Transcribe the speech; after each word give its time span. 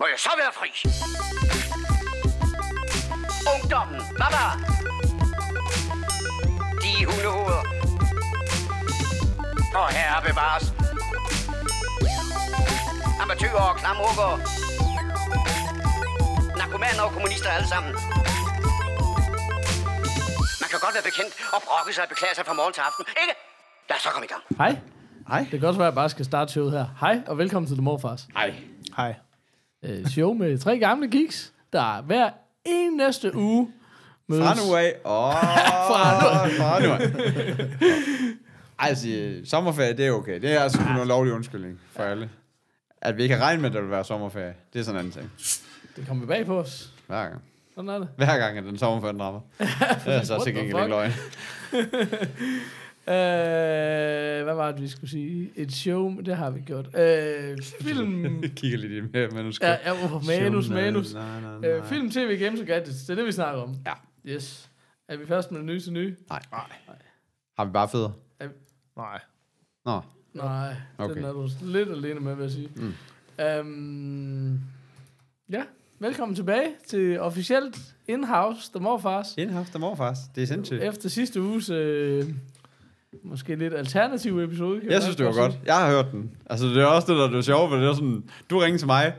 Må 0.00 0.06
jeg 0.12 0.18
så 0.26 0.32
være 0.42 0.52
fri? 0.58 0.70
Ungdommen, 3.54 4.00
baba! 4.20 4.44
De 6.82 6.92
hundehoveder. 7.08 7.62
Og 9.80 9.88
herre 9.96 10.18
bevares. 10.28 10.66
Amatøger 13.22 13.62
og 13.70 13.76
klamrukker. 13.80 14.30
Narkomaner 16.58 17.02
og 17.06 17.12
kommunister 17.12 17.50
alle 17.50 17.68
sammen. 17.74 17.92
Man 20.62 20.68
kan 20.72 20.78
godt 20.84 20.94
være 20.96 21.06
bekendt 21.10 21.32
og 21.54 21.60
brokke 21.66 21.92
sig 21.94 22.02
og 22.06 22.08
beklage 22.08 22.34
sig 22.34 22.44
fra 22.46 22.54
morgen 22.60 22.72
til 22.76 22.82
aften, 22.88 23.04
ikke? 23.22 23.34
Lad 23.88 23.96
os 23.96 24.02
så 24.02 24.10
komme 24.14 24.26
i 24.28 24.32
gang. 24.34 24.42
Hej. 24.62 24.72
Hej. 25.28 25.40
Det 25.40 25.50
kan 25.50 25.60
godt 25.60 25.78
være, 25.78 25.88
at 25.88 25.92
jeg 25.92 26.00
bare 26.02 26.10
skal 26.16 26.24
starte 26.24 26.52
showet 26.52 26.72
her. 26.72 26.86
Hej, 27.00 27.16
og 27.26 27.38
velkommen 27.38 27.66
til 27.66 27.76
The 27.76 27.84
Morfars. 27.84 28.22
Hej. 28.36 28.54
Hej. 28.96 29.14
Øh, 29.82 30.06
show 30.06 30.32
med 30.32 30.58
tre 30.58 30.78
gamle 30.78 31.10
geeks, 31.10 31.52
der 31.72 32.02
hver 32.02 32.30
en 32.64 32.92
næste 32.96 33.36
uge 33.36 33.72
mødes. 34.28 34.44
Fra 34.44 34.54
nu 34.68 34.74
af. 34.76 34.94
Åh, 35.04 35.32
Fra 35.88 36.12
nu 36.46 36.50
Fra 36.58 36.80
nu 36.80 36.92
af. 36.92 37.00
Altså, 38.80 39.08
sommerferie, 39.44 39.96
det 39.96 40.06
er 40.06 40.12
okay. 40.12 40.40
Det 40.40 40.52
er 40.52 40.60
altså 40.60 40.78
en 41.02 41.08
lovlig 41.08 41.32
undskyldning 41.32 41.80
for 41.92 42.02
alle. 42.02 42.30
At 43.02 43.16
vi 43.16 43.22
ikke 43.22 43.34
kan 43.34 43.42
regne 43.42 43.62
med, 43.62 43.70
at 43.70 43.74
der 43.74 43.80
vil 43.80 43.90
være 43.90 44.04
sommerferie. 44.04 44.54
Det 44.72 44.78
er 44.78 44.82
sådan 44.84 44.96
en 44.96 44.98
anden 44.98 45.12
ting. 45.12 45.32
Det 45.96 46.06
kommer 46.08 46.26
bag 46.26 46.46
på 46.46 46.58
os. 46.58 46.90
Hver 47.06 47.22
gang. 47.28 47.42
Sådan 47.74 47.90
er 47.90 47.98
det. 47.98 48.08
Hver 48.16 48.38
gang, 48.38 48.58
at 48.58 48.64
den 48.64 48.78
sommerferie 48.78 49.12
den 49.12 49.22
rammer. 49.22 49.40
det 49.58 49.68
er 50.06 50.22
så 50.22 50.32
What 50.32 50.44
til 50.44 50.54
gengæld 50.54 50.76
ikke 50.76 50.88
løgn. 50.88 51.12
Øh, 53.08 54.44
hvad 54.44 54.54
var 54.54 54.72
det, 54.72 54.82
vi 54.82 54.88
skulle 54.88 55.10
sige? 55.10 55.50
Et 55.56 55.72
show, 55.72 56.20
det 56.20 56.36
har 56.36 56.50
vi 56.50 56.60
gjort. 56.60 56.86
Øh, 56.98 57.58
film... 57.80 58.24
Jeg 58.42 58.50
kigger 58.50 58.78
lidt 58.78 58.92
i 58.92 59.00
det 59.00 59.32
manuskript. 59.32 59.68
ja, 59.68 59.76
ja, 59.84 59.92
oh, 59.92 60.26
manus, 60.26 60.64
Show, 60.64 60.76
manus. 60.76 61.14
nej, 61.14 61.40
nej, 61.40 61.58
nej. 61.58 61.70
Øh, 61.70 61.84
film, 61.84 62.10
tv, 62.10 62.38
games 62.38 62.60
og 62.60 62.66
gadgets. 62.66 63.00
Det 63.02 63.10
er 63.10 63.14
det, 63.14 63.26
vi 63.26 63.32
snakker 63.32 63.62
om. 63.62 63.76
Ja. 63.86 63.92
Yes. 64.32 64.70
Er 65.08 65.16
vi 65.16 65.26
først 65.26 65.50
med 65.50 65.58
det 65.58 65.66
nye 65.66 65.80
til 65.80 65.92
nye? 65.92 66.16
Nej. 66.30 66.42
Har 67.58 67.64
vi 67.64 67.70
bare 67.70 67.88
fødder? 67.88 68.10
Nej. 68.96 69.20
Nå. 69.84 70.00
Nej, 70.34 70.74
okay. 70.98 71.14
Den 71.14 71.24
er 71.24 71.32
du 71.32 71.48
lidt 71.62 71.88
alene 71.88 72.20
med, 72.20 72.34
vil 72.34 72.42
jeg 72.42 72.50
sige. 72.50 72.68
Mm. 72.76 72.94
Um, 73.60 74.60
ja, 75.50 75.62
velkommen 75.98 76.34
tilbage 76.34 76.68
til 76.86 77.20
officielt 77.20 77.94
in-house, 78.08 78.70
The 78.74 78.82
Morfars. 78.82 79.34
Indhaft 79.38 79.74
og 79.74 79.80
morfars. 79.80 80.18
Det 80.34 80.42
er 80.42 80.46
sindssygt. 80.46 80.82
Efter 80.82 81.08
sidste 81.08 81.42
uges 81.42 81.70
øh, 81.70 82.24
måske 83.24 83.54
lidt 83.54 83.74
alternative 83.74 84.44
episode. 84.44 84.80
Kan 84.80 84.90
Jeg 84.90 85.02
synes, 85.02 85.16
det 85.16 85.26
var 85.26 85.32
godt 85.32 85.52
godt. 85.52 85.66
Jeg 85.66 85.74
har 85.74 85.90
hørt 85.90 86.12
den. 86.12 86.30
Altså, 86.50 86.66
det 86.66 86.76
er 86.76 86.86
også 86.86 87.12
det, 87.12 87.18
der 87.18 87.28
er 87.28 87.30
det 87.30 87.44
sjove, 87.44 87.68
for 87.68 87.76
det 87.76 87.88
er 87.88 87.94
sådan, 87.94 88.24
du 88.50 88.58
ringede 88.58 88.80
til 88.80 88.86
mig. 88.86 89.14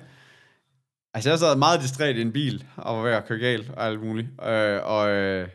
Altså, 1.14 1.30
jeg 1.30 1.40
sad 1.40 1.56
meget 1.56 1.82
distræt 1.82 2.16
i 2.16 2.22
en 2.22 2.32
bil, 2.32 2.66
og 2.78 2.98
var 2.98 3.04
ved 3.04 3.12
at 3.12 3.28
køre 3.28 3.40
galt 3.40 3.70
og 3.70 3.86
alt 3.86 4.04
muligt. 4.04 4.28
Øh, 4.48 4.80
og 4.84 5.10
øh, 5.10 5.48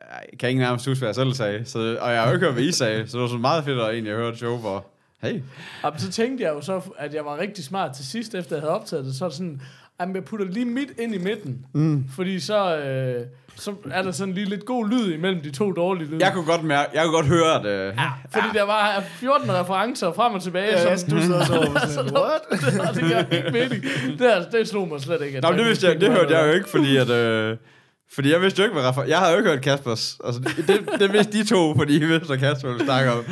jeg 0.00 0.38
kan 0.38 0.48
ikke 0.48 0.60
nærmest 0.60 0.86
huske, 0.86 1.00
hvad 1.00 1.08
jeg 1.08 1.14
selv 1.14 1.32
sagde. 1.32 1.64
Så, 1.64 1.98
og 2.00 2.10
jeg 2.10 2.20
har 2.20 2.28
jo 2.28 2.34
ikke 2.34 2.46
hørt, 2.46 2.54
hvad 2.54 2.64
I 2.64 2.72
sagde, 2.72 3.08
så 3.08 3.16
det 3.16 3.22
var 3.22 3.28
sådan 3.28 3.40
meget 3.40 3.64
fedt 3.64 3.78
at 3.78 3.90
egentlig 3.90 4.12
høre 4.12 4.28
et 4.28 4.38
show, 4.38 4.56
hvor, 4.56 4.86
hey, 5.22 5.30
sige. 5.30 5.44
Og 5.82 5.92
så 5.96 6.10
tænkte 6.10 6.44
jeg 6.44 6.50
jo 6.50 6.60
så, 6.60 6.80
at 6.98 7.14
jeg 7.14 7.24
var 7.24 7.38
rigtig 7.38 7.64
smart 7.64 7.96
til 7.96 8.06
sidst, 8.06 8.34
efter 8.34 8.56
jeg 8.56 8.62
havde 8.62 8.74
optaget 8.74 9.04
det. 9.04 9.14
Så 9.14 9.24
det 9.28 9.34
sådan, 9.34 9.62
at 10.00 10.08
jeg 10.14 10.24
putter 10.24 10.46
lige 10.46 10.64
midt 10.66 10.88
ind 10.98 11.14
i 11.14 11.18
midten. 11.18 11.58
Mm. 11.74 12.04
Fordi 12.14 12.40
så, 12.40 12.76
øh, 12.78 13.26
så 13.56 13.74
er 13.90 14.02
der 14.02 14.10
sådan 14.10 14.34
lige 14.34 14.46
lidt 14.48 14.64
god 14.64 14.88
lyd 14.88 15.12
imellem 15.12 15.40
de 15.42 15.50
to 15.50 15.72
dårlige 15.72 16.08
lyde. 16.10 16.24
jeg 16.24 16.32
kunne 16.32 16.44
godt 16.44 16.64
mærke, 16.64 16.90
jeg 16.94 17.02
kunne 17.04 17.12
godt 17.14 17.26
høre, 17.26 17.60
at... 17.60 17.66
Øh, 17.66 17.94
Ja, 17.98 18.10
fordi 18.30 18.46
ja. 18.54 18.58
der 18.58 18.64
var 18.66 19.02
14 19.08 19.52
referencer 19.52 20.12
frem 20.12 20.34
og 20.34 20.42
tilbage. 20.42 20.70
Ja, 20.88 20.96
som, 20.96 21.10
du 21.10 21.22
sidder 21.22 21.44
så 21.50 21.56
over 21.56 21.86
sådan, 21.86 22.16
what? 22.22 22.40
og 22.88 22.94
det 22.94 23.02
gør 23.12 23.36
ikke 23.36 23.50
mening. 23.52 23.82
Det, 24.18 24.36
er, 24.36 24.50
det 24.50 24.68
slog 24.68 24.88
mig 24.88 25.00
slet 25.00 25.22
ikke. 25.22 25.40
Nå, 25.40 25.52
det, 25.52 25.64
vidste 25.66 25.86
jeg, 25.88 26.00
det 26.00 26.10
hørte 26.10 26.36
jeg 26.38 26.46
jo 26.48 26.52
ikke, 26.52 26.68
fordi 26.68 26.96
at... 26.96 27.10
Øh, 27.10 27.56
fordi 28.14 28.32
jeg 28.32 28.40
vidste 28.40 28.60
jo 28.62 28.64
ikke, 28.68 28.80
hvad 28.80 28.90
refer- 28.90 29.08
Jeg 29.08 29.18
havde 29.18 29.32
jo 29.32 29.38
ikke 29.38 29.50
hørt 29.50 29.60
Kaspers. 29.62 30.18
Altså, 30.24 30.40
det, 30.40 30.68
det, 30.68 31.00
det 31.00 31.12
vidste 31.12 31.32
de 31.38 31.44
to, 31.44 31.74
fordi 31.76 31.96
I 31.96 32.04
vidste, 32.04 32.26
hvad 32.26 32.38
Kasper 32.38 32.68
ville 32.68 32.84
snakke 32.84 33.12
om. 33.12 33.24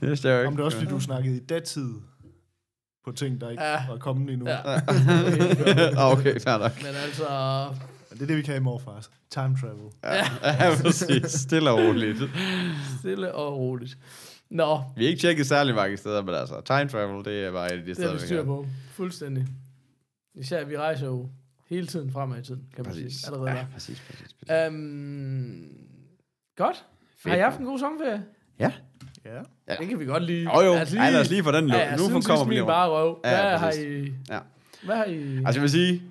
Det 0.00 0.08
vidste 0.08 0.28
jeg 0.28 0.34
jo 0.34 0.38
ikke. 0.40 0.48
Om 0.48 0.54
det 0.56 0.60
er 0.60 0.64
også, 0.64 0.78
fordi 0.78 0.90
du 0.90 1.00
snakkede 1.00 1.36
i 1.36 1.40
datid 1.40 1.88
på 3.06 3.12
ting, 3.12 3.40
der 3.40 3.50
ikke 3.50 3.62
Ja. 3.62 3.86
var 3.88 3.96
kommet 3.98 4.32
endnu. 4.32 4.48
Ja. 4.48 4.70
Ja. 4.70 4.80
Ah, 6.00 6.12
okay, 6.12 6.40
fair 6.40 6.58
nok. 6.58 6.72
Men 6.82 6.94
altså, 7.04 7.24
Men 8.10 8.18
det 8.18 8.22
er 8.22 8.26
det, 8.26 8.36
vi 8.36 8.42
kan 8.42 8.56
i 8.56 8.58
morfars. 8.60 9.10
Time 9.30 9.56
travel. 9.60 9.92
Ja, 10.04 10.22
præcis. 10.82 11.32
Stille 11.32 11.70
og 11.70 11.78
roligt. 11.78 12.18
stille 12.98 13.34
og 13.34 13.58
roligt. 13.58 13.98
Nå, 14.50 14.82
Vi 14.96 15.04
har 15.04 15.10
ikke 15.10 15.20
tjekket 15.20 15.46
særlig 15.46 15.74
mange 15.74 15.96
steder, 15.96 16.22
men 16.22 16.34
altså, 16.34 16.60
time 16.66 16.88
travel, 16.88 17.24
det 17.24 17.44
er 17.44 17.52
bare 17.52 17.66
et 17.66 17.70
af 17.78 17.78
de 17.82 17.86
det 17.86 17.96
steder, 17.96 18.12
vi 18.12 18.20
vi 18.20 18.26
styr 18.26 18.36
kan. 18.36 18.44
på. 18.46 18.66
Fuldstændig. 18.92 19.46
Især, 20.34 20.64
vi 20.64 20.76
rejser 20.78 21.06
jo 21.06 21.28
hele 21.68 21.86
tiden 21.86 22.12
fremad 22.12 22.38
i 22.38 22.42
tiden, 22.42 22.62
kan 22.76 22.84
man 22.84 22.92
Præcis. 22.94 23.14
sige. 23.14 23.26
Allerede 23.26 23.50
Ja, 23.50 23.56
der. 23.56 23.66
præcis, 23.72 24.02
præcis. 24.10 24.32
præcis. 24.32 24.68
Um, 24.68 25.68
godt. 26.56 26.84
Fedt. 27.18 27.32
Har 27.32 27.36
I 27.36 27.40
haft 27.40 27.58
en 27.58 27.64
god 27.64 27.78
sommerferie? 27.78 28.22
Ja. 28.58 28.72
Ja. 29.34 29.40
Ja. 29.68 29.74
Det 29.80 29.88
kan 29.88 30.00
vi 30.00 30.04
godt 30.04 30.22
lide. 30.22 30.42
Jo, 30.54 30.60
jo. 30.60 30.72
Ej, 30.72 31.10
lad 31.10 31.20
os 31.20 31.30
lige 31.30 31.44
få 31.44 31.52
den 31.52 31.68
Ja, 31.68 31.72
lukket. 31.74 31.90
ja, 31.90 31.96
nu 31.96 32.04
siden 32.06 32.22
kommer 32.22 32.44
vi 32.44 32.54
lige 32.54 32.66
bare 32.66 32.88
røv. 32.90 33.20
Ja, 33.24 33.30
Hvad 33.30 33.58
har 33.58 33.66
præcis. 33.66 33.84
I... 34.08 34.12
Ja. 34.30 34.38
Hvad 34.84 34.96
har 34.96 35.04
I... 35.04 35.36
Altså, 35.36 35.52
jeg 35.54 35.62
vil 35.62 35.70
sige, 35.70 36.02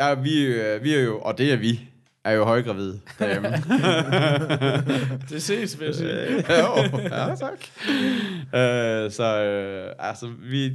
ja, 0.00 0.14
vi, 0.14 0.44
øh, 0.44 0.82
vi 0.84 0.94
er 0.94 1.00
jo, 1.00 1.18
og 1.20 1.38
det 1.38 1.52
er 1.52 1.56
vi, 1.56 1.80
er 2.24 2.32
jo 2.32 2.44
højgravide 2.44 3.00
derhjemme. 3.18 3.48
Det 5.30 5.42
ses, 5.42 5.78
vil 5.80 5.86
jeg 5.86 5.94
sige. 5.94 6.10
jo, 6.62 6.98
ja, 6.98 7.34
tak. 7.34 7.60
øh, 8.54 9.10
så, 9.10 9.42
øh, 9.44 9.94
altså, 9.98 10.32
vi, 10.50 10.72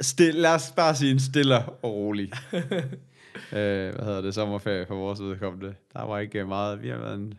stil, 0.00 0.34
lad 0.34 0.54
os 0.54 0.72
bare 0.76 0.94
sige 0.94 1.12
en 1.12 1.20
stille 1.20 1.58
og 1.58 1.94
rolig. 1.94 2.32
øh, 3.52 3.94
hvad 3.94 4.04
hedder 4.04 4.20
det, 4.20 4.34
sommerferie 4.34 4.86
for 4.86 4.94
vores 4.94 5.20
vedkommende. 5.20 5.74
Der 5.92 6.02
var 6.06 6.18
ikke 6.18 6.44
meget, 6.44 6.82
vi 6.82 6.88
har 6.88 6.98
været 6.98 7.14
en 7.14 7.34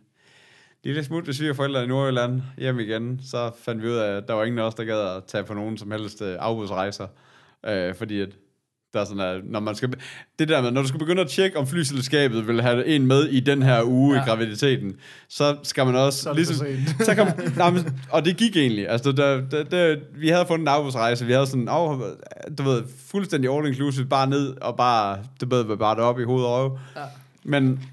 lille 0.83 1.03
smut 1.03 1.27
ved 1.27 1.33
svigerforældre 1.33 1.83
i 1.83 1.87
Nordjylland 1.87 2.41
hjem 2.57 2.79
igen. 2.79 3.19
Så 3.23 3.51
fandt 3.63 3.83
vi 3.83 3.87
ud 3.87 3.95
af, 3.95 4.17
at 4.17 4.27
der 4.27 4.33
var 4.33 4.43
ingen 4.43 4.59
af 4.59 4.63
os, 4.63 4.75
der 4.75 4.83
gad 4.83 5.15
at 5.15 5.23
tage 5.23 5.43
på 5.43 5.53
nogen 5.53 5.77
som 5.77 5.91
helst 5.91 6.21
øh, 6.21 6.35
afbudsrejser. 6.39 7.07
Øh, 7.65 7.95
fordi 7.95 8.21
at 8.21 8.29
der 8.93 9.01
er 9.01 9.05
sådan, 9.05 9.21
at 9.21 9.41
når 9.45 9.59
man 9.59 9.75
skal, 9.75 9.93
det 10.39 10.49
der 10.49 10.61
med, 10.61 10.71
når 10.71 10.81
du 10.81 10.87
skal 10.87 10.99
begynde 10.99 11.21
at 11.21 11.29
tjekke, 11.29 11.57
om 11.57 11.67
flyselskabet 11.67 12.47
vil 12.47 12.61
have 12.61 12.85
en 12.85 13.05
med 13.05 13.27
i 13.27 13.39
den 13.39 13.61
her 13.63 13.83
uge 13.83 14.15
ja. 14.15 14.21
I 14.21 14.25
graviditeten, 14.25 14.95
så 15.29 15.57
skal 15.63 15.85
man 15.85 15.95
også... 15.95 16.19
Så 16.21 16.55
sent. 16.57 16.95
så 17.05 17.15
kom, 17.15 17.27
nej, 17.57 17.69
men, 17.69 18.01
og 18.09 18.25
det 18.25 18.37
gik 18.37 18.57
egentlig. 18.57 18.89
Altså, 18.89 19.11
der, 19.11 19.41
der, 19.41 19.63
der, 19.63 19.95
vi 20.15 20.29
havde 20.29 20.45
fundet 20.45 20.63
en 20.63 20.67
afbudsrejse, 20.67 21.25
vi 21.25 21.33
havde 21.33 21.47
sådan, 21.47 21.69
oh, 21.69 22.01
du 22.57 22.63
ved, 22.63 22.83
fuldstændig 23.07 23.57
all 23.57 23.67
inclusive, 23.67 24.05
bare 24.05 24.29
ned 24.29 24.55
og 24.61 24.77
bare, 24.77 25.19
det 25.39 25.51
ved, 25.51 25.77
bare 25.77 25.95
op 25.95 26.19
i 26.19 26.23
hovedet 26.23 26.47
og 26.47 26.53
røv. 26.53 26.79
Ja. 26.95 27.01
Men, 27.43 27.83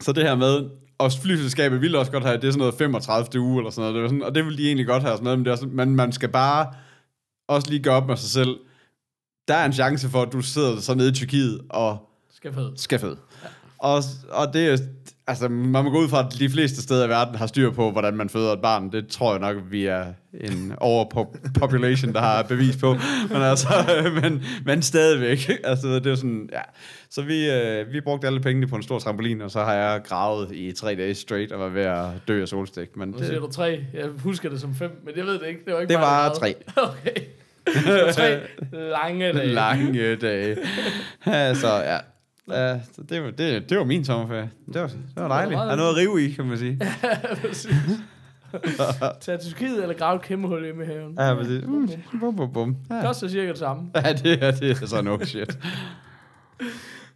så 0.00 0.12
det 0.12 0.22
her 0.22 0.34
med, 0.34 0.64
og 1.04 1.12
flyselskabet 1.22 1.80
ville 1.80 1.98
også 1.98 2.12
godt 2.12 2.24
have, 2.24 2.36
det 2.36 2.44
er 2.44 2.50
sådan 2.50 2.58
noget 2.58 2.74
35. 2.74 3.40
uge 3.40 3.58
eller 3.60 3.70
sådan 3.70 3.80
noget, 3.82 3.94
det 3.94 4.02
var 4.02 4.08
sådan, 4.08 4.22
og 4.22 4.34
det 4.34 4.44
ville 4.44 4.58
de 4.58 4.66
egentlig 4.66 4.86
godt 4.86 5.02
have, 5.02 5.12
sådan 5.12 5.24
noget, 5.24 5.38
men, 5.38 5.44
det 5.46 5.52
er 5.52 5.56
sådan, 5.56 5.76
men 5.76 5.96
man 5.96 6.12
skal 6.12 6.28
bare 6.28 6.72
også 7.48 7.70
lige 7.70 7.82
gøre 7.82 7.94
op 7.94 8.06
med 8.06 8.16
sig 8.16 8.30
selv, 8.30 8.56
der 9.48 9.54
er 9.54 9.64
en 9.66 9.72
chance 9.72 10.08
for, 10.08 10.22
at 10.22 10.32
du 10.32 10.40
sidder 10.40 10.80
så 10.80 10.94
nede 10.94 11.08
i 11.08 11.12
Tyrkiet 11.12 11.60
og 11.70 12.10
Skal 12.34 12.52
føde. 12.54 12.72
skal 12.76 12.98
føde. 12.98 13.16
Og, 13.84 14.02
og 14.30 14.54
det 14.54 14.68
er, 14.68 14.78
altså, 15.26 15.48
man 15.48 15.84
må 15.84 15.90
gå 15.90 15.98
ud 15.98 16.08
fra, 16.08 16.26
at 16.26 16.38
de 16.38 16.48
fleste 16.50 16.82
steder 16.82 17.06
i 17.06 17.08
verden 17.08 17.34
har 17.34 17.46
styr 17.46 17.70
på, 17.70 17.90
hvordan 17.90 18.16
man 18.16 18.28
føder 18.28 18.52
et 18.52 18.62
barn. 18.62 18.92
Det 18.92 19.08
tror 19.08 19.32
jeg 19.32 19.40
nok, 19.40 19.56
vi 19.70 19.86
er 19.86 20.04
en 20.40 20.74
overpopulation, 20.80 22.12
der 22.12 22.20
har 22.20 22.42
bevis 22.42 22.76
på. 22.76 22.96
Men 23.28 23.42
altså, 23.42 23.68
men, 24.22 24.44
men 24.64 24.82
stadigvæk. 24.82 25.50
Altså, 25.64 25.88
det 25.88 26.06
er 26.06 26.14
sådan, 26.14 26.48
ja. 26.52 26.60
Så 27.10 27.22
vi, 27.22 27.50
øh, 27.50 27.92
vi 27.92 28.00
brugte 28.00 28.26
alle 28.26 28.40
pengene 28.40 28.66
på 28.66 28.76
en 28.76 28.82
stor 28.82 28.98
trampolin, 28.98 29.40
og 29.40 29.50
så 29.50 29.60
har 29.60 29.74
jeg 29.74 30.00
gravet 30.04 30.52
i 30.52 30.72
tre 30.72 30.94
dage 30.94 31.14
straight 31.14 31.52
og 31.52 31.60
var 31.60 31.68
ved 31.68 31.82
at 31.82 32.06
dø 32.28 32.42
af 32.42 32.48
solstik. 32.48 32.96
Men 32.96 33.08
Nu 33.08 33.18
siger 33.18 33.32
det, 33.32 33.40
du 33.42 33.50
tre. 33.52 33.84
Jeg 33.94 34.08
husker 34.18 34.50
det 34.50 34.60
som 34.60 34.74
fem, 34.74 34.90
men 35.04 35.16
jeg 35.16 35.26
ved 35.26 35.38
det 35.38 35.46
ikke. 35.48 35.60
Det 35.64 35.74
var 35.74 35.80
ikke 35.80 35.92
det 35.92 36.00
var 36.00 36.04
gravede. 36.04 36.38
tre 36.38 36.54
Okay. 36.90 37.20
Det 37.66 38.04
var 38.06 38.12
tre 38.12 38.40
lange 38.72 39.32
dage. 39.32 39.46
lange 39.46 40.16
dage. 40.16 40.56
Ja, 41.26 41.54
så 41.54 41.68
ja. 41.68 41.98
Ja, 42.50 42.80
så 42.92 43.02
det, 43.08 43.22
var, 43.22 43.30
det, 43.30 43.70
det 43.70 43.78
var 43.78 43.84
min 43.84 44.04
sommerferie. 44.04 44.50
Det 44.72 44.80
var, 44.80 44.86
det 44.86 44.96
var 45.16 45.28
dejligt. 45.28 45.58
Der 45.58 45.64
er 45.70 45.76
noget 45.76 45.90
at 45.90 45.96
rive 45.96 46.22
i, 46.24 46.32
kan 46.32 46.44
man 46.44 46.58
sige. 46.58 46.80
Præcis. 47.46 47.74
Tag 49.20 49.40
til 49.40 49.52
Tyrkiet 49.52 49.82
eller 49.82 49.94
grave 49.94 50.16
et 50.16 50.22
kæmpe 50.22 50.48
hul 50.48 50.64
hjemme 50.64 50.82
i 50.82 50.86
haven. 50.86 51.14
Ja, 51.18 51.34
præcis. 51.34 51.62
Mm, 51.66 51.88
Bum, 52.20 52.36
bum, 52.36 52.52
bum. 52.52 52.74
Det 52.88 52.96
Ja. 52.96 53.02
koster 53.02 53.28
cirka 53.28 53.48
det 53.48 53.58
samme. 53.58 53.90
ja, 53.94 54.12
det 54.12 54.42
er, 54.44 54.50
det 54.50 54.70
er 54.82 54.86
så 54.86 55.02
no 55.02 55.18
shit. 55.24 55.58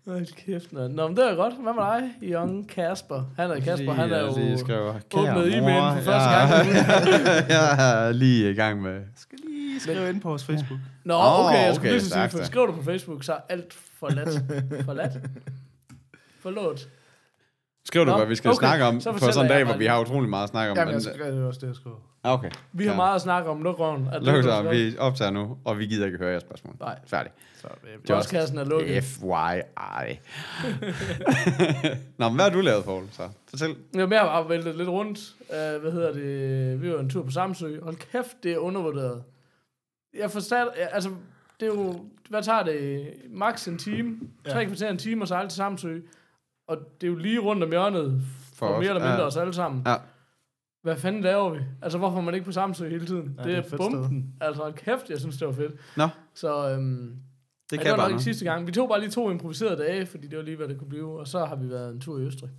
Hold 0.06 0.26
kæft, 0.46 0.72
nå. 0.72 0.88
Nå, 0.88 1.08
men 1.08 1.16
det 1.16 1.30
er 1.30 1.34
godt. 1.34 1.54
Hvad 1.62 1.72
med 1.74 1.82
dig, 1.82 2.32
Young 2.32 2.68
Kasper? 2.68 3.22
Han 3.36 3.50
er 3.50 3.60
Kasper, 3.60 3.92
han 3.92 4.12
er 4.12 4.20
jo 4.20 4.34
lige 4.36 4.58
skriver, 4.58 4.94
åbnet 5.14 5.54
e-mailen 5.54 5.94
for 5.96 6.02
første 6.04 6.30
ja. 6.30 6.46
gang. 6.56 6.68
jeg 7.56 8.06
er 8.06 8.12
lige 8.12 8.50
i 8.50 8.54
gang 8.54 8.82
med... 8.82 9.00
skal 9.16 9.38
lige 9.48 9.80
skrive 9.80 10.08
ind 10.08 10.20
på 10.20 10.28
vores 10.28 10.44
Facebook. 10.44 10.80
Nå, 11.04 11.14
okay, 11.14 11.66
jeg 11.66 11.74
skulle 11.74 11.90
okay, 11.90 11.98
lige 12.00 12.10
sige, 12.10 12.28
for 12.30 12.44
skriver 12.44 12.66
du 12.66 12.72
på 12.72 12.82
Facebook, 12.82 13.24
så 13.24 13.32
er 13.32 13.38
alt 13.48 13.74
forladt. 13.98 14.84
forladt? 14.84 15.12
Forlåt. 16.42 16.88
Skriv 17.84 18.00
du, 18.06 18.10
Nå, 18.10 18.16
hvad 18.16 18.26
vi 18.26 18.34
skal 18.34 18.50
okay. 18.50 18.58
snakke 18.58 18.84
om 18.84 19.00
Så 19.00 19.12
på 19.12 19.18
fortæller 19.18 19.32
sådan 19.32 19.50
en 19.50 19.56
dag, 19.56 19.64
hvor 19.64 19.76
vi 19.76 19.86
har 19.86 20.00
utrolig 20.00 20.30
meget 20.30 20.42
at 20.42 20.48
snakke 20.48 20.70
om. 20.70 20.76
Jamen, 20.76 20.94
men, 20.94 21.04
jeg 21.04 21.14
skal, 21.14 21.32
det 21.32 21.42
er 21.42 21.46
også 21.46 21.60
det, 21.60 21.66
jeg 21.66 21.74
skriver. 21.74 21.96
Ah, 22.24 22.32
okay. 22.32 22.50
Vi 22.72 22.84
har 22.84 22.90
Ja. 22.90 22.96
meget 22.96 23.14
at 23.14 23.20
snakke 23.20 23.50
om 23.50 23.62
lukrøven. 23.62 24.06
Er 24.06 24.18
det 24.18 24.22
Luk 24.22 24.44
så, 24.44 24.62
vi 24.62 24.98
optager 24.98 25.30
nu, 25.30 25.58
og 25.64 25.78
vi 25.78 25.86
gider 25.86 26.06
ikke 26.06 26.18
høre 26.18 26.30
jeres 26.30 26.42
spørgsmål. 26.42 26.74
Nej. 26.80 26.98
Færdig. 27.06 27.32
Så, 27.56 27.68
øh, 27.84 28.16
Postkassen 28.16 28.58
er 28.58 28.64
lukket. 28.64 29.04
FYI. 29.04 29.22
Nå, 32.18 32.28
men 32.28 32.34
hvad 32.34 32.44
har 32.44 32.50
du 32.50 32.60
lavet, 32.60 32.84
Poul? 32.84 33.04
Så 33.12 33.28
fortæl. 33.50 33.76
Jamen, 33.94 34.12
jeg 34.12 34.20
har 34.20 34.42
væltet 34.42 34.76
lidt 34.76 34.88
rundt. 34.88 35.18
Uh, 35.40 35.82
hvad 35.82 35.92
hedder 35.92 36.12
det? 36.12 36.82
Vi 36.82 36.92
var 36.92 36.98
en 36.98 37.10
tur 37.10 37.22
på 37.22 37.30
Samsø. 37.30 37.80
Hold 37.82 37.96
kæft, 37.96 38.36
det 38.42 38.52
er 38.52 38.58
undervurderet. 38.58 39.22
Jeg 40.18 40.30
forstår, 40.30 40.74
altså, 40.92 41.10
det 41.60 41.68
er 41.68 41.74
jo, 41.74 42.04
hvad 42.28 42.42
tager 42.42 42.62
det? 42.62 43.12
Max 43.30 43.68
en 43.68 43.78
time. 43.78 44.18
Ja. 44.46 44.50
Tre 44.50 44.66
kvarter 44.66 44.90
en 44.90 44.98
time 44.98 45.22
og 45.24 45.28
sejle 45.28 45.48
til 45.48 45.56
Samsø. 45.56 45.98
Og 46.66 46.76
det 47.00 47.06
er 47.06 47.10
jo 47.10 47.16
lige 47.18 47.38
rundt 47.38 47.62
om 47.64 47.70
hjørnet 47.70 48.22
for, 48.54 48.66
For 48.66 48.68
mere 48.68 48.88
eller 48.88 49.00
mindre 49.00 49.20
Ja. 49.20 49.26
os 49.26 49.36
alle 49.36 49.52
sammen. 49.54 49.82
Ja. 49.86 49.94
Hvad 50.82 50.96
fanden 50.96 51.22
laver 51.22 51.50
vi? 51.50 51.58
Altså, 51.82 51.98
hvorfor 51.98 52.18
er 52.18 52.22
man 52.22 52.34
ikke 52.34 52.44
på 52.44 52.52
Samsø 52.52 52.88
hele 52.88 53.06
tiden? 53.06 53.34
Ja, 53.38 53.42
det, 53.42 53.64
det 53.64 53.72
er 53.72 53.72
er 53.72 53.76
bomben. 53.76 54.34
Altså, 54.40 54.62
hold 54.62 54.74
kæft, 54.74 55.10
jeg 55.10 55.18
synes, 55.20 55.36
det 55.38 55.46
var 55.48 55.54
fedt. 55.54 55.72
Nå, 55.96 56.08
Så 56.34 56.70
øhm, 56.70 56.96
det 56.96 57.70
det, 57.70 57.78
kan 57.78 57.86
det 57.86 57.90
var 57.90 57.96
bare 57.96 58.06
nok 58.08 58.12
ikke 58.12 58.24
sidste 58.24 58.44
gang. 58.44 58.66
Vi 58.66 58.72
tog 58.72 58.88
bare 58.88 59.00
lige 59.00 59.10
to 59.10 59.30
improviserede 59.30 59.76
dage, 59.82 60.06
fordi 60.06 60.26
det 60.28 60.36
var 60.38 60.44
lige, 60.44 60.56
hvad 60.56 60.68
det 60.68 60.78
kunne 60.78 60.88
blive. 60.88 61.18
Og 61.20 61.28
så 61.28 61.44
har 61.44 61.56
vi 61.56 61.68
været 61.70 61.92
en 61.94 62.00
tur 62.00 62.18
i 62.18 62.22
Østrig 62.22 62.50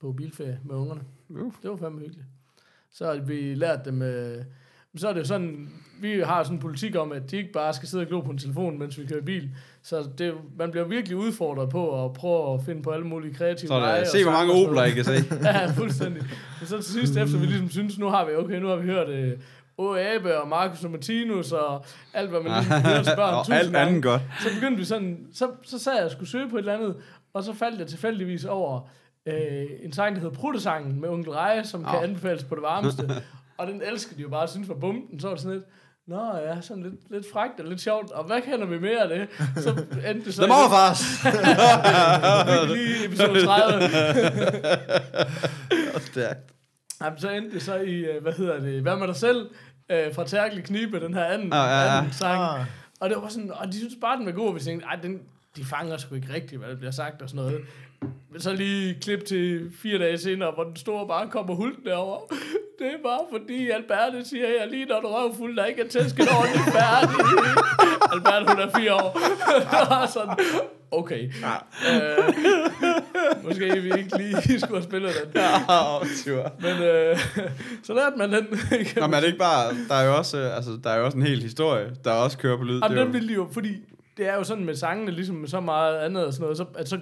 på 0.00 0.12
bilferie 0.12 0.60
med 0.64 0.74
ungerne. 0.76 1.00
Uh. 1.28 1.52
Det 1.62 1.70
var 1.70 1.76
fandme 1.76 2.00
hyggeligt. 2.00 2.26
Så 2.90 3.06
har 3.06 3.14
vi 3.14 3.54
lært 3.54 3.84
dem... 3.84 4.02
Øh, 4.02 4.44
så 4.96 5.08
er 5.08 5.12
det 5.12 5.26
sådan, 5.28 5.68
vi 6.00 6.20
har 6.20 6.42
sådan 6.42 6.56
en 6.56 6.60
politik 6.60 6.96
om, 6.96 7.12
at 7.12 7.30
de 7.30 7.36
ikke 7.36 7.52
bare 7.52 7.72
skal 7.74 7.88
sidde 7.88 8.02
og 8.02 8.08
glo 8.08 8.20
på 8.20 8.30
en 8.30 8.38
telefon, 8.38 8.78
mens 8.78 8.98
vi 8.98 9.06
kører 9.06 9.22
bil. 9.22 9.50
Så 9.82 10.08
det, 10.18 10.34
man 10.58 10.70
bliver 10.70 10.86
virkelig 10.86 11.16
udfordret 11.16 11.68
på 11.70 12.04
at 12.04 12.12
prøve 12.12 12.54
at 12.54 12.60
finde 12.64 12.82
på 12.82 12.90
alle 12.90 13.06
mulige 13.06 13.34
kreative 13.34 13.68
Så 13.68 13.74
er 13.74 13.80
veje. 13.80 14.06
se, 14.06 14.22
hvor 14.22 14.32
mange 14.32 14.52
sådan 14.52 14.68
Opler 14.68 14.84
I 14.84 14.90
kan 14.90 15.04
se. 15.04 15.12
Ja, 15.44 15.66
fuldstændig. 15.66 16.22
Men 16.60 16.66
så 16.68 16.76
til 16.82 16.92
sidst, 16.92 17.16
efter 17.16 17.38
vi 17.38 17.46
ligesom 17.46 17.70
synes, 17.70 17.98
nu 17.98 18.08
har 18.08 18.24
vi, 18.24 18.34
okay, 18.34 18.60
nu 18.60 18.68
har 18.68 18.76
vi 18.76 18.86
hørt 18.86 19.08
øh, 19.08 19.38
Åge 19.78 20.00
Abe 20.14 20.40
og 20.40 20.48
Marcus 20.48 20.84
og 20.84 20.90
Martinus 20.90 21.52
og 21.52 21.84
alt, 22.14 22.30
hvad 22.30 22.40
man 22.40 22.52
ligesom 22.52 22.82
hører 22.90 23.02
til 23.02 23.12
børn. 23.16 23.34
Og 23.34 23.44
alt 23.50 23.76
andet 23.76 24.02
godt. 24.02 24.22
Så 24.40 24.48
begyndte 24.54 24.78
vi 24.78 24.84
sådan, 24.84 25.18
så, 25.32 25.50
så 25.62 25.78
sad 25.78 25.94
jeg 25.96 26.04
og 26.04 26.10
skulle 26.10 26.28
søge 26.30 26.48
på 26.50 26.56
et 26.56 26.60
eller 26.60 26.74
andet, 26.74 26.96
og 27.34 27.44
så 27.44 27.52
faldt 27.54 27.78
jeg 27.80 27.86
tilfældigvis 27.86 28.44
over 28.44 28.88
øh, 29.26 29.34
en 29.82 29.92
sang, 29.92 30.14
der 30.16 30.20
hedder 30.22 30.36
Pruttesangen 30.36 31.00
med 31.00 31.08
Onkel 31.08 31.32
Reje, 31.32 31.64
som 31.64 31.84
kan 31.84 31.94
Åh. 31.96 32.02
anbefales 32.02 32.44
på 32.44 32.54
det 32.54 32.62
varmeste. 32.62 33.02
og 33.58 33.66
den 33.66 33.82
elskede 33.82 34.16
de 34.16 34.22
jo 34.22 34.28
bare, 34.28 34.48
synes 34.48 34.68
var 34.68 34.74
bomben. 34.74 35.20
Så 35.20 35.26
var 35.26 35.34
det 35.34 35.42
sådan 35.42 35.56
lidt, 35.58 35.66
Nå 36.06 36.36
ja, 36.36 36.60
sådan 36.60 36.82
lidt, 36.82 36.94
lidt 37.10 37.26
frækt 37.32 37.60
og 37.60 37.66
lidt 37.66 37.80
sjovt. 37.80 38.10
Og 38.10 38.24
hvad 38.24 38.42
kender 38.42 38.66
vi 38.66 38.78
mere 38.78 39.02
af 39.02 39.08
det? 39.08 39.28
Så 39.62 39.70
endte 40.10 40.24
det 40.24 40.34
så... 40.34 40.42
The 40.42 40.48
Morfars! 40.48 41.24
i- 42.70 42.72
lige 42.76 43.04
episode 43.06 43.44
30. 43.44 43.88
Stærkt. 46.00 46.52
Jamen, 47.02 47.18
så 47.18 47.30
endte 47.30 47.54
det 47.54 47.62
så 47.62 47.74
i, 47.76 47.94
øh, 47.94 48.22
hvad 48.22 48.32
hedder 48.32 48.60
det, 48.60 48.82
Hvad 48.82 48.96
med 48.96 49.06
dig 49.06 49.16
selv? 49.16 49.50
Øh, 49.90 50.14
fra 50.14 50.24
Tærkel 50.24 50.62
Knibe, 50.62 51.00
den 51.00 51.14
her 51.14 51.24
anden, 51.24 51.52
Ah, 51.52 51.70
ja, 51.70 51.92
ja. 51.92 51.98
anden 51.98 52.12
sang. 52.12 52.42
Ah. 52.60 52.66
Og 53.00 53.08
det 53.10 53.16
var 53.22 53.28
sådan, 53.28 53.52
og 53.52 53.66
de 53.66 53.78
synes 53.78 53.94
bare, 54.00 54.16
den 54.16 54.26
var 54.26 54.32
god, 54.32 54.52
hvis 54.52 54.64
tænkte, 54.64 54.86
ej, 54.86 54.96
den, 55.02 55.20
de 55.56 55.64
fanger 55.64 55.96
sgu 55.96 56.14
ikke 56.14 56.34
rigtigt, 56.34 56.60
hvad 56.60 56.68
der 56.70 56.76
bliver 56.76 56.90
sagt 56.90 57.22
og 57.22 57.28
sådan 57.28 57.44
noget. 57.44 57.60
Men 58.32 58.40
så 58.40 58.52
lige 58.52 58.94
klip 59.00 59.24
til 59.24 59.70
fire 59.82 59.98
dage 59.98 60.18
senere, 60.18 60.50
hvor 60.50 60.64
den 60.64 60.76
store 60.76 61.08
bare 61.08 61.28
kommer 61.28 61.54
hulten 61.54 61.84
derover. 61.84 62.20
Det 62.78 62.86
er 62.86 63.02
bare 63.04 63.20
fordi, 63.30 63.70
Alberte 63.70 64.28
siger, 64.28 64.46
jeg 64.48 64.68
lige 64.70 64.84
når 64.86 65.00
du 65.00 65.06
er 65.06 65.22
røvfuld, 65.22 65.56
der 65.56 65.64
ikke 65.64 65.82
er 65.82 65.88
tæsket 65.88 66.28
ordentligt 66.38 66.64
færdig. 66.64 67.08
Alberte, 68.12 68.46
hun 68.52 68.60
er 68.60 68.78
fire 68.78 68.94
år. 68.94 69.18
sådan, 70.14 70.36
okay. 70.90 71.32
Øh, 71.92 72.34
måske 73.44 73.80
vi 73.80 73.92
ikke 73.98 74.18
lige 74.18 74.60
skulle 74.60 74.76
have 74.76 74.82
spillet 74.82 75.10
den. 75.24 75.42
Tur. 76.24 76.52
Men 76.60 76.82
øh, 76.82 77.18
så 77.82 77.94
lærte 77.94 78.16
man 78.16 78.32
den. 78.32 78.46
Nå, 78.96 79.06
men 79.06 79.14
er 79.14 79.20
det 79.20 79.26
ikke 79.26 79.38
bare, 79.38 79.74
der 79.88 79.94
er 79.94 80.06
jo 80.06 80.16
også, 80.16 80.38
øh, 80.38 80.56
altså, 80.56 80.70
der 80.84 80.90
er 80.90 80.98
jo 80.98 81.04
også 81.04 81.16
en 81.18 81.26
hel 81.26 81.42
historie, 81.42 81.90
der 82.04 82.12
også 82.12 82.38
kører 82.38 82.56
på 82.56 82.64
lyd. 82.64 82.80
Jamen, 82.80 82.90
Det 82.90 83.00
er 83.00 83.04
den 83.04 83.12
ville 83.12 83.28
de 83.28 83.34
jo, 83.34 83.48
fordi 83.52 83.76
det 84.16 84.28
er 84.28 84.34
jo 84.34 84.44
sådan 84.44 84.64
med 84.64 84.74
sangene, 84.74 85.10
ligesom 85.10 85.36
med 85.36 85.48
så 85.48 85.60
meget 85.60 85.96
andet 85.98 86.26
og 86.26 86.32
sådan 86.32 86.42
noget, 86.42 86.56
så, 86.56 86.64
at 86.78 86.88
så 86.88 86.98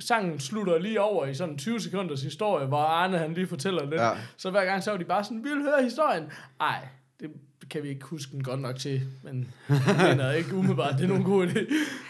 sangen 0.00 0.40
slutter 0.40 0.78
lige 0.78 1.00
over 1.00 1.26
i 1.26 1.34
sådan 1.34 1.58
20 1.58 1.80
sekunders 1.80 2.22
historie, 2.22 2.66
hvor 2.66 2.78
Arne 2.78 3.18
han 3.18 3.34
lige 3.34 3.46
fortæller 3.46 3.84
lidt. 3.90 4.00
Ja. 4.00 4.10
Så 4.36 4.50
hver 4.50 4.64
gang 4.64 4.82
så 4.82 4.90
var 4.90 4.98
de 4.98 5.04
bare 5.04 5.24
sådan, 5.24 5.44
vi 5.44 5.48
vil 5.48 5.62
høre 5.62 5.82
historien. 5.82 6.24
Ej, 6.60 6.88
det 7.20 7.30
kan 7.70 7.82
vi 7.82 7.88
ikke 7.88 8.04
huske 8.04 8.32
den 8.32 8.42
godt 8.42 8.60
nok 8.60 8.76
til, 8.76 9.02
men 9.22 9.54
jeg 9.68 9.96
mener 10.08 10.32
ikke 10.32 10.54
umiddelbart, 10.54 10.94
det 10.98 11.04
er 11.04 11.08
nogen 11.08 11.24
god 11.24 11.46
idé. 11.46 11.58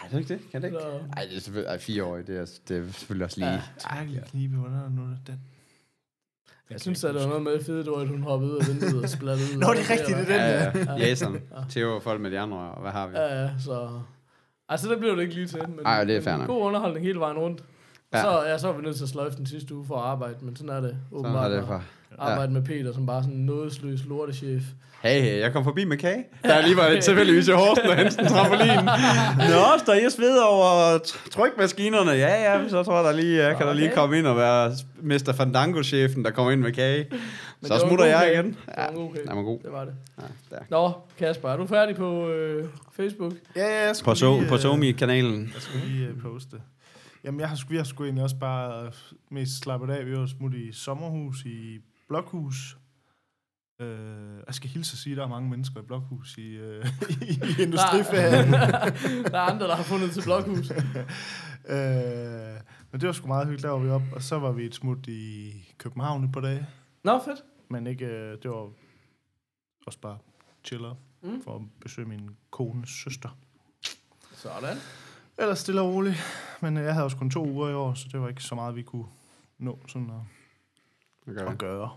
Er 0.05 0.09
det 0.11 0.17
ikke 0.19 0.33
det? 0.33 0.41
Kan 0.51 0.61
det 0.61 0.67
ikke? 0.67 0.79
Så, 0.79 0.99
Ej, 1.17 1.23
det 1.23 1.35
er 1.35 1.39
selvfølgelig, 1.39 1.69
ej, 1.69 1.77
fire 1.77 2.03
år, 2.03 2.15
det 2.17 2.37
er, 2.37 2.45
det 2.67 2.77
er 2.77 2.91
selvfølgelig 2.91 3.25
også 3.25 3.39
lige. 3.39 3.51
Ja. 3.51 3.61
Tærkel 3.77 4.23
knibe, 4.31 4.55
hvordan 4.55 4.77
er 4.77 4.83
det 4.83 4.91
nu 4.91 5.01
den? 5.27 5.39
jeg 6.69 6.81
synes, 6.81 7.03
at 7.03 7.15
der 7.15 7.21
var 7.21 7.27
noget 7.27 7.43
med 7.43 7.63
fedt, 7.63 7.85
det 7.85 7.93
var, 7.93 7.99
at 7.99 8.07
hun 8.07 8.23
hoppede 8.23 8.51
ud 8.51 8.57
af 8.59 8.67
vinduet 8.67 9.03
og 9.03 9.09
splattede 9.09 9.47
ud. 9.55 9.59
Nå, 9.59 9.73
det 9.73 9.79
er 9.79 9.89
rigtigt, 9.89 10.17
det 10.17 10.35
er 10.35 10.71
den, 10.71 10.87
Ja, 10.87 10.93
ja. 10.93 11.07
Jason, 11.07 11.37
Theo 11.69 11.95
og 11.95 12.03
folk 12.03 12.21
med 12.21 12.31
de 12.31 12.39
andre, 12.39 12.57
og 12.57 12.81
hvad 12.81 12.91
har 12.91 13.07
vi? 13.07 13.15
Ja, 13.15 13.41
ja, 13.41 13.49
så... 13.59 14.01
Altså, 14.69 14.89
det 14.89 14.99
blev 14.99 15.15
det 15.15 15.21
ikke 15.21 15.33
lige 15.33 15.47
til. 15.47 15.69
Men, 15.69 15.79
Ej, 15.85 16.03
det 16.03 16.15
er 16.15 16.19
men 16.19 16.23
fair 16.23 16.37
nok. 16.37 16.47
God 16.47 16.61
underholdning 16.61 17.05
hele 17.05 17.19
vejen 17.19 17.37
rundt. 17.37 17.63
Ja. 18.13 18.17
Ja. 18.17 18.23
Så, 18.23 18.43
ja, 18.49 18.57
så 18.57 18.67
var 18.67 18.73
vi 18.77 18.81
nødt 18.83 18.95
til 18.95 19.03
at 19.03 19.09
sløjfe 19.09 19.37
den 19.37 19.45
sidste 19.45 19.75
uge 19.75 19.85
for 19.87 19.95
at 19.95 20.05
arbejde, 20.05 20.35
men 20.41 20.55
sådan 20.55 20.69
er 20.69 20.81
det 20.81 20.95
Sådan 21.09 21.19
åbenbart. 21.19 21.51
er 21.51 21.55
det 21.55 21.65
for. 21.67 21.83
Arbejde 22.17 22.53
med 22.53 22.61
Peter, 22.61 22.93
som 22.93 23.05
bare 23.05 23.23
sådan 23.23 23.37
en 23.37 23.45
nådesløs 23.45 23.99
lortechef. 24.05 24.61
Hey, 25.03 25.21
hey, 25.21 25.39
jeg 25.39 25.53
kom 25.53 25.63
forbi 25.63 25.85
med 25.85 25.97
kage. 25.97 26.25
Der 26.43 26.53
er 26.53 26.61
lige 26.61 26.77
var 26.77 26.89
lidt 26.89 27.03
tilfældigvis 27.03 27.47
i 27.47 27.51
Horsten 27.51 27.89
og 27.89 27.95
hente 27.95 28.21
en 28.21 28.27
trampolin. 28.27 28.67
Nå, 29.37 29.77
står 29.83 29.93
I 29.93 30.05
og 30.05 30.11
sveder 30.11 30.43
over 30.43 30.97
tr- 30.97 31.29
trykmaskinerne? 31.29 32.11
Ja, 32.11 32.53
ja, 32.53 32.69
så 32.69 32.83
tror 32.83 32.95
jeg, 32.95 33.03
der 33.03 33.11
lige, 33.11 33.43
jeg 33.43 33.57
kan 33.57 33.67
der 33.67 33.73
lige 33.73 33.87
Okay. 33.87 33.95
komme 33.95 34.17
ind 34.17 34.27
og 34.27 34.37
være 34.37 34.71
Mr. 35.01 35.33
Fandango-chefen, 35.37 36.25
der 36.25 36.31
kommer 36.31 36.51
ind 36.51 36.61
med 36.61 36.71
kage. 36.71 37.07
Men 37.61 37.67
Så 37.67 37.79
smutter 37.87 38.05
jeg 38.05 38.31
igen. 38.33 38.45
Det 38.45 38.55
var 38.77 38.87
en 38.87 38.95
god 38.95 39.13
kage. 39.13 39.27
den 39.27 39.35
var 39.37 39.43
god. 39.43 39.59
Det 39.63 39.71
var 39.71 39.85
det. 39.85 39.93
Ja, 40.17 40.55
der. 40.55 40.61
Nå, 40.69 40.91
Kasper, 41.19 41.49
er 41.49 41.57
du 41.57 41.67
færdig 41.67 41.95
på 41.95 42.29
øh, 42.29 42.65
Facebook? 42.95 43.33
Ja, 43.55 43.61
ja, 43.61 43.79
jeg 43.85 43.89
På, 43.89 43.93
skulle 43.93 44.17
so, 44.17 44.37
lige, 44.39 44.49
på 44.49 44.55
øh, 44.55 44.61
Somi-kanalen. 44.61 45.51
Jeg 45.53 45.61
skulle 45.61 45.85
lige 45.85 46.09
uh, 46.11 46.21
poste. 46.33 46.55
Jamen, 47.23 47.39
jeg 47.39 47.49
har, 47.49 47.65
jeg 47.69 47.79
har 47.79 47.83
sgu 47.83 48.03
egentlig 48.03 48.23
også 48.23 48.39
bare 48.39 48.85
øh, 48.85 48.93
mest 49.29 49.59
slappet 49.59 49.89
af. 49.89 50.05
Vi 50.05 50.17
var 50.17 50.25
smut 50.25 50.53
i 50.53 50.71
sommerhus 50.71 51.45
i 51.45 51.79
Blokhus. 52.07 52.77
Uh, 53.79 53.85
jeg 54.47 54.55
skal 54.55 54.69
hilse 54.69 54.93
at 54.93 54.97
sige, 54.97 55.13
at 55.13 55.17
der 55.17 55.23
er 55.23 55.27
mange 55.27 55.49
mennesker 55.49 55.79
i 55.81 55.83
Blokhus 55.83 56.37
i, 56.37 56.59
uh, 56.59 56.65
i, 57.29 57.61
industriferien. 57.61 58.51
der 59.31 59.37
er 59.37 59.51
andre, 59.51 59.67
der 59.67 59.75
har 59.75 59.83
fundet 59.83 60.11
til 60.11 60.23
blokhus. 60.23 60.71
uh, 60.71 60.75
men 62.91 63.01
det 63.01 63.07
var 63.07 63.11
sgu 63.11 63.27
meget 63.27 63.45
hyggeligt, 63.45 63.63
der 63.63 63.69
var 63.69 63.77
vi 63.79 63.89
op. 63.89 64.01
Og 64.11 64.21
så 64.21 64.39
var 64.39 64.51
vi 64.51 64.65
et 64.65 64.75
smut 64.75 65.07
i 65.07 65.53
København 65.77 66.23
et 66.23 66.31
par 66.31 66.41
dage. 66.41 66.67
Nå, 67.03 67.19
fedt. 67.25 67.43
Men 67.69 67.87
ikke, 67.87 68.05
uh, 68.05 68.11
det 68.43 68.49
var 68.49 68.69
også 69.85 69.99
bare 69.99 70.17
chiller 70.63 70.95
mm. 71.23 71.43
for 71.43 71.55
at 71.55 71.61
besøge 71.81 72.07
min 72.07 72.29
kones 72.51 72.89
søster. 72.89 73.37
Sådan. 74.33 74.77
Ellers 75.39 75.59
stille 75.59 75.81
og 75.81 75.93
roligt. 75.93 76.15
Men 76.61 76.77
uh, 76.77 76.83
jeg 76.83 76.93
havde 76.93 77.05
også 77.05 77.17
kun 77.17 77.29
to 77.31 77.45
uger 77.45 77.69
i 77.69 77.73
år, 77.73 77.93
så 77.93 78.05
det 78.11 78.21
var 78.21 78.29
ikke 78.29 78.43
så 78.43 78.55
meget, 78.55 78.75
vi 78.75 78.81
kunne 78.81 79.05
nå 79.57 79.79
sådan 79.87 80.09
at, 80.09 80.21
Okay. 81.31 81.51
at 81.51 81.57
gøre. 81.57 81.89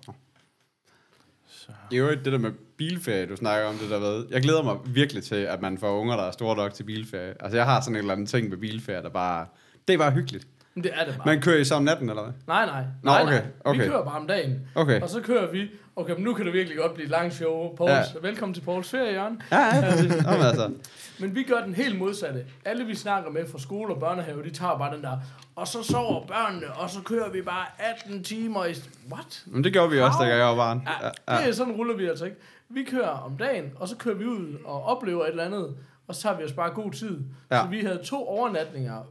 Så. 1.47 1.73
I 1.90 1.97
øvrigt, 1.97 2.25
det 2.25 2.33
der 2.33 2.38
med 2.38 2.52
bilferie, 2.52 3.26
du 3.26 3.37
snakker 3.37 3.69
om 3.69 3.75
det 3.75 3.90
der 3.90 3.99
ved. 3.99 4.26
Jeg 4.31 4.43
glæder 4.43 4.62
mig 4.62 4.76
virkelig 4.87 5.25
til, 5.25 5.35
at 5.35 5.61
man 5.61 5.78
får 5.78 6.00
unger, 6.00 6.17
der 6.17 6.23
er 6.23 6.31
store 6.31 6.57
nok 6.57 6.75
til 6.75 6.85
bilferie. 6.85 7.35
Altså, 7.40 7.57
jeg 7.57 7.67
har 7.67 7.81
sådan 7.81 7.95
en 7.95 7.99
eller 7.99 8.12
anden 8.12 8.26
ting 8.26 8.49
med 8.49 8.57
bilferie, 8.57 9.02
der 9.02 9.09
bare... 9.09 9.47
Det 9.88 9.95
er 9.95 9.99
bare 9.99 10.11
hyggeligt. 10.12 10.47
Men 10.75 10.85
det 10.85 10.93
er 10.95 11.05
det 11.05 11.14
bare. 11.17 11.26
Man 11.26 11.41
kører 11.41 11.59
I 11.71 11.73
om 11.75 11.83
natten, 11.83 12.09
eller 12.09 12.23
hvad? 12.23 12.33
Nej, 12.47 12.67
nej. 12.67 12.83
Nå, 13.02 13.11
nej, 13.11 13.23
okay, 13.23 13.33
nej. 13.33 13.43
okay. 13.64 13.81
Vi 13.81 13.88
kører 13.88 14.05
bare 14.05 14.21
om 14.21 14.26
dagen. 14.26 14.61
Okay. 14.75 15.00
Og 15.00 15.09
så 15.09 15.21
kører 15.21 15.50
vi. 15.50 15.71
Okay, 15.97 16.14
men 16.14 16.25
nu 16.25 16.35
kan 16.35 16.47
det 16.47 16.52
virkelig 16.55 16.79
godt 16.79 16.95
blive 16.95 17.05
et 17.05 17.11
langt 17.11 17.35
show. 17.35 17.76
Pauls, 17.76 17.91
Ja. 17.91 18.02
Velkommen 18.23 18.55
til 18.55 18.61
Pauls 18.61 18.91
ferie, 18.91 19.12
Jørgen. 19.12 19.43
Ja, 19.50 19.59
ja, 19.59 19.71
altså. 19.85 20.71
Men 21.21 21.35
vi 21.35 21.43
gør 21.43 21.61
den 21.64 21.75
helt 21.75 21.99
modsatte. 21.99 22.45
Alle 22.64 22.85
vi 22.85 22.95
snakker 22.95 23.31
med 23.31 23.49
fra 23.52 23.59
skole 23.59 23.95
og 23.95 24.00
børnehave, 24.00 24.43
de 24.45 24.50
tager 24.50 24.79
bare 24.79 24.95
den 24.97 25.02
der, 25.02 25.19
og 25.57 25.69
så 25.69 25.83
sover 25.83 26.26
børnene, 26.26 26.73
og 26.73 26.91
så 26.91 27.00
kører 27.02 27.31
vi 27.31 27.43
bare 27.43 27.67
18 27.79 28.25
timer 28.25 28.64
i... 28.64 28.75
What? 29.12 29.43
Men 29.47 29.64
det 29.64 29.73
gjorde 29.73 29.91
vi 29.91 30.00
også, 30.00 30.19
da 30.21 30.26
jeg 30.26 30.47
var 30.47 30.57
barn. 30.57 30.88
Ja, 31.02 31.07
Ja, 31.07 31.38
det 31.38 31.43
ja. 31.45 31.49
er 31.49 31.52
sådan 31.52 31.73
ruller 31.73 31.97
vi 31.97 32.07
altså 32.07 32.25
ikke. 32.25 32.37
Vi 32.69 32.85
kører 32.91 33.09
om 33.09 33.37
dagen, 33.37 33.73
og 33.76 33.88
så 33.88 33.97
kører 33.97 34.14
vi 34.14 34.25
ud 34.25 34.59
og 34.64 34.85
oplever 34.85 35.25
et 35.25 35.31
eller 35.31 35.45
andet, 35.45 35.75
og 36.09 36.14
så 36.14 36.23
tager 36.23 36.37
vi 36.37 36.45
os 36.45 36.52
bare 36.52 36.71
god 36.71 36.93
tid. 36.93 37.19
Ja. 37.50 37.61
Så 37.62 37.67
vi 37.69 37.81
havde 37.81 38.00
to 38.05 38.29
overnatninger. 38.29 39.02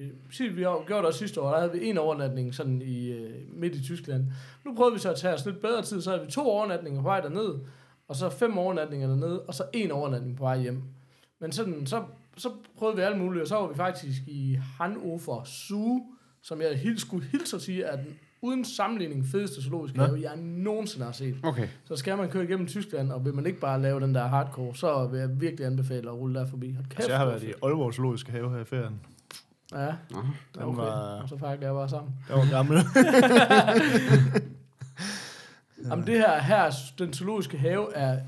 Øh, 0.00 0.10
Sig, 0.30 0.56
vi 0.56 0.62
har 0.62 0.84
gjort 0.86 1.04
det 1.04 1.14
sidste 1.14 1.40
år, 1.40 1.50
der 1.50 1.58
havde 1.58 1.72
vi 1.72 1.88
en 1.88 1.98
overnatning 1.98 2.54
sådan 2.54 2.82
i 2.82 3.12
øh, 3.12 3.30
midt 3.56 3.74
i 3.74 3.82
Tyskland. 3.82 4.24
Nu 4.64 4.74
prøvede 4.74 4.94
vi 4.94 5.00
så 5.00 5.10
at 5.10 5.16
tage 5.16 5.34
os 5.34 5.46
lidt 5.46 5.60
bedre 5.60 5.82
tid, 5.82 6.00
så 6.00 6.10
havde 6.10 6.24
vi 6.26 6.30
to 6.30 6.50
overnatninger 6.50 7.00
på 7.00 7.08
vej 7.08 7.20
derned, 7.20 7.54
og 8.08 8.16
så 8.16 8.28
fem 8.28 8.58
overnatninger 8.58 9.08
dernede, 9.08 9.42
og 9.42 9.54
så 9.54 9.64
en 9.72 9.90
overnatning 9.90 10.36
på 10.36 10.42
vej 10.44 10.58
hjem. 10.60 10.82
Men 11.40 11.52
sådan, 11.52 11.86
så, 11.86 12.02
så 12.36 12.50
prøvede 12.78 12.96
vi 12.96 13.02
alt 13.02 13.18
muligt, 13.18 13.42
og 13.42 13.48
så 13.48 13.54
var 13.54 13.68
vi 13.68 13.74
faktisk 13.74 14.22
i 14.26 14.58
Hannover 14.78 15.44
Zoo, 15.44 16.02
som 16.42 16.60
jeg 16.60 16.78
helt 16.78 17.00
skulle 17.00 17.26
hilse 17.26 17.56
at 17.56 17.62
sige, 17.62 17.82
er 17.82 17.96
den 17.96 18.18
uden 18.42 18.64
sammenligning 18.64 19.26
fedeste 19.26 19.62
zoologiske 19.62 19.98
have, 19.98 20.20
jeg 20.20 20.36
nogensinde 20.36 21.04
har 21.04 21.12
set. 21.12 21.36
Okay. 21.42 21.68
Så 21.84 21.96
skal 21.96 22.16
man 22.16 22.28
køre 22.28 22.44
igennem 22.44 22.66
Tyskland, 22.66 23.12
og 23.12 23.24
vil 23.24 23.34
man 23.34 23.46
ikke 23.46 23.60
bare 23.60 23.82
lave 23.82 24.00
den 24.00 24.14
der 24.14 24.26
hardcore, 24.26 24.74
så 24.74 25.06
vil 25.06 25.20
jeg 25.20 25.40
virkelig 25.40 25.66
anbefale 25.66 26.10
at 26.10 26.16
rulle 26.16 26.34
der 26.34 26.46
forbi. 26.46 26.72
Hold 26.72 26.84
kæft, 26.86 26.98
Altså, 26.98 27.10
jeg 27.10 27.18
har 27.18 27.26
været 27.26 27.42
i. 27.42 27.52
Aalborg 27.62 27.94
Zoologiske 27.94 28.32
Have 28.32 28.50
her 28.50 28.60
i 28.60 28.64
ferien. 28.64 29.00
Ja, 29.72 29.86
Den 30.54 30.62
okay. 30.62 30.76
var, 30.76 31.20
Og 31.22 31.28
så 31.28 31.36
pakker 31.36 31.66
jeg 31.66 31.74
bare 31.74 31.88
sammen. 31.88 32.14
den 32.28 32.36
var 32.36 32.50
gammel. 32.50 32.78
Jamen 35.90 36.06
det 36.06 36.14
her, 36.14 36.40
her, 36.40 36.72
den 36.98 37.12
zoologiske 37.12 37.58
have, 37.58 37.94
er 37.94 38.18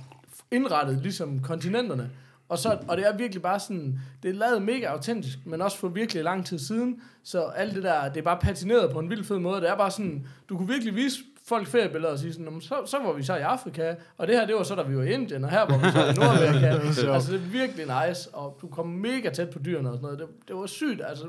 indrettet 0.51 1.03
ligesom 1.03 1.41
kontinenterne. 1.43 2.11
Og, 2.49 2.59
så, 2.59 2.79
og 2.89 2.97
det 2.97 3.07
er 3.09 3.17
virkelig 3.17 3.43
bare 3.43 3.61
sådan, 3.61 4.01
det 4.23 4.31
er 4.31 4.35
lavet 4.35 4.63
mega 4.63 4.87
autentisk, 4.87 5.39
men 5.47 5.63
også 5.63 5.79
for 5.79 5.89
virkelig 5.89 6.25
lang 6.25 6.47
tid 6.47 6.59
siden. 6.59 7.01
Så 7.25 7.43
alt 7.43 7.75
det 7.75 7.83
der, 7.83 8.09
det 8.09 8.17
er 8.17 8.23
bare 8.25 8.39
patineret 8.39 8.93
på 8.93 8.99
en 8.99 9.11
vild 9.11 9.25
fed 9.25 9.39
måde. 9.39 9.61
Det 9.61 9.71
er 9.71 9.77
bare 9.77 9.91
sådan, 9.91 10.27
du 10.49 10.57
kunne 10.57 10.69
virkelig 10.69 10.95
vise 10.95 11.19
folk 11.49 11.67
feriebilleder 11.67 12.13
og 12.13 12.19
sige 12.19 12.33
sådan, 12.33 12.45
"Nå, 12.45 12.51
men 12.51 12.61
så, 12.61 12.75
så 12.87 12.99
var 12.99 13.13
vi 13.13 13.23
så 13.23 13.37
i 13.37 13.41
Afrika, 13.41 13.95
og 14.19 14.27
det 14.27 14.37
her, 14.37 14.47
det 14.47 14.55
var 14.55 14.63
så, 14.63 14.75
da 14.75 14.83
vi 14.83 14.97
var 14.97 15.03
i 15.03 15.13
Indien, 15.13 15.45
og 15.45 15.51
her 15.51 15.61
var 15.61 15.79
vi 15.79 15.91
så 15.93 15.99
i 16.07 16.13
Nordamerika. 16.21 16.67
altså, 17.15 17.33
det 17.33 17.41
er 17.41 17.45
virkelig 17.51 17.87
nice, 18.09 18.35
og 18.35 18.59
du 18.63 18.67
kom 18.69 18.87
mega 18.87 19.31
tæt 19.31 19.51
på 19.51 19.59
dyrene 19.59 19.91
og 19.91 19.97
sådan 19.97 20.03
noget. 20.03 20.19
Det, 20.19 20.49
det 20.49 20.57
var 20.57 20.67
sygt, 20.67 21.03
altså, 21.05 21.27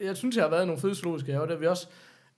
jeg 0.00 0.16
synes, 0.16 0.36
jeg 0.36 0.44
har 0.44 0.50
været 0.50 0.62
i 0.62 0.66
nogle 0.66 0.80
fede 0.80 0.94
zoologiske 0.94 1.32
haver, 1.32 1.46
der 1.46 1.56
vi 1.56 1.66
også, 1.66 1.86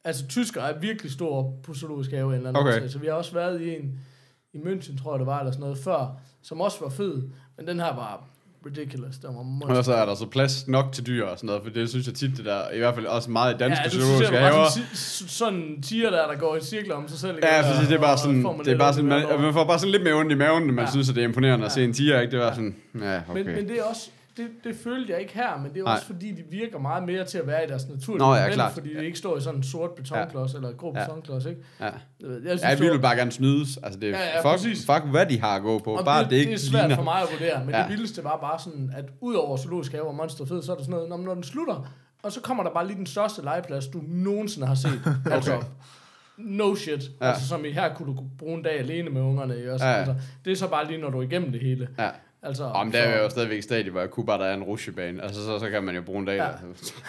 altså, 0.05 0.27
tyskere 0.29 0.71
er 0.73 0.79
virkelig 0.79 1.13
store 1.13 1.53
på 1.63 1.75
zoologiske 1.75 2.17
have, 2.17 2.29
en 2.29 2.35
eller 2.35 2.49
anden 2.49 2.63
Okay. 2.63 2.77
årsag. 2.77 2.91
så 2.91 2.99
vi 2.99 3.07
har 3.07 3.15
også 3.15 3.33
været 3.35 3.61
i 3.61 3.77
en, 3.77 4.01
i 4.53 4.59
München, 4.59 5.03
tror 5.03 5.13
jeg 5.15 5.19
det 5.19 5.27
var, 5.27 5.39
eller 5.39 5.53
sådan 5.53 5.61
noget 5.61 5.79
før, 5.79 6.21
som 6.43 6.61
også 6.61 6.81
var 6.81 6.89
fed, 6.91 7.23
men 7.57 7.67
den 7.67 7.81
her 7.81 7.95
var 7.95 8.25
ridiculous. 8.67 9.17
Den 9.17 9.37
var 9.37 9.43
monster. 9.43 9.77
Og 9.79 9.85
så 9.85 9.95
er 9.95 10.07
der 10.07 10.15
så 10.15 10.27
plads 10.27 10.69
nok 10.69 10.93
til 10.93 11.07
dyr 11.07 11.25
og 11.25 11.39
sådan 11.39 11.47
noget, 11.47 11.63
for 11.63 11.71
det 11.71 11.89
synes 11.89 12.07
jeg 12.07 12.15
tit, 12.15 12.37
det 12.37 12.45
der, 12.45 12.71
i 12.75 12.79
hvert 12.79 12.95
fald 12.95 13.07
også 13.07 13.31
meget 13.31 13.55
i 13.55 13.59
danske 13.59 13.83
ja, 13.85 13.91
zoologiske 13.91 14.37
haver. 14.37 14.65
sådan, 15.29 15.55
en 15.59 15.83
tiger 15.83 16.11
der, 16.11 16.27
der 16.27 16.37
går 16.39 16.57
i 16.57 16.61
cirkler 16.61 16.95
om 16.95 17.09
sig 17.09 17.19
selv. 17.19 17.37
ikke? 17.37 17.47
Ja, 17.49 17.63
præcis, 17.63 17.89
det 17.89 17.97
er 17.97 18.01
bare 18.01 18.19
sådan, 18.19 18.45
det 18.65 18.69
er 18.73 18.79
bare 18.79 18.93
sådan, 18.95 19.09
man, 19.09 19.23
man 19.41 19.53
får 19.53 19.65
bare 19.65 19.79
sådan 19.79 19.91
lidt 19.93 20.03
mere 20.03 20.15
ondt 20.15 20.33
i 20.33 20.35
maven, 20.35 20.63
når 20.67 20.73
man 20.75 20.85
Ja. 20.85 20.91
synes, 20.91 21.09
at 21.09 21.15
det 21.15 21.21
er 21.21 21.29
imponerende 21.29 21.65
at 21.67 21.71
Ja. 21.71 21.75
se 21.75 21.85
en 21.85 21.93
tiger, 21.93 22.21
ikke? 22.21 22.31
Det 22.31 22.41
var 22.41 22.51
sådan, 22.55 22.77
ja, 23.01 23.21
okay. 23.31 23.45
Men, 23.45 23.55
men 23.55 23.69
det 23.69 23.79
er 23.79 23.83
også, 23.83 24.11
det, 24.37 24.49
det 24.65 24.77
følte 24.77 25.13
jeg 25.13 25.21
ikke 25.21 25.35
her, 25.35 25.59
men 25.63 25.73
det 25.75 25.81
er 25.81 25.85
Nej. 25.85 25.93
også 25.95 26.07
fordi, 26.07 26.31
de 26.33 26.43
virker 26.51 26.79
meget 26.79 27.05
mere 27.05 27.25
til 27.25 27.39
at 27.39 27.47
være 27.47 27.65
i 27.65 27.69
deres 27.69 27.89
naturlige 27.89 28.19
Nå, 28.19 28.33
ja, 28.35 28.39
element, 28.39 28.55
klart. 28.55 28.73
fordi 28.73 28.95
det 28.95 29.03
ikke 29.03 29.19
står 29.19 29.37
i 29.37 29.41
sådan 29.41 29.57
en 29.59 29.63
sort 29.63 29.91
betonklods, 29.91 30.55
eller 30.55 30.73
grå 30.73 30.93
Ja. 30.97 31.05
betonklods, 31.05 31.45
ikke? 31.47 31.61
Ja. 31.81 31.85
Jeg, 31.85 31.93
synes, 32.45 32.63
Ja, 32.63 32.75
vi 32.75 32.89
vil 32.91 33.01
bare 33.01 33.17
gerne 33.17 33.33
snydes. 33.33 33.77
Altså, 33.83 34.01
det 34.01 34.09
er, 34.09 34.19
Ja, 34.19 34.25
ja, 34.27 34.37
fuck, 34.39 34.45
præcis. 34.45 34.87
fuck, 34.87 35.03
hvad 35.11 35.27
de 35.27 35.41
har 35.41 35.57
at 35.57 35.63
gå 35.63 35.79
på. 35.79 35.95
Og 35.97 36.05
Bare 36.05 36.23
det, 36.23 36.31
det, 36.31 36.37
ikke 36.37 36.51
det 36.53 36.55
er 36.57 36.71
svært 36.71 36.83
ligner. 36.83 36.97
for 36.97 37.03
mig 37.05 37.23
at 37.23 37.29
vurdere, 37.33 37.61
men 37.65 37.71
ja. 37.71 37.77
Ja. 37.77 37.83
det 37.83 37.91
vildeste 37.93 38.25
var 38.25 38.39
bare 38.41 38.59
sådan, 38.59 38.93
at 38.97 39.05
udover 39.21 39.57
zoologisk 39.57 39.93
have 39.93 40.07
og 40.09 40.15
monster 40.15 40.47
fed, 40.47 40.63
så 40.63 40.73
er 40.73 40.77
der 40.77 40.83
sådan 40.83 40.91
noget, 40.95 41.09
når, 41.09 41.17
når 41.17 41.35
den 41.35 41.43
slutter, 41.43 41.89
og 42.23 42.33
så 42.33 42.41
kommer 42.41 42.63
der 42.63 42.71
bare 42.71 42.87
lige 42.87 42.97
den 42.97 43.07
største 43.07 43.43
legeplads, 43.43 43.87
du 43.87 44.01
nogensinde 44.09 44.67
har 44.67 44.75
set. 44.75 45.01
okay. 45.27 45.35
Altså, 45.37 45.63
no 46.39 46.75
shit. 46.75 47.03
Ja. 47.21 47.27
Ja. 47.27 47.33
Altså, 47.33 47.49
som 47.49 47.65
i 47.65 47.71
her 47.71 47.95
kunne 47.95 48.15
du 48.17 48.25
bruge 48.39 48.55
en 48.55 48.63
dag 48.63 48.79
alene 48.79 49.11
med 49.11 49.21
ungerne. 49.23 49.55
Også, 49.73 49.85
Ja, 49.87 49.91
ja. 49.93 49.97
altså, 49.99 50.15
det 50.45 50.51
er 50.53 50.57
så 50.57 50.69
bare 50.69 50.87
lige, 50.87 51.01
når 51.01 51.11
du 51.11 51.19
er 51.19 51.23
igennem 51.23 51.53
det 51.53 51.61
hele. 51.61 51.89
Ja. 51.99 52.09
Altså, 52.45 52.65
Om 52.65 52.93
der 52.93 52.99
er 52.99 53.23
jo 53.23 53.31
stadigvæk 53.31 53.63
stadie, 53.63 53.91
hvor 53.91 54.01
jeg 54.01 54.11
kunne 54.11 54.27
bare, 54.27 54.39
der 54.39 54.45
er 54.45 54.55
en 54.55 54.63
rusjebane. 54.63 55.23
Altså, 55.23 55.45
så, 55.45 55.59
så 55.59 55.71
kan 55.71 55.85
man 55.85 55.95
jo 55.95 56.03
bruge 56.03 56.19
en 56.19 56.27
dag. 56.27 56.37
Ja. 56.37 56.47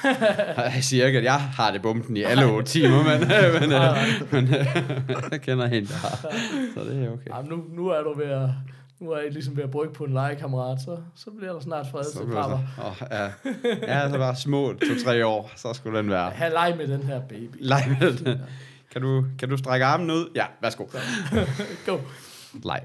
Ja. 0.04 0.62
Jeg 0.62 0.84
siger 0.84 1.06
ikke, 1.08 1.20
at 1.20 1.26
jeg 1.26 1.42
har 1.42 1.72
det 1.72 1.82
bumpen 1.82 2.18
i 2.18 2.24
alle 2.30 2.46
otte 2.46 2.72
timer, 2.72 3.04
men, 3.04 3.20
men, 3.60 3.70
Nej, 3.70 4.00
øh, 4.22 4.32
men 4.32 4.44
øh, 4.54 4.66
jeg 5.32 5.42
kender 5.42 5.66
en, 5.66 5.86
der 5.86 5.94
har. 5.94 6.16
Så 6.74 6.84
det 6.84 7.06
er 7.06 7.12
okay. 7.12 7.32
Ej, 7.32 7.42
nu, 7.42 7.64
nu 7.76 7.88
er 7.88 8.02
du 8.02 8.14
ved 8.18 8.26
at, 8.26 8.50
nu 9.00 9.12
er 9.12 9.20
I 9.20 9.30
ligesom 9.30 9.58
ved 9.58 9.64
at 9.64 9.72
brygge 9.72 9.94
på 9.94 10.04
en 10.04 10.14
legekammerat, 10.14 10.82
så, 10.82 10.98
så 11.16 11.30
bliver 11.38 11.54
der 11.54 11.60
snart 11.60 11.86
fred 11.92 12.04
til 12.12 12.26
papper. 12.34 12.60
så, 12.76 12.82
åh, 12.84 13.08
ja. 13.12 13.30
ja, 13.94 14.10
så 14.10 14.18
bare 14.18 14.36
små 14.36 14.74
to-tre 14.74 15.26
år, 15.26 15.52
så 15.56 15.74
skulle 15.74 15.98
den 16.00 16.10
være. 16.10 16.30
Ha' 16.30 16.50
leg 16.50 16.74
med 16.78 16.88
den 16.88 17.04
her 17.04 17.22
baby. 17.30 17.56
Leg 17.60 17.98
med 18.00 18.14
den. 18.18 18.42
Kan 18.92 19.02
du, 19.02 19.26
kan 19.40 19.50
du 19.50 19.58
strække 19.58 19.86
armen 19.86 20.12
ud? 20.12 20.32
Ja, 20.36 20.46
værsgo. 20.62 20.86
Go. 21.86 21.98
Leg. 22.66 22.82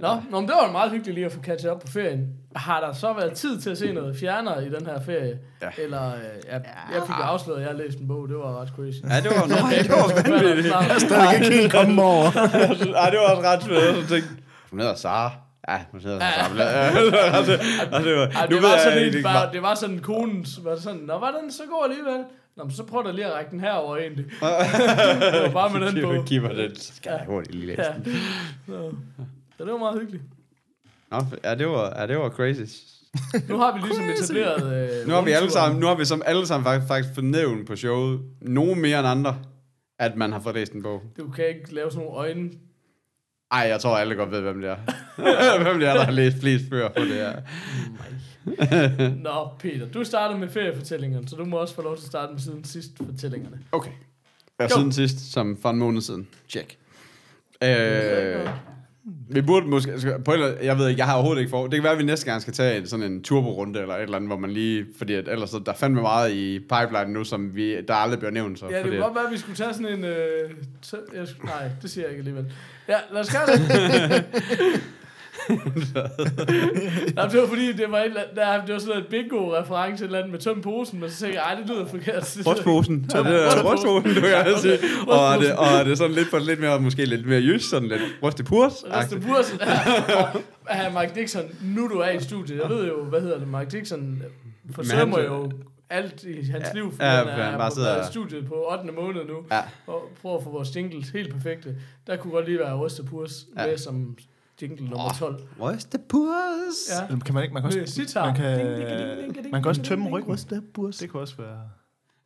Nå, 0.00 0.08
nå, 0.30 0.40
men 0.40 0.48
det 0.48 0.56
var 0.62 0.72
meget 0.72 0.90
hyggeligt 0.90 1.14
lige 1.14 1.26
at 1.26 1.32
få 1.32 1.40
catchet 1.40 1.70
op 1.70 1.80
på 1.80 1.86
ferien. 1.86 2.26
Har 2.56 2.80
der 2.80 2.92
så 2.92 3.12
været 3.12 3.32
tid 3.32 3.60
til 3.60 3.70
at 3.70 3.78
se 3.78 3.92
noget 3.92 4.16
fjerner 4.20 4.60
i 4.60 4.64
den 4.68 4.86
her 4.86 5.00
ferie? 5.06 5.38
Ja. 5.62 5.68
Eller, 5.78 6.06
øh, 6.14 6.20
jeg, 6.52 6.62
jeg 6.94 7.02
fik 7.06 7.14
afsløret, 7.22 7.58
at 7.58 7.62
jeg 7.62 7.70
har 7.70 7.78
læst 7.78 7.98
en 7.98 8.08
bog. 8.08 8.28
Det 8.28 8.36
var 8.36 8.60
ret 8.60 8.68
crazy. 8.76 8.98
Ja, 9.10 9.16
det 9.20 9.30
var, 9.36 9.46
nej, 9.46 9.78
det 9.82 9.90
var 9.90 10.40
vanvittigt. 10.40 10.74
Der 11.10 11.16
er 11.16 11.32
ikke 11.32 11.50
helt 11.56 11.72
komme 11.78 12.02
over. 12.02 12.26
Ej, 12.96 13.10
det 13.10 13.18
var 13.18 13.28
også 13.36 13.42
ret 13.48 13.62
fedt. 13.62 14.08
Så 14.08 14.14
tænkte, 14.14 14.30
hun 14.70 14.80
hedder 14.80 14.94
Sara. 14.94 15.30
Ja, 15.68 15.78
hun 15.90 16.00
hedder 16.00 16.18
Sara. 16.18 17.36
Altså, 17.36 17.52
altså, 17.92 18.08
det 18.08 18.16
var, 18.16 18.26
Ej, 18.26 18.46
nu 18.50 18.56
det, 18.56 18.62
var 18.62 18.68
jeg 18.68 18.80
sådan 18.84 19.14
en, 19.16 19.22
bare, 19.22 19.52
det 19.52 19.62
var 19.62 19.74
sådan 19.74 19.98
konens, 19.98 20.60
var 20.64 20.70
det 20.74 20.82
sådan, 20.82 21.00
Nå, 21.00 21.18
var 21.18 21.30
den 21.42 21.52
så 21.52 21.62
god 21.70 21.84
alligevel? 21.90 22.24
Nå, 22.56 22.64
men 22.64 22.72
så 22.72 22.84
prøv 22.84 23.04
da 23.06 23.10
lige 23.12 23.26
at 23.26 23.34
række 23.34 23.50
den 23.50 23.60
herover 23.60 23.96
egentlig. 23.96 24.24
det 24.24 25.42
var 25.42 25.50
bare 25.52 25.78
med 25.78 25.86
den 25.86 26.02
på. 26.04 26.22
Giv 26.26 26.42
mig 26.42 26.56
den. 26.56 26.76
Så 26.76 26.92
skal 26.96 27.10
jeg 27.10 27.20
hurtigt 27.26 27.54
lige 27.54 27.66
læse 27.66 27.82
Ja. 27.82 28.74
den. 28.74 28.98
Så, 29.60 29.64
det 29.64 29.72
var 29.72 29.78
meget 29.78 30.00
hyggeligt. 30.00 30.24
Nå, 31.10 31.18
ja, 31.44 31.54
det 31.54 31.66
var, 31.68 32.00
ja, 32.00 32.06
det 32.06 32.18
var 32.18 32.28
crazy. 32.28 32.60
Nu 33.48 33.56
har 33.58 33.74
vi 33.74 33.80
ligesom 33.86 34.04
etableret... 34.04 35.00
Øh, 35.00 35.08
Nu 35.08 35.14
har 35.14 35.22
vi 35.22 35.30
alle 35.30 35.50
sammen, 35.50 35.80
nu 35.80 35.86
har 35.86 35.94
vi 35.94 36.04
som 36.04 36.22
alle 36.26 36.46
sammen 36.46 36.64
faktisk, 36.64 36.88
faktisk 36.88 37.14
fornævnt 37.14 37.66
på 37.66 37.76
showet, 37.76 38.20
nogen 38.40 38.80
mere 38.80 38.98
end 38.98 39.08
andre, 39.08 39.38
at 39.98 40.16
man 40.16 40.32
har 40.32 40.40
fået 40.40 40.54
læst 40.54 40.72
en 40.72 40.82
bog. 40.82 41.02
Du 41.18 41.28
kan 41.30 41.48
ikke 41.48 41.74
lave 41.74 41.90
sådan 41.90 42.04
nogle 42.06 42.18
øjne. 42.18 42.50
Ej, 43.52 43.60
jeg 43.60 43.80
tror 43.80 43.96
alle 43.96 44.14
godt 44.14 44.30
ved, 44.30 44.40
hvem 44.40 44.60
det 44.60 44.70
er. 44.70 44.76
hvem 45.64 45.78
det 45.78 45.88
er, 45.88 45.94
der 45.94 46.04
har 46.04 46.12
læst 46.12 46.36
flest 46.40 46.70
bøger 46.70 46.88
på 46.88 47.00
det 47.04 47.14
her. 47.14 47.40
Nå, 49.24 49.48
Peter, 49.58 49.86
du 49.86 50.04
startede 50.04 50.38
med 50.40 50.48
feriefortællingerne, 50.48 51.28
så 51.28 51.36
du 51.36 51.44
må 51.44 51.56
også 51.56 51.74
få 51.74 51.82
lov 51.82 51.96
til 51.96 52.02
at 52.02 52.06
starte 52.06 52.32
med 52.32 52.40
siden 52.40 52.64
sidst 52.64 52.90
fortællingerne. 53.06 53.58
Okay. 53.72 53.90
Ja, 54.60 54.68
siden 54.68 54.92
sidst, 54.92 55.32
som 55.32 55.58
for 55.62 55.70
en 55.70 55.78
måned 55.78 56.00
siden. 56.00 56.28
Check. 56.48 56.76
Øh, 57.64 58.48
vi 59.30 59.42
burde 59.42 59.66
måske, 59.66 59.92
på 60.24 60.32
eller, 60.32 60.52
jeg 60.62 60.78
ved 60.78 60.88
ikke, 60.88 60.98
jeg 60.98 61.06
har 61.06 61.14
overhovedet 61.14 61.40
ikke 61.40 61.50
for, 61.50 61.62
det 61.62 61.72
kan 61.74 61.82
være, 61.82 61.92
at 61.92 61.98
vi 61.98 62.04
næste 62.04 62.26
gang 62.26 62.42
skal 62.42 62.52
tage 62.54 62.78
en, 62.78 62.86
sådan 62.86 63.06
en 63.12 63.22
turbo-runde, 63.22 63.80
eller 63.80 63.94
et 63.94 64.02
eller 64.02 64.16
andet, 64.16 64.28
hvor 64.28 64.36
man 64.38 64.50
lige, 64.50 64.86
fordi 64.98 65.14
at 65.14 65.28
ellers 65.28 65.50
der 65.50 65.60
er 65.66 65.72
fandme 65.76 66.00
meget 66.02 66.32
i 66.32 66.58
pipeline 66.58 67.12
nu, 67.12 67.24
som 67.24 67.56
vi, 67.56 67.80
der 67.80 67.94
aldrig 67.94 68.18
bliver 68.18 68.32
nævnt. 68.32 68.58
Så, 68.58 68.66
Ja, 68.66 68.74
det 68.76 68.82
fordi, 68.84 68.96
kunne 68.96 69.04
godt 69.04 69.14
være, 69.14 69.24
at 69.26 69.32
vi 69.32 69.38
skulle 69.38 69.56
tage 69.56 69.74
sådan 69.74 69.98
en... 69.98 70.04
Øh, 70.04 70.50
t- 70.86 71.16
jeg, 71.16 71.26
nej, 71.44 71.70
det 71.82 71.90
siger 71.90 72.04
jeg 72.04 72.10
ikke 72.10 72.20
alligevel. 72.20 72.52
Ja, 72.88 72.96
lad 73.12 73.20
os 73.20 73.30
gøre 73.30 73.46
det. 73.46 74.24
Nej, 77.14 77.26
det 77.28 77.40
var 77.40 77.46
fordi, 77.48 77.72
det 77.72 77.84
var, 77.90 77.98
et, 77.98 78.04
andet- 78.04 78.24
der, 78.34 78.64
det 78.64 78.72
var 78.74 78.80
sådan 78.80 79.00
et 79.00 79.06
bingo-reference, 79.06 80.04
eller 80.04 80.18
andet 80.18 80.30
med 80.32 80.38
tøm 80.40 80.62
posen, 80.62 81.00
men 81.00 81.10
så 81.10 81.20
tænkte 81.20 81.40
jeg, 81.40 81.52
ej, 81.52 81.60
det 81.60 81.68
lyder 81.70 81.86
forkert. 81.86 82.36
Rustposen. 82.46 83.10
Så 83.10 83.22
det 83.22 83.44
er 83.44 83.62
rustposen, 83.72 84.14
du 84.14 84.20
kan 84.20 84.30
Ja, 84.46 84.58
sige. 84.58 84.78
Og 85.08 85.34
er 85.34 85.38
det, 85.38 85.52
og 85.56 85.66
er 85.66 85.84
det 85.84 85.98
sådan 85.98 86.14
lidt 86.14 86.30
på 86.30 86.38
lidt 86.38 86.60
mere, 86.60 86.80
måske 86.80 87.04
lidt 87.04 87.26
mere 87.26 87.40
jysk, 87.40 87.70
sådan 87.70 87.88
lidt 87.88 88.02
rustepurs. 88.22 88.72
Reste 88.92 89.20
Bursen. 89.20 89.58
Ja, 90.70 90.82
ja, 90.84 90.90
Mark 90.92 91.14
Dixon, 91.14 91.42
nu 91.62 91.88
du 91.88 91.98
er 91.98 92.10
i 92.10 92.20
studiet, 92.20 92.60
jeg 92.62 92.68
ved 92.70 92.86
jo, 92.88 93.04
hvad 93.04 93.20
hedder 93.20 93.38
det, 93.38 93.48
Mark 93.48 93.72
Dixon 93.72 94.22
forsømmer 94.74 95.20
jo 95.20 95.50
alt 95.90 96.22
i 96.24 96.34
hans 96.50 96.64
Ja, 96.68 96.72
liv, 96.74 96.92
for 96.96 97.04
ja, 97.04 97.10
han 97.10 97.24
for 97.24 97.30
han 97.30 97.54
er 97.54 97.58
bare 97.58 97.70
på 97.70 97.74
sidder- 97.74 98.02
i 98.02 98.06
studiet 98.10 98.46
på 98.46 98.54
8. 98.72 98.92
måned 98.92 99.24
nu, 99.24 99.34
Ja. 99.52 99.60
og 99.86 100.10
prøver 100.22 100.36
at 100.38 100.44
få 100.44 100.50
vores 100.50 100.76
jingles 100.76 101.08
helt 101.08 101.32
perfekte. 101.34 101.74
Der 102.06 102.16
kunne 102.16 102.32
godt 102.32 102.44
lige 102.46 102.58
være 102.58 102.76
Rystepurs 102.76 103.32
Ja. 103.58 103.66
med 103.66 103.78
som 103.78 104.16
jingle 104.62 104.88
nummer 104.88 105.06
Åh. 105.06 105.14
12. 105.18 105.40
Rustepurs. 105.60 106.90
Ja. 107.10 107.16
Kan 107.24 107.34
man 107.34 107.42
ikke, 107.42 107.54
man 107.54 107.62
kan 107.62 107.80
også, 107.80 107.94
sitar. 107.94 108.26
man 108.26 108.34
kan, 108.34 108.58
Ding, 108.58 108.68
ding, 108.76 108.88
ding, 108.88 109.18
ding, 109.20 109.34
ding, 109.34 109.50
man 109.52 109.62
kan 109.62 109.68
også 109.68 109.82
tømme 109.82 110.10
ryggen. 110.10 110.36
ding. 110.36 111.00
Det 111.00 111.10
kunne 111.10 111.22
også 111.22 111.34
være... 111.38 111.60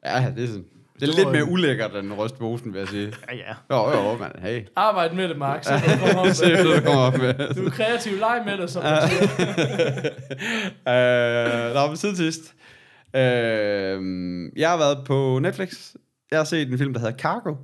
Ja, 0.05 0.33
det 0.37 0.45
er 0.45 0.49
sådan. 0.49 0.65
Det 1.01 1.09
er 1.09 1.17
lidt 1.17 1.33
mere 1.33 1.45
ulækkert 1.45 1.97
end 1.97 2.13
rustposen, 2.13 2.73
vil 2.73 2.79
jeg 2.79 2.89
sige. 2.89 3.13
Ja, 3.33 3.37
ja. 3.37 3.77
Jo, 3.77 3.91
jo, 3.91 4.19
men 4.19 4.29
hey. 4.39 4.63
Arbejd 4.77 5.13
med 5.13 5.29
det, 5.29 5.39
Mark, 5.39 5.65
så 6.35 6.51
kan 6.57 6.65
du 6.67 6.81
kommer 6.85 7.01
op 7.01 7.19
med. 7.19 7.55
Du 7.55 7.67
er 7.67 7.71
kreativ, 7.71 8.13
leg 8.19 8.43
med 8.47 8.59
det, 8.59 8.71
siger. 8.71 8.95
øh, 11.69 11.75
Nå, 11.75 11.87
men 11.87 11.97
siden 11.97 12.17
sidst. 12.17 12.55
Øh, 13.17 13.23
jeg 14.57 14.71
har 14.71 14.77
været 14.77 14.99
på 15.07 15.39
Netflix. 15.43 15.95
Jeg 16.31 16.39
har 16.39 16.45
set 16.45 16.73
en 16.73 16.79
film, 16.79 16.93
der 16.93 17.01
hedder 17.01 17.17
Cargo. 17.19 17.55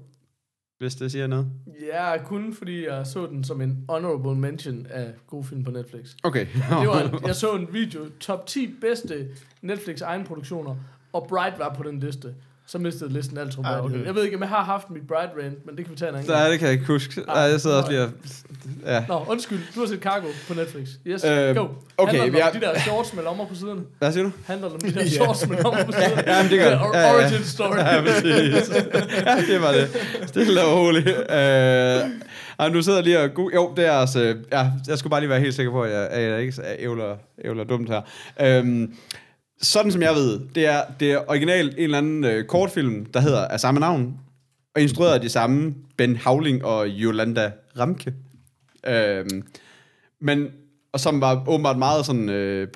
Hvis 0.80 0.94
det 0.94 1.12
siger 1.12 1.26
noget. 1.26 1.46
Ja, 1.92 2.24
kun 2.24 2.54
fordi 2.54 2.86
jeg 2.86 3.06
så 3.06 3.26
den 3.26 3.44
som 3.44 3.60
en 3.60 3.84
honorable 3.88 4.34
mention 4.34 4.86
af 4.90 5.12
gode 5.26 5.44
film 5.44 5.64
på 5.64 5.70
Netflix. 5.70 6.14
Okay. 6.22 6.46
Det 6.54 6.88
var 6.88 7.00
en, 7.00 7.14
jeg 7.26 7.34
så 7.34 7.54
en 7.54 7.68
video, 7.72 8.00
top 8.20 8.46
10 8.46 8.74
bedste 8.80 9.28
Netflix 9.62 10.00
egenproduktioner, 10.00 10.76
og 11.12 11.26
Bright 11.28 11.58
var 11.58 11.74
på 11.74 11.82
den 11.82 12.00
liste. 12.00 12.34
Så 12.70 12.78
mistede 12.78 13.12
listen 13.12 13.38
alt 13.38 13.52
troværdighed. 13.52 13.90
okay. 13.98 14.06
Jeg 14.06 14.14
ved 14.14 14.24
ikke, 14.24 14.36
om 14.36 14.42
jeg 14.42 14.48
har 14.48 14.64
haft 14.64 14.90
mit 14.90 15.06
Bright 15.08 15.30
rant, 15.44 15.66
men 15.66 15.76
det 15.76 15.84
kan 15.84 15.92
vi 15.92 15.98
tage 15.98 16.08
en 16.08 16.14
anden 16.14 16.30
Nej, 16.30 16.38
gang. 16.40 16.50
det 16.50 16.58
kan 16.58 16.66
jeg 16.66 16.72
ikke 16.72 16.86
huske. 16.86 17.20
Nej, 17.26 17.36
jeg 17.38 17.60
sidder 17.60 17.76
også 17.76 17.90
lige 17.90 18.02
og... 18.02 18.10
Ja. 18.86 19.04
Nå, 19.08 19.24
undskyld. 19.28 19.58
Du 19.74 19.80
har 19.80 19.86
set 19.86 20.00
Cargo 20.00 20.26
på 20.48 20.54
Netflix. 20.54 20.88
Yes, 21.06 21.24
Øh, 21.24 21.56
go. 21.56 21.66
okay, 21.98 22.10
Handler 22.18 22.24
den 22.24 22.34
jeg- 22.36 22.46
om 22.46 22.52
de 22.52 22.60
der 22.60 22.78
shorts 22.80 23.14
med 23.14 23.22
lommer 23.24 23.46
på 23.46 23.54
siderne? 23.54 23.80
Hvad 23.98 24.12
siger 24.12 24.24
du? 24.24 24.30
Handler 24.46 24.68
den 24.68 24.74
om 24.74 24.80
de 24.92 24.94
der 25.00 25.06
shorts 25.08 25.48
med 25.48 25.56
lommer 25.62 25.84
på 25.84 25.92
siderne? 25.92 26.22
Ja, 26.26 26.42
men 26.42 26.50
det 26.52 26.58
gør 26.60 26.70
det. 26.70 26.80
Ja. 26.98 27.14
Origin 27.14 27.44
story. 27.44 27.76
Ja, 27.76 28.00
præcis. 28.00 28.70
ja, 29.26 29.52
det 29.54 29.62
var 29.62 29.72
det. 29.72 29.88
Stille 30.28 30.62
og 30.64 30.78
roligt. 30.78 31.08
Øh, 31.08 32.10
ej, 32.58 32.68
du 32.68 32.82
sidder 32.82 33.02
lige 33.02 33.20
og... 33.20 33.34
Go- 33.34 33.50
jo, 33.54 33.72
det 33.76 33.86
er 33.86 33.92
altså... 33.92 34.36
Ja, 34.52 34.66
jeg 34.88 34.98
skulle 34.98 35.10
bare 35.10 35.20
lige 35.20 35.30
være 35.30 35.40
helt 35.40 35.54
sikker 35.54 35.72
på, 35.72 35.82
at 35.82 35.92
jeg, 35.92 36.08
at 36.10 36.30
jeg 36.30 36.40
ikke 36.40 36.54
er 36.64 36.74
ævler, 36.78 37.16
ævler 37.44 37.64
dumt 37.64 37.88
her. 37.90 38.00
Øhm, 38.40 38.94
sådan 39.62 39.92
som 39.92 40.02
jeg 40.02 40.14
ved, 40.14 40.40
det 40.54 40.66
er, 40.66 40.82
det 41.00 41.12
er 41.12 41.30
originalt 41.30 41.74
en 41.74 41.84
eller 41.84 41.98
anden 41.98 42.24
øh, 42.24 42.44
kortfilm, 42.44 43.04
der 43.04 43.20
hedder 43.20 43.48
af 43.48 43.60
samme 43.60 43.80
navn, 43.80 44.18
og 44.74 44.82
instrueret 44.82 45.14
af 45.14 45.20
de 45.20 45.28
samme 45.28 45.74
Ben 45.96 46.16
Havling 46.16 46.64
og 46.64 46.86
Yolanda 46.88 47.52
Ramke. 47.78 48.14
Øhm, 48.86 49.42
men, 50.20 50.48
og 50.92 51.00
som 51.00 51.20
var 51.20 51.44
åbenbart 51.48 51.78
meget 51.78 52.06
sådan, 52.06 52.28
øh, 52.28 52.68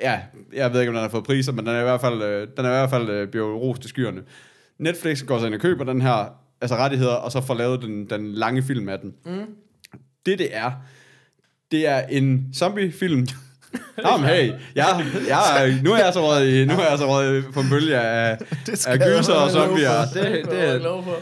ja, 0.00 0.20
jeg 0.52 0.72
ved 0.72 0.80
ikke, 0.80 0.90
om 0.90 0.94
den 0.94 1.02
har 1.02 1.08
fået 1.08 1.24
priser, 1.24 1.52
men 1.52 1.66
den 1.66 1.74
er 1.74 1.80
i 1.80 1.84
hvert 1.84 2.00
fald, 2.00 2.22
øh, 2.22 2.48
den 2.56 2.64
er 2.64 2.68
i 2.68 2.72
hvert 2.72 2.90
fald 2.90 3.10
øh, 3.10 3.28
blevet 3.28 3.60
rost 3.60 3.80
til 3.80 3.88
skyerne. 3.88 4.22
Netflix 4.78 5.24
går 5.26 5.38
så 5.38 5.46
ind 5.46 5.54
og 5.54 5.60
køber 5.60 5.84
den 5.84 6.02
her 6.02 6.26
altså 6.60 6.76
rettigheder, 6.76 7.14
og 7.14 7.32
så 7.32 7.40
får 7.40 7.54
lavet 7.54 7.82
den, 7.82 8.10
den 8.10 8.32
lange 8.32 8.62
film 8.62 8.88
af 8.88 8.98
den. 8.98 9.14
Mm. 9.26 9.46
Det, 10.26 10.38
det 10.38 10.56
er, 10.56 10.72
det 11.70 11.86
er 11.86 11.98
en 12.00 12.50
zombie-film. 12.54 13.26
Nå, 14.02 14.16
men 14.16 14.26
hey, 14.28 14.52
jeg, 14.74 15.04
jeg, 15.28 15.80
nu 15.84 15.92
er 15.92 15.96
jeg 15.98 16.12
så 16.12 16.28
røget, 16.28 16.48
i, 16.48 16.64
nu 16.64 16.72
er 16.74 16.88
jeg 16.90 16.98
så 16.98 17.06
røget 17.08 17.44
på 17.54 17.60
en 17.60 17.66
bølge 17.70 17.98
af, 17.98 18.38
Det 18.66 18.86
af 18.86 18.98
gyser 18.98 19.32
og 19.34 19.50
zombier. 19.50 20.04
Det, 20.14 20.14
Det, 20.14 20.32
det, 20.44 20.50
det 20.50 20.60
er 20.60 20.70
jeg 20.72 20.80
glad 20.80 21.02
for. 21.04 21.16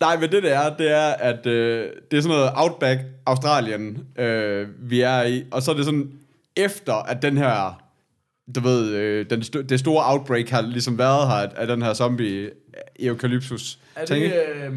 Nej, 0.00 0.16
men 0.20 0.32
det 0.32 0.42
det 0.42 0.52
er, 0.52 0.76
det 0.76 0.90
er, 0.90 1.06
at 1.08 1.46
øh, 1.46 1.88
det 2.10 2.16
er 2.16 2.22
sådan 2.22 2.36
noget 2.36 2.50
Outback 2.56 3.00
Australien, 3.26 3.98
øh, 4.18 4.68
vi 4.78 5.00
er 5.00 5.22
i. 5.22 5.44
Og 5.50 5.62
så 5.62 5.70
er 5.70 5.74
det 5.76 5.84
sådan, 5.84 6.10
efter 6.56 6.94
at 6.94 7.22
den 7.22 7.36
her, 7.38 7.82
du 8.54 8.60
ved, 8.60 8.90
øh, 8.90 9.26
den 9.30 9.40
st- 9.42 9.62
det 9.68 9.80
store 9.80 10.12
outbreak 10.12 10.48
har 10.48 10.60
ligesom 10.62 10.98
været 10.98 11.28
her, 11.28 11.48
af, 11.56 11.66
den 11.66 11.82
her 11.82 11.94
zombie 11.94 12.50
eukalyptus. 13.00 13.78
Er 13.96 14.04
det 14.06 14.22
øh, 14.24 14.72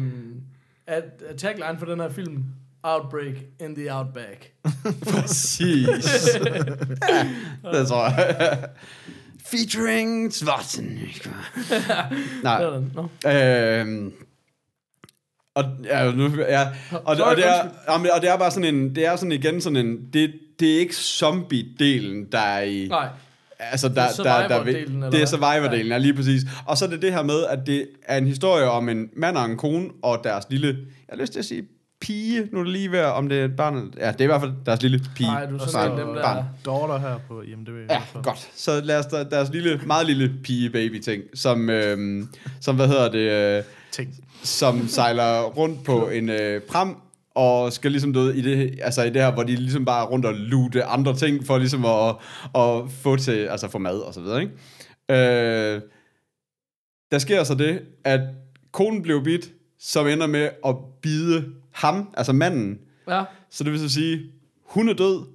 er, 0.86 1.00
er 1.30 1.36
tagline 1.36 1.78
for 1.78 1.86
den 1.86 2.00
her 2.00 2.10
film 2.10 2.44
Outbreak 2.82 3.34
in 3.60 3.74
the 3.74 3.94
Outback? 3.94 4.52
Præcis. 5.10 5.86
ja, 7.64 7.72
det 7.78 7.88
tror 7.88 8.04
jeg. 8.04 8.68
Featuring 9.46 10.32
Schwarzenegger. 10.32 11.50
Nej. 12.42 12.64
Nå. 12.94 13.30
Øhm, 13.30 14.12
og, 15.54 15.64
ja, 15.84 16.10
nu, 16.12 16.30
ja, 16.48 16.68
og, 16.90 17.00
og, 17.04 17.36
det 17.36 17.46
er, 17.46 17.68
jamen, 17.88 18.10
og 18.10 18.20
det 18.20 18.30
er 18.30 18.36
bare 18.36 18.50
sådan 18.50 18.74
en, 18.74 18.94
det 18.94 19.06
er 19.06 19.16
sådan 19.16 19.32
igen 19.32 19.60
sådan 19.60 19.76
en, 19.76 20.12
det, 20.12 20.34
det 20.60 20.74
er 20.74 20.78
ikke 20.78 20.94
zombie-delen, 20.94 22.28
der 22.32 22.38
er 22.38 22.62
i, 22.62 22.88
Nej. 22.88 23.08
altså 23.58 23.88
der, 23.88 24.08
Det 24.08 24.18
er 24.18 24.22
der, 24.22 24.48
der, 24.48 24.48
der, 24.48 24.64
survivor-delen, 24.64 24.94
eller 24.94 25.10
det 25.10 25.22
er 25.22 25.26
survivor-delen, 25.26 25.92
ja. 25.92 25.98
lige 25.98 26.14
præcis. 26.14 26.42
Og 26.66 26.78
så 26.78 26.84
er 26.84 26.88
det 26.88 27.02
det 27.02 27.12
her 27.12 27.22
med, 27.22 27.44
at 27.44 27.58
det 27.66 27.88
er 28.04 28.18
en 28.18 28.26
historie 28.26 28.70
om 28.70 28.88
en 28.88 29.08
mand 29.16 29.36
og 29.36 29.44
en 29.44 29.56
kone, 29.56 29.88
og 30.02 30.20
deres 30.24 30.44
lille, 30.50 30.68
jeg 30.68 30.76
har 31.10 31.16
lyst 31.16 31.32
til 31.32 31.38
at 31.38 31.44
sige, 31.44 31.62
pige, 32.00 32.48
nu 32.52 32.58
er 32.58 32.64
det 32.64 32.72
lige 32.72 32.92
ved, 32.92 33.00
om 33.00 33.28
det 33.28 33.40
er 33.40 33.44
et 33.44 33.56
barn, 33.56 33.94
ja, 33.98 34.12
det 34.12 34.20
er 34.20 34.24
i 34.24 34.26
hvert 34.26 34.40
fald 34.40 34.52
deres 34.66 34.82
lille 34.82 35.00
pige. 35.16 35.26
Nej, 35.30 35.46
du 35.46 35.54
er 35.54 35.58
barn, 35.58 35.68
sådan 35.68 35.98
af 35.98 36.06
dem, 36.06 36.14
der... 36.14 36.22
barn. 36.22 36.44
Daughter 36.64 36.98
her 36.98 37.18
på 37.28 37.42
IMDb. 37.42 37.90
Ja, 37.90 38.02
godt. 38.22 38.50
Så 38.54 38.80
lad 38.84 38.98
os 38.98 39.06
der, 39.06 39.24
deres 39.24 39.50
lille, 39.50 39.80
meget 39.86 40.06
lille 40.06 40.34
pige-baby-ting, 40.44 41.22
som, 41.34 41.70
øhm, 41.70 42.28
som, 42.60 42.76
hvad 42.76 42.88
hedder 42.88 43.10
det, 43.10 43.58
øh, 43.58 43.64
Ting. 43.92 44.14
som 44.42 44.88
sejler 44.88 45.42
rundt 45.42 45.84
på 45.84 46.08
en 46.08 46.28
øh, 46.28 46.60
pram, 46.62 47.02
og 47.34 47.72
skal 47.72 47.90
ligesom 47.90 48.14
ved, 48.14 48.34
i 48.34 48.40
det, 48.40 48.78
altså 48.82 49.02
i 49.02 49.10
det 49.10 49.22
her, 49.22 49.32
hvor 49.32 49.42
de 49.42 49.56
ligesom 49.56 49.84
bare 49.84 50.04
er 50.04 50.08
rundt 50.08 50.26
og 50.26 50.34
lute 50.34 50.84
andre 50.84 51.16
ting, 51.16 51.46
for 51.46 51.58
ligesom 51.58 51.84
at, 51.84 52.16
at 52.54 52.90
få 52.90 53.16
til, 53.16 53.32
altså 53.46 53.68
få 53.68 53.78
mad 53.78 53.98
og 53.98 54.14
så 54.14 54.20
videre, 54.20 54.40
ikke? 54.40 54.52
Øh, 55.10 55.80
der 57.10 57.18
sker 57.18 57.44
så 57.44 57.54
det, 57.54 57.82
at 58.04 58.20
konen 58.72 59.02
blev 59.02 59.24
bidt, 59.24 59.48
som 59.78 60.06
ender 60.06 60.26
med 60.26 60.50
at 60.66 60.76
bide 61.02 61.54
ham, 61.72 62.14
altså 62.16 62.32
manden. 62.32 62.78
Ja. 63.08 63.24
Så 63.50 63.64
det 63.64 63.72
vil 63.72 63.80
så 63.80 63.88
sige, 63.88 64.32
hun 64.64 64.88
er 64.88 64.94
død, 64.94 65.26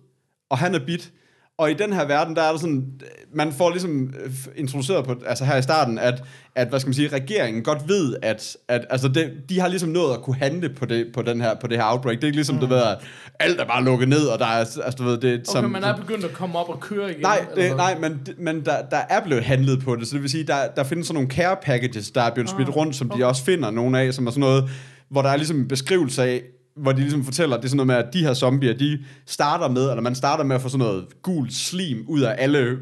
og 0.50 0.58
han 0.58 0.76
er 0.76 0.86
bidt. 0.86 1.12
Og 1.57 1.72
i 1.72 1.74
den 1.74 1.93
her 1.93 2.05
verden, 2.05 2.36
der 2.36 2.41
er 2.41 2.51
der 2.51 2.60
sådan, 2.60 2.86
man 3.33 3.53
får 3.53 3.69
ligesom 3.69 4.13
øh, 4.24 4.31
introduceret 4.55 5.05
på, 5.05 5.15
altså 5.25 5.45
her 5.45 5.57
i 5.57 5.62
starten, 5.62 6.00
at, 6.00 6.24
at 6.55 6.67
hvad 6.67 6.79
skal 6.79 6.88
man 6.88 6.93
sige, 6.93 7.07
regeringen 7.07 7.63
godt 7.63 7.88
ved, 7.88 8.15
at, 8.22 8.57
at 8.67 8.86
altså 8.89 9.07
det, 9.07 9.33
de 9.50 9.60
har 9.60 9.67
ligesom 9.67 9.89
nået 9.89 10.13
at 10.13 10.22
kunne 10.22 10.36
handle 10.36 10.69
på 10.69 10.86
det, 10.86 11.07
på 11.13 11.22
den 11.22 11.41
her, 11.41 11.55
på 11.55 11.67
det 11.67 11.77
her 11.77 11.91
outbreak. 11.91 12.15
Det 12.15 12.24
er 12.24 12.27
ikke 12.27 12.38
ligesom, 12.38 12.55
mm. 12.55 12.62
du 12.62 12.67
ved, 12.67 12.77
at 12.77 12.98
alt 13.39 13.60
er 13.60 13.65
bare 13.65 13.83
lukket 13.83 14.10
ned, 14.10 14.25
og 14.25 14.39
der 14.39 14.45
er, 14.45 14.57
altså 14.60 14.95
du 14.98 15.03
ved, 15.03 15.17
det 15.17 15.33
Okay, 15.50 15.62
som, 15.62 15.72
man 15.72 15.83
er 15.83 15.95
begyndt 15.95 16.25
at 16.25 16.33
komme 16.33 16.60
op 16.60 16.69
og 16.69 16.79
køre 16.79 17.12
igen. 17.12 17.22
Nej, 17.22 17.45
det, 17.55 17.75
nej 17.75 17.98
men, 18.00 18.27
men 18.38 18.65
der, 18.65 18.81
der 18.91 19.01
er 19.10 19.24
blevet 19.24 19.43
handlet 19.43 19.83
på 19.83 19.95
det, 19.95 20.07
så 20.07 20.13
det 20.13 20.22
vil 20.22 20.31
sige, 20.31 20.43
der, 20.43 20.67
der 20.75 20.83
findes 20.83 21.07
sådan 21.07 21.15
nogle 21.15 21.29
care 21.29 21.57
packages, 21.63 22.12
der 22.12 22.22
er 22.22 22.33
blevet 22.33 22.50
smidt 22.50 22.69
Ah, 22.69 22.75
rundt, 22.75 22.95
som 22.95 23.10
de 23.10 23.25
også 23.25 23.43
finder 23.43 23.72
nogle 23.72 24.00
af, 24.00 24.13
som 24.13 24.27
er 24.27 24.31
sådan 24.31 24.41
noget, 24.41 24.69
hvor 25.10 25.22
der 25.22 25.29
er 25.29 25.36
ligesom 25.36 25.57
en 25.57 25.67
beskrivelse 25.67 26.24
af, 26.24 26.41
hvor 26.75 26.92
de 26.92 27.00
ligesom 27.00 27.24
fortæller, 27.25 27.56
det 27.58 27.63
er 27.65 27.70
sådan 27.70 27.77
noget 27.77 27.88
med, 27.88 27.96
at 27.96 28.13
de 28.13 28.20
her 28.20 28.34
zombier, 28.34 28.74
de 28.74 29.00
starter 29.27 29.70
med, 29.70 29.89
eller 29.89 30.01
man 30.01 30.15
starter 30.15 30.44
med 30.44 30.56
at 30.56 30.62
få 30.62 30.70
sådan 30.70 30.86
noget 30.86 31.06
gult 31.22 31.53
slim 31.53 32.06
ud 32.08 32.22
af 32.22 32.36
alle 32.38 32.77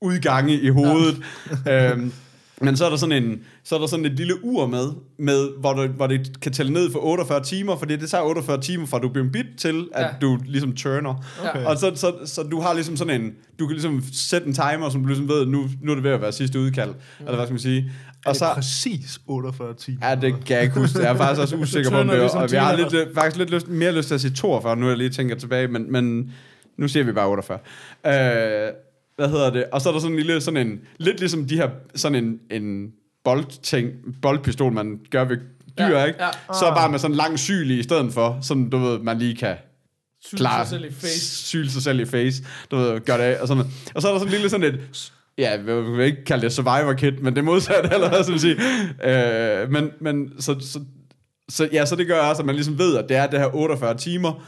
udgange 0.00 0.60
i 0.60 0.68
hovedet. 0.68 1.16
øhm, 1.70 2.12
men 2.60 2.76
så 2.76 2.84
er 2.84 2.90
der 2.90 2.96
sådan 2.96 3.24
en, 3.24 3.38
så 3.64 3.74
er 3.74 3.78
der 3.78 3.86
sådan 3.86 4.04
et 4.04 4.12
lille 4.12 4.44
ur 4.44 4.66
med, 4.66 4.88
med 5.18 5.48
hvor, 5.60 5.72
du, 5.72 5.86
hvor 5.86 6.06
det 6.06 6.40
kan 6.40 6.52
tælle 6.52 6.72
ned 6.72 6.92
for 6.92 6.98
48 6.98 7.42
timer, 7.44 7.76
fordi 7.76 7.96
det 7.96 8.10
tager 8.10 8.24
48 8.24 8.60
timer 8.60 8.86
fra 8.86 8.98
du 8.98 9.08
bliver 9.08 9.28
bidt 9.32 9.46
til, 9.58 9.88
at 9.94 10.04
Ja. 10.04 10.08
du 10.20 10.38
ligesom 10.46 10.72
turner. 10.72 11.24
Okay. 11.48 11.64
Og 11.64 11.76
så, 11.78 11.92
så, 11.94 12.12
så 12.24 12.42
du 12.42 12.60
har 12.60 12.74
ligesom 12.74 12.96
sådan 12.96 13.20
en, 13.22 13.30
du 13.58 13.66
kan 13.66 13.74
ligesom 13.74 14.02
sætte 14.12 14.46
en 14.46 14.52
timer, 14.54 14.90
som 14.90 15.00
du 15.02 15.06
ligesom 15.06 15.28
ved, 15.28 15.46
nu, 15.46 15.68
nu 15.82 15.90
er 15.90 15.94
det 15.94 16.04
ved 16.04 16.10
at 16.10 16.20
være 16.20 16.32
sidste 16.32 16.60
udkald, 16.60 16.90
mm. 16.90 16.96
eller 17.18 17.34
hvad 17.34 17.46
skal 17.46 17.52
man 17.54 17.60
sige. 17.60 17.92
Og 18.26 18.30
det 18.30 18.38
så, 18.38 18.52
præcis 18.54 19.20
48 19.26 19.74
timer? 19.74 20.08
ja, 20.08 20.14
det 20.14 20.44
kan 20.44 20.56
jeg 20.56 20.62
ikke 20.62 20.80
huske. 20.80 20.98
Jeg 20.98 21.12
er 21.12 21.16
faktisk 21.16 21.40
også 21.40 21.56
usikker 21.62 21.90
på, 21.90 21.96
om 21.96 22.08
det 22.08 22.18
ligesom 22.18 22.42
og 22.42 22.50
vi 22.52 22.56
har 22.56 22.76
lidt, 22.76 23.14
faktisk 23.14 23.36
lidt 23.36 23.50
lyst, 23.50 23.68
mere 23.68 23.92
lyst 23.92 24.08
til 24.08 24.14
at 24.14 24.20
sige 24.20 24.34
42, 24.34 24.76
nu 24.76 24.86
er 24.86 24.90
jeg 24.90 24.98
lige 24.98 25.10
tænker 25.10 25.36
tilbage, 25.36 25.68
men, 25.68 25.92
men 25.92 26.32
nu 26.76 26.88
siger 26.88 27.04
vi 27.04 27.12
bare 27.12 27.28
48. 27.28 27.58
Øh, 28.06 28.12
hvad 29.16 29.28
hedder 29.28 29.50
det? 29.50 29.64
Og 29.72 29.80
så 29.80 29.88
er 29.88 29.92
der 29.92 30.00
sådan 30.00 30.12
en 30.12 30.18
lille, 30.18 30.40
sådan 30.40 30.66
en, 30.66 30.80
lidt 30.98 31.18
ligesom 31.18 31.44
de 31.44 31.56
her, 31.56 31.70
sådan 31.94 32.24
en, 32.24 32.40
en 32.50 32.92
boldting, 33.24 33.90
boldpistol, 34.22 34.72
man 34.72 35.00
gør 35.10 35.24
ved 35.24 35.36
dyr, 35.78 35.84
Ja, 35.84 36.04
ikke? 36.04 36.22
ja. 36.24 36.30
Så 36.52 36.72
bare 36.76 36.90
med 36.90 36.98
sådan 36.98 37.12
en 37.12 37.16
lang 37.16 37.38
syl 37.38 37.70
i, 37.70 37.78
i 37.78 37.82
stedet 37.82 38.12
for, 38.12 38.38
sådan 38.42 38.70
du 38.70 38.78
ved, 38.78 38.98
man 38.98 39.18
lige 39.18 39.36
kan 39.36 39.56
klar, 40.36 40.64
sig 40.64 40.70
selv 40.70 40.84
i 40.84 40.92
face. 40.92 41.46
Syle 41.46 41.70
sig 41.70 41.82
selv 41.82 42.00
i 42.00 42.04
face. 42.04 42.44
Du 42.70 42.76
ved, 42.76 43.00
gør 43.00 43.16
det 43.16 43.24
af, 43.24 43.40
og 43.40 43.48
sådan 43.48 43.58
noget. 43.58 43.72
Og 43.94 44.02
så 44.02 44.08
er 44.08 44.12
der 44.12 44.18
sådan 44.18 44.28
en 44.28 44.32
lille 44.32 44.50
sådan 44.50 44.74
et, 44.74 44.80
ja, 45.38 45.50
jeg 45.50 45.66
vil 45.66 46.00
ikke 46.00 46.24
kalde 46.24 46.42
det 46.44 46.52
survivor 46.52 46.92
kit, 46.92 47.22
men 47.22 47.34
det 47.34 47.40
er 47.40 47.44
modsat, 47.44 47.88
hvad 48.08 48.22
skal 48.22 48.30
man 48.30 48.40
sige. 48.40 48.56
Øh, 49.04 49.70
men, 49.70 49.90
men 50.00 50.32
så, 50.38 50.56
så, 50.60 50.80
så, 51.48 51.68
ja, 51.72 51.84
så 51.86 51.96
det 51.96 52.06
gør 52.06 52.18
også, 52.20 52.42
at 52.42 52.46
man 52.46 52.54
ligesom 52.54 52.78
ved, 52.78 52.96
at 52.96 53.08
det 53.08 53.16
er 53.16 53.26
det 53.26 53.40
her 53.40 53.54
48 53.54 53.96
timer, 53.98 54.46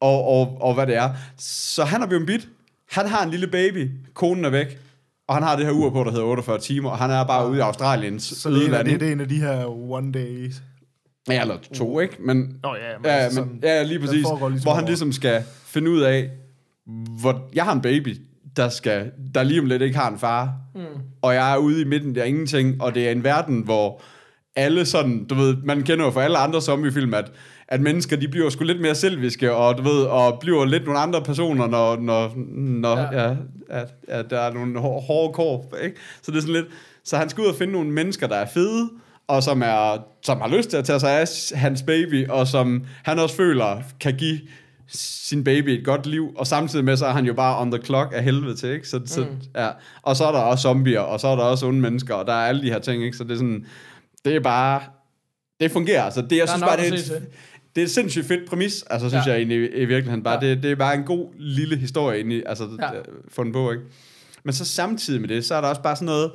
og, 0.00 0.24
og, 0.24 0.58
og 0.60 0.74
hvad 0.74 0.86
det 0.86 0.96
er. 0.96 1.10
Så 1.38 1.84
han 1.84 2.02
er 2.02 2.06
blevet 2.06 2.26
bidt. 2.26 2.48
Han 2.90 3.06
har 3.06 3.24
en 3.24 3.30
lille 3.30 3.46
baby. 3.46 3.90
Konen 4.14 4.44
er 4.44 4.50
væk. 4.50 4.78
Og 5.28 5.34
han 5.34 5.42
har 5.42 5.56
det 5.56 5.64
her 5.66 5.72
ur 5.72 5.90
på, 5.90 6.04
der 6.04 6.10
hedder 6.10 6.24
48 6.24 6.58
timer, 6.58 6.90
og 6.90 6.98
han 6.98 7.10
er 7.10 7.24
bare 7.24 7.50
ude 7.50 7.58
i 7.58 7.60
Australiens 7.60 8.22
Så 8.22 8.50
det 8.50 8.74
er, 8.74 8.82
det, 8.82 9.02
er 9.02 9.12
en 9.12 9.20
af 9.20 9.28
de 9.28 9.36
her 9.40 9.66
one 9.90 10.12
days. 10.12 10.62
Ja, 11.28 11.40
eller 11.40 11.56
to, 11.74 12.00
ikke? 12.00 12.16
Men, 12.20 12.36
Nå 12.62 12.74
ja, 12.74 12.98
men 12.98 13.04
ja, 13.06 13.10
altså 13.10 13.40
men, 13.40 13.48
sådan- 13.48 13.60
ja, 13.62 13.82
lige 13.82 13.98
præcis. 13.98 14.14
ligesom 14.14 14.38
hvor 14.62 14.74
han 14.74 14.84
ligesom 14.84 15.12
skal 15.12 15.42
finde 15.64 15.90
ud 15.90 16.00
af, 16.00 16.30
hvor 17.20 17.48
jeg 17.54 17.64
har 17.64 17.72
en 17.72 17.80
baby, 17.80 18.16
der, 18.58 18.68
skal, 18.68 19.10
der 19.34 19.42
lige 19.42 19.60
om 19.60 19.66
lidt 19.66 19.82
ikke 19.82 19.98
har 19.98 20.10
en 20.10 20.18
far. 20.18 20.52
Mm. 20.74 20.80
Og 21.22 21.34
jeg 21.34 21.52
er 21.52 21.56
ude 21.56 21.80
i 21.80 21.84
midten, 21.84 22.14
der 22.14 22.20
er 22.20 22.24
ingenting. 22.24 22.82
Og 22.82 22.94
det 22.94 23.06
er 23.08 23.12
en 23.12 23.24
verden, 23.24 23.60
hvor 23.60 24.02
alle 24.56 24.84
sådan, 24.86 25.24
du 25.24 25.34
ved, 25.34 25.56
man 25.64 25.82
kender 25.82 26.04
jo 26.04 26.10
fra 26.10 26.22
alle 26.22 26.38
andre 26.38 26.60
zombiefilm, 26.62 27.14
at, 27.14 27.32
at 27.68 27.80
mennesker, 27.80 28.16
de 28.16 28.28
bliver 28.28 28.50
sgu 28.50 28.64
lidt 28.64 28.80
mere 28.80 28.94
selviske, 28.94 29.52
og 29.54 29.78
du 29.78 29.82
ved, 29.82 30.02
og 30.02 30.38
bliver 30.40 30.64
lidt 30.64 30.84
nogle 30.84 31.00
andre 31.00 31.22
personer, 31.22 31.66
når, 31.66 31.96
når, 31.96 32.32
når 32.56 32.98
Ja. 32.98 33.28
ja. 33.28 33.34
At, 33.70 33.88
at 34.08 34.30
der 34.30 34.40
er 34.40 34.52
nogle 34.52 34.80
hår- 34.80 35.00
hårde 35.00 35.32
kår, 35.32 35.74
ikke? 35.84 35.96
Så 36.22 36.30
det 36.30 36.36
er 36.36 36.40
sådan 36.40 36.54
lidt, 36.54 36.66
så 37.04 37.16
han 37.16 37.28
skal 37.28 37.42
ud 37.42 37.48
og 37.48 37.54
finde 37.54 37.72
nogle 37.72 37.90
mennesker, 37.90 38.26
der 38.26 38.36
er 38.36 38.46
fede, 38.54 38.88
og 39.28 39.42
som, 39.42 39.62
er, 39.62 40.04
som 40.22 40.40
har 40.40 40.48
lyst 40.56 40.70
til 40.70 40.76
at 40.76 40.84
tage 40.84 41.00
sig 41.00 41.20
af 41.20 41.26
hans 41.54 41.82
baby, 41.82 42.28
og 42.28 42.46
som 42.46 42.84
han 43.04 43.18
også 43.18 43.36
føler 43.36 43.82
kan 44.00 44.14
give 44.14 44.38
sin 44.88 45.44
baby 45.44 45.68
et 45.68 45.84
godt 45.84 46.06
liv, 46.06 46.32
og 46.36 46.46
samtidig 46.46 46.84
med, 46.84 46.96
så 46.96 47.06
er 47.06 47.12
han 47.12 47.24
jo 47.26 47.34
bare 47.34 47.60
on 47.60 47.70
the 47.72 47.82
clock 47.84 48.12
af 48.14 48.24
helvede 48.24 48.56
til, 48.56 48.68
ikke? 48.68 48.88
Så, 48.88 49.00
så, 49.06 49.26
ja. 49.56 49.70
Og 50.02 50.16
så 50.16 50.24
er 50.24 50.32
der 50.32 50.38
også 50.38 50.62
zombier, 50.62 51.00
og 51.00 51.20
så 51.20 51.28
er 51.28 51.36
der 51.36 51.42
også 51.42 51.66
onde 51.66 51.80
mennesker, 51.80 52.14
og 52.14 52.26
der 52.26 52.32
er 52.32 52.46
alle 52.46 52.62
de 52.62 52.70
her 52.70 52.78
ting, 52.78 53.04
ikke? 53.04 53.16
Så 53.16 53.24
det 53.24 53.30
er 53.32 53.36
sådan, 53.36 53.66
det 54.24 54.36
er 54.36 54.40
bare, 54.40 54.80
det 55.60 55.70
fungerer, 55.70 56.02
altså. 56.02 56.22
Det, 56.22 56.32
jeg 56.32 56.46
Der 56.46 56.52
er 56.52 56.56
synes 56.56 56.62
bare, 56.62 56.76
det 56.76 56.88
er, 56.88 57.16
et, 57.16 57.28
det 57.74 57.80
er 57.80 57.84
et 57.84 57.90
sindssygt 57.90 58.26
fedt 58.26 58.48
præmis, 58.48 58.84
altså 58.90 59.08
synes 59.08 59.26
Ja. 59.26 59.30
jeg 59.30 59.36
egentlig 59.38 59.56
i 59.74 59.84
virkeligheden 59.84 60.22
bare. 60.22 60.44
Ja. 60.44 60.50
Det, 60.50 60.62
det 60.62 60.70
er 60.70 60.76
bare 60.76 60.94
en 60.94 61.04
god 61.04 61.28
lille 61.38 61.76
historie 61.76 62.20
i, 62.38 62.42
altså 62.46 62.68
Ja. 62.80 62.94
ja. 62.94 63.00
fundet 63.28 63.52
på, 63.52 63.70
ikke? 63.72 63.82
Men 64.44 64.54
så 64.54 64.64
samtidig 64.64 65.20
med 65.20 65.28
det, 65.28 65.44
så 65.44 65.54
er 65.54 65.60
der 65.60 65.68
også 65.68 65.82
bare 65.82 65.96
sådan 65.96 66.06
noget, 66.06 66.32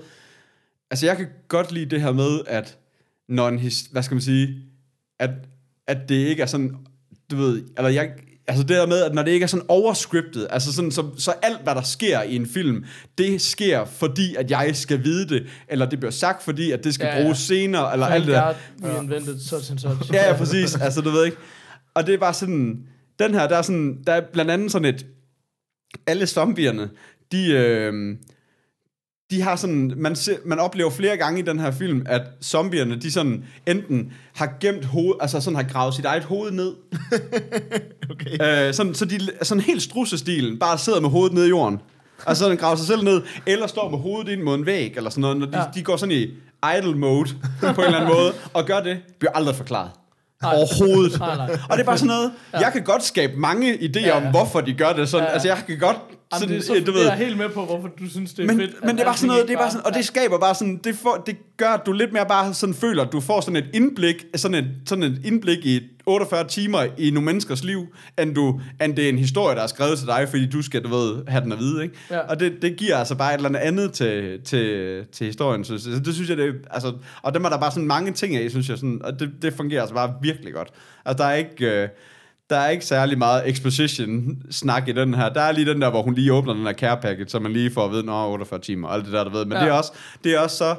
altså 0.91 1.05
jeg 1.05 1.17
kan 1.17 1.27
godt 1.47 1.71
lide 1.71 1.85
det 1.85 2.01
her 2.01 2.11
med, 2.11 2.39
at 2.47 2.77
når 3.29 3.47
en, 3.47 3.59
hvad 3.91 4.03
skal 4.03 4.15
man 4.15 4.21
sige, 4.21 4.55
at, 5.19 5.29
at 5.87 6.09
det 6.09 6.15
ikke 6.15 6.41
er 6.41 6.45
sådan, 6.45 6.75
du 7.31 7.35
ved, 7.35 7.63
eller 7.77 7.89
jeg, 7.89 8.11
altså 8.47 8.63
det 8.63 8.77
der 8.77 8.85
med, 8.85 9.01
at 9.01 9.13
når 9.13 9.23
det 9.23 9.31
ikke 9.31 9.43
er 9.43 9.47
sådan 9.47 9.65
overscriptet, 9.67 10.47
altså 10.49 10.73
sådan, 10.73 10.91
så, 10.91 11.09
så 11.17 11.31
alt, 11.41 11.61
hvad 11.63 11.75
der 11.75 11.81
sker 11.81 12.21
i 12.21 12.35
en 12.35 12.47
film, 12.47 12.85
det 13.17 13.41
sker, 13.41 13.85
fordi 13.85 14.35
at 14.35 14.51
jeg 14.51 14.75
skal 14.75 15.03
vide 15.03 15.29
det, 15.29 15.47
eller 15.67 15.89
det 15.89 15.99
bliver 15.99 16.11
sagt, 16.11 16.43
fordi 16.43 16.71
at 16.71 16.83
det 16.83 16.93
skal 16.93 17.05
Ja, 17.05 17.15
ja, 17.17 17.21
bruges 17.21 17.37
senere, 17.37 17.93
eller 17.93 18.05
Thank 18.05 18.15
alt 18.15 18.27
det 18.27 18.35
der. 18.35 18.53
God 18.81 18.91
we 18.91 19.03
invented 19.03 19.39
such 19.39 19.71
and 19.71 19.79
such. 19.79 20.13
Ja, 20.13 20.27
ja, 20.29 20.37
præcis. 20.37 20.75
Altså, 20.75 21.01
du 21.01 21.09
ved 21.09 21.25
ikke. 21.25 21.37
Og 21.93 22.07
det 22.07 22.13
er 22.13 22.17
bare 22.17 22.33
sådan, 22.33 22.79
den 23.19 23.33
her, 23.33 23.47
der 23.47 23.57
er 23.57 23.61
sådan, 23.61 23.97
der 24.07 24.13
er 24.13 24.21
blandt 24.33 24.51
andet 24.51 24.71
sådan 24.71 24.85
et, 24.95 25.05
alle 26.07 26.27
zombierne, 26.27 26.89
de, 27.31 27.51
øh, 27.51 28.17
de 29.33 29.41
har 29.41 29.55
sådan, 29.55 29.93
man, 29.97 30.15
se, 30.15 30.37
man 30.45 30.59
oplever 30.59 30.89
flere 30.89 31.17
gange 31.17 31.39
i 31.39 31.41
den 31.43 31.59
her 31.59 31.71
film, 31.71 32.05
at 32.05 32.21
zombierne, 32.43 32.95
de 32.95 33.11
sådan 33.11 33.43
enten 33.67 34.13
har 34.35 34.49
gemt 34.59 34.85
hoved, 34.85 35.13
altså 35.21 35.39
sådan 35.41 35.55
har 35.55 35.63
gravet 35.63 35.93
sit 35.93 36.05
eget 36.05 36.23
hoved 36.23 36.51
ned, 36.51 36.73
Okay. 38.11 38.67
øh, 38.67 38.73
sådan, 38.73 38.93
så 38.93 39.05
de 39.05 39.19
sådan 39.41 39.61
helt 39.61 39.81
strussestilen, 39.81 40.59
bare 40.59 40.77
sidder 40.77 40.99
med 41.01 41.09
hovedet 41.09 41.33
nede 41.33 41.45
i 41.45 41.49
jorden. 41.49 41.79
Altså, 42.27 42.49
den 42.49 42.57
graver 42.57 42.75
sig 42.75 42.87
selv 42.87 43.03
ned, 43.03 43.21
eller 43.45 43.67
står 43.67 43.89
med 43.89 43.99
hovedet 43.99 44.31
ind 44.31 44.41
mod 44.41 44.55
en 44.55 44.65
væg, 44.65 44.93
eller 44.97 45.09
sådan 45.09 45.21
noget, 45.21 45.37
når 45.37 45.45
de, 45.45 45.57
Ja. 45.57 45.63
de 45.75 45.83
går 45.83 45.97
sådan 45.97 46.15
i 46.15 46.27
idle 46.77 46.97
mode 46.97 47.29
på 47.59 47.67
en 47.81 47.85
eller 47.85 47.99
anden 47.99 48.13
måde, 48.13 48.33
og 48.53 48.65
gør 48.65 48.79
det, 48.79 48.97
bliver 49.19 49.31
aldrig 49.31 49.55
forklaret. 49.55 49.89
Nej. 50.41 50.55
Overhovedet. 50.55 51.19
Nej, 51.19 51.35
nej. 51.35 51.57
Og 51.69 51.77
det 51.77 51.79
er 51.79 51.85
bare 51.85 51.97
sådan 51.97 52.07
noget, 52.07 52.31
ja. 52.53 52.59
jeg 52.59 52.73
kan 52.73 52.83
godt 52.83 53.03
skabe 53.03 53.33
mange 53.37 53.73
idéer 53.73 53.99
Ja, 53.99 54.07
ja, 54.07 54.25
om, 54.25 54.31
hvorfor 54.31 54.61
de 54.61 54.73
gør 54.73 54.93
det 54.93 55.09
sådan. 55.09 55.23
Ja, 55.23 55.27
ja. 55.29 55.33
Altså, 55.33 55.47
jeg 55.47 55.57
kan 55.67 55.79
godt 55.79 55.97
Jamen, 56.41 56.41
sådan, 56.41 56.55
det 56.55 56.65
så, 56.65 56.75
øh, 56.75 56.85
du 56.85 56.91
ved, 56.91 57.01
jeg 57.01 57.11
er 57.11 57.15
helt 57.15 57.37
med 57.37 57.49
på, 57.49 57.65
hvorfor 57.65 57.87
du 57.87 58.09
synes, 58.09 58.33
det 58.33 58.43
er 58.43 58.47
men, 58.47 58.57
fedt. 58.57 58.85
men 58.85 58.89
det 58.89 59.01
er 59.01 59.05
bare 59.05 59.17
sådan 59.17 59.27
noget, 59.27 59.47
det 59.47 59.53
er 59.53 59.57
bare 59.57 59.71
sådan, 59.71 59.85
og 59.85 59.93
det 59.93 60.05
skaber 60.05 60.39
bare 60.39 60.55
sådan, 60.55 60.79
det, 60.83 60.95
får, 60.95 61.23
det 61.25 61.37
gør, 61.57 61.69
at 61.69 61.85
du 61.85 61.91
lidt 61.91 62.13
mere 62.13 62.25
bare 62.25 62.53
sådan 62.53 62.75
føler, 62.75 63.03
at 63.03 63.11
du 63.11 63.19
får 63.19 63.41
sådan 63.41 63.55
et 63.55 63.69
indblik, 63.73 64.25
sådan 64.35 64.55
et, 64.55 64.67
sådan 64.85 65.03
et 65.03 65.21
indblik 65.25 65.65
i 65.65 65.81
48 66.05 66.47
timer 66.47 66.85
i 66.97 67.09
nogle 67.09 67.25
menneskers 67.25 67.63
liv, 67.63 67.87
end, 68.19 68.35
du, 68.35 68.61
end 68.83 68.95
det 68.95 69.05
er 69.05 69.09
en 69.09 69.17
historie, 69.17 69.55
der 69.55 69.63
er 69.63 69.67
skrevet 69.67 69.97
til 69.97 70.07
dig, 70.07 70.27
fordi 70.29 70.45
du 70.45 70.61
skal, 70.61 70.83
du 70.83 70.89
ved, 70.89 71.23
have 71.27 71.43
den 71.43 71.51
at 71.51 71.59
vide, 71.59 71.83
ikke? 71.83 71.95
Ja. 72.11 72.19
Og 72.19 72.39
det, 72.39 72.61
det 72.61 72.75
giver 72.75 72.97
altså 72.97 73.15
bare 73.15 73.33
et 73.33 73.45
eller 73.45 73.59
andet 73.59 73.91
til, 73.91 74.41
til, 74.45 75.05
til 75.11 75.27
historien, 75.27 75.65
så, 75.65 75.77
så 75.77 75.89
det 76.05 76.13
synes 76.13 76.29
jeg, 76.29 76.37
det 76.37 76.47
er, 76.47 76.53
altså, 76.71 76.93
og 77.21 77.33
dem 77.33 77.45
er 77.45 77.49
der 77.49 77.59
bare 77.59 77.71
sådan 77.71 77.87
mange 77.87 78.11
ting 78.11 78.35
af, 78.35 78.49
synes 78.49 78.69
jeg, 78.69 78.77
sådan, 78.77 79.01
og 79.03 79.19
det, 79.19 79.31
det 79.41 79.53
fungerer 79.53 79.81
altså 79.81 79.95
bare 79.95 80.13
virkelig 80.21 80.53
godt. 80.53 80.69
Altså, 81.05 81.23
der 81.23 81.29
er 81.29 81.35
ikke... 81.35 81.65
Øh, 81.65 81.89
der 82.53 82.59
er 82.59 82.69
ikke 82.69 82.85
særlig 82.85 83.17
meget 83.17 83.49
exposition-snak 83.49 84.87
i 84.87 84.91
den 84.91 85.13
her. 85.13 85.29
Der 85.33 85.41
er 85.41 85.51
lige 85.51 85.73
den 85.73 85.81
der, 85.81 85.89
hvor 85.89 86.01
hun 86.01 86.13
lige 86.15 86.33
åbner 86.33 86.53
den 86.53 86.65
der 86.65 86.73
care 86.73 87.01
packet, 87.01 87.31
så 87.31 87.39
man 87.39 87.53
lige 87.53 87.71
får 87.71 87.85
at 87.85 87.91
vide, 87.91 88.05
nå, 88.05 88.27
48 88.31 88.59
timer, 88.59 88.87
og 88.87 88.93
alt 88.93 89.05
det 89.05 89.13
der, 89.13 89.23
du 89.23 89.29
ved. 89.29 89.45
Men 89.45 89.51
Ja. 89.53 89.57
ja. 89.57 89.63
det, 89.65 89.71
er 89.73 89.77
også, 89.77 89.91
det 90.23 90.33
er 90.35 90.39
også 90.39 90.57
så 90.57 90.75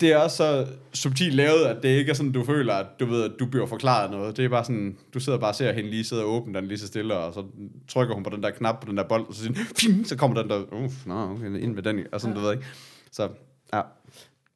det 0.00 0.12
er 0.12 0.16
også 0.18 0.36
så 0.36 0.66
subtilt 0.94 1.34
lavet, 1.34 1.64
at 1.64 1.82
det 1.82 1.88
ikke 1.88 2.10
er 2.10 2.14
sådan, 2.14 2.32
du 2.32 2.44
føler, 2.44 2.74
at 2.74 2.86
du 3.00 3.06
ved, 3.06 3.24
at 3.24 3.30
du 3.40 3.46
bliver 3.46 3.66
forklaret 3.66 4.10
noget. 4.10 4.36
Det 4.36 4.44
er 4.44 4.48
bare 4.48 4.64
sådan, 4.64 4.96
du 5.14 5.20
sidder 5.20 5.38
bare 5.38 5.50
og 5.50 5.54
ser 5.54 5.72
hende 5.72 5.90
lige 5.90 6.04
sidde 6.04 6.22
og 6.22 6.28
åbne 6.30 6.54
den 6.58 6.66
lige 6.68 6.78
så 6.78 6.86
stille, 6.86 7.14
og 7.16 7.34
så 7.34 7.44
trykker 7.88 8.14
hun 8.14 8.24
på 8.24 8.30
den 8.30 8.42
der 8.42 8.50
knap 8.50 8.80
på 8.80 8.90
den 8.90 8.96
der 8.96 9.04
bold, 9.04 9.26
og 9.28 9.34
så, 9.34 9.42
siger, 9.42 9.54
"Fing", 9.80 10.06
så 10.06 10.16
kommer 10.16 10.40
den 10.42 10.50
der, 10.50 10.60
uff, 10.84 10.94
nå, 11.06 11.14
okay, 11.14 11.58
ind 11.60 11.74
ved 11.74 11.82
den, 11.82 12.00
og 12.12 12.20
sådan, 12.20 12.36
du 12.36 12.42
ved 12.42 12.52
ikke. 12.52 12.64
Så, 13.12 13.28
ja. 13.74 13.80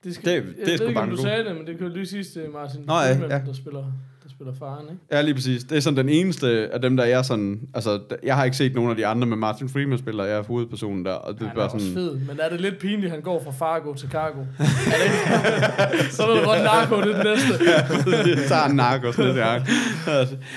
Det, 0.04 0.14
skal, 0.14 0.24
Det- 0.24 0.34
jeg 0.36 0.42
det 0.56 0.62
er 0.62 0.66
ved 0.70 0.76
sgu 0.78 0.86
ikke, 0.88 1.00
om 1.00 1.10
du 1.10 1.16
god- 1.16 1.22
sagde 1.24 1.44
det, 1.44 1.56
men 1.56 1.66
det 1.66 1.78
kan 1.78 1.86
jo 1.86 1.92
lige 1.94 2.06
siges 2.06 2.28
til 2.28 2.50
Martin 2.52 2.80
Nå, 2.86 2.94
ja, 2.94 3.08
ja. 3.08 3.40
der 3.46 3.52
spiller, 3.52 3.80
der 3.80 3.92
spiller 4.38 4.54
faren, 4.58 4.84
ikke? 4.90 5.02
Ja, 5.12 5.20
lige 5.22 5.34
præcis. 5.34 5.64
Det 5.64 5.76
er 5.76 5.80
sådan 5.80 5.96
den 5.96 6.08
eneste 6.08 6.48
af 6.72 6.80
dem, 6.80 6.96
der 6.96 7.04
er 7.04 7.22
sådan... 7.22 7.60
Altså, 7.74 8.00
jeg 8.22 8.36
har 8.36 8.44
ikke 8.44 8.56
set 8.56 8.74
nogen 8.74 8.90
af 8.90 8.96
de 8.96 9.06
andre, 9.06 9.26
men 9.26 9.38
Martin 9.38 9.68
Freeman 9.68 9.98
spiller, 9.98 10.24
jeg 10.24 10.38
er 10.38 10.42
hovedpersonen 10.42 11.04
der, 11.04 11.12
og 11.12 11.34
det 11.34 11.42
er 11.42 11.46
Han 11.48 11.56
er 11.56 11.60
bare 11.60 11.80
sådan... 11.80 11.94
fed, 11.94 12.14
men 12.14 12.38
er 12.40 12.48
det 12.48 12.60
lidt 12.60 12.78
pinligt, 12.78 13.04
at 13.04 13.10
han 13.10 13.20
går 13.20 13.42
fra 13.44 13.50
Fargo 13.50 13.94
til 13.94 14.08
Cargo? 14.10 14.40
Er 14.40 14.44
det 15.92 16.12
så 16.16 16.26
ved 16.26 16.36
du 16.38 16.44
godt, 16.44 16.62
narko 16.62 16.96
det 17.00 17.16
er 17.16 17.22
den 17.22 17.26
næste. 17.26 18.32
det 18.38 18.48
tager 18.48 18.64
en 18.64 18.76
narkos 18.76 19.18
lidt, 19.18 19.36
ja. 19.36 19.58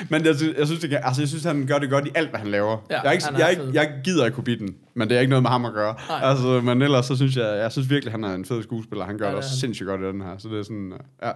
Men 0.09 0.25
jeg, 0.25 0.35
synes- 0.35 0.57
jeg, 0.57 0.67
synes, 0.67 0.81
det 0.81 0.99
altså, 1.03 1.21
jeg 1.21 1.29
synes, 1.29 1.43
han 1.43 1.65
gør 1.67 1.77
det 1.79 1.89
godt 1.89 2.07
i 2.07 2.11
alt, 2.15 2.29
hvad 2.29 2.39
han 2.39 2.47
laver. 2.51 2.77
Ja, 2.89 3.01
jeg, 3.01 3.07
er 3.07 3.11
ikke, 3.11 3.25
er 3.33 3.37
jeg, 3.37 3.45
er 3.45 3.49
ikke, 3.49 3.63
jeg 3.73 3.91
gider 4.03 4.25
ikke 4.25 4.57
den, 4.59 4.75
men 4.93 5.09
det 5.09 5.17
er 5.17 5.19
ikke 5.21 5.29
noget 5.29 5.43
med 5.43 5.49
ham 5.51 5.65
at 5.65 5.73
gøre. 5.73 5.95
Nej. 6.09 6.19
Altså, 6.23 6.61
men 6.63 6.81
ellers 6.81 7.05
så 7.05 7.15
synes 7.15 7.37
jeg, 7.37 7.57
jeg 7.57 7.71
synes 7.71 7.89
virkelig, 7.89 8.11
han 8.11 8.23
er 8.23 8.33
en 8.33 8.45
fed 8.45 8.63
skuespiller. 8.63 9.05
Han 9.05 9.17
gør 9.17 9.25
Ja, 9.25 9.31
ja, 9.31 9.35
det 9.35 9.43
det 9.43 9.47
er 9.47 9.49
også 9.51 9.59
sindssygt 9.59 9.87
godt 9.87 10.01
i 10.01 10.03
den 10.03 10.21
her. 10.21 10.37
Så 10.37 10.47
det 10.49 10.59
er 10.59 10.63
sådan, 10.63 10.93
ja. 11.23 11.31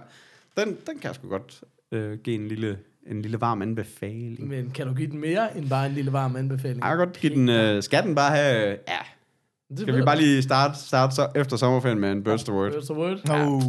Den, 0.56 0.68
den 0.68 0.98
kan 1.00 1.04
jeg 1.04 1.14
sgu 1.14 1.28
godt 1.28 1.60
øh, 1.96 2.18
give 2.18 2.36
en 2.36 2.48
lille, 2.48 2.78
en 3.06 3.22
lille 3.22 3.40
varm 3.40 3.62
anbefaling. 3.62 4.48
Men 4.48 4.70
kan 4.70 4.86
du 4.86 4.94
give 4.94 5.10
den 5.10 5.18
mere 5.20 5.56
end 5.58 5.68
bare 5.68 5.86
en 5.86 5.92
lille 5.92 6.12
varm 6.12 6.36
anbefaling? 6.36 6.80
Jeg 6.80 6.88
kan 6.88 6.98
godt 6.98 7.18
give 7.20 7.34
den, 7.34 7.48
øh, 7.48 7.82
skal 7.82 8.02
den 8.02 8.14
bare 8.14 8.36
have, 8.36 8.68
ja, 8.88 8.98
Det 9.68 9.78
skal 9.80 9.96
vi 9.96 10.02
bare 10.02 10.18
lige 10.18 10.42
starte, 10.42 10.78
starte 10.78 11.14
så 11.14 11.28
efter 11.34 11.56
sommerferien 11.56 11.98
med 12.00 12.12
en 12.12 12.24
Burst 12.24 12.46
the 12.46 12.54
Word? 12.54 12.72
First 12.72 12.90
word. 12.90 13.28
No. 13.28 13.60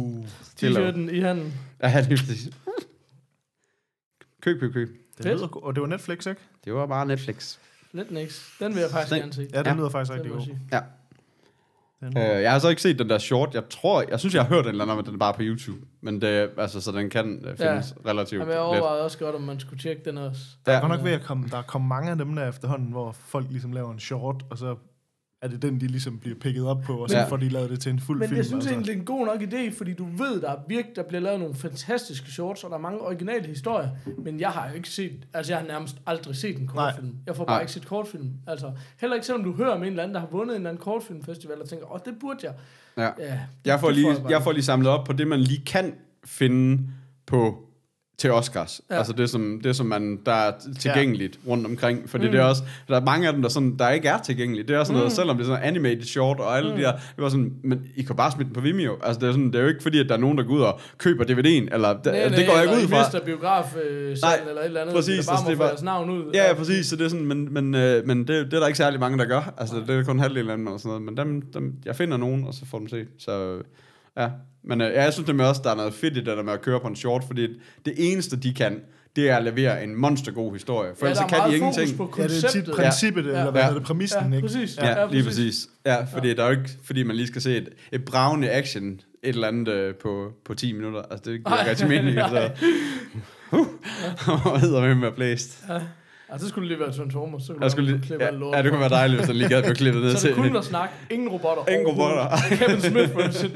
T-shirten 0.60 1.14
i 1.14 1.20
handen. 1.20 1.54
Ja, 1.82 2.00
lige 2.08 2.16
præcis. 2.18 2.50
Køb, 4.42 4.60
køb, 4.60 4.72
køb. 4.72 4.88
Det 4.88 5.26
Fedt. 5.26 5.36
lyder, 5.38 5.46
og 5.64 5.74
det 5.74 5.80
var 5.80 5.86
Netflix, 5.88 6.26
ikke? 6.26 6.40
Det 6.64 6.74
var 6.74 6.86
bare 6.86 7.06
Netflix. 7.06 7.56
Niks. 8.10 8.52
Den 8.60 8.74
vil 8.74 8.80
jeg 8.80 8.90
faktisk 8.90 9.12
Den- 9.14 9.20
gerne 9.22 9.32
se. 9.32 9.48
Ja, 9.52 9.58
den 9.58 9.66
Ja. 9.66 9.74
lyder 9.74 9.88
faktisk 9.88 10.14
rigtig 10.14 10.32
god. 10.32 10.40
sige. 10.42 10.58
Ja. 10.72 10.80
Den, 12.00 12.18
Øh, 12.18 12.42
jeg 12.42 12.52
har 12.52 12.58
så 12.58 12.68
ikke 12.68 12.82
set 12.82 12.98
den 12.98 13.10
der 13.10 13.18
short. 13.18 13.54
Jeg 13.54 13.62
tror, 13.70 14.04
jeg 14.10 14.20
synes, 14.20 14.34
jeg 14.34 14.42
har 14.42 14.48
hørt 14.48 14.64
en 14.64 14.70
eller 14.70 14.84
anden 14.84 14.92
om, 14.92 14.98
at 14.98 15.06
den 15.06 15.14
er 15.14 15.18
bare 15.18 15.34
på 15.34 15.40
YouTube. 15.42 15.78
Men 16.02 16.20
det, 16.20 16.50
altså, 16.58 16.80
så 16.80 16.92
den 16.92 17.10
kan 17.10 17.44
øh, 17.44 17.56
findes 17.56 17.94
ja. 18.04 18.10
relativt 18.10 18.38
Jamen, 18.40 18.52
jeg 18.54 18.60
let. 18.60 18.66
overvejede 18.68 19.04
også 19.04 19.18
godt, 19.18 19.34
om 19.34 19.42
man 19.42 19.60
skulle 19.60 19.78
tjekke 19.82 20.02
den 20.04 20.18
også. 20.18 20.40
der 20.66 20.72
er 20.72 20.76
Ja. 20.76 20.80
godt 20.80 20.92
nok 20.92 21.04
ved 21.04 21.12
at 21.12 21.22
komme, 21.22 21.48
der 21.50 21.58
er 21.58 21.62
kommet 21.62 21.88
mange 21.88 22.10
af 22.10 22.18
dem 22.18 22.34
der 22.36 22.48
efterhånden, 22.48 22.90
hvor 22.90 23.12
folk 23.12 23.46
ligesom 23.50 23.72
laver 23.72 23.92
en 23.92 23.98
short, 24.00 24.44
og 24.50 24.58
så 24.58 24.76
er 25.42 25.48
det 25.48 25.62
den, 25.62 25.80
de 25.80 25.86
ligesom 25.86 26.18
bliver 26.18 26.36
picket 26.40 26.66
op 26.66 26.80
på, 26.82 26.96
og 26.96 27.10
så 27.10 27.18
Ja. 27.18 27.24
får 27.28 27.36
de 27.36 27.48
lavet 27.48 27.70
det 27.70 27.80
til 27.80 27.92
en 27.92 28.00
fuld 28.00 28.18
Men 28.18 28.28
film. 28.28 28.36
jeg 28.36 28.44
synes 28.44 28.56
altså. 28.56 28.70
egentlig, 28.70 28.86
det 28.86 28.94
er 28.94 29.00
en 29.00 29.04
god 29.06 29.26
nok 29.26 29.42
idé, 29.42 29.78
fordi 29.78 29.92
du 29.94 30.04
ved, 30.04 30.40
der 30.40 30.50
er 30.50 30.56
virkelig, 30.68 30.96
der 30.96 31.02
bliver 31.02 31.20
lavet 31.20 31.40
nogle 31.40 31.54
fantastiske 31.54 32.30
shorts, 32.32 32.64
og 32.64 32.70
der 32.70 32.76
er 32.76 32.80
mange 32.80 33.00
originale 33.00 33.46
historier, 33.46 33.88
men 34.18 34.40
jeg 34.40 34.48
har 34.50 34.68
jo 34.68 34.74
ikke 34.74 34.88
set, 34.88 35.26
altså 35.34 35.52
jeg 35.52 35.60
har 35.60 35.66
nærmest 35.68 35.96
aldrig 36.06 36.36
set 36.36 36.58
en 36.58 36.66
kortfilm. 36.66 37.14
Jeg 37.26 37.36
får 37.36 37.44
bare 37.44 37.56
Nej. 37.56 37.60
ikke 37.60 37.72
set 37.72 37.86
kortfilm. 37.86 38.30
Altså, 38.46 38.72
heller 39.00 39.14
ikke 39.14 39.26
selvom 39.26 39.44
du 39.44 39.52
hører 39.52 39.70
om 39.74 39.82
en 39.82 39.88
eller 39.88 40.02
anden, 40.02 40.14
der 40.14 40.20
har 40.20 40.28
vundet 40.32 40.54
en 40.54 40.60
eller 40.60 40.70
anden 40.70 40.82
kortfilmfestival, 40.82 41.62
og 41.62 41.68
tænker, 41.68 41.92
åh, 41.94 41.98
det 42.04 42.14
burde 42.20 42.38
jeg. 42.42 42.54
Ja. 42.96 43.10
Ja, 43.26 43.38
Jeg 43.64 43.80
får, 43.80 43.86
det 43.88 43.96
lige, 43.96 44.14
bare 44.14 44.30
jeg 44.30 44.42
får 44.42 44.52
lige 44.52 44.64
samlet 44.64 44.90
op 44.90 45.04
på 45.06 45.12
det, 45.12 45.28
man 45.28 45.40
lige 45.40 45.64
kan 45.66 45.94
finde 46.24 46.82
på 47.26 47.67
til 48.18 48.32
Oscars. 48.32 48.80
Ja. 48.90 48.96
Altså 48.98 49.12
det 49.12 49.30
som, 49.30 49.60
det, 49.64 49.76
som 49.76 49.86
man, 49.86 50.18
der 50.26 50.32
er 50.32 50.52
tilgængeligt 50.80 51.38
ja. 51.46 51.50
rundt 51.50 51.66
omkring. 51.66 52.10
Fordi 52.10 52.26
mm. 52.26 52.32
det 52.32 52.40
er 52.40 52.44
også, 52.44 52.62
der 52.88 52.96
er 52.96 53.00
mange 53.00 53.26
af 53.26 53.32
dem, 53.32 53.42
der, 53.42 53.48
sådan, 53.48 53.76
der 53.78 53.90
ikke 53.90 54.08
er 54.08 54.18
tilgængelige. 54.18 54.66
Det 54.68 54.74
er 54.74 54.78
også 54.78 54.90
sådan 54.90 54.98
noget, 54.98 55.12
selvom 55.12 55.36
det 55.36 55.44
er 55.44 55.46
sådan 55.48 55.62
animated 55.62 56.02
short 56.02 56.40
og 56.40 56.56
alle 56.56 56.70
mm. 56.70 56.76
de 56.76 56.82
der, 56.82 56.92
det 56.92 57.02
var 57.24 57.28
sådan, 57.28 57.52
men 57.62 57.80
I 57.96 58.02
kan 58.02 58.16
bare 58.16 58.30
smide 58.30 58.44
den 58.44 58.54
på 58.54 58.60
Vimeo. 58.60 58.96
Altså 59.02 59.20
det 59.20 59.28
er, 59.28 59.32
sådan, 59.32 59.46
det 59.46 59.54
er 59.54 59.60
jo 59.62 59.68
ikke 59.68 59.82
fordi, 59.82 59.98
at 59.98 60.08
der 60.08 60.14
er 60.14 60.18
nogen, 60.18 60.38
der 60.38 60.44
går 60.44 60.54
ud 60.54 60.60
og 60.60 60.80
køber 60.98 61.24
DVD'en, 61.24 61.74
eller 61.74 61.92
det, 61.92 62.12
Nej, 62.12 62.28
det 62.28 62.46
går 62.46 62.54
jeg 62.54 62.62
ikke 62.62 62.76
ud 62.84 62.88
fra. 62.88 62.98
mister 62.98 63.24
biograf 63.24 63.76
øh, 63.76 64.16
Nej, 64.22 64.40
eller 64.48 64.60
et 64.60 64.66
eller 64.66 64.80
andet, 64.80 64.94
præcis, 64.94 65.26
der 65.26 65.32
bare 65.32 65.38
altså, 65.40 65.52
må 65.52 65.58
var- 65.58 65.68
deres 65.68 65.82
navn 65.82 66.10
ud. 66.10 66.24
Ja, 66.34 66.48
ja, 66.48 66.54
præcis. 66.54 66.86
Så 66.86 66.96
det 66.96 67.04
er 67.04 67.08
sådan, 67.08 67.26
men, 67.26 67.54
men, 67.54 67.74
øh, 67.74 68.06
men 68.06 68.18
det, 68.18 68.28
det, 68.28 68.54
er 68.54 68.60
der 68.60 68.66
ikke 68.66 68.78
særlig 68.78 69.00
mange, 69.00 69.18
der 69.18 69.24
gør. 69.24 69.54
Altså, 69.58 69.76
det 69.86 69.90
er 69.98 70.04
kun 70.04 70.18
halvdelen 70.18 70.50
af 70.50 70.56
dem 70.56 70.66
og 70.66 70.80
sådan 70.80 70.88
noget. 70.88 71.02
Men 71.02 71.16
dem, 71.16 71.42
dem, 71.42 71.74
jeg 71.84 71.96
finder 71.96 72.16
nogen, 72.16 72.44
og 72.46 72.54
så 72.54 72.66
får 72.66 72.78
dem 72.78 72.88
set. 72.88 73.08
Så 73.18 73.58
ja. 74.18 74.28
Men 74.64 74.80
øh, 74.80 74.92
ja, 74.92 75.02
jeg 75.02 75.12
synes 75.12 75.26
nemlig 75.28 75.48
også, 75.48 75.60
der 75.64 75.70
er 75.70 75.74
noget 75.74 75.94
fedt 75.94 76.14
i 76.14 76.16
det 76.16 76.26
der 76.26 76.42
med 76.42 76.52
at 76.52 76.60
køre 76.62 76.80
på 76.80 76.86
en 76.86 76.96
short, 76.96 77.24
fordi 77.26 77.48
det 77.84 77.94
eneste, 77.96 78.36
de 78.36 78.54
kan, 78.54 78.80
det 79.16 79.30
er 79.30 79.36
at 79.36 79.44
levere 79.44 79.84
en 79.84 79.94
monstergod 79.96 80.52
historie. 80.52 80.90
For 80.98 81.06
ja, 81.06 81.10
ellers 81.10 81.24
er 81.24 81.28
kan 81.28 81.50
de 81.50 81.56
ingenting. 81.56 81.96
på 81.96 82.14
Ja, 82.18 82.22
det 82.22 82.44
er 82.44 82.48
tit 82.48 82.64
princippet, 82.74 83.24
Ja. 83.24 83.28
eller 83.30 83.50
hvad 83.50 83.60
Ja. 83.60 83.66
hedder 83.66 83.78
det, 83.80 83.86
præmissen, 83.86 84.30
Ja, 84.30 84.36
ikke? 84.36 84.48
præcis. 84.48 84.76
Ja, 84.76 84.86
Ja, 84.86 85.00
ja 85.00 85.06
lige 85.10 85.24
præcis. 85.24 85.66
Ja, 85.86 86.04
fordi 86.04 86.34
der 86.34 86.42
er 86.42 86.46
jo 86.46 86.50
ikke, 86.58 86.70
fordi 86.84 87.02
man 87.02 87.16
lige 87.16 87.26
skal 87.26 87.42
se 87.42 87.56
et, 87.56 87.68
et 87.92 88.04
bravende 88.04 88.50
action, 88.50 88.92
et 88.92 89.00
eller 89.22 89.48
andet 89.48 89.68
øh, 89.68 89.94
på, 89.94 90.32
på 90.44 90.54
10 90.54 90.72
minutter. 90.72 91.02
Altså, 91.02 91.30
det 91.30 91.44
giver 91.44 91.48
Ej, 91.56 91.58
ikke 91.60 91.70
rigtig 91.70 91.88
mening. 91.88 92.14
nej. 92.16 92.38
Altså. 92.38 92.64
Uh, 93.52 94.46
og 94.46 94.60
hedder 94.60 94.80
med 94.80 94.94
med 94.94 95.12
blæst. 95.12 95.64
Ja, 95.68 95.80
så 96.36 96.48
skulle 96.48 96.68
det 96.68 96.76
lige 96.78 96.86
være 96.86 96.96
Transformers, 96.96 97.42
så 97.42 97.52
kunne 97.52 97.62
Jeg 97.64 97.70
skulle 97.70 97.90
lige, 97.92 98.02
klippe 98.02 98.24
ja, 98.24 98.30
lort 98.30 98.56
ja, 98.56 98.62
det 98.62 98.70
kunne 98.70 98.80
være 98.80 98.88
dejligt, 98.88 99.18
hvis 99.20 99.28
den 99.28 99.36
lige 99.36 99.48
gad 99.48 99.62
blive 99.62 99.74
klippet 99.82 100.02
ned 100.02 100.12
Så 100.12 100.20
til. 100.20 100.28
det 100.28 100.36
kunne 100.36 100.54
der 100.54 100.60
snak. 100.60 100.90
Ingen 101.10 101.28
robotter. 101.28 101.72
Ingen 101.72 101.88
robotter. 101.88 102.36
Kevin 102.56 102.80
Smith 102.80 103.16
version. 103.16 103.50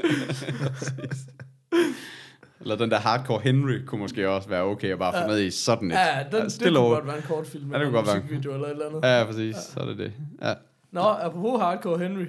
Eller 2.61 2.75
den 2.75 2.91
der 2.91 2.99
Hardcore 2.99 3.41
Henry 3.41 3.85
kunne 3.85 4.01
måske 4.01 4.29
også 4.29 4.49
være 4.49 4.61
okay 4.63 4.91
at 4.91 4.99
bare 4.99 5.23
få 5.23 5.27
ned 5.27 5.39
i 5.41 5.51
sådan 5.51 5.91
et. 5.91 5.95
Ja, 5.95 6.23
den, 6.31 6.43
det 6.43 6.51
stille 6.51 6.69
kunne 6.77 6.79
over. 6.85 6.95
godt 6.95 7.07
være 7.07 7.17
en 7.17 7.23
kort 7.23 7.47
film. 7.47 7.71
Ja, 7.73 7.77
det 7.79 7.85
kunne 7.85 7.95
godt 7.97 8.07
være. 8.07 8.23
Video 8.29 8.53
eller 8.53 8.65
et 8.67 8.71
eller 8.71 8.85
andet. 8.87 9.01
Ja, 9.03 9.23
præcis. 9.25 9.55
Så 9.55 9.79
er 9.79 9.85
det 9.85 9.97
det. 9.97 10.13
Ja. 10.41 10.53
Nå, 10.91 11.01
apropos 11.01 11.61
Hardcore 11.61 11.99
Henry. 11.99 12.25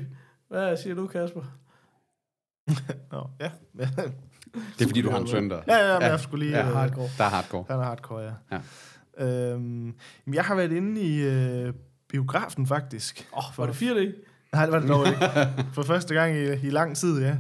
Hvad 0.49 0.77
siger 0.77 0.95
du, 0.95 1.07
Kasper? 1.07 1.41
Nå, 3.13 3.27
ja. 3.41 3.51
ja. 3.79 3.89
Det 4.79 4.85
er 4.85 4.89
fordi, 4.89 5.03
du 5.03 5.11
har 5.11 5.19
en 5.19 5.27
søn 5.29 5.51
der. 5.51 5.61
Ja, 5.69 5.93
ja, 5.93 5.99
men 5.99 6.09
jeg 6.09 6.21
skulle 6.21 6.47
lige... 6.47 6.59
Ja, 6.59 6.67
øh, 6.69 6.73
hardcore. 6.75 7.09
Der 7.19 7.25
er 7.25 7.29
hardcore. 7.29 7.65
Han 7.71 7.81
er 7.81 7.85
hardcore, 7.85 8.23
ja. 8.23 8.31
Ja. 8.53 8.59
Øhm, 9.19 9.95
jeg 10.35 10.45
har 10.45 10.55
været 10.55 10.73
inde 10.73 11.01
i 11.01 11.23
øh, 11.23 11.73
biografen, 12.09 12.67
faktisk. 12.67 13.27
Åh, 13.33 13.39
oh, 13.39 13.59
var 13.59 13.67
det 13.67 13.73
4D? 13.83 14.31
Nej, 14.53 14.65
det 14.65 14.73
var 14.73 14.79
det 14.81 14.89
dog 14.89 15.07
ikke. 15.09 15.19
For 15.75 15.83
første 15.83 16.15
gang 16.15 16.37
i, 16.37 16.67
i 16.67 16.71
lang 16.71 16.97
tid, 16.97 17.23
ja. 17.23 17.37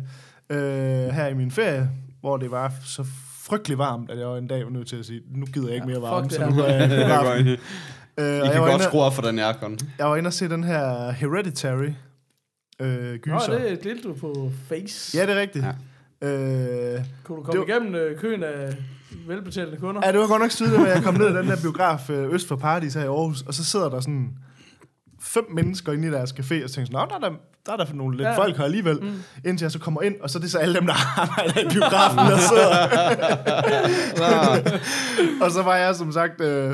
Øh, 0.51 1.13
her 1.13 1.27
i 1.27 1.35
min 1.35 1.51
ferie, 1.51 1.91
hvor 2.21 2.37
det 2.37 2.51
var 2.51 2.73
så 2.85 3.05
frygtelig 3.43 3.79
varmt, 3.79 4.11
at 4.11 4.19
jeg 4.19 4.27
var 4.27 4.37
en 4.37 4.47
dag 4.49 4.65
var 4.65 4.71
nødt 4.71 4.89
til 4.89 4.97
at 4.97 5.07
sige, 5.07 5.21
nu 5.35 5.47
gider 5.47 5.67
jeg 5.67 5.75
ikke 5.75 5.87
mere 5.87 5.97
Ja, 5.97 6.09
varme, 6.09 6.29
det 6.29 6.33
så 6.37 6.47
nu 6.47 6.57
går 6.57 6.65
jeg 6.65 6.85
i 6.85 6.89
biografen. 6.97 7.47
Øh, 8.19 8.47
I 8.47 8.51
kan 8.53 8.61
godt 8.61 8.73
inde, 8.73 8.85
skrue 8.85 9.03
op 9.03 9.15
for 9.15 9.23
den 9.23 9.39
aircon. 9.39 9.79
jeg 9.99 10.07
var 10.07 10.17
inde 10.17 10.29
og 10.29 10.33
se 10.33 10.49
den 10.49 10.65
her 10.65 11.11
Hereditary 11.11 11.91
øh, 12.81 13.11
Nå, 13.13 13.17
gyser. 13.17 13.59
det 13.59 13.85
delte 13.85 14.09
du 14.09 14.15
på 14.15 14.53
Face. 14.69 15.19
Ja, 15.19 15.27
det 15.27 15.37
er 15.37 15.41
rigtigt. 15.41 15.65
Ja. 15.65 15.73
Øh, 16.25 17.05
Kunne 17.25 17.37
du 17.37 17.43
komme 17.43 17.53
det 17.53 17.69
var- 17.69 17.75
igennem 17.75 17.95
øh, 17.95 18.19
køen 18.19 18.43
af 18.43 18.77
velbetalte 19.27 19.77
kunder? 19.77 20.01
Ja, 20.05 20.13
det 20.13 20.21
var 20.21 20.27
godt 20.27 20.43
nok 20.43 20.51
tydeligt, 20.51 20.83
at 20.89 20.95
jeg 20.97 21.03
kom 21.03 21.15
ned 21.15 21.31
i 21.31 21.37
den 21.37 21.47
der 21.47 21.57
biograf 21.67 22.11
øh, 22.11 22.33
øst 22.35 22.49
for 22.49 22.57
Paradis 22.57 22.95
her 22.95 23.03
i 23.03 23.07
Aarhus, 23.07 23.43
og 23.43 23.55
så 23.55 23.65
sidder 23.65 23.89
der 23.89 24.01
sådan 24.01 24.31
fem 25.21 25.45
mennesker 25.55 25.93
inde 25.93 26.09
i 26.09 26.11
deres 26.11 26.31
café, 26.33 26.65
og 26.65 26.69
så 26.71 26.75
tænker 26.75 26.93
Nå, 26.93 26.99
der 27.11 27.15
er 27.15 27.19
der, 27.19 27.31
der 27.67 27.73
er 27.73 27.77
der 27.77 27.87
for 27.87 27.95
nogle 27.95 28.17
lidt 28.17 28.29
ja. 28.29 28.37
folk 28.37 28.57
her 28.57 28.65
alligevel, 28.65 28.99
mm. 29.03 29.13
indtil 29.45 29.65
jeg 29.65 29.73
så 29.73 29.79
kommer 29.79 30.03
ind, 30.03 30.15
og 30.21 30.31
så 30.31 30.39
er 30.39 30.41
det 30.41 30.51
så 30.51 30.59
alle 30.59 30.75
dem, 30.75 30.87
der 30.87 30.95
arbejder 31.23 31.61
i 31.61 31.69
biografen, 31.75 32.19
der 32.19 32.39
sidder. 32.39 32.89
og 35.45 35.51
så 35.51 35.63
var 35.63 35.77
jeg 35.77 35.95
som 35.97 36.13
sagt, 36.13 36.41
øh, 36.41 36.73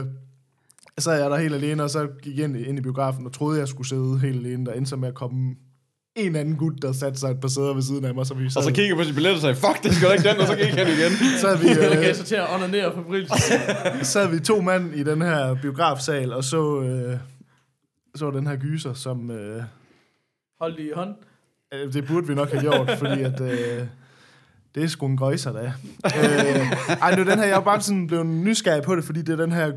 så 0.99 1.11
er 1.11 1.17
jeg 1.17 1.31
der 1.31 1.37
helt 1.37 1.55
alene, 1.55 1.83
og 1.83 1.91
så 1.91 2.09
gik 2.23 2.37
jeg 2.39 2.45
ind, 2.45 2.57
ind 2.57 2.79
i 2.79 2.83
biografen, 2.83 3.27
og 3.27 3.33
troede, 3.33 3.59
jeg 3.59 3.69
skulle 3.69 3.89
sidde 3.89 4.19
helt 4.19 4.47
alene, 4.47 4.67
der 4.67 4.73
endte 4.73 4.89
så 4.89 4.97
med 4.97 5.09
at 5.09 5.15
komme 5.15 5.55
en 6.26 6.37
anden 6.37 6.56
gut, 6.56 6.72
der 6.83 6.92
satte 6.92 7.20
sig 7.20 7.30
et 7.30 7.40
par 7.40 7.48
sæder 7.48 7.74
ved 7.74 7.83
siden 7.83 8.04
af 8.04 8.14
mig, 8.14 8.26
så 8.26 8.35
vi 8.35 8.50
sad, 8.50 8.56
Og 8.56 8.64
så 8.64 8.72
kigger 8.72 8.88
jeg 8.90 8.96
på 8.96 9.04
sin 9.04 9.14
billet 9.14 9.33
og 9.33 9.40
sagde, 9.40 9.54
fuck, 9.54 9.83
det 9.83 9.94
skal 9.94 10.09
da 10.09 10.12
ikke 10.14 10.28
den, 10.28 10.38
og 10.40 10.46
så 10.46 10.56
gik 10.56 10.66
han 10.74 10.87
igen. 10.87 11.12
sad 11.40 11.59
vi, 11.59 11.68
øh, 11.70 12.02
gav 12.02 12.14
sig 12.14 12.26
til 12.26 12.35
at 12.35 12.46
onanere 12.54 12.92
for 12.94 13.02
brillen. 13.02 13.30
sad 14.02 14.28
vi 14.28 14.40
to 14.40 14.61
mand 14.61 14.94
i 14.94 15.02
den 15.02 15.22
her 15.22 15.54
biografsal 15.54 16.33
og 16.33 16.44
så, 16.44 16.80
øh, 16.80 17.18
så 18.14 18.30
den 18.30 18.46
her 18.46 18.56
gyser, 18.56 18.94
som, 18.94 19.30
øh, 19.30 19.62
Hold 20.61 20.76
lige 20.76 20.88
i 20.88 20.92
hånd. 20.94 21.14
Øh, 21.74 21.92
Det 21.92 22.06
burde 22.06 22.26
vi 22.26 22.35
nok 22.35 22.50
have 22.50 22.61
gjort, 22.61 22.90
fordi 22.98 23.22
at... 23.22 23.40
Øh, 23.40 23.87
det 24.74 24.83
er 24.85 24.87
sgu 24.88 25.06
en 25.06 25.16
grøjser, 25.16 25.52
da. 25.52 25.72
øh, 26.04 26.72
ej, 27.02 27.16
nu 27.16 27.24
den 27.24 27.38
her, 27.38 27.46
jeg 27.46 27.56
er 27.56 27.61
bare 27.61 27.80
sådan 27.80 28.06
blevet 28.06 28.26
nysgerrig 28.26 28.83
på 28.83 28.96
det, 28.96 29.04
fordi 29.04 29.22
det 29.22 29.33
er 29.33 29.37
den 29.37 29.52
her 29.52 29.72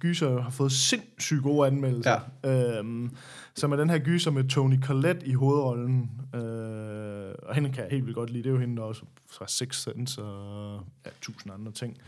gyser 0.00 0.42
har 0.42 0.50
fået 0.50 0.72
sindssygt 0.72 1.42
gode 1.42 1.66
anmeldelser. 1.66 2.20
Ja. 2.44 2.78
Øhm, 2.78 3.10
som 3.56 3.72
er 3.72 3.76
den 3.76 3.90
her 3.90 3.98
gyser 3.98 4.30
med 4.30 4.44
Tony 4.44 4.82
Collette 4.82 5.26
i 5.26 5.32
hovedrollen. 5.32 6.10
Øh, 6.34 7.34
og 7.42 7.54
hende 7.54 7.72
kan 7.72 7.82
jeg 7.82 7.90
helt 7.90 8.04
vildt 8.04 8.16
godt 8.16 8.30
lide. 8.30 8.42
Det 8.42 8.48
er 8.48 8.54
jo 8.54 8.60
hende, 8.60 8.76
der 8.76 8.82
også 8.82 9.02
fra 9.30 9.44
Six 9.48 9.82
Sense 9.82 10.22
og 10.22 10.84
ja, 11.06 11.10
tusind 11.20 11.54
andre 11.54 11.72
ting. 11.72 11.98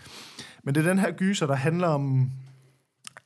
Men 0.63 0.75
det 0.75 0.85
er 0.85 0.89
den 0.89 0.99
her 0.99 1.13
gyser, 1.13 1.47
der 1.47 1.55
handler 1.55 1.89
om... 1.89 2.31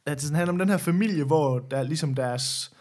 At 0.06 0.20
det 0.20 0.36
handler 0.36 0.52
om 0.52 0.58
den 0.58 0.68
her 0.68 0.76
familie, 0.76 1.24
hvor 1.24 1.58
der 1.58 1.76
er 1.76 1.82
ligesom 1.82 2.14
deres 2.14 2.72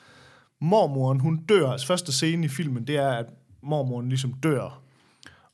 mormoren, 0.59 1.19
hun 1.19 1.37
dør. 1.37 1.69
Altså 1.69 1.87
første 1.87 2.11
scene 2.11 2.45
i 2.45 2.49
filmen, 2.49 2.87
det 2.87 2.97
er, 2.97 3.09
at 3.11 3.25
mormoren 3.61 4.09
ligesom 4.09 4.33
dør. 4.33 4.81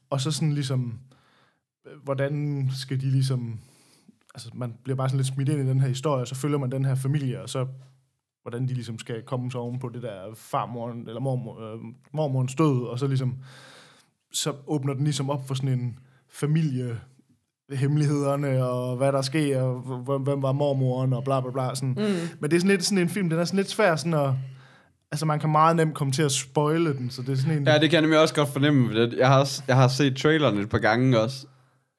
Og 0.10 0.22
så 0.22 0.32
sådan 0.32 0.54
ligesom, 0.54 1.00
øh, 1.86 2.04
hvordan 2.04 2.66
skal 2.74 3.02
de 3.02 3.12
ligesom... 3.12 3.60
Altså, 4.34 4.50
man 4.54 4.74
bliver 4.84 4.96
bare 4.96 5.10
sådan 5.10 5.18
lidt 5.18 5.28
smidt 5.28 5.50
ind 5.50 5.60
i 5.62 5.70
den 5.70 5.80
her 5.80 5.88
historie, 5.88 6.22
og 6.22 6.28
så 6.28 6.36
følger 6.36 6.58
man 6.58 6.72
den 6.72 6.86
her 6.86 6.96
familie, 6.96 7.42
og 7.42 7.50
så 7.50 7.68
hvordan 8.50 8.68
de 8.68 8.74
ligesom 8.74 9.00
skal 9.00 9.22
komme 9.22 9.52
sig 9.52 9.60
oven 9.60 9.80
på 9.80 9.90
det 9.94 10.02
der 10.02 10.34
farmoren, 10.36 11.08
eller 11.08 11.20
mormor, 11.20 11.74
øh, 11.74 11.80
mormorens 12.14 12.56
død, 12.56 12.88
og 12.88 13.00
så 13.00 13.08
ligesom, 13.08 13.36
så 14.32 14.54
åbner 14.68 14.94
den 14.94 15.04
ligesom 15.04 15.30
op 15.30 15.48
for 15.48 15.56
sådan 15.56 15.70
en 15.70 16.00
familie 16.30 17.00
hemmelighederne, 17.72 18.66
og 18.66 18.98
hvad 18.98 19.12
der 19.12 19.22
sker, 19.22 19.62
og 19.62 19.80
hvem, 19.80 20.22
hvem 20.22 20.42
var 20.42 20.52
mormoren, 20.52 21.14
og 21.14 21.24
bla 21.24 21.42
bla 21.42 21.52
bla. 21.52 21.76
Sådan. 21.76 21.90
Mm. 21.90 22.30
Men 22.40 22.52
det 22.52 22.56
er 22.56 22.60
sådan 22.60 22.72
lidt 22.72 22.84
sådan 22.84 22.98
en 22.98 23.10
film, 23.10 23.30
den 23.30 23.40
er 23.40 23.46
sådan 23.46 23.58
lidt 23.58 23.70
svær 23.70 23.96
sådan 23.96 24.14
at, 24.14 24.30
altså 25.12 25.26
man 25.26 25.40
kan 25.40 25.50
meget 25.50 25.76
nemt 25.76 25.96
komme 25.96 26.14
til 26.14 26.24
at 26.24 26.32
spoile 26.32 26.94
den, 26.94 27.10
så 27.10 27.22
det 27.22 27.30
er 27.30 27.36
sådan 27.36 27.58
en... 27.58 27.68
Ja, 27.68 27.74
det 27.74 27.82
kan 27.82 27.94
jeg 27.94 28.02
nemlig 28.02 28.20
også 28.20 28.36
godt 28.36 28.50
fornemme. 28.50 29.10
Jeg 29.18 29.28
har, 29.28 29.40
også, 29.40 29.64
jeg 29.68 29.76
har 29.76 29.88
set 29.88 30.18
traileren 30.18 30.58
et 30.58 30.70
par 30.70 30.80
gange 30.80 31.20
også. 31.20 31.48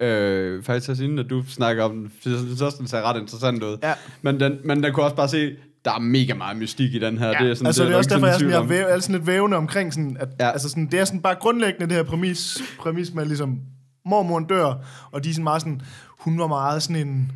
Øh, 0.02 0.62
faktisk 0.62 0.90
også 0.90 1.04
inden, 1.04 1.18
at 1.18 1.30
du 1.30 1.42
snakker 1.48 1.84
om 1.84 1.92
den. 1.92 2.12
Jeg 2.24 2.38
synes 2.56 2.74
den 2.74 2.86
ser 2.86 3.02
ret 3.02 3.20
interessant 3.20 3.62
ud. 3.62 3.78
Ja. 3.82 3.94
Men 4.22 4.40
den, 4.40 4.58
men 4.64 4.82
den 4.82 4.92
kunne 4.92 5.04
også 5.04 5.16
bare 5.16 5.28
se, 5.28 5.56
der 5.88 5.94
er 5.94 5.98
mega 6.00 6.34
meget 6.34 6.56
mystik 6.56 6.94
i 6.94 6.98
den 6.98 7.18
her. 7.18 7.26
Ja, 7.26 7.32
det 7.32 7.50
er, 7.50 7.54
sådan, 7.54 7.66
altså 7.66 7.82
det 7.82 7.88
er, 7.88 7.90
der 7.90 7.98
også 7.98 8.10
derfor, 8.10 8.26
jeg 8.26 8.34
er, 8.34 8.38
sådan, 8.38 8.50
jeg 8.50 8.58
er, 8.58 8.66
væv, 8.66 8.86
er 8.88 8.98
sådan 8.98 9.14
lidt 9.14 9.26
vævende 9.26 9.56
omkring 9.56 9.92
sådan, 9.92 10.16
at 10.20 10.28
Ja. 10.40 10.50
altså 10.50 10.68
sådan, 10.68 10.86
det 10.86 11.00
er 11.00 11.04
sådan 11.04 11.20
bare 11.20 11.34
grundlæggende 11.34 11.86
det 11.86 11.94
her 11.94 12.02
præmis, 12.02 12.58
præmis 12.80 13.14
med 13.14 13.26
ligesom, 13.26 13.58
mormoren 14.06 14.44
dør, 14.44 14.74
og 15.10 15.24
de 15.24 15.30
er 15.30 15.34
sådan 15.34 15.44
meget 15.44 15.62
sådan, 15.62 15.80
hun 16.18 16.38
var 16.38 16.46
meget 16.46 16.82
sådan 16.82 17.08
en, 17.08 17.32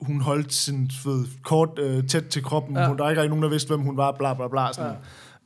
hun 0.00 0.20
holdt 0.20 0.52
sin 0.52 0.90
ved, 1.04 1.26
kort 1.44 1.78
øh, 1.78 2.06
tæt 2.06 2.24
til 2.24 2.42
kroppen, 2.42 2.76
ja. 2.76 2.88
hun, 2.88 2.98
der 2.98 3.04
er 3.04 3.10
ikke 3.10 3.20
rigtig 3.20 3.30
nogen, 3.30 3.42
der 3.42 3.48
vidste, 3.50 3.68
hvem 3.68 3.80
hun 3.80 3.96
var, 3.96 4.12
bla 4.18 4.34
bla 4.34 4.48
bla, 4.48 4.72
sådan. 4.72 4.90
Ja. 4.90 4.96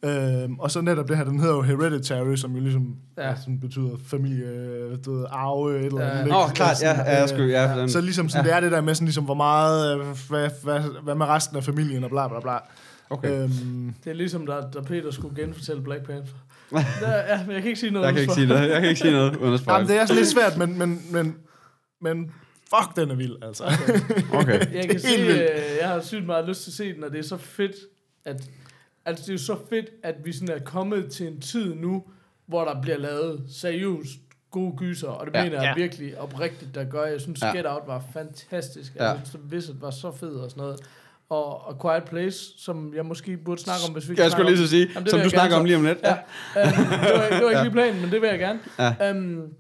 Øhm, 0.04 0.58
og 0.58 0.70
så 0.70 0.80
netop 0.80 1.08
det 1.08 1.16
her, 1.16 1.24
den 1.24 1.40
hedder 1.40 1.54
jo 1.54 1.62
Hereditary, 1.62 2.36
som 2.36 2.54
jo 2.54 2.60
ligesom 2.60 2.96
Ja. 3.18 3.28
ja. 3.28 3.34
sådan 3.36 3.60
betyder 3.60 3.90
familie, 4.06 4.96
du 4.96 5.14
ved, 5.18 5.26
arve, 5.30 5.78
et 5.80 5.84
eller 5.86 6.04
Ja. 6.04 6.10
andet. 6.10 6.34
Åh, 6.34 6.42
ikke? 6.44 6.54
klart, 6.54 6.70
ja, 6.82 6.96
Sådan, 6.96 7.06
ja, 7.12 7.20
jeg 7.20 7.28
skulle, 7.28 7.60
ja, 7.62 7.80
den, 7.80 7.90
Så 7.90 8.00
ligesom 8.00 8.28
sådan, 8.28 8.44
ja. 8.44 8.50
det 8.50 8.56
er 8.56 8.60
det 8.60 8.72
der 8.72 8.80
med 8.80 8.94
sådan 8.94 9.06
ligesom, 9.06 9.24
hvor 9.24 9.34
meget, 9.34 9.92
øh, 9.98 10.06
hvad, 10.30 10.50
hvad, 10.62 10.80
hvad 11.02 11.14
med 11.14 11.26
resten 11.26 11.56
af 11.56 11.64
familien, 11.64 12.04
og 12.04 12.10
bla 12.10 12.28
bla 12.28 12.40
bla. 12.40 12.56
okay. 13.10 13.42
Øhm, 13.42 13.94
Det 14.04 14.10
er 14.10 14.14
ligesom, 14.14 14.46
da, 14.46 14.54
da 14.74 14.80
Peter 14.80 15.10
skulle 15.10 15.42
genfortælle 15.42 15.82
Black 15.82 16.06
Panther. 16.06 16.34
Der, 17.00 17.16
ja, 17.16 17.40
men 17.46 17.54
jeg 17.54 17.62
kan 17.62 17.68
ikke 17.68 17.80
sige 17.80 17.92
noget. 17.92 18.06
Jeg 18.06 18.12
kan 18.14 18.22
ikke 18.22 18.34
sige 18.34 18.46
noget, 18.46 18.70
jeg 18.70 18.80
kan 18.80 18.88
ikke 18.88 19.00
sige 19.00 19.12
noget 19.12 19.36
uden 19.36 19.54
at. 19.54 19.66
Jamen, 19.66 19.88
det 19.88 19.96
er 20.00 20.06
sådan 20.06 20.16
lidt 20.22 20.28
svært, 20.28 20.56
men, 20.58 20.78
men, 20.78 21.02
men, 21.12 21.36
men 22.00 22.30
fuck, 22.76 22.96
den 22.96 23.10
er 23.10 23.14
vild, 23.14 23.36
altså. 23.42 23.64
Okay. 24.34 24.60
Jeg 24.74 24.82
Det 24.82 24.90
kan 24.90 25.00
sige, 25.00 25.42
øh, 25.42 25.60
jeg 25.80 25.88
har 25.88 26.00
sygt 26.00 26.26
meget 26.26 26.48
lyst 26.48 26.62
til 26.62 26.70
at 26.70 26.74
se 26.74 26.94
den, 26.94 27.04
og 27.04 27.10
det 27.10 27.18
er 27.18 27.22
så 27.22 27.36
fedt, 27.36 27.72
at, 28.24 28.48
altså 29.06 29.22
det 29.22 29.28
er 29.28 29.34
jo 29.34 29.38
så 29.38 29.56
fedt, 29.70 29.86
at 30.02 30.14
vi 30.24 30.32
sådan 30.32 30.54
er 30.54 30.58
kommet 30.64 31.10
til 31.12 31.26
en 31.26 31.40
tid 31.40 31.74
nu, 31.74 32.02
hvor 32.46 32.64
der 32.64 32.80
bliver 32.82 32.98
lavet 32.98 33.44
seriøst 33.48 34.10
gode 34.50 34.76
gyser, 34.76 35.08
og 35.08 35.26
det 35.26 35.32
Ja. 35.34 35.38
ja. 35.38 35.44
mener 35.44 35.62
jeg 35.62 35.74
Ja. 35.76 35.82
virkelig 35.82 36.18
oprigtigt, 36.18 36.74
der 36.74 36.84
gør. 36.84 37.04
Jeg 37.04 37.20
synes, 37.20 37.42
Ja. 37.42 37.56
Get 37.56 37.66
Out 37.66 37.82
var 37.86 38.04
fantastisk. 38.12 38.92
Ja. 38.96 39.04
Jeg 39.04 39.20
synes, 39.24 39.44
Visit 39.52 39.80
var 39.82 39.90
så 39.90 40.12
fed 40.12 40.34
og 40.34 40.50
sådan 40.50 40.60
noget. 40.62 40.80
Og, 41.28 41.66
og 41.66 41.80
Quiet 41.82 42.04
Place, 42.04 42.38
som 42.58 42.92
jeg 42.94 43.06
måske 43.06 43.36
burde 43.36 43.60
snakke 43.60 43.80
om, 43.88 43.92
hvis 43.92 44.08
vi 44.10 44.14
Jeg 44.18 44.30
skulle 44.30 44.50
lige 44.50 44.58
så 44.58 44.68
sige, 44.68 44.88
Jamen, 44.94 45.08
som 45.08 45.20
du 45.20 45.28
snakker 45.30 45.48
gerne 45.50 45.60
om 45.60 45.64
lige 45.64 45.76
om 45.76 45.84
lidt. 45.84 45.98
Ja. 46.02 46.12
Um, 46.12 46.18
det, 46.54 47.12
var, 47.14 47.28
det 47.36 47.44
var 47.44 47.50
ikke 47.50 47.50
Ja. 47.58 47.62
lige 47.62 47.72
planen, 47.72 48.00
men 48.02 48.10
det 48.10 48.20
vil 48.22 48.28
jeg 48.28 48.38
gerne. 48.38 48.60
Ja. 48.78 49.10
Um, 49.10 49.52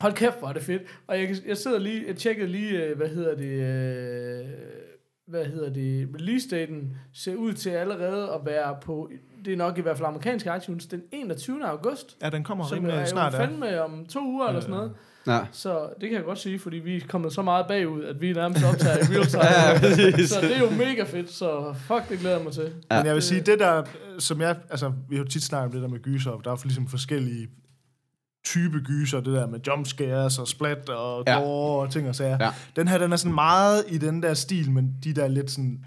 hold 0.00 0.12
kæft, 0.12 0.38
hvor 0.38 0.48
er 0.48 0.52
det 0.52 0.62
fedt. 0.62 0.82
Og 1.06 1.18
jeg, 1.18 1.26
kan- 1.26 1.36
jeg 1.46 1.56
sidder 1.56 1.78
lige, 1.78 2.04
jeg 2.08 2.16
tjekkede 2.16 2.48
lige, 2.48 2.84
øh, 2.84 2.96
hvad 2.96 3.08
hedder 3.08 3.34
det, 3.36 3.50
øh, 3.62 4.44
hvad 5.26 5.44
hedder 5.44 5.72
det, 5.72 6.08
release 6.14 6.48
daten 6.48 6.96
ser 7.12 7.34
ud 7.34 7.52
til 7.52 7.70
allerede 7.70 8.30
at 8.34 8.40
være 8.44 8.76
på, 8.82 9.10
det 9.44 9.52
er 9.52 9.56
nok 9.56 9.78
i 9.78 9.80
hvert 9.80 9.96
fald 9.96 10.06
amerikanske 10.06 10.50
iTunes, 10.56 10.86
den 10.86 11.02
21. 11.12 11.68
august. 11.68 12.16
Ja, 12.22 12.30
den 12.30 12.44
kommer 12.44 12.66
Som 12.66 12.76
er 12.76 12.78
rimelig 12.78 13.00
jo 13.00 13.06
snart, 13.06 13.32
ja. 13.32 13.44
fandme 13.44 13.82
om 13.82 14.06
to 14.08 14.20
uger 14.26 14.46
eller 14.46 14.60
sådan 14.60 14.74
noget. 14.74 14.92
Ja. 15.26 15.40
Så 15.52 15.88
det 16.00 16.08
kan 16.08 16.16
jeg 16.16 16.24
godt 16.24 16.38
sige, 16.38 16.58
fordi 16.58 16.76
vi 16.76 16.96
er 16.96 17.00
kommet 17.08 17.32
så 17.32 17.42
meget 17.42 17.66
bagud, 17.66 18.04
at 18.04 18.20
vi 18.20 18.32
nærmest 18.32 18.64
optager 18.64 18.96
i 18.96 19.00
real 19.00 19.26
time. 19.26 19.42
Ja, 20.16 20.26
så 20.26 20.40
det 20.40 20.56
er 20.56 20.60
jo 20.60 20.70
mega 20.70 21.02
fedt, 21.02 21.30
så 21.30 21.74
fuck, 21.74 22.08
det 22.08 22.18
glæder 22.18 22.36
jeg 22.36 22.44
mig 22.44 22.52
til. 22.52 22.72
Ja. 22.90 22.96
Men 22.96 23.06
jeg 23.06 23.14
vil 23.14 23.22
sige, 23.22 23.40
det 23.40 23.58
der, 23.58 23.78
øh, 23.78 23.84
som 24.18 24.40
jeg, 24.40 24.56
altså, 24.70 24.92
vi 25.08 25.16
har 25.16 25.24
jo 25.24 25.28
tit 25.28 25.42
snakket 25.42 25.66
om 25.66 25.72
det 25.72 25.82
der 25.82 25.88
med 25.88 25.98
gyser, 25.98 26.30
og 26.30 26.44
der 26.44 26.50
er 26.50 26.56
ligesom 26.64 26.88
forskellige 26.88 27.48
type 28.46 28.78
gyser, 28.84 29.20
det 29.20 29.32
der 29.32 29.46
med 29.46 29.60
jumpscares 29.66 30.38
og 30.38 30.48
splat 30.48 30.88
og 30.88 31.24
Ja. 31.26 31.38
gore 31.40 31.82
og 31.86 31.92
ting 31.92 32.08
og 32.08 32.14
sager. 32.14 32.38
Ja. 32.40 32.50
Den 32.76 32.88
her, 32.88 32.98
den 32.98 33.12
er 33.12 33.16
sådan 33.16 33.34
meget 33.34 33.84
i 33.88 33.98
den 33.98 34.22
der 34.22 34.34
stil, 34.34 34.70
men 34.70 34.94
de 35.04 35.12
der 35.12 35.28
lidt 35.28 35.50
sådan 35.50 35.84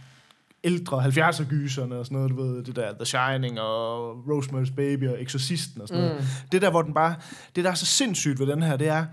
ældre 0.64 1.04
70'er 1.04 1.44
gyserne 1.50 1.96
og 1.96 2.06
sådan 2.06 2.16
noget, 2.16 2.32
du 2.32 2.36
ved, 2.44 2.64
det 2.64 2.76
der 2.76 2.94
The 2.94 3.06
Shining 3.06 3.60
og 3.60 4.12
Rosemary's 4.14 4.76
Baby 4.76 5.08
og 5.10 5.22
Exorcisten 5.24 5.82
og 5.82 5.88
sådan 5.88 6.04
noget. 6.04 6.20
Mm. 6.20 6.26
Det 6.52 6.62
der, 6.62 6.70
hvor 6.70 6.82
den 6.82 6.94
bare, 6.94 7.16
det 7.56 7.64
der 7.64 7.70
er 7.70 7.76
så 7.76 7.86
sindssygt 7.86 8.40
ved 8.40 8.48
den 8.48 8.62
her, 8.64 8.78
det 8.78 8.88
er, 8.88 9.06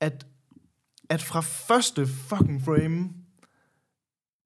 at, 0.00 0.26
at 1.10 1.22
fra 1.22 1.40
første 1.40 2.06
fucking 2.06 2.62
frame, 2.64 3.08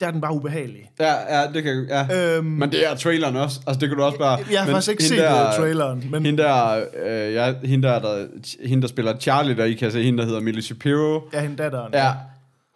der 0.00 0.06
er 0.06 0.10
den 0.10 0.20
bare 0.20 0.32
ubehagelig. 0.34 0.90
Ja, 1.00 1.40
ja, 1.40 1.46
det 1.52 1.62
kan 1.62 1.86
ja. 1.88 2.34
Øhm, 2.36 2.44
Men 2.46 2.72
det 2.72 2.90
er 2.90 2.94
traileren 2.96 3.36
også. 3.36 3.60
Altså, 3.66 3.80
det 3.80 3.88
kunne 3.88 3.98
du 4.00 4.04
også 4.06 4.18
bare... 4.18 4.38
jeg 4.50 4.58
har 4.60 4.66
men 4.66 4.72
faktisk 4.74 4.90
ikke 4.90 5.02
set 5.04 5.18
der- 5.18 5.32
der, 5.44 5.56
traileren, 5.56 6.04
men 6.10 6.26
Hende 6.26 6.42
der, 6.42 6.84
øh, 7.06 7.34
ja, 7.34 7.54
hende 7.64 7.88
der, 7.88 7.98
der, 7.98 8.26
hende 8.66 8.82
der 8.82 8.88
spiller 8.88 9.18
Charlie, 9.18 9.56
der 9.56 9.64
I 9.64 9.72
kan 9.72 9.90
se, 9.92 10.02
hende 10.02 10.18
der 10.18 10.24
hedder 10.24 10.40
Millie 10.40 10.62
Shapiro. 10.62 11.20
ja, 11.32 11.40
hende 11.40 11.56
datteren. 11.62 11.90
Ja, 11.94 12.12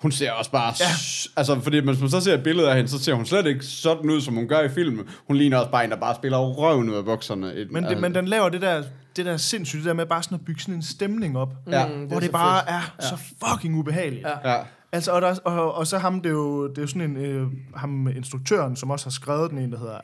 hun 0.03 0.13
ser 0.13 0.33
også 0.33 0.51
bare... 0.51 0.73
Ja. 0.81 0.85
Ja. 0.85 0.91
Altså, 1.37 1.61
fordi 1.61 1.79
hvis 1.79 2.01
man 2.01 2.11
så 2.11 2.21
ser 2.21 2.35
et 2.35 2.43
billede 2.43 2.69
af 2.71 2.77
hende, 2.77 2.91
så 2.91 2.99
ser 3.05 3.15
hun 3.15 3.27
slet 3.27 3.47
ikke 3.47 3.65
sådan 3.65 4.11
ud, 4.11 4.21
som 4.21 4.35
hun 4.35 4.49
gør 4.49 4.61
i 4.61 4.69
filmen. 4.69 5.05
Hun 5.27 5.37
ligner 5.37 5.59
også 5.59 5.71
bare 5.71 5.85
en, 5.85 5.91
der 5.91 5.97
bare 5.97 6.15
spiller 6.15 6.39
røven 6.39 6.91
ud 6.91 6.97
af 6.97 7.05
bukserne. 7.05 7.55
Et, 7.55 7.71
Men, 7.73 7.85
det, 7.85 8.01
men 8.01 8.15
den 8.15 8.29
laver 8.29 8.49
det 8.49 8.63
der, 8.63 8.83
det 9.17 9.27
der 9.27 9.37
sindssygt, 9.37 9.79
det 9.81 9.89
der 9.89 9.95
med 9.95 10.07
bare 10.07 10.23
sådan 10.23 10.35
at 10.39 10.45
bygge 10.45 10.61
sådan 10.61 10.75
en 10.75 10.83
stemning 10.83 11.39
op, 11.39 11.53
Ja. 11.71 11.87
Mm, 11.87 11.93
hvor 12.05 12.17
er 12.17 12.21
det 12.21 12.27
så 12.27 12.33
bare 12.33 12.61
fedt. 12.61 12.71
er 12.99 13.17
så 13.17 13.17
fucking 13.49 13.75
ubehageligt. 13.77 14.27
Ja. 14.45 14.51
Ja. 14.53 14.59
Altså, 14.95 15.13
og, 15.13 15.23
der, 15.23 15.39
og, 15.45 15.75
og 15.75 15.87
så 15.87 15.99
ham, 15.99 16.21
det 16.21 16.29
er 16.29 16.33
jo, 16.33 16.69
det 16.69 16.79
er 16.79 16.83
jo 16.83 16.89
sådan 16.89 17.03
en, 17.11 17.17
øh, 17.17 17.47
ham 17.77 18.09
instruktøren, 18.09 18.77
som 18.77 18.91
også 18.91 19.07
har 19.07 19.11
skrevet 19.11 19.51
den, 19.51 19.59
en, 19.59 19.73
der 19.73 19.79
hedder 19.79 19.99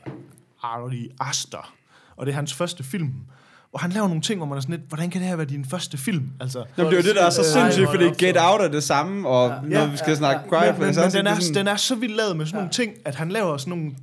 Ari 0.63 1.09
Aster. 1.19 1.73
Og 2.17 2.25
det 2.25 2.31
er 2.31 2.35
hans 2.35 2.53
første 2.53 2.83
film. 2.83 3.13
Og 3.73 3.79
han 3.79 3.91
laver 3.91 4.07
nogle 4.07 4.21
ting, 4.21 4.39
hvor 4.39 4.45
man 4.47 4.57
er 4.57 4.61
sådan 4.61 4.75
lidt, 4.75 4.87
hvordan 4.89 5.09
kan 5.09 5.21
det 5.21 5.29
her 5.29 5.35
være 5.35 5.45
din 5.45 5.65
første 5.65 5.97
film? 5.97 6.29
Altså, 6.39 6.65
Jamen, 6.77 6.91
det 6.91 6.97
er 6.99 7.01
jo 7.03 7.07
det, 7.07 7.15
der 7.15 7.25
er 7.25 7.29
så 7.29 7.43
sindssygt, 7.53 7.89
fordi 7.89 8.05
Get 8.25 8.35
Out 8.39 8.61
er 8.61 8.67
det 8.67 8.83
samme, 8.83 9.27
og 9.29 9.49
Ja. 9.49 9.61
når 9.61 9.79
Ja, 9.85 9.91
vi 9.91 9.97
skal 9.97 10.09
ja, 10.09 10.15
snakke 10.15 10.41
ja. 10.55 10.61
Quiet 10.61 10.79
men, 10.79 10.85
men, 10.87 10.95
men 10.95 11.11
den, 11.11 11.27
er, 11.27 11.39
sådan- 11.39 11.55
den 11.55 11.67
er 11.67 11.75
så 11.75 11.95
vildt 11.95 12.15
lavet 12.15 12.37
med 12.37 12.45
sådan 12.45 12.57
nogle 12.57 12.71
ting, 12.71 12.93
at 13.05 13.15
han 13.15 13.29
laver 13.29 13.57
sådan 13.57 13.77
nogle 13.77 13.95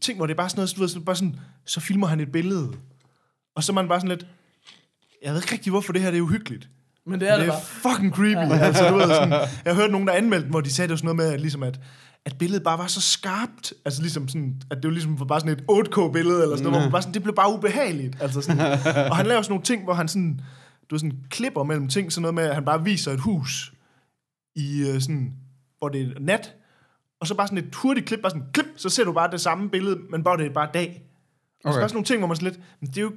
ting, 0.00 0.16
hvor 0.16 0.26
det 0.26 0.32
er 0.34 0.36
bare 0.36 0.48
sådan 0.48 0.58
noget, 0.60 0.76
du 0.76 0.80
ved, 0.80 0.88
sådan, 0.88 1.04
bare 1.04 1.16
sådan, 1.16 1.36
så 1.66 1.80
filmer 1.80 2.06
han 2.06 2.20
et 2.20 2.32
billede. 2.32 2.72
Og 3.56 3.64
så 3.64 3.72
er 3.72 3.74
man 3.74 3.88
bare 3.88 4.00
sådan 4.00 4.08
lidt, 4.08 4.26
jeg 5.24 5.32
ved 5.34 5.40
ikke 5.42 5.52
rigtig, 5.52 5.70
hvorfor 5.70 5.92
det 5.92 6.02
her 6.02 6.10
det 6.10 6.18
er 6.18 6.22
uhyggeligt. 6.22 6.68
Men 7.06 7.20
det 7.20 7.28
er 7.30 7.32
det, 7.36 7.40
det 7.40 7.48
er 7.48 7.52
bare. 7.52 7.92
fucking 7.94 8.12
creepy. 8.14 8.50
Ja. 8.50 8.58
Altså, 8.58 8.88
du 8.88 8.94
ved, 8.94 9.08
sådan, 9.08 9.30
jeg 9.30 9.48
har 9.66 9.74
hørt 9.74 9.90
nogen, 9.90 10.06
der 10.06 10.12
anmeldte 10.12 10.48
hvor 10.48 10.60
de 10.60 10.72
sagde, 10.72 10.86
det 10.88 10.92
var 10.92 10.96
sådan 10.96 11.16
noget 11.16 11.16
med, 11.16 11.34
at, 11.34 11.40
ligesom 11.40 11.62
at, 11.62 11.80
at 12.24 12.38
billedet 12.38 12.62
bare 12.62 12.78
var 12.78 12.86
så 12.86 13.00
skarpt. 13.00 13.72
Altså 13.84 14.02
ligesom 14.02 14.28
sådan, 14.28 14.62
at 14.70 14.76
det 14.76 14.84
var 14.84 14.90
ligesom 14.92 15.16
bare 15.28 15.40
sådan 15.40 15.52
et 15.52 15.64
8K-billede, 15.70 16.42
eller 16.42 16.56
sådan 16.56 16.62
noget, 16.62 16.72
hvor 16.72 16.80
man 16.80 16.92
bare 16.92 17.02
sådan, 17.02 17.14
det 17.14 17.22
blev 17.22 17.34
bare 17.34 17.52
ubehageligt. 17.54 18.16
Altså 18.20 18.40
sådan, 18.40 18.60
og 19.10 19.16
han 19.16 19.26
laver 19.26 19.42
sådan 19.42 19.52
nogle 19.52 19.64
ting, 19.64 19.84
hvor 19.84 19.94
han 19.94 20.08
sådan, 20.08 20.40
du 20.90 20.94
ved, 20.94 20.98
sådan 21.00 21.18
klipper 21.30 21.62
mellem 21.62 21.88
ting, 21.88 22.12
sådan 22.12 22.22
noget 22.22 22.34
med, 22.34 22.44
at 22.44 22.54
han 22.54 22.64
bare 22.64 22.84
viser 22.84 23.12
et 23.12 23.20
hus, 23.20 23.72
i 24.56 24.80
øh, 24.88 25.00
sådan, 25.00 25.32
hvor 25.78 25.88
det 25.88 26.02
er 26.02 26.20
nat, 26.20 26.54
og 27.20 27.26
så 27.26 27.34
bare 27.34 27.46
sådan 27.46 27.58
et 27.64 27.74
hurtigt 27.74 28.06
klip, 28.06 28.20
bare 28.20 28.30
sådan 28.30 28.46
klip, 28.52 28.66
så 28.76 28.88
ser 28.88 29.04
du 29.04 29.12
bare 29.12 29.30
det 29.30 29.40
samme 29.40 29.70
billede, 29.70 29.98
men 30.10 30.24
bare 30.24 30.36
det 30.36 30.46
er 30.46 30.50
bare 30.50 30.68
dag. 30.74 31.02
Og 31.64 31.72
så 31.72 31.78
Okay. 31.78 31.80
bare 31.82 31.88
sådan 31.88 31.96
nogle 31.96 32.04
ting, 32.06 32.18
hvor 32.18 32.26
man 32.28 32.36
sådan 32.36 32.48
lidt, 32.52 32.60
men 32.80 32.88
det 32.90 32.96
er 32.96 33.02
jo, 33.02 33.12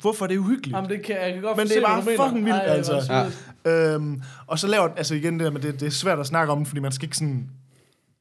hvorfor 0.00 0.24
er 0.24 0.28
det 0.28 0.38
uhyggeligt? 0.38 0.76
Jamen, 0.76 0.90
det 0.90 1.02
kan, 1.02 1.16
jeg 1.16 1.32
kan 1.32 1.42
godt 1.42 1.56
Men 1.56 1.66
det 1.66 1.76
er 1.76 1.82
bare 1.82 2.02
fucking 2.02 2.44
vildt, 2.44 2.58
Ej, 2.58 2.64
altså. 2.64 2.92
er 3.10 3.24
det 3.24 3.38
Ja. 3.64 3.94
Øhm, 3.94 4.22
og 4.46 4.58
så 4.58 4.66
laver, 4.66 4.88
altså 4.96 5.14
igen 5.14 5.32
det 5.32 5.44
der 5.44 5.50
med, 5.50 5.60
det, 5.60 5.80
det 5.80 5.86
er 5.86 5.90
svært 5.90 6.18
at 6.18 6.26
snakke 6.26 6.52
om, 6.52 6.66
fordi 6.66 6.80
man 6.80 6.92
skal 6.92 7.06
ikke 7.06 7.16
sådan, 7.16 7.50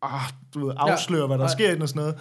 ah, 0.01 0.21
du 0.53 0.65
ved, 0.65 0.75
afsløre, 0.77 1.21
ja. 1.21 1.27
hvad 1.27 1.38
der 1.38 1.43
Nej. 1.43 1.53
sker 1.53 1.69
i 1.69 1.73
den 1.73 1.81
og 1.81 1.89
sådan 1.89 1.99
noget. 1.99 2.15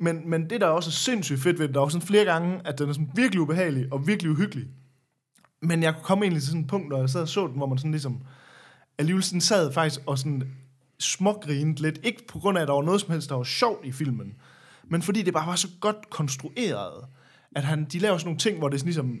Men, 0.00 0.30
men 0.30 0.50
det, 0.50 0.60
der 0.60 0.66
er 0.66 0.70
også 0.70 0.90
sindssygt 0.90 1.42
fedt 1.42 1.58
ved 1.58 1.66
den, 1.66 1.74
der 1.74 1.80
er 1.80 1.84
også 1.84 1.94
sådan 1.94 2.06
flere 2.06 2.24
gange, 2.24 2.60
at 2.64 2.78
den 2.78 2.88
er 2.88 2.92
sådan 2.92 3.10
virkelig 3.14 3.40
ubehagelig 3.40 3.86
og 3.92 4.06
virkelig 4.06 4.30
uhyggelig. 4.30 4.64
Men 5.62 5.82
jeg 5.82 5.94
kunne 5.94 6.04
komme 6.04 6.24
egentlig 6.24 6.42
til 6.42 6.48
sådan 6.48 6.62
et 6.62 6.66
punkt, 6.66 6.88
når 6.88 7.00
jeg 7.00 7.10
sad 7.10 7.22
og 7.22 7.28
så 7.28 7.46
den, 7.46 7.56
hvor 7.56 7.66
man 7.66 7.78
sådan 7.78 7.90
ligesom, 7.90 8.18
alligevel 8.98 9.22
sådan 9.22 9.40
sad 9.40 9.72
faktisk 9.72 10.00
og 10.06 10.18
sådan 10.18 10.42
smågrinede 10.98 11.82
lidt. 11.82 12.00
Ikke 12.02 12.26
på 12.26 12.38
grund 12.38 12.58
af, 12.58 12.62
at 12.62 12.68
der 12.68 12.74
var 12.74 12.82
noget 12.82 13.00
som 13.00 13.10
helst, 13.10 13.28
der 13.28 13.36
var 13.36 13.44
sjovt 13.44 13.86
i 13.86 13.92
filmen, 13.92 14.34
men 14.84 15.02
fordi 15.02 15.22
det 15.22 15.32
bare 15.34 15.46
var 15.46 15.56
så 15.56 15.68
godt 15.80 16.10
konstrueret, 16.10 17.04
at 17.54 17.64
han, 17.64 17.84
de 17.84 17.98
laver 17.98 18.18
sådan 18.18 18.26
nogle 18.28 18.38
ting, 18.38 18.58
hvor 18.58 18.68
det 18.68 18.74
er 18.74 18.78
sådan 18.78 18.86
ligesom, 18.88 19.20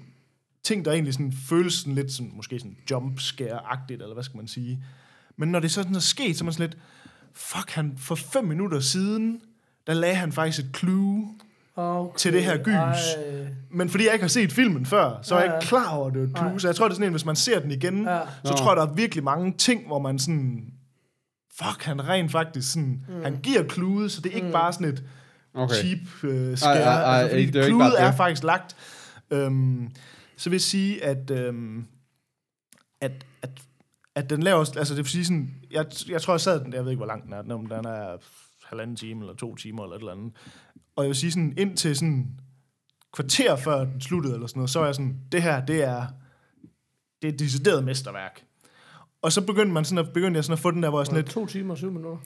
ting, 0.62 0.84
der 0.84 0.92
egentlig 0.92 1.14
sådan 1.14 1.32
føles 1.48 1.74
sådan 1.74 1.94
lidt 1.94 2.12
sådan, 2.12 2.32
måske 2.36 2.58
sådan 2.58 2.76
jumpscare-agtigt, 2.92 4.02
eller 4.02 4.14
hvad 4.14 4.24
skal 4.24 4.36
man 4.36 4.48
sige. 4.48 4.84
Men 5.36 5.48
når 5.48 5.60
det 5.60 5.70
så 5.70 5.74
sådan 5.82 5.94
er 5.96 6.00
sket, 6.00 6.36
så 6.36 6.42
er 6.42 6.44
man 6.44 6.52
sådan 6.52 6.70
lidt, 6.70 6.82
fuck, 7.32 7.70
han 7.70 7.94
for 7.98 8.14
fem 8.14 8.44
minutter 8.44 8.80
siden, 8.80 9.40
der 9.86 9.94
lagde 9.94 10.14
han 10.14 10.32
faktisk 10.32 10.64
et 10.66 10.76
clue, 10.76 11.28
Okay. 11.76 12.16
til 12.18 12.32
det 12.32 12.44
her 12.44 12.56
gys. 12.62 12.74
Ej. 12.74 13.46
men 13.70 13.88
fordi 13.88 14.04
jeg 14.04 14.12
ikke 14.12 14.22
har 14.22 14.28
set 14.28 14.52
filmen 14.52 14.86
før, 14.86 15.18
så 15.22 15.34
er 15.34 15.40
jeg 15.40 15.48
Ja, 15.48 15.54
ikke 15.56 15.66
klar 15.68 15.90
over, 15.90 16.06
at 16.08 16.14
det 16.14 16.20
er 16.20 16.24
et 16.26 16.36
clue. 16.36 16.48
Nej. 16.50 16.58
Så 16.58 16.68
jeg 16.68 16.76
tror, 16.76 16.84
det 16.88 16.92
er 16.92 16.94
sådan 16.94 17.06
en, 17.06 17.12
hvis 17.12 17.24
man 17.24 17.36
ser 17.36 17.60
den 17.60 17.70
igen, 17.70 18.04
Ja. 18.04 18.20
så 18.44 18.50
Nå. 18.50 18.56
tror 18.56 18.70
jeg, 18.70 18.76
der 18.76 18.86
er 18.92 18.94
virkelig 18.94 19.24
mange 19.24 19.52
ting, 19.58 19.86
hvor 19.86 19.98
man 19.98 20.18
sådan, 20.18 20.64
fuck, 21.58 21.82
han 21.82 22.08
rent 22.08 22.32
faktisk 22.32 22.72
sådan, 22.72 23.04
mm. 23.08 23.22
han 23.22 23.38
giver 23.42 23.68
clueet, 23.68 24.12
så 24.12 24.20
det 24.20 24.32
er 24.32 24.36
ikke 24.36 24.52
bare 24.52 24.72
sådan 24.72 24.86
et 24.88 25.02
Okay. 25.54 25.74
cheap 25.74 25.98
uh, 26.24 26.56
scare. 26.56 26.72
Ej, 26.72 26.82
ej, 26.82 27.02
ej, 27.02 27.20
altså, 27.20 27.34
fordi 27.34 27.46
det 27.46 27.68
er 27.70 27.98
er 27.98 28.16
faktisk 28.16 28.44
lagt. 28.44 28.76
Øhm, 29.30 29.90
så 30.36 30.50
vil 30.50 30.56
jeg 30.56 30.60
sige, 30.60 31.04
at, 31.04 31.30
øhm, 31.30 31.86
at, 33.00 33.26
at, 33.42 33.50
at 34.14 34.30
den 34.30 34.42
laver, 34.42 34.58
altså 34.58 34.94
det 34.94 34.96
vil 34.96 35.06
sige 35.06 35.24
sådan, 35.24 35.54
jeg, 35.70 35.86
jeg 36.08 36.22
tror, 36.22 36.32
jeg 36.34 36.40
sad 36.40 36.60
den, 36.60 36.72
jeg 36.72 36.84
ved 36.84 36.90
ikke, 36.90 36.98
hvor 36.98 37.06
lang 37.06 37.24
den 37.24 37.32
er, 37.32 37.54
om 37.54 37.66
den 37.66 37.84
er 37.84 38.16
halvanden 38.64 38.96
time, 38.96 39.20
eller 39.20 39.34
to 39.34 39.54
timer, 39.54 39.82
eller 39.82 39.96
et 39.96 40.00
eller 40.00 40.12
andet. 40.12 40.32
Og 40.96 41.04
jeg 41.04 41.08
vil 41.08 41.16
sige 41.16 41.32
sådan, 41.32 41.54
indtil 41.56 41.96
sådan 41.96 42.26
kvarter 43.12 43.56
før 43.56 43.84
den 43.84 44.00
sluttede, 44.00 44.34
eller 44.34 44.46
sådan 44.46 44.58
noget, 44.58 44.70
så 44.70 44.78
var 44.78 44.86
jeg 44.86 44.94
sådan, 44.94 45.18
det 45.32 45.42
her, 45.42 45.64
det 45.66 45.82
er, 45.82 46.06
det 47.22 47.28
er 47.28 47.32
et 47.32 47.38
decideret 47.38 47.84
mesterværk. 47.84 48.44
Og 49.22 49.32
så 49.32 49.46
begyndte, 49.46 49.72
man 49.72 49.84
sådan 49.84 50.06
at, 50.06 50.12
begyndte 50.12 50.38
jeg 50.38 50.44
sådan 50.44 50.52
at 50.52 50.58
få 50.58 50.70
den 50.70 50.82
der, 50.82 50.90
hvor 50.90 51.00
jeg 51.00 51.06
sådan 51.06 51.22
lidt, 51.22 51.30
To 51.30 51.46
timer 51.46 51.70
og 51.70 51.78
syv 51.78 51.90
minutter. 51.90 52.18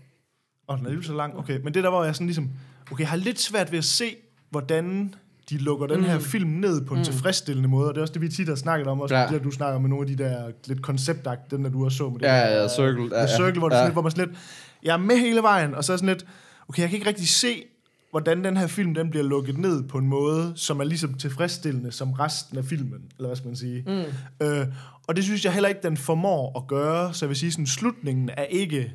og 0.66 0.76
den 0.78 0.84
er 0.86 0.88
alligevel 0.88 1.06
så 1.06 1.14
lang. 1.14 1.38
Okay, 1.38 1.60
men 1.64 1.74
det 1.74 1.84
der, 1.84 1.90
hvor 1.90 2.04
jeg 2.04 2.14
sådan 2.14 2.26
ligesom... 2.26 2.50
Okay, 2.92 3.00
jeg 3.00 3.08
har 3.08 3.16
lidt 3.16 3.40
svært 3.40 3.72
ved 3.72 3.78
at 3.78 3.84
se, 3.84 4.16
hvordan 4.50 5.14
de 5.50 5.58
lukker 5.58 5.86
den 5.86 6.04
her 6.04 6.18
film 6.18 6.50
ned 6.50 6.84
på 6.86 6.94
en 6.94 7.00
mm. 7.00 7.04
tilfredsstillende 7.04 7.68
måde. 7.68 7.88
Og 7.88 7.94
det 7.94 7.98
er 7.98 8.02
også 8.02 8.12
det, 8.14 8.22
vi 8.22 8.28
tit 8.28 8.48
har 8.48 8.54
snakket 8.54 8.86
om. 8.86 9.00
Også 9.00 9.14
Ja. 9.14 9.26
det, 9.28 9.44
du 9.44 9.50
snakker 9.50 9.80
med 9.80 9.88
nogle 9.88 10.10
af 10.10 10.16
de 10.16 10.24
der 10.24 10.50
lidt 10.66 10.82
konceptagt, 10.82 11.50
den 11.50 11.64
der 11.64 11.70
du 11.70 11.84
også 11.84 11.96
så 11.96 12.10
med 12.10 12.18
det 12.18 12.26
Ja, 12.26 12.36
ja, 12.62 12.68
Circle. 12.68 13.08
Ja, 13.12 13.20
Ja, 13.20 13.26
circle, 13.36 13.58
hvor, 13.58 13.74
Ja. 13.74 13.84
lidt, 13.84 13.92
hvor 13.92 14.02
man 14.02 14.10
sådan 14.10 14.28
lidt... 14.28 14.38
Jeg 14.82 14.92
er 14.92 14.96
med 14.98 15.16
hele 15.16 15.42
vejen, 15.42 15.74
og 15.74 15.84
så 15.84 15.92
er 15.92 15.96
sådan 15.96 16.08
lidt... 16.08 16.26
Okay, 16.68 16.82
jeg 16.82 16.90
kan 16.90 16.96
ikke 16.96 17.08
rigtig 17.08 17.28
se, 17.28 17.64
hvordan 18.10 18.44
den 18.44 18.56
her 18.56 18.66
film 18.66 18.94
den 18.94 19.10
bliver 19.10 19.24
lukket 19.24 19.58
ned 19.58 19.82
på 19.88 19.98
en 19.98 20.06
måde, 20.06 20.52
som 20.56 20.80
er 20.80 20.84
ligesom 20.84 21.14
tilfredsstillende 21.14 21.92
som 21.92 22.12
resten 22.12 22.58
af 22.58 22.64
filmen, 22.64 23.00
eller 23.16 23.28
hvad 23.28 23.36
skal 23.36 23.46
man 23.48 23.56
sige. 23.56 23.84
Mm. 23.86 24.46
Øh, 24.46 24.66
og 25.08 25.16
det 25.16 25.24
synes 25.24 25.44
jeg 25.44 25.52
heller 25.52 25.68
ikke, 25.68 25.80
den 25.82 25.96
formår 25.96 26.58
at 26.60 26.66
gøre, 26.68 27.14
så 27.14 27.24
jeg 27.24 27.28
vil 27.28 27.36
sige, 27.36 27.52
sådan, 27.52 27.66
slutningen 27.66 28.30
er 28.36 28.44
ikke 28.44 28.92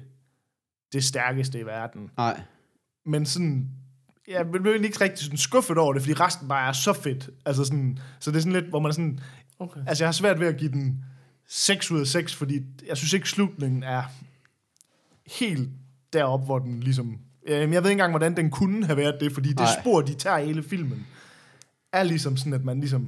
det 0.94 1.04
stærkeste 1.04 1.60
i 1.60 1.66
verden. 1.66 2.10
Nej. 2.18 2.42
Men 3.06 3.26
sådan, 3.26 3.70
jeg 4.28 4.52
blev 4.52 4.66
egentlig 4.66 4.88
ikke 4.88 5.02
rigtig 5.04 5.24
sådan 5.24 5.38
skuffet 5.38 5.78
over 5.78 5.94
det, 5.94 6.02
fordi 6.02 6.14
resten 6.14 6.48
bare 6.48 6.68
er 6.68 6.72
så 6.72 6.94
fedt. 6.94 7.30
Altså 7.46 7.66
sådan, 7.66 8.00
så 8.20 8.32
det 8.32 8.38
er 8.38 8.42
sådan 8.42 8.54
lidt, 8.54 8.66
hvor 8.66 8.80
man 8.80 8.90
er 8.90 8.94
sådan, 8.94 9.20
Okay. 9.60 9.80
altså 9.88 10.04
jeg 10.04 10.08
har 10.08 10.14
svært 10.14 10.40
ved 10.40 10.48
at 10.48 10.58
give 10.58 10.72
den 10.72 11.06
6 11.48 11.92
ud 11.92 12.00
af 12.00 12.08
6, 12.08 12.36
fordi 12.36 12.62
jeg 12.88 12.98
synes 12.98 13.14
ikke, 13.14 13.30
slutningen 13.30 13.84
er 13.84 14.04
helt 15.40 15.70
derop, 16.14 16.46
hvor 16.46 16.60
den 16.60 16.80
ligesom, 16.80 17.18
jamen, 17.48 17.74
jeg 17.74 17.84
ved 17.84 17.90
ikke 17.90 17.92
engang, 17.92 18.12
hvordan 18.12 18.38
den 18.38 18.50
kunne 18.50 18.86
have 18.86 18.98
været 18.98 19.18
det, 19.20 19.34
fordi 19.34 19.50
det 19.54 19.68
spor, 19.82 20.02
de 20.02 20.14
tager 20.14 20.38
i 20.38 20.46
hele 20.46 20.64
filmen, 20.64 21.08
er 21.92 22.04
ligesom 22.04 22.38
sådan, 22.38 22.54
at 22.54 22.64
man 22.66 22.80
ligesom, 22.80 23.02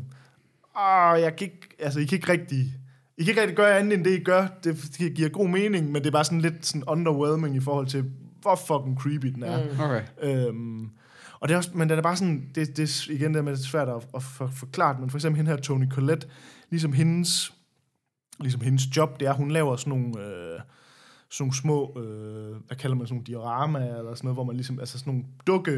åh, 0.77 1.21
jeg 1.21 1.35
kan 1.37 1.47
ikke, 1.47 1.69
altså 1.79 1.99
I 1.99 2.05
kan 2.05 2.15
ikke 2.15 2.31
rigtig, 2.31 2.73
I 3.17 3.23
kan 3.23 3.29
ikke 3.29 3.41
rigtig 3.41 3.57
gøre 3.57 3.79
andet 3.79 3.93
end 3.93 4.05
det, 4.05 4.19
I 4.19 4.23
gør. 4.23 4.47
Det, 4.63 4.91
det 4.97 5.13
giver 5.13 5.29
god 5.29 5.47
mening, 5.47 5.91
men 5.91 6.01
det 6.01 6.07
er 6.07 6.11
bare 6.11 6.25
sådan 6.25 6.41
lidt 6.41 6.65
sådan 6.65 6.83
underwhelming 6.83 7.55
i 7.55 7.59
forhold 7.59 7.87
til, 7.87 8.11
hvor 8.41 8.55
fucking 8.55 8.99
creepy 8.99 9.27
den 9.27 9.43
er. 9.43 9.63
Mm. 9.63 9.79
Okay. 9.79 10.01
Øhm, 10.21 10.89
og 11.39 11.47
det 11.47 11.53
er 11.53 11.57
også, 11.57 11.71
men 11.73 11.89
den 11.89 11.97
er 11.97 12.01
bare 12.01 12.15
sådan, 12.15 12.51
det, 12.55 12.77
det 12.77 13.07
igen 13.07 13.33
det 13.33 13.43
med, 13.43 13.53
det 13.53 13.59
er 13.59 13.63
svært 13.63 13.89
at, 13.89 14.07
at 14.15 14.23
for, 14.23 14.47
forklare, 14.47 14.97
men 14.99 15.09
for 15.09 15.17
eksempel 15.17 15.37
hende 15.37 15.51
her, 15.51 15.57
Tony 15.57 15.89
Collette, 15.89 16.27
ligesom 16.69 16.93
hendes, 16.93 17.53
ligesom 18.39 18.61
hendes 18.61 18.97
job, 18.97 19.19
det 19.19 19.27
er, 19.27 19.33
hun 19.33 19.51
laver 19.51 19.75
sådan 19.75 19.99
nogle, 19.99 20.25
øh, 20.25 20.59
sådan 21.35 21.43
nogle 21.43 21.55
små, 21.55 21.99
øh, 22.01 22.55
hvad 22.67 22.77
kalder 22.77 22.95
man 22.95 23.07
sådan 23.07 23.15
nogle 23.15 23.25
dioramaer, 23.25 23.95
eller 23.99 24.15
sådan 24.15 24.25
noget, 24.27 24.35
hvor 24.35 24.43
man 24.43 24.55
ligesom, 24.55 24.79
altså 24.79 24.99
sådan 24.99 25.13
nogle 25.13 25.25
dukke, 25.47 25.71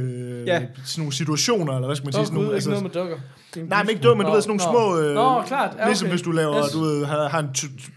Ja. 0.47 0.53
ja. 0.53 0.67
sådan 0.85 1.01
nogle 1.01 1.13
situationer, 1.13 1.73
eller 1.73 1.87
hvad 1.87 1.95
skal 1.95 2.05
man 2.07 2.13
sige, 2.13 2.25
sådan 2.25 2.39
nogle, 2.41 2.55
ikke 2.55 2.69
noget 2.69 2.83
altså, 2.83 2.99
med 2.99 3.03
dukker. 3.03 3.17
Er 3.57 3.65
Nej, 3.69 3.83
men 3.83 3.89
ikke 3.89 4.01
dumme, 4.01 4.17
men 4.23 4.27
du 4.27 4.33
ved, 4.33 4.41
sådan 4.41 4.59
nogle 4.65 4.79
nå. 4.79 4.93
små... 4.93 5.01
Øh, 5.09 5.15
Nå, 5.15 5.41
klart. 5.47 5.69
Ja, 5.71 5.75
okay. 5.75 5.87
Ligesom 5.87 6.09
hvis 6.09 6.21
du 6.21 6.31
laver, 6.31 6.57
Yes. 6.65 6.71
du 6.73 6.79
ved, 6.79 7.05
har, 7.05 7.27
har 7.29 7.39
en 7.39 7.49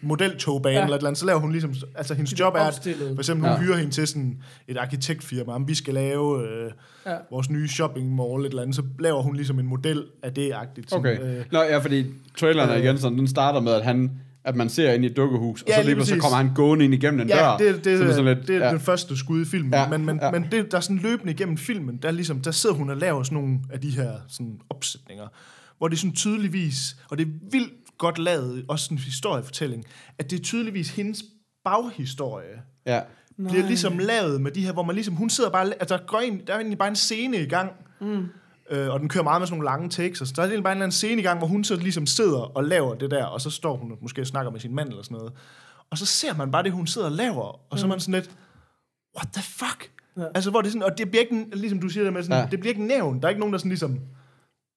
modeltogbane 0.02 0.76
Ja. 0.76 0.82
eller 0.82 0.94
et 0.96 0.98
eller 1.00 1.08
andet, 1.08 1.18
så 1.18 1.26
laver 1.26 1.40
hun 1.40 1.52
ligesom, 1.52 1.74
altså 1.94 2.14
hendes 2.14 2.40
job 2.40 2.54
er, 2.54 2.58
at 2.60 2.88
for 3.14 3.18
eksempel 3.18 3.48
hun 3.48 3.56
Ja. 3.58 3.62
hyrer 3.64 3.76
hende 3.76 3.90
til 3.90 4.06
sådan 4.06 4.38
et 4.68 4.76
arkitektfirma, 4.76 5.52
om 5.52 5.68
vi 5.68 5.74
skal 5.74 5.94
lave 5.94 6.48
øh, 6.48 6.70
Ja. 7.06 7.16
vores 7.30 7.50
nye 7.50 7.68
shopping 7.68 8.14
mall, 8.14 8.40
et 8.44 8.48
eller 8.48 8.62
andet, 8.62 8.76
så 8.76 8.82
laver 8.98 9.22
hun 9.22 9.36
ligesom 9.36 9.58
en 9.58 9.66
model 9.66 10.04
af 10.22 10.32
det-agtigt. 10.34 10.92
Okay. 10.92 11.18
Øh, 11.38 11.44
Nå, 11.52 11.58
ja, 11.62 11.78
fordi 11.78 12.06
traileren 12.38 12.68
er 12.70 12.74
øh, 12.76 12.82
igen 12.82 12.98
sådan, 12.98 13.18
den 13.18 13.28
starter 13.28 13.60
med, 13.60 13.72
at 13.72 13.84
han 13.84 14.10
at 14.44 14.57
man 14.57 14.68
ser 14.68 14.92
ind 14.92 15.05
i 15.05 15.07
et 15.07 15.16
dukkehus, 15.16 15.62
og 15.62 15.68
Ja, 15.68 15.74
så 15.74 15.81
lige 15.81 15.87
lige 15.87 15.94
pludselig 15.94 16.22
så 16.22 16.29
kommer 16.29 16.37
han 16.37 16.55
gående 16.55 16.85
ind 16.85 16.94
igennem 16.94 17.20
en 17.20 17.29
Ja, 17.29 17.37
dør. 17.37 17.57
det, 17.57 17.85
det, 17.85 17.98
så 17.98 18.05
det, 18.05 18.14
sådan 18.14 18.26
det, 18.26 18.37
lidt, 18.37 18.48
det 18.48 18.57
er 18.57 18.64
ja. 18.66 18.70
den 18.70 18.81
første 18.81 19.16
skud 19.16 19.42
i 19.42 19.44
filmen. 19.44 19.74
Ja, 19.74 19.88
men, 19.88 20.07
men, 20.07 20.18
ja. 20.22 20.31
men 20.31 20.46
det, 20.53 20.70
der 20.70 20.76
er 20.76 20.81
sådan 20.81 20.98
løbende 20.98 21.33
igennem 21.33 21.57
filmen, 21.57 21.96
der, 21.96 22.09
er 22.09 22.12
ligesom, 22.12 22.40
der 22.40 22.50
sidder 22.50 22.76
hun 22.76 22.90
og 22.90 22.96
laver 22.96 23.22
sådan 23.22 23.38
nogle 23.38 23.59
af 23.72 23.81
de 23.81 23.90
her 23.90 24.12
sådan 24.29 24.61
opsætninger, 24.70 25.26
hvor 25.79 25.88
det 25.88 25.96
er 25.96 25.98
sådan 25.98 26.14
tydeligvis, 26.14 26.96
og 27.11 27.18
det 27.18 27.26
er 27.26 27.31
vildt 27.50 27.72
godt 27.98 28.18
lavet, 28.18 28.64
også 28.68 28.85
sådan 28.85 28.96
en 28.96 29.03
historiefortælling, 29.03 29.85
at 30.18 30.31
det 30.31 30.38
er 30.38 30.42
tydeligvis 30.42 30.90
hendes 30.90 31.22
baghistorie, 31.64 32.62
ja. 32.87 33.00
bliver 33.48 33.66
ligesom 33.66 33.98
lavet 33.98 34.40
med 34.40 34.50
de 34.50 34.64
her, 34.64 34.72
hvor 34.72 34.83
man 34.83 34.94
ligesom, 34.94 35.14
hun 35.14 35.31
sidder 35.31 35.50
bare, 35.50 35.66
altså 35.81 35.96
der, 35.96 36.03
går 36.07 36.18
en, 36.18 36.40
der 36.46 36.53
er 36.53 36.57
egentlig 36.57 36.79
bare 36.79 36.88
en 36.88 36.96
scene 36.96 37.37
i 37.42 37.46
gang, 37.46 37.70
mm. 38.00 38.26
Øh, 38.70 38.88
og 38.88 39.00
den 39.00 39.09
kører 39.09 39.24
meget 39.24 39.40
med 39.40 39.46
sådan 39.46 39.59
nogle 39.59 39.70
lange 39.70 39.88
takes, 39.88 40.20
og 40.20 40.26
så 40.26 40.33
der 40.37 40.42
er 40.42 40.46
bare 40.48 40.54
en 40.54 40.56
eller 40.56 40.70
anden 40.70 40.92
scene 40.92 41.20
i 41.20 41.24
gang, 41.24 41.38
hvor 41.38 41.46
hun 41.46 41.64
så 41.64 41.76
ligesom 41.76 42.06
sidder 42.06 42.56
og 42.56 42.64
laver 42.64 42.94
det 42.94 43.11
der, 43.11 43.24
og 43.24 43.40
så 43.40 43.50
står 43.50 43.76
hun 43.76 43.92
og 43.92 43.98
måske 44.02 44.24
snakker 44.24 44.50
med 44.52 44.61
sin 44.61 44.74
mand 44.74 44.88
eller 44.88 45.02
sådan 45.02 45.16
noget, 45.16 45.33
og 45.90 45.98
så 45.98 46.06
ser 46.06 46.35
man 46.35 46.50
bare 46.50 46.62
det, 46.62 46.72
hun 46.72 46.87
sidder 46.87 47.06
og 47.06 47.12
laver, 47.12 47.61
og 47.72 47.78
så 47.78 47.87
er 47.87 47.88
man 47.88 48.00
sådan 48.00 48.14
lidt, 48.14 48.30
what 49.16 49.28
the 49.33 49.42
fuck? 49.42 49.90
Ja. 50.16 50.22
Altså, 50.35 50.50
hvor 50.50 50.61
det 50.61 50.68
er 50.68 50.72
sådan, 50.72 50.83
og 50.83 50.98
det 50.98 51.11
bliver 51.11 51.22
ikke, 51.22 51.46
ligesom 51.52 51.80
du 51.80 51.88
siger 51.88 52.04
det 52.04 52.12
med 52.12 52.22
sådan, 52.22 52.38
Ja. 52.44 52.48
det 52.50 52.61
bliver 52.61 52.72
ikke 52.72 52.87
nævnt, 52.87 53.22
der 53.22 53.28
er 53.28 53.30
ikke 53.30 53.40
nogen, 53.40 53.52
der 53.52 53.59
sådan 53.59 53.68
ligesom, 53.68 53.90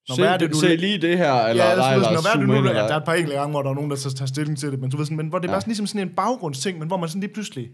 Nå, 0.10 0.16
Se, 0.16 0.22
hvad 0.22 0.30
er 0.32 0.38
det, 0.38 0.52
du 0.54 0.60
se 0.60 0.76
lige 0.76 0.98
det 1.02 1.18
her, 1.18 1.34
eller, 1.34 1.64
ja, 1.64 1.70
altså, 1.70 1.82
nej, 1.86 1.94
eller, 1.94 2.08
eller 2.08 2.30
er 2.34 2.38
det 2.38 2.48
nu, 2.48 2.56
eller, 2.56 2.72
ja, 2.72 2.78
der 2.88 2.94
er 2.94 2.98
et 2.98 3.04
par 3.04 3.14
enkelte 3.14 3.38
gange, 3.38 3.52
hvor 3.52 3.62
der 3.62 3.70
er 3.70 3.74
nogen, 3.74 3.90
der 3.90 3.96
så 3.96 4.14
tager 4.14 4.28
stilling 4.28 4.58
til 4.58 4.72
det, 4.72 4.80
men 4.80 4.90
du 4.90 4.98
ved 4.98 5.06
sådan, 5.06 5.18
men 5.18 5.28
hvor 5.28 5.40
det 5.40 5.46
er 5.48 5.52
Ja. 5.52 5.54
bare 5.54 5.62
sådan, 5.62 5.70
ligesom 5.72 5.88
sådan 5.88 6.08
en 6.08 6.16
baggrundsting, 6.16 6.80
men 6.80 6.88
hvor 6.88 6.98
man 6.98 7.10
sådan 7.10 7.20
lige 7.22 7.34
pludselig 7.34 7.70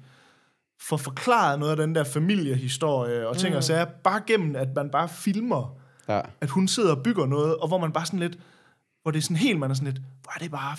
får 0.90 0.98
forklaret 0.98 1.60
noget 1.60 1.72
af 1.72 1.78
den 1.78 1.96
der 1.96 2.04
familiehistorie 2.04 3.28
og 3.28 3.38
ting 3.38 3.54
mm. 3.54 3.58
og 3.58 3.64
sager, 3.64 3.86
bare 4.04 4.22
gennem, 4.28 4.56
at 4.56 4.68
man 4.76 4.90
bare 4.90 5.10
filmer, 5.10 5.79
ja. 6.10 6.22
at 6.42 6.50
hun 6.50 6.68
sidder 6.68 6.96
og 6.96 7.04
bygger 7.04 7.26
noget, 7.26 7.56
og 7.56 7.68
hvor 7.68 7.78
man 7.78 7.92
bare 7.92 8.06
sådan 8.06 8.20
lidt, 8.20 8.38
hvor 9.02 9.12
det 9.12 9.18
er 9.20 9.24
sådan 9.24 9.38
helt, 9.38 9.60
man 9.60 9.70
er 9.72 9.76
sådan 9.76 9.88
lidt, 9.94 10.02
hvor 10.24 10.32
er 10.36 10.40
det 10.40 10.52
bare 10.52 10.78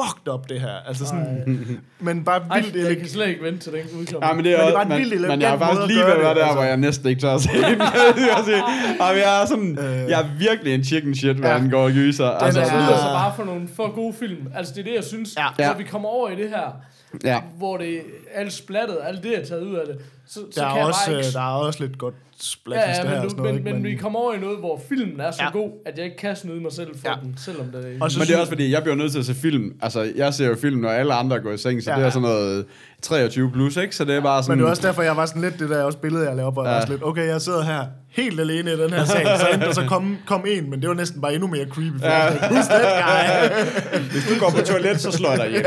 fucked 0.00 0.32
up, 0.34 0.48
det 0.48 0.60
her. 0.60 0.72
Altså 0.88 1.06
sådan, 1.06 1.46
men 2.00 2.24
bare 2.24 2.42
Ej, 2.50 2.60
vildt 2.60 2.74
jeg 2.74 2.80
elegant. 2.80 2.98
kan 3.00 3.08
slet 3.08 3.28
ikke 3.28 3.42
vente 3.42 3.58
til 3.58 3.72
den 3.72 3.80
udkommer. 4.00 4.26
Ja, 4.28 4.32
men 4.34 4.44
det 4.44 4.52
er, 4.52 4.56
Men 4.58 4.66
det 4.66 4.74
er 4.74 4.74
også- 4.74 4.74
bare 4.74 4.82
en 4.82 4.88
men, 4.88 4.98
vildt 4.98 5.12
elegant 5.12 5.30
men 5.38 5.40
jeg 5.42 5.54
er 5.54 5.58
faktisk 5.58 5.86
lige 5.86 6.04
ved 6.04 6.12
at 6.12 6.18
være 6.18 6.28
det, 6.28 6.36
der, 6.36 6.42
altså. 6.42 6.54
hvor 6.54 6.62
jeg 6.64 6.76
næsten 6.76 7.08
ikke 7.08 7.20
tør 7.20 7.34
at 7.34 7.40
se 7.40 7.48
den. 7.52 7.62
kan 7.62 7.78
jeg 7.78 9.16
jeg 9.16 9.42
er 9.42 9.46
sådan, 9.46 9.78
Øh. 9.78 10.10
jeg 10.10 10.20
er 10.20 10.28
virkelig 10.38 10.74
en 10.74 10.84
chicken 10.84 11.14
shit, 11.14 11.36
hvad 11.36 11.50
Ja. 11.50 11.58
den 11.58 11.70
går 11.70 11.90
gyser. 11.92 12.24
Den 12.24 12.34
Altså, 12.34 12.60
Altså, 12.60 12.60
er- 12.60 12.64
det 12.64 12.72
det, 12.72 12.88
lyder 12.88 12.98
så 12.98 13.04
bare 13.04 13.32
for 13.36 13.44
nogle 13.44 13.68
for 13.76 13.94
gode 13.94 14.14
film. 14.14 14.46
Altså, 14.54 14.72
det 14.74 14.80
er 14.80 14.84
det, 14.84 14.94
jeg 14.94 15.04
synes. 15.04 15.36
Ja. 15.38 15.46
Så 15.56 15.62
Ja. 15.62 15.72
vi 15.76 15.84
kommer 15.84 16.08
over 16.08 16.28
i 16.30 16.36
det 16.36 16.48
her, 16.48 16.72
ja. 17.24 17.40
hvor 17.58 17.76
det 17.76 18.00
alt 18.34 18.52
splattet, 18.52 18.98
alt 19.02 19.22
det 19.22 19.38
er 19.42 19.44
taget 19.46 19.62
ud 19.62 19.74
af 19.74 19.86
det. 19.86 19.98
Så, 20.28 20.34
så 20.34 20.60
Der 20.60 20.68
kan 20.68 20.70
er, 20.72 20.76
jeg 20.76 20.86
også, 20.86 21.00
bare 21.06 21.16
ikke... 21.16 21.28
øh, 21.28 21.32
der 21.32 21.40
er 21.40 21.54
også 21.66 21.80
lidt 21.84 21.98
godt 21.98 22.14
splat 22.40 22.78
Ja, 22.78 22.90
ja, 22.90 22.96
ja, 22.96 23.02
her 23.02 23.04
men, 23.10 23.18
og 23.18 23.24
du, 23.24 23.28
sådan 23.30 23.42
noget, 23.42 23.54
men, 23.54 23.66
ikke? 23.66 23.80
men 23.80 23.84
vi 23.90 23.96
kommer 23.96 24.18
over 24.18 24.34
i 24.34 24.38
noget, 24.38 24.58
hvor 24.58 24.80
filmen 24.88 25.20
er 25.20 25.30
så 25.30 25.42
Ja. 25.42 25.50
god, 25.50 25.70
at 25.86 25.96
jeg 25.96 26.04
ikke 26.04 26.16
kan 26.16 26.36
snyde 26.36 26.60
mig 26.60 26.72
selv 26.72 26.88
for 27.00 27.08
Ja. 27.08 27.14
den, 27.22 27.34
selvom 27.38 27.66
det 27.66 27.80
er... 27.80 28.04
Og 28.04 28.10
så 28.10 28.18
Men 28.18 28.28
det 28.28 28.34
er 28.34 28.38
også 28.40 28.50
fordi, 28.50 28.72
jeg 28.72 28.82
bliver 28.82 28.94
nødt 28.96 29.12
til 29.12 29.18
at 29.18 29.26
se 29.26 29.34
film. 29.34 29.72
Altså, 29.82 30.12
jeg 30.16 30.34
ser 30.34 30.46
jo 30.46 30.56
film, 30.56 30.80
når 30.80 30.88
alle 30.88 31.14
andre 31.14 31.40
går 31.40 31.52
i 31.52 31.58
seng, 31.58 31.82
så 31.82 31.90
Ja. 31.90 31.96
det 31.98 32.06
er 32.06 32.10
sådan 32.10 32.22
noget 32.28 32.64
23 33.02 33.50
plus, 33.52 33.76
ikke? 33.76 33.96
Så 33.96 34.04
det 34.04 34.14
er 34.16 34.20
bare 34.20 34.42
sådan... 34.42 34.52
Men 34.52 34.58
det 34.58 34.66
er 34.66 34.70
også 34.70 34.82
derfor, 34.86 35.02
jeg 35.02 35.16
var 35.16 35.26
sådan 35.26 35.42
lidt, 35.42 35.58
det 35.58 35.70
der 35.70 35.82
også 35.82 35.98
billede, 35.98 36.24
jeg 36.26 36.36
lavede 36.36 36.46
op, 36.46 36.58
og 36.58 36.64
jeg 36.64 36.70
Ja. 36.70 36.74
var 36.74 36.80
sådan 36.80 36.94
lidt, 36.94 37.04
okay, 37.04 37.26
jeg 37.28 37.40
sidder 37.40 37.62
her 37.62 37.84
helt 38.10 38.40
alene 38.40 38.72
i 38.72 38.76
den 38.76 38.90
her 38.92 39.04
sal, 39.04 39.26
så 39.38 39.46
endte 39.52 39.66
der 39.66 39.72
så 39.72 39.84
kom, 39.88 40.16
kom 40.26 40.44
en, 40.48 40.70
men 40.70 40.80
det 40.80 40.88
var 40.88 40.94
næsten 40.94 41.20
bare 41.20 41.34
endnu 41.34 41.46
mere 41.48 41.66
creepy, 41.70 41.98
for 42.00 42.06
Ja. 42.06 42.22
jeg 42.24 42.32
who's 42.32 42.68
that 42.68 43.04
guy? 43.04 44.00
Hvis 44.12 44.26
du 44.28 44.40
går 44.40 44.50
på 44.50 44.60
toilet, 44.66 45.00
så 45.00 45.10
slår 45.12 45.30
jeg 45.30 45.38
dig 45.38 45.46
ihjel. 45.48 45.66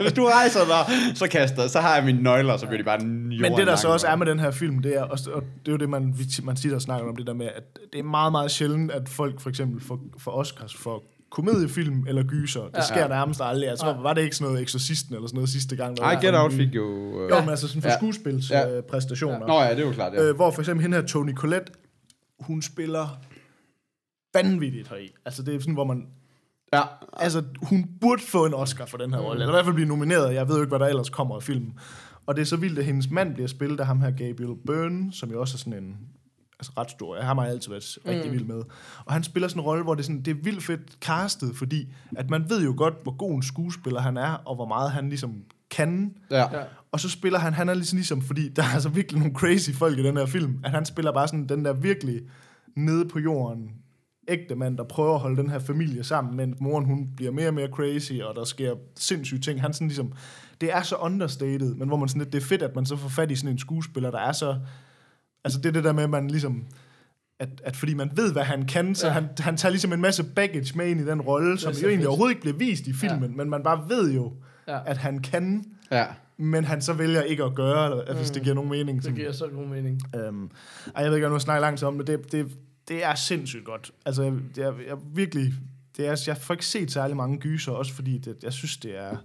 Hvis 0.00 0.12
du 0.12 0.24
rejser 0.26 0.60
dig, 0.60 1.16
så 1.16 1.26
kaster 1.28 1.68
så 1.68 1.80
har 1.80 1.94
jeg 1.96 2.04
mine 2.04 2.22
nøgler, 2.22 2.56
så 2.56 2.66
bliver 2.66 2.78
de 2.78 2.84
bare 2.84 2.98
jorden 3.34 3.52
Men 3.52 3.58
det, 3.58 3.66
der 3.66 3.76
så 3.76 3.88
også 3.88 4.06
er 4.06 4.16
med 4.16 4.26
den 4.26 4.38
her 4.40 4.50
film, 4.50 4.82
det 4.82 4.96
er, 4.96 5.02
og 5.02 5.18
det 5.18 5.68
er 5.68 5.72
jo 5.72 5.76
det, 5.76 5.88
man, 5.88 6.14
man 6.42 6.56
siger, 6.56 6.72
der 6.72 6.78
snakker 6.78 7.08
om 7.08 7.16
det 7.16 7.26
der 7.26 7.32
med, 7.34 7.46
at 7.46 7.78
det 7.92 7.98
er 7.98 8.02
meget, 8.02 8.32
meget 8.32 8.50
sjældent, 8.50 8.90
at 8.92 9.08
folk 9.08 9.40
for 9.40 9.48
eksempel 9.50 9.80
får, 9.80 10.00
får 10.18 10.30
Oscars 10.30 10.74
for 10.76 11.02
komediefilm 11.30 12.04
eller 12.08 12.22
gyser. 12.22 12.60
Det 12.62 12.70
Ja. 12.76 12.82
sker 12.82 13.08
nærmest 13.08 13.40
aldrig. 13.44 13.66
Jeg 13.66 13.78
tror, 13.78 13.92
Nej. 13.92 14.02
var 14.02 14.14
det 14.14 14.22
ikke 14.22 14.36
sådan 14.36 14.52
noget 14.52 14.62
Exorcisten 14.66 15.14
eller 15.14 15.26
sådan 15.28 15.36
noget 15.36 15.50
sidste 15.50 15.76
gang? 15.76 15.96
der 15.96 16.02
Ej, 16.02 16.14
var 16.14 16.20
Get 16.20 16.34
Out 16.34 16.52
fik 16.52 16.74
jo... 16.74 16.84
Øh... 17.22 17.30
Jo, 17.30 17.40
men 17.40 17.48
altså 17.48 17.68
sådan 17.68 17.82
for 17.82 17.88
Ja. 17.88 17.92
ja. 17.92 17.98
skuespilspræstationer. 17.98 19.46
Nå 19.46 19.60
ja, 19.60 19.70
det 19.70 19.78
er 19.78 19.86
jo 19.86 19.92
klart, 19.92 20.12
ja. 20.12 20.22
Øh, 20.22 20.36
hvor 20.36 20.50
for 20.50 20.62
eksempel 20.62 20.82
hende 20.82 20.96
her, 20.96 21.06
Tony 21.06 21.34
Collette, 21.34 21.72
hun 22.40 22.62
spiller 22.62 23.18
vanvittigt 24.34 24.88
heri. 24.88 25.12
Altså 25.26 25.42
det 25.42 25.54
er 25.54 25.58
sådan, 25.60 25.74
hvor 25.74 25.84
man... 25.84 26.06
ja. 26.72 26.82
Altså, 27.12 27.42
hun 27.62 27.86
burde 28.00 28.22
få 28.22 28.46
en 28.46 28.54
Oscar 28.54 28.86
for 28.86 28.98
den 28.98 29.12
her 29.14 29.20
rolle, 29.20 29.42
eller 29.42 29.54
i 29.54 29.56
hvert 29.56 29.64
fald 29.64 29.74
blive 29.74 29.88
nomineret. 29.88 30.34
Jeg 30.34 30.48
ved 30.48 30.54
jo 30.56 30.60
ikke, 30.62 30.68
hvad 30.68 30.78
der 30.78 30.86
ellers 30.86 31.10
kommer 31.10 31.36
af 31.36 31.42
filmen. 31.42 31.78
Og 32.26 32.36
det 32.36 32.42
er 32.42 32.46
så 32.46 32.56
vildt, 32.56 32.78
at 32.78 32.84
hendes 32.84 33.10
mand 33.10 33.34
bliver 33.34 33.48
spillet 33.48 33.80
af 33.80 33.86
ham 33.86 34.00
her, 34.00 34.10
Gabriel 34.10 34.56
Byrne, 34.66 35.12
som 35.12 35.30
jo 35.30 35.40
også 35.40 35.56
er 35.56 35.58
sådan 35.58 35.84
en 35.84 35.96
altså 36.58 36.72
ret 36.78 36.90
stor. 36.90 37.16
Jeg 37.16 37.26
har 37.26 37.34
mig 37.34 37.48
altid 37.48 37.70
været 37.70 37.98
rigtig 38.08 38.32
vild 38.32 38.44
med. 38.44 38.62
Og 39.04 39.12
han 39.12 39.22
spiller 39.22 39.48
sådan 39.48 39.60
en 39.60 39.64
rolle, 39.64 39.84
hvor 39.84 39.94
det 39.94 40.02
er, 40.02 40.04
sådan, 40.04 40.22
det 40.22 40.30
er 40.30 40.42
vildt 40.42 40.64
fedt 40.64 40.98
castet, 41.00 41.56
fordi 41.56 41.92
at 42.16 42.30
man 42.30 42.50
ved 42.50 42.64
jo 42.64 42.74
godt, 42.76 42.94
hvor 43.02 43.16
god 43.16 43.34
en 43.34 43.42
skuespiller 43.42 44.00
han 44.00 44.16
er, 44.16 44.32
og 44.32 44.54
hvor 44.54 44.68
meget 44.68 44.90
han 44.90 45.08
ligesom 45.08 45.44
kan. 45.70 46.14
Ja. 46.30 46.58
Ja. 46.58 46.64
Og 46.92 47.00
så 47.00 47.08
spiller 47.08 47.38
han, 47.38 47.52
han 47.52 47.68
er 47.68 47.74
ligesom, 47.74 47.96
ligesom, 47.96 48.22
fordi 48.22 48.48
der 48.48 48.62
er 48.62 48.74
altså 48.74 48.88
virkelig 48.88 49.18
nogle 49.18 49.34
crazy 49.34 49.70
folk 49.70 49.98
i 49.98 50.02
den 50.02 50.16
her 50.16 50.26
film, 50.26 50.60
at 50.64 50.70
han 50.70 50.84
spiller 50.84 51.12
bare 51.12 51.28
sådan 51.28 51.48
den 51.48 51.64
der 51.64 51.72
virkelig 51.72 52.22
nede 52.76 53.08
på 53.08 53.18
jorden, 53.18 53.70
ægte 54.28 54.54
mand, 54.54 54.78
der 54.78 54.84
prøver 54.84 55.14
at 55.14 55.20
holde 55.20 55.36
den 55.36 55.50
her 55.50 55.58
familie 55.58 56.04
sammen, 56.04 56.36
men 56.36 56.54
moren 56.60 56.84
hun 56.84 57.08
bliver 57.16 57.32
mere 57.32 57.48
og 57.48 57.54
mere 57.54 57.68
crazy, 57.68 58.12
og 58.12 58.34
der 58.36 58.44
sker 58.44 58.74
sindssyge 58.96 59.40
ting. 59.40 59.60
Han 59.60 59.72
sådan 59.72 59.88
ligesom, 59.88 60.12
det 60.60 60.72
er 60.72 60.82
så 60.82 60.96
understated, 60.96 61.74
men 61.74 61.88
hvor 61.88 61.96
man 61.96 62.08
sådan 62.08 62.20
lidt, 62.22 62.32
det 62.32 62.42
er 62.42 62.46
fedt, 62.46 62.62
at 62.62 62.74
man 62.74 62.86
så 62.86 62.96
får 62.96 63.08
fat 63.08 63.30
i 63.30 63.36
sådan 63.36 63.50
en 63.50 63.58
skuespiller, 63.58 64.10
der 64.10 64.18
er 64.18 64.32
så, 64.32 64.56
altså 65.44 65.58
det 65.60 65.66
er 65.68 65.72
det 65.72 65.84
der 65.84 65.92
med, 65.92 66.02
at 66.04 66.10
man 66.10 66.28
ligesom, 66.28 66.64
at, 67.40 67.48
at 67.64 67.76
fordi 67.76 67.94
man 67.94 68.10
ved, 68.16 68.32
hvad 68.32 68.42
han 68.44 68.66
kan, 68.66 68.94
så 68.94 69.06
Ja. 69.06 69.12
han, 69.12 69.28
han 69.38 69.56
tager 69.56 69.70
ligesom 69.70 69.92
en 69.92 70.00
masse 70.00 70.24
baggage 70.24 70.76
med 70.76 70.86
ind 70.86 71.00
i 71.00 71.04
den 71.06 71.20
rolle, 71.20 71.58
som 71.58 71.72
jo 71.72 71.78
egentlig 71.78 71.96
fedt. 71.98 72.06
overhovedet 72.06 72.32
ikke 72.32 72.40
bliver 72.40 72.56
vist 72.56 72.86
i 72.86 72.92
filmen, 72.92 73.30
ja. 73.30 73.36
men 73.36 73.50
man 73.50 73.62
bare 73.62 73.84
ved 73.88 74.12
jo, 74.12 74.32
Ja. 74.68 74.78
at 74.86 74.96
han 74.96 75.18
kan, 75.18 75.64
Ja. 75.90 76.06
men 76.36 76.64
han 76.64 76.82
så 76.82 76.92
vælger 76.92 77.22
ikke 77.22 77.44
at 77.44 77.54
gøre, 77.54 77.90
eller, 77.90 78.12
mm. 78.12 78.18
hvis 78.18 78.30
det 78.30 78.42
giver 78.42 78.54
nogen 78.54 78.70
mening. 78.70 78.96
Det 78.96 79.04
Sådan. 79.04 79.16
giver 79.16 79.32
så 79.32 79.46
god 79.54 79.66
mening. 79.66 80.00
Øhm, 80.16 80.50
ej, 80.96 81.02
jeg 81.02 81.10
ved 81.10 81.16
ikke, 81.16 81.26
om 81.26 81.30
jeg 81.32 81.36
nu 81.36 81.40
snakker 81.40 81.60
lang 81.60 81.78
tid 81.78 81.88
om 81.88 81.98
det. 81.98 82.06
Det, 82.06 82.32
det, 82.32 82.46
det 82.88 83.04
er 83.04 83.14
sindssygt 83.14 83.64
godt. 83.64 83.90
Altså, 84.06 84.22
jeg, 84.22 84.32
jeg, 84.56 84.72
jeg 84.88 84.96
virkelig... 85.14 85.52
Det 85.96 86.06
er, 86.06 86.22
jeg 86.26 86.36
får 86.36 86.54
ikke 86.54 86.66
set 86.66 86.92
særlig 86.92 87.16
mange 87.16 87.38
gyser, 87.38 87.72
også 87.72 87.92
fordi 87.92 88.18
det, 88.18 88.36
jeg 88.42 88.52
synes, 88.52 88.76
det 88.76 88.98
er... 88.98 89.16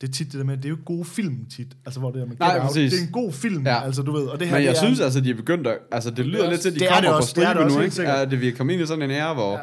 Det 0.00 0.08
er 0.08 0.12
tit 0.12 0.26
det 0.32 0.38
der 0.38 0.44
med, 0.44 0.56
det 0.56 0.64
er 0.64 0.68
jo 0.68 0.78
gode 0.84 1.04
film 1.04 1.46
tit. 1.56 1.66
Altså, 1.86 2.00
hvor 2.00 2.10
det 2.10 2.22
er, 2.22 2.26
man 2.26 2.36
Nej, 2.38 2.58
Out. 2.62 2.74
Det 2.74 2.84
er 2.94 3.06
en 3.06 3.12
god 3.12 3.32
film, 3.32 3.66
Ja. 3.66 3.84
altså, 3.84 4.02
du 4.02 4.12
ved. 4.12 4.26
Og 4.26 4.40
det 4.40 4.48
her, 4.48 4.54
Men 4.56 4.64
jeg 4.64 4.70
det 4.74 4.78
er, 4.78 4.84
synes 4.84 5.00
altså, 5.00 5.20
de 5.20 5.30
er 5.30 5.34
begyndt 5.34 5.66
at... 5.66 5.78
Altså, 5.92 6.10
det 6.10 6.26
lyder 6.26 6.44
er 6.44 6.50
lidt 6.50 6.60
til, 6.60 6.68
at 6.68 6.74
de 6.74 6.78
det 6.78 6.86
er 6.86 6.90
kommer 6.94 7.00
det 7.10 7.12
på 7.12 7.16
også, 7.16 7.28
det 7.28 7.36
det 7.36 7.44
stribe 7.44 7.64
også, 7.64 7.76
nu, 7.76 7.82
helt 7.82 7.98
ikke? 7.98 8.10
Ja, 8.10 8.24
det, 8.24 8.40
vi 8.40 8.48
er 8.48 8.56
kommet 8.56 8.74
ind 8.74 8.82
i 8.82 8.86
sådan 8.86 9.02
en 9.02 9.10
ære, 9.10 9.34
hvor 9.34 9.52
Ja. 9.52 9.58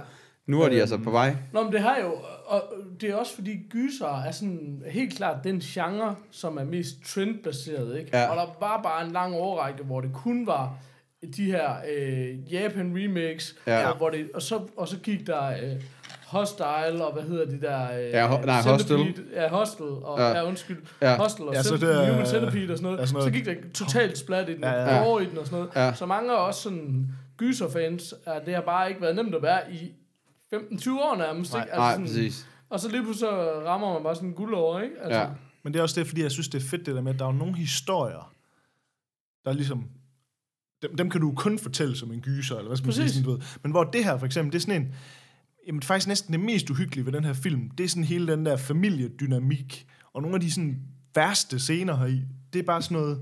nu 0.48 0.62
er 0.62 0.70
de 0.70 0.82
altså 0.82 0.98
på 0.98 1.12
vej. 1.12 1.36
Nå, 1.54 1.64
men 1.64 1.74
det 1.74 1.82
har 1.82 1.98
jo, 2.04 2.14
og 2.46 2.64
det 3.02 3.10
er 3.10 3.16
også 3.16 3.36
fordi 3.36 3.52
gyser 3.70 4.24
er 4.24 4.32
sådan 4.32 4.84
helt 4.92 5.14
klart 5.18 5.44
den 5.44 5.60
genre, 5.60 6.16
som 6.32 6.58
er 6.58 6.64
mest 6.64 6.96
trendbaseret, 7.06 8.00
ikke? 8.00 8.18
Ja. 8.18 8.28
Og 8.30 8.36
der 8.36 8.46
var 8.60 8.82
bare 8.84 9.06
en 9.06 9.12
lang 9.12 9.34
overrække, 9.36 9.84
hvor 9.84 10.02
det 10.02 10.14
kun 10.14 10.48
var 10.48 10.74
de 11.38 11.46
her 11.46 11.72
øh, 11.98 12.54
Japan 12.54 12.94
remakes, 12.98 13.56
Ja. 13.68 13.88
og, 13.90 13.98
hvor 13.98 14.10
det, 14.10 14.30
og, 14.34 14.42
så, 14.42 14.60
og 14.78 14.88
så 14.88 14.98
gik 15.00 15.28
der 15.28 15.48
øh, 15.50 15.82
Hostile, 16.28 17.06
og 17.06 17.14
hvad 17.14 17.24
hedder 17.24 17.46
de 17.46 17.62
der? 17.62 17.84
Øh, 18.00 18.10
Ja, 18.10 18.28
ho- 18.38 18.46
nej, 18.46 18.62
Hostel. 18.62 19.16
Ja, 19.34 19.50
Hostel, 19.50 19.86
og, 19.86 20.20
Ja. 20.20 20.28
ja. 20.28 20.48
undskyld, 20.48 20.78
Ja. 21.02 21.16
Hostel 21.18 21.46
og 21.48 21.54
Ja, 21.54 21.64
så 21.64 21.78
det 21.78 22.10
Human 22.10 22.26
Centipede 22.26 22.72
og 22.72 22.78
sådan 22.78 22.84
noget. 22.84 22.98
ja, 23.00 23.06
sådan 23.06 23.08
Så 23.08 23.14
noget- 23.30 23.34
gik 23.34 23.46
der 23.46 23.54
totalt 23.74 24.18
splat 24.18 24.50
i 24.50 24.54
den, 24.54 24.64
Ja, 24.64 24.72
ja, 24.96 25.04
over 25.06 25.20
i 25.20 25.26
den 25.26 25.38
og 25.38 25.46
sådan 25.46 25.60
noget. 25.60 25.72
Ja. 25.76 25.94
Så 25.94 26.06
mange 26.06 26.32
af 26.32 26.48
os 26.48 26.56
sådan 26.56 27.08
gyserfans, 27.38 28.14
at 28.26 28.46
det 28.46 28.54
har 28.56 28.62
bare 28.62 28.90
ikke 28.90 29.02
været 29.02 29.16
nemt 29.16 29.36
at 29.36 29.42
være 29.42 29.62
i 29.74 29.92
15-20 30.54 31.00
år 31.02 31.16
nærmest, 31.18 31.54
Nej. 31.54 31.64
ikke? 31.64 31.76
Nej, 31.76 31.92
sådan, 31.92 32.06
præcis. 32.06 32.48
og 32.70 32.80
så 32.80 32.90
lige 32.90 33.04
pludselig 33.04 33.30
så 33.30 33.62
rammer 33.66 33.94
man 33.94 34.04
bare 34.04 34.16
sådan 34.16 34.32
guld 34.34 34.54
over, 34.54 34.82
ikke? 34.82 34.96
Altså, 35.04 35.20
Ja. 35.20 35.28
Men 35.64 35.74
det 35.74 35.80
er 35.80 35.84
også 35.84 36.00
det, 36.00 36.08
fordi 36.08 36.22
jeg 36.24 36.32
synes, 36.32 36.48
det 36.48 36.64
er 36.64 36.68
fedt 36.70 36.86
det 36.86 36.96
der 36.96 37.02
med, 37.02 37.14
at 37.14 37.20
der 37.20 37.26
er 37.26 37.30
jo 37.32 37.38
nogle 37.38 37.56
historier, 37.56 38.34
der 39.46 39.50
er 39.52 39.56
ligesom... 39.56 39.86
Dem, 40.82 40.98
dem 40.98 41.10
kan 41.10 41.22
du 41.22 41.34
kun 41.36 41.60
fortælle 41.60 41.96
som 41.96 42.12
en 42.12 42.22
gyser, 42.22 42.56
eller 42.56 42.70
hvad 42.70 42.78
skal 42.78 42.88
man 42.88 42.94
sige, 42.94 43.10
sådan, 43.10 43.24
du 43.24 43.32
ved. 43.32 43.40
Men 43.64 43.72
hvor 43.72 43.84
det 43.84 44.04
her 44.04 44.18
for 44.18 44.26
eksempel, 44.26 44.54
det 44.54 44.58
er 44.58 44.62
sådan 44.62 44.82
en... 44.82 44.94
Jamen 45.68 45.82
faktisk 45.82 46.08
næsten 46.08 46.34
det 46.34 46.40
mest 46.40 46.70
uhyggelige 46.70 47.06
ved 47.06 47.14
den 47.14 47.24
her 47.24 47.34
film, 47.34 47.70
det 47.70 47.84
er 47.84 47.88
sådan 47.88 48.04
hele 48.04 48.32
den 48.32 48.46
der 48.46 48.58
familiedynamik, 48.58 49.88
og 50.14 50.22
nogle 50.22 50.36
af 50.36 50.42
de 50.42 50.52
sådan 50.52 50.82
værste 51.16 51.60
scener 51.60 51.98
heri, 51.98 52.22
det 52.54 52.60
er 52.60 52.64
bare 52.64 52.82
sådan 52.82 52.98
noget... 52.98 53.22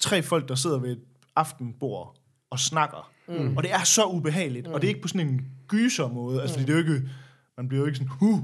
Tre 0.00 0.22
folk, 0.22 0.48
der 0.48 0.54
sidder 0.54 0.78
ved 0.78 0.92
et 0.92 1.00
aftenbord 1.36 2.16
og 2.50 2.60
snakker. 2.60 3.10
Mm. 3.28 3.56
Og 3.56 3.62
det 3.62 3.72
er 3.72 3.84
så 3.84 4.06
ubehageligt, 4.06 4.66
mm. 4.66 4.72
og 4.72 4.80
det 4.80 4.86
er 4.86 4.88
ikke 4.88 5.00
på 5.00 5.08
sådan 5.08 5.28
en 5.28 5.46
gyser 5.68 6.08
måde, 6.08 6.40
altså 6.40 6.54
fordi 6.54 6.72
det 6.72 6.78
er 6.78 6.86
jo 6.86 6.94
ikke... 6.94 7.08
Man 7.56 7.68
bliver 7.68 7.80
jo 7.80 7.86
ikke 7.86 7.98
sådan, 7.98 8.08
huh, 8.08 8.40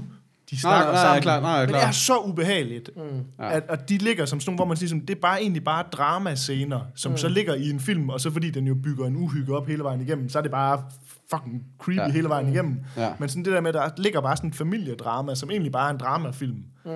de 0.51 0.59
snakker 0.59 0.91
nej, 0.91 1.03
sammen. 1.03 1.21
klar, 1.21 1.39
nej, 1.39 1.59
men 1.59 1.67
det 1.67 1.75
klar. 1.75 1.87
er 1.87 1.91
så 1.91 2.17
ubehageligt, 2.19 2.89
mm. 2.95 3.25
At, 3.39 3.63
at 3.69 3.89
de 3.89 3.97
ligger 3.97 4.25
som 4.25 4.39
sådan 4.39 4.49
nogle, 4.51 4.57
hvor 4.57 4.65
man 4.65 4.77
siger, 4.77 4.99
det 4.99 5.09
er 5.17 5.21
bare 5.21 5.41
egentlig 5.41 5.63
bare 5.63 5.83
dramascener, 5.91 6.79
som 6.95 7.11
mm. 7.11 7.17
så 7.17 7.29
ligger 7.29 7.55
i 7.55 7.69
en 7.69 7.79
film, 7.79 8.09
og 8.09 8.21
så 8.21 8.31
fordi 8.31 8.49
den 8.49 8.67
jo 8.67 8.75
bygger 8.83 9.05
en 9.05 9.15
uhygge 9.15 9.55
op 9.57 9.67
hele 9.67 9.83
vejen 9.83 10.01
igennem, 10.01 10.29
så 10.29 10.37
er 10.37 10.41
det 10.41 10.51
bare 10.51 10.83
fucking 11.29 11.63
creepy 11.79 11.99
Ja. 11.99 12.09
hele 12.11 12.29
vejen 12.29 12.47
igennem. 12.53 12.79
Ja. 12.97 13.13
Men 13.19 13.29
sådan 13.29 13.45
det 13.45 13.53
der 13.53 13.61
med, 13.61 13.73
der 13.73 13.89
ligger 13.97 14.21
bare 14.21 14.37
sådan 14.37 14.49
en 14.49 14.53
familiedrama, 14.53 15.35
som 15.35 15.51
egentlig 15.51 15.71
bare 15.71 15.87
er 15.89 15.93
en 15.93 15.99
dramafilm, 15.99 16.63
mm. 16.85 16.91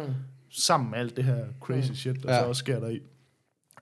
sammen 0.51 0.91
med 0.91 0.99
alt 0.99 1.15
det 1.17 1.23
her 1.23 1.37
crazy 1.61 1.91
shit, 1.91 2.23
der 2.23 2.33
Ja. 2.33 2.39
så 2.39 2.45
også 2.45 2.59
sker 2.59 2.79
der 2.79 2.89
i. 2.89 2.99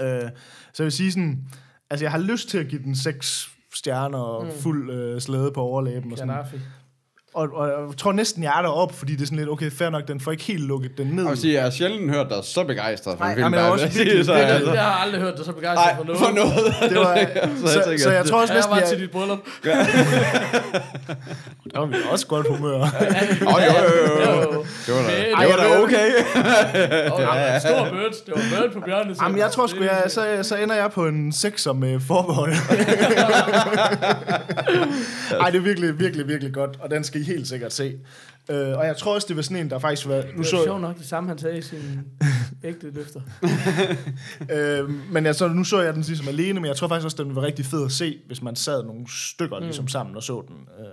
Øh, 0.02 0.30
så 0.74 0.84
jeg 0.84 0.86
vil 0.86 0.92
sige 0.92 1.12
sådan, 1.12 1.44
altså 1.90 2.06
jeg 2.06 2.12
har 2.12 2.20
lyst 2.20 2.50
til 2.50 2.58
at 2.58 2.68
give 2.68 2.84
den 2.84 2.96
seks 2.96 3.50
stjerner 3.76 4.18
og 4.20 4.48
fuld 4.60 4.92
øh, 4.92 5.22
slæde 5.22 5.52
på 5.52 5.62
overlæben 5.62 6.12
og 6.12 6.18
sådan. 6.18 6.36
Gaddafi. 6.36 6.58
Og, 7.34 7.48
og, 7.54 7.68
jeg 7.68 7.76
tror 7.98 8.12
næsten, 8.12 8.44
jeg 8.44 8.54
er 8.58 8.62
deroppe, 8.62 8.96
fordi 8.96 9.16
det 9.16 9.22
er 9.22 9.26
sådan 9.26 9.38
lidt, 9.38 9.50
okay, 9.50 9.72
fair 9.72 9.90
nok, 9.90 10.08
den 10.08 10.20
får 10.20 10.32
ikke 10.32 10.44
helt 10.44 10.64
lukket 10.64 10.98
den 10.98 11.08
ned. 11.08 11.24
Jeg 11.24 11.32
vil 11.32 11.40
sige, 11.40 11.54
jeg 11.54 11.64
har 11.64 11.70
sjældent 11.70 12.12
hørt 12.12 12.28
dig 12.30 12.38
så 12.44 12.64
begejstret 12.64 13.18
for 13.18 13.26
en 13.26 13.30
Nej, 13.30 13.36
film. 13.36 13.54
jeg 13.54 13.62
bare. 13.62 13.72
også 13.72 13.86
Jeg 13.86 13.94
sige, 13.94 14.04
virkelig- 14.06 14.26
så, 14.26 14.34
virkelig- 14.34 14.56
altså, 14.56 14.74
Jeg 14.74 14.84
har 14.84 14.92
aldrig 15.04 15.22
hørt 15.22 15.34
dig 15.38 15.46
så 15.46 15.52
begejstret 15.52 15.86
Nej, 15.86 15.96
for 15.98 16.04
noget. 16.04 16.20
for 16.20 16.32
noget. 16.32 16.76
det 16.90 16.98
var, 17.00 17.16
Så 17.16 17.22
så, 17.68 17.74
jeg 17.74 17.84
så, 17.84 17.90
tænker, 17.90 18.04
så 18.04 18.12
jeg 18.12 18.24
det- 18.24 18.32
tror 18.32 18.42
også 18.42 18.54
Ja, 18.54 18.60
jeg 18.60 18.70
næsten, 18.70 18.84
var 18.84 18.88
til 18.90 19.00
dit 19.00 19.12
bryllup. 19.12 19.40
der 21.74 21.80
var 21.80 21.86
vi 21.86 21.96
også 22.12 22.28
godt 22.28 22.48
humør. 22.48 22.82
Åh, 22.82 22.88
jo, 22.88 22.92
jo, 23.48 23.54
jo, 24.08 24.14
jo. 24.42 24.66
Det 24.86 24.94
var 24.96 25.02
da, 25.02 25.08
Men- 25.08 25.16
det 25.40 25.48
var 25.50 25.56
da 25.56 25.64
Ej, 25.64 25.84
okay. 25.84 26.10
Og 27.12 27.22
ja, 27.22 27.60
stor 27.60 27.84
bird. 27.92 28.12
Det 28.26 28.34
var 28.36 28.42
bird 28.62 28.72
på 28.74 28.80
bjørnet. 28.80 29.18
Jamen, 29.22 29.38
jeg 29.38 29.52
tror 29.52 29.68
sgu, 29.68 29.84
jeg, 29.84 30.04
så, 30.08 30.40
så 30.42 30.56
ender 30.56 30.76
jeg 30.76 30.92
på 30.92 31.08
en 31.08 31.30
6'er 31.36 31.74
med 31.74 32.00
forbehold. 32.00 32.54
Ej, 35.42 35.50
det 35.50 35.58
er 35.58 35.62
virkelig, 35.62 36.00
virkelig, 36.00 36.28
virkelig 36.28 36.54
godt, 36.54 36.70
og 36.80 36.92
den 36.92 37.04
skal 37.04 37.22
I 37.24 37.26
helt 37.26 37.48
sikkert 37.48 37.74
se. 37.74 38.00
Uh, 38.50 38.56
og 38.56 38.86
jeg 38.86 38.98
tror 38.98 39.14
også, 39.16 39.28
det 39.28 39.36
var 39.36 39.42
sådan 39.42 39.58
en, 39.58 39.70
der 39.70 39.80
faktisk 39.80 40.08
var... 40.08 40.16
Nu 40.16 40.22
Det 40.22 40.38
var 40.38 40.44
så, 40.44 40.64
sjovt 40.64 40.82
nok 40.82 40.98
det 40.98 41.06
samme, 41.06 41.30
han 41.30 41.38
sagde 41.38 41.58
i 41.58 41.62
sin 41.62 42.02
ægte 42.64 42.92
løfter. 42.92 43.22
øh, 44.56 44.90
men 45.12 45.26
jeg, 45.26 45.36
så, 45.36 45.48
nu 45.48 45.64
så 45.64 45.82
jeg 45.82 45.94
den 45.94 46.02
ligesom 46.02 46.28
alene, 46.28 46.60
men 46.60 46.66
jeg 46.68 46.76
tror 46.76 46.88
faktisk 46.88 47.06
også, 47.06 47.24
den 47.24 47.36
var 47.36 47.42
rigtig 47.42 47.66
fed 47.66 47.86
at 47.86 47.92
se, 47.92 48.20
hvis 48.28 48.42
man 48.42 48.56
sad 48.56 48.84
nogle 48.84 49.06
stykker 49.10 49.60
Mm. 49.60 49.64
ligesom 49.66 49.88
sammen 49.88 50.16
og 50.16 50.24
så 50.24 50.44
den. 50.48 50.56
Uh, 50.56 50.86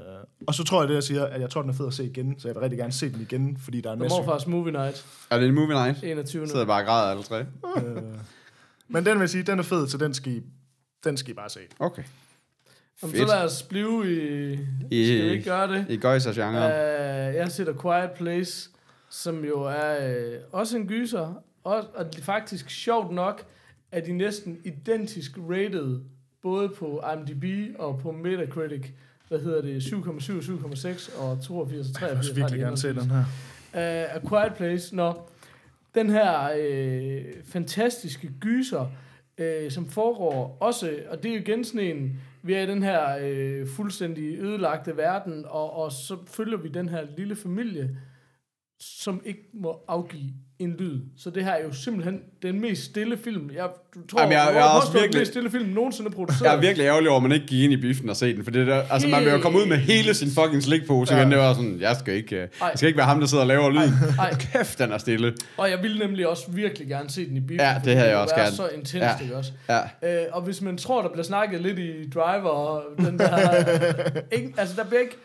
og 0.46 0.54
så 0.54 0.64
tror 0.64 0.80
jeg 0.82 0.88
det, 0.88 0.94
jeg 0.94 1.02
siger, 1.02 1.24
at 1.24 1.40
jeg 1.40 1.50
tror, 1.50 1.60
den 1.62 1.70
er 1.70 1.74
fed 1.74 1.86
at 1.86 1.94
se 1.94 2.04
igen, 2.04 2.34
så 2.38 2.48
jeg 2.48 2.54
vil 2.54 2.60
rigtig 2.60 2.78
gerne 2.78 2.92
se 2.92 3.12
den 3.12 3.20
igen, 3.20 3.58
fordi 3.64 3.80
der 3.80 3.88
er 3.88 3.92
en 3.94 3.98
masse... 3.98 4.16
Morfars 4.16 4.46
Movie 4.46 4.72
Night, 4.72 5.04
Er 5.30 5.38
det 5.38 5.48
en 5.48 5.54
movie 5.54 5.74
night? 5.74 6.02
21. 6.02 6.46
Så 6.46 6.50
sidder 6.50 6.60
jeg 6.60 6.66
bare 6.66 6.82
og 6.82 6.86
græder 6.86 7.10
alle 7.10 7.22
tre. 7.22 7.40
Øh, 7.40 8.02
men 8.88 9.06
den 9.06 9.14
vil 9.14 9.20
jeg 9.20 9.30
sige, 9.30 9.42
den 9.42 9.58
er 9.58 9.62
fed, 9.62 9.88
så 9.88 9.98
den 9.98 10.14
skal 10.14 10.32
I, 10.32 10.42
den 11.04 11.16
skal 11.16 11.30
I 11.30 11.34
bare 11.34 11.50
se. 11.50 11.60
Okay. 11.78 12.02
Om 13.02 13.10
så 13.14 13.24
lad 13.26 13.44
os 13.44 13.62
blive 13.62 14.12
i... 14.12 14.52
I- 14.90 15.06
Skal 15.06 15.24
vi 15.26 15.30
ikke 15.30 15.44
gøre 15.44 15.68
det? 15.74 15.86
I 15.88 15.96
Gøjsers 15.96 16.34
genre. 16.36 16.66
Uh, 16.66 17.34
jeg 17.34 17.42
har 17.42 17.48
set 17.50 17.68
A 17.68 17.72
Quiet 17.82 18.10
Place, 18.10 18.70
som 19.10 19.44
jo 19.44 19.62
er 19.62 20.14
uh, 20.26 20.34
også 20.52 20.76
en 20.76 20.86
gyser, 20.88 21.42
og, 21.64 21.84
og 21.94 22.04
det 22.12 22.18
er 22.20 22.24
faktisk 22.24 22.70
sjovt 22.70 23.12
nok, 23.14 23.42
at 23.92 24.06
de 24.06 24.12
næsten 24.12 24.58
identisk 24.64 25.30
rated, 25.50 26.00
både 26.42 26.68
på 26.68 27.02
IMDb 27.16 27.74
og 27.78 27.98
på 27.98 28.12
Metacritic, 28.12 28.86
hvad 29.28 29.38
hedder 29.38 29.62
det, 29.62 29.80
7,7, 29.80 29.96
7,6 30.32 31.20
og 31.22 31.42
82 31.42 31.88
og 31.88 31.94
83. 31.94 32.00
Jeg 32.00 32.34
vil 32.36 32.36
virkelig 32.42 32.60
gerne 32.60 32.76
se 32.76 32.88
den 32.88 33.10
her. 33.10 33.24
uh, 33.74 34.16
A 34.16 34.28
Quiet 34.28 34.54
Place, 34.56 34.96
når 34.96 35.30
den 35.94 36.10
her 36.10 36.50
øh, 36.58 37.24
fantastiske 37.44 38.30
gyser, 38.40 38.86
øh, 39.38 39.70
som 39.70 39.88
foregår 39.88 40.56
også, 40.60 40.90
og 41.10 41.22
det 41.22 41.30
er 41.30 41.34
jo 41.34 41.40
igen 41.40 41.64
sådan 41.64 41.80
en, 41.96 42.20
vi 42.42 42.54
er 42.54 42.62
i 42.62 42.66
den 42.66 42.82
her 42.82 43.18
øh, 43.20 43.68
fuldstændig 43.68 44.38
ødelagte 44.38 44.96
verden, 44.96 45.44
og, 45.44 45.72
og 45.72 45.92
så 45.92 46.16
følger 46.26 46.58
vi 46.58 46.68
den 46.68 46.88
her 46.88 47.06
lille 47.16 47.36
familie, 47.36 47.98
som 48.78 49.22
ikke 49.24 49.48
må 49.52 49.84
afgive 49.88 50.34
en 50.60 50.76
lyd. 50.78 51.00
Så 51.18 51.30
det 51.30 51.44
her 51.44 51.50
er 51.52 51.64
jo 51.64 51.72
simpelthen 51.72 52.20
den 52.42 52.60
mest 52.60 52.84
stille 52.84 53.16
film. 53.24 53.50
Jeg 53.54 53.64
du 53.94 54.06
tror, 54.06 54.20
Jamen, 54.20 54.32
jeg- 54.32 54.44
jeg, 54.46 54.54
jeg 54.54 54.60
er 54.60 54.64
også 54.64 54.86
påstår, 54.86 54.92
den 54.92 55.02
virkelig- 55.02 55.20
mest 55.20 55.30
stille 55.30 55.50
film 55.50 55.68
nogensinde 55.68 56.10
produceret. 56.10 56.42
Jeg 56.48 56.56
er 56.56 56.60
virkelig 56.60 56.84
ærgerlig 56.84 57.08
over, 57.10 57.16
at 57.16 57.22
man 57.22 57.32
ikke 57.32 57.46
gik 57.46 57.62
ind 57.62 57.72
i 57.72 57.76
biffen 57.76 58.08
og 58.10 58.16
se 58.16 58.36
den, 58.36 58.44
for 58.44 58.50
det 58.50 58.66
der, 58.66 58.82
altså 58.90 59.08
man 59.08 59.24
vil 59.24 59.32
jo 59.32 59.38
komme 59.38 59.58
ud 59.58 59.66
med 59.66 59.76
hele 59.76 60.14
sin 60.14 60.28
fucking 60.30 60.62
slikpose 60.62 61.14
igen, 61.14 61.30
det 61.30 61.38
var 61.38 61.54
sådan, 61.54 61.78
jeg 61.80 61.96
skal 61.96 62.14
ikke, 62.14 62.36
øh, 62.36 62.48
jeg 62.60 62.70
skal 62.74 62.86
ikke 62.86 62.96
være 62.96 63.06
ham, 63.06 63.20
der 63.20 63.26
sidder 63.26 63.42
og 63.42 63.48
laver 63.48 63.70
lyden. 63.70 63.94
Ej. 64.18 64.34
Kæft, 64.52 64.78
den 64.78 64.92
er 64.92 64.98
stille. 64.98 65.34
Og 65.56 65.70
jeg 65.70 65.82
ville 65.82 65.98
nemlig 65.98 66.28
også 66.28 66.44
virkelig 66.50 66.88
gerne 66.88 67.10
se 67.10 67.28
den 67.28 67.36
i 67.36 67.40
biffen. 67.40 67.66
Ja, 67.66 67.80
det 67.84 67.96
havde 67.96 68.08
jeg 68.10 68.18
også 68.18 68.34
gerne. 68.34 68.56
så 68.56 68.68
intens, 68.68 68.94
Ja. 68.94 69.10
ikke 69.22 69.36
også? 69.36 69.52
Ja. 69.68 69.78
Øh, 70.22 70.26
og 70.32 70.42
hvis 70.42 70.62
man 70.62 70.76
tror, 70.76 71.02
der 71.02 71.08
bliver 71.08 71.24
snakket 71.24 71.60
lidt 71.60 71.78
i 71.78 72.10
driver, 72.10 72.48
og 72.48 72.82
den 72.98 73.18
der... 73.18 73.54
ikke, 74.36 74.54
altså, 74.56 74.74
der 74.76 74.84
bliver 74.84 75.00
ikke... 75.00 75.16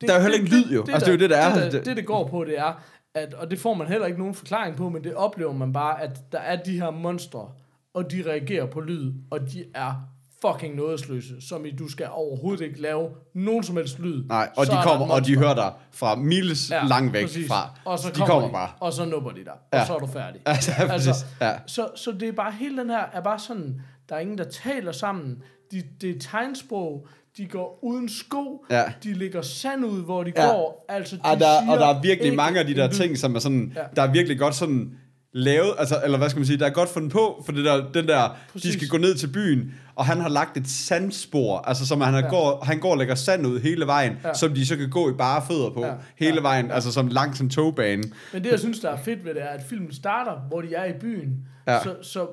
Det, 0.00 0.08
Der 0.08 0.14
er 0.14 0.18
jo 0.18 0.22
heller 0.22 0.38
ikke 0.38 0.50
lyd, 0.50 0.72
jo. 0.74 0.80
Altså, 0.80 0.98
det 1.00 1.08
er 1.08 1.12
jo 1.12 1.18
det, 1.18 1.30
der 1.30 1.36
er. 1.36 1.70
Det, 1.70 1.84
det, 1.86 1.96
det 1.96 2.06
går 2.06 2.28
på, 2.28 2.44
det 2.44 2.58
er, 2.58 2.82
at, 3.14 3.34
og 3.34 3.50
det 3.50 3.58
får 3.58 3.74
man 3.74 3.86
heller 3.86 4.06
ikke 4.06 4.18
nogen 4.18 4.34
forklaring 4.34 4.76
på, 4.76 4.88
men 4.88 5.04
det 5.04 5.14
oplever 5.14 5.52
man 5.52 5.72
bare, 5.72 6.02
at 6.02 6.32
der 6.32 6.38
er 6.38 6.56
de 6.62 6.80
her 6.80 6.90
monstre, 6.90 7.48
og 7.94 8.10
de 8.10 8.22
reagerer 8.26 8.66
på 8.66 8.80
lyd, 8.80 9.12
og 9.30 9.40
de 9.52 9.64
er 9.74 10.08
fucking 10.46 10.74
nådesløse, 10.76 11.40
som 11.48 11.64
i, 11.66 11.70
du 11.70 11.88
skal 11.88 12.08
overhovedet 12.10 12.64
ikke 12.64 12.80
lave 12.82 13.08
nogen 13.34 13.62
som 13.62 13.76
helst 13.76 13.98
lyd. 13.98 14.24
Nej, 14.24 14.50
og 14.56 14.66
Så 14.66 14.72
de 14.72 14.78
er 14.78 14.82
kommer, 14.82 15.14
og 15.14 15.26
de 15.26 15.38
hører 15.38 15.54
dig 15.54 15.72
fra 15.92 16.14
miles 16.16 16.70
ja, 16.70 16.84
lang 16.86 17.12
væk 17.12 17.24
præcis. 17.24 17.48
fra. 17.48 17.78
Og 17.84 17.98
så 17.98 18.08
de 18.08 18.14
kommer, 18.14 18.26
kommer 18.26 18.48
de, 18.48 18.52
bare. 18.52 18.68
Og 18.80 18.92
så 18.92 19.04
nupper 19.04 19.30
de 19.30 19.44
dig, 19.44 19.52
Ja. 19.72 19.80
og 19.80 19.86
så 19.86 19.94
er 19.94 19.98
du 19.98 20.06
færdig. 20.06 20.40
Altså, 20.46 20.72
præcis. 20.88 21.26
Ja. 21.40 21.52
Så, 21.66 21.88
så 21.96 22.12
det 22.12 22.28
er 22.28 22.32
bare, 22.32 22.52
hele 22.52 22.76
den 22.78 22.90
her 22.90 23.04
er 23.12 23.20
bare 23.20 23.38
sådan, 23.38 23.80
der 24.08 24.14
er 24.16 24.20
ingen, 24.20 24.38
der 24.38 24.44
taler 24.50 24.92
sammen. 24.92 25.42
de, 25.72 25.82
det 26.00 26.10
er 26.10 26.18
tegnsprog, 26.20 27.06
de 27.36 27.46
går 27.46 27.78
uden 27.82 28.08
sko, 28.08 28.64
Ja. 28.70 28.82
de 29.04 29.12
ligger 29.12 29.42
sand 29.42 29.84
ud, 29.84 30.04
hvor 30.04 30.22
de 30.24 30.32
Ja. 30.36 30.46
går. 30.46 30.84
Altså, 30.88 31.16
de 31.16 31.20
Og 31.24 31.40
der, 31.40 31.70
og 31.70 31.78
der 31.78 31.86
er 31.86 32.00
virkelig 32.02 32.34
mange 32.34 32.60
af 32.60 32.66
de 32.66 32.74
der 32.74 32.88
ting, 32.88 33.18
som 33.18 33.34
er 33.34 33.38
sådan, 33.38 33.72
Ja. 33.76 33.80
der 33.96 34.02
er 34.02 34.12
virkelig 34.12 34.38
godt 34.38 34.54
sådan 34.54 34.92
lavet, 35.34 35.74
altså, 35.78 36.00
eller 36.04 36.18
hvad 36.18 36.28
skal 36.30 36.40
man 36.40 36.46
sige, 36.46 36.58
der 36.58 36.66
er 36.66 36.70
godt 36.70 36.88
fundet 36.88 37.12
på, 37.12 37.42
for 37.44 37.52
det 37.52 37.64
der, 37.64 37.90
den 37.92 38.08
der, 38.08 38.36
Præcis. 38.52 38.70
de 38.70 38.78
skal 38.78 38.88
gå 38.88 38.96
ned 38.96 39.14
til 39.14 39.26
byen, 39.32 39.74
og 39.94 40.04
han 40.06 40.20
har 40.20 40.28
lagt 40.28 40.56
et 40.56 40.68
sandspor, 40.68 41.58
altså 41.58 41.86
som 41.86 42.00
han, 42.00 42.14
Ja. 42.14 42.28
går, 42.30 42.64
han 42.64 42.80
går 42.80 42.90
og 42.90 42.98
lægger 42.98 43.14
sand 43.14 43.46
ud 43.46 43.60
hele 43.60 43.86
vejen, 43.86 44.12
Ja. 44.24 44.34
som 44.34 44.54
de 44.54 44.66
så 44.66 44.76
kan 44.76 44.90
gå 44.90 45.10
i 45.10 45.12
bare 45.12 45.42
fødder 45.48 45.70
på, 45.70 45.84
Ja. 45.84 45.92
hele 46.18 46.34
Ja. 46.34 46.40
vejen, 46.40 46.70
altså 46.70 46.92
som 46.92 47.08
langs 47.08 47.40
en 47.40 47.50
togbane. 47.50 48.02
Men 48.32 48.44
det, 48.44 48.50
jeg 48.50 48.58
synes, 48.58 48.80
der 48.80 48.90
er 48.90 48.96
fedt 48.96 49.24
ved 49.24 49.34
det, 49.34 49.42
er, 49.42 49.46
at 49.48 49.62
filmen 49.68 49.92
starter, 49.94 50.32
hvor 50.48 50.60
de 50.60 50.74
er 50.74 50.84
i 50.84 50.92
byen. 51.00 51.46
Ja. 51.66 51.82
Så, 51.82 51.96
så 52.02 52.26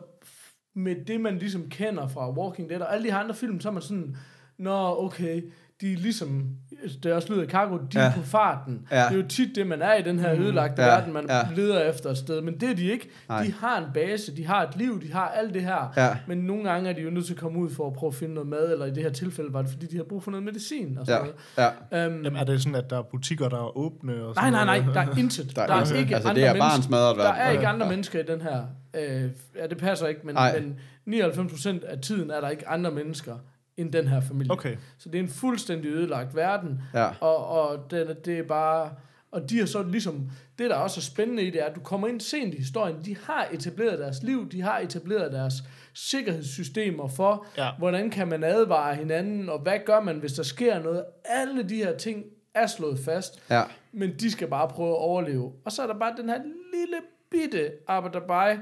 med 0.76 0.96
det, 1.08 1.22
man 1.22 1.38
ligesom 1.38 1.64
kender 1.70 2.08
fra 2.08 2.32
Walking 2.32 2.70
Dead, 2.70 2.82
og 2.82 2.94
alle 2.96 3.08
de 3.08 3.14
andre 3.14 3.36
film, 3.36 3.62
så 3.62 3.70
er 3.70 3.74
man 3.74 3.82
sådan, 3.82 4.16
nå, 4.60 5.06
okay, 5.06 5.42
de 5.82 5.94
er 5.94 5.98
ligesom, 5.98 6.46
det 7.04 7.12
er 7.12 7.16
også 7.16 7.34
lyder 7.34 7.44
af 7.44 7.50
cargo, 7.50 7.78
de 7.78 7.88
ja. 7.94 8.00
Ja. 8.02 8.08
er 8.10 8.14
på 8.14 8.22
farten. 8.22 8.88
Ja. 8.92 8.96
Det 8.98 9.12
er 9.12 9.16
jo 9.16 9.28
tit 9.28 9.56
det, 9.56 9.68
man 9.68 9.82
er 9.82 9.94
i 9.94 10.02
den 10.02 10.20
her 10.20 10.34
ødelagte 10.40 10.82
Ja. 10.82 10.88
verden, 10.88 11.14
man 11.14 11.26
Ja. 11.30 11.42
leder 11.56 11.90
efter 11.90 12.10
et 12.10 12.18
sted. 12.18 12.42
Men 12.42 12.60
det 12.60 12.70
er 12.70 12.76
de 12.76 12.84
ikke. 12.92 13.10
Nej. 13.30 13.44
De 13.44 13.54
har 13.54 13.78
en 13.78 13.86
base, 13.94 14.36
de 14.36 14.46
har 14.48 14.64
et 14.68 14.76
liv, 14.78 15.02
de 15.02 15.14
har 15.14 15.28
alt 15.28 15.54
det 15.54 15.62
her. 15.62 15.94
Ja. 15.98 16.18
Men 16.28 16.38
nogle 16.38 16.64
gange 16.72 16.90
er 16.90 16.94
de 16.94 17.02
jo 17.02 17.10
nødt 17.10 17.26
til 17.26 17.34
at 17.34 17.40
komme 17.40 17.60
ud 17.60 17.70
for 17.70 17.88
at 17.88 17.94
prøve 17.94 18.08
at 18.08 18.16
finde 18.16 18.34
noget 18.34 18.50
mad, 18.50 18.72
eller 18.72 18.86
i 18.86 18.92
det 18.92 19.04
her 19.04 19.10
tilfælde 19.10 19.54
var 19.54 19.62
det, 19.62 19.72
fordi 19.72 19.86
de 19.86 19.98
har 19.98 20.04
brug 20.04 20.24
for 20.24 20.32
noget 20.32 20.46
medicin 20.46 20.98
og 20.98 21.06
sådan 21.06 21.22
Ja, 21.26 21.32
noget. 21.58 21.76
ja. 21.94 22.08
Um, 22.08 22.24
Jamen, 22.24 22.36
er 22.36 22.44
det 22.44 22.62
sådan, 22.62 22.76
at 22.76 22.90
der 22.90 22.98
er 22.98 23.02
butikker, 23.12 23.50
der 23.50 23.58
er 23.58 23.78
åbne? 23.78 24.14
Og 24.14 24.20
Nej, 24.20 24.34
sådan 24.36 24.52
nej, 24.54 24.66
nej, 24.66 24.80
noget? 24.80 24.96
der 24.96 25.02
er 25.02 25.18
intet. 25.18 25.56
Der 25.56 25.66
Der, 25.68 25.74
er 25.74 25.78
er, 25.78 25.82
intet. 25.82 25.98
ikke 26.00 26.16
Altså, 26.16 26.30
andre 26.30 26.42
det 26.42 26.48
er 26.50 26.54
mennesker. 26.54 26.98
Der 27.24 27.32
er 27.34 27.52
ikke 27.52 27.64
Ja. 27.64 27.74
andre 27.74 27.90
mennesker 27.90 28.20
i 28.20 28.24
den 28.24 28.42
her. 28.42 28.64
Øh, 28.94 29.30
ja, 29.56 29.68
det 29.68 29.78
passer 29.78 30.08
ikke, 30.08 30.22
men, 30.24 30.36
Nej. 30.36 30.60
men 30.60 30.80
99% 31.06 31.86
af 31.86 32.00
tiden 32.02 32.32
er 32.32 32.42
der 32.42 32.50
ikke 32.50 32.68
andre 32.68 32.92
mennesker 32.92 33.34
end 33.82 33.92
den 33.92 34.08
her 34.08 34.22
familie. 34.22 34.52
Okay. 34.52 34.76
Så 34.98 35.10
det 35.10 35.20
er 35.20 35.24
en 35.24 35.30
fuldstændig 35.30 35.92
ødelagt 35.92 36.36
verden, 36.36 36.82
Ja. 36.94 37.10
og, 37.22 37.48
og 37.48 37.92
den, 37.92 38.08
det 38.26 38.40
er 38.40 38.44
bare... 38.44 38.92
Og 39.32 39.50
de 39.50 39.60
har 39.60 39.66
så 39.66 39.84
ligesom... 39.84 40.30
Det, 40.60 40.70
der 40.70 40.76
også 40.76 41.00
er 41.00 41.02
spændende 41.02 41.44
i 41.44 41.50
det, 41.50 41.62
er, 41.62 41.66
at 41.66 41.76
du 41.76 41.80
kommer 41.80 42.08
ind 42.08 42.22
sent 42.22 42.54
i 42.54 42.58
historien. 42.58 42.96
De 43.06 43.18
har 43.24 43.48
etableret 43.52 44.00
deres 44.00 44.24
liv, 44.24 44.50
de 44.52 44.62
har 44.62 44.80
etableret 44.80 45.32
deres 45.32 45.54
sikkerhedssystemer 45.94 47.08
for, 47.08 47.46
Ja. 47.58 47.70
hvordan 47.78 48.10
kan 48.10 48.28
man 48.28 48.44
advare 48.44 48.96
hinanden, 48.96 49.50
og 49.50 49.60
hvad 49.60 49.80
gør 49.86 50.00
man, 50.02 50.20
hvis 50.20 50.34
der 50.34 50.44
sker 50.44 50.84
noget. 50.84 51.04
Alle 51.26 51.64
de 51.64 51.76
her 51.76 51.98
ting 51.98 52.24
er 52.56 52.68
slået 52.68 53.00
fast 53.00 53.44
Ja. 53.50 53.64
men 53.92 54.14
de 54.20 54.32
skal 54.32 54.48
bare 54.48 54.68
prøve 54.68 54.90
at 54.90 54.98
overleve. 54.98 55.52
Og 55.66 55.72
så 55.72 55.84
er 55.84 55.88
der 55.88 56.00
bare 56.00 56.14
den 56.18 56.30
her 56.30 56.38
lille 56.74 56.98
bitte 57.32 57.72
arbejderbej, 57.88 58.58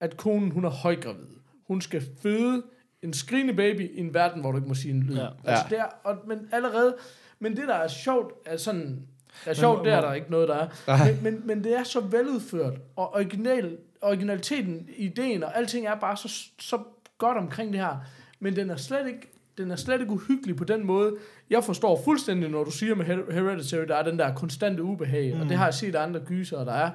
at 0.00 0.16
konen, 0.16 0.50
hun 0.50 0.64
er 0.64 0.70
højgravid. 0.70 1.26
Hun 1.66 1.80
skal 1.80 2.02
føde 2.22 2.62
en 3.02 3.12
skrigende 3.12 3.54
baby 3.54 3.90
i 3.96 4.00
en 4.00 4.14
verden, 4.14 4.40
hvor 4.40 4.50
du 4.52 4.58
ikke 4.58 4.68
må 4.68 4.74
sige 4.74 4.94
en 4.94 5.02
lyd. 5.02 5.16
Ja. 5.16 5.26
Altså 5.44 5.64
Ja. 5.70 5.76
der, 5.76 5.84
og, 6.04 6.16
men 6.26 6.48
allerede, 6.52 6.96
men 7.38 7.56
det 7.56 7.68
der 7.68 7.74
er 7.74 7.88
sjovt, 7.88 8.32
er 8.46 8.56
sådan, 8.56 9.02
er 9.46 9.54
sjovt, 9.54 9.76
hvor- 9.76 9.84
det 9.84 9.92
er 9.92 10.00
der 10.00 10.12
ikke 10.12 10.30
noget, 10.30 10.48
der 10.48 10.54
er. 10.54 10.68
Nej. 10.86 11.12
Men, 11.12 11.22
men, 11.34 11.42
men 11.46 11.64
det 11.64 11.76
er 11.78 11.82
så 11.84 12.00
veludført, 12.00 12.74
og 12.96 13.14
original, 13.14 13.76
originaliteten, 14.02 14.88
ideen 14.96 15.42
og 15.44 15.56
alting 15.58 15.86
er 15.86 15.94
bare 15.94 16.16
så, 16.16 16.28
så 16.58 16.78
godt 17.18 17.38
omkring 17.38 17.72
det 17.72 17.80
her. 17.80 17.96
Men 18.40 18.56
den 18.56 18.70
er 18.70 18.76
slet 18.76 19.06
ikke 19.06 19.26
den 19.58 19.70
er 19.70 19.76
slet 19.76 20.00
ikke 20.00 20.12
uhyggelig 20.12 20.56
på 20.56 20.64
den 20.64 20.86
måde. 20.86 21.16
Jeg 21.50 21.64
forstår 21.64 22.00
fuldstændig, 22.04 22.50
når 22.50 22.64
du 22.64 22.70
siger 22.70 22.94
med 22.94 23.04
Her- 23.04 23.32
Hereditary, 23.32 23.84
der 23.88 23.96
er 23.96 24.02
den 24.02 24.18
der 24.18 24.34
konstante 24.34 24.82
ubehag, 24.82 25.34
mm. 25.34 25.40
og 25.40 25.48
det 25.48 25.56
har 25.56 25.64
jeg 25.64 25.74
set 25.74 25.96
andre 25.96 26.20
gyser, 26.20 26.64
der 26.64 26.72
er. 26.72 26.90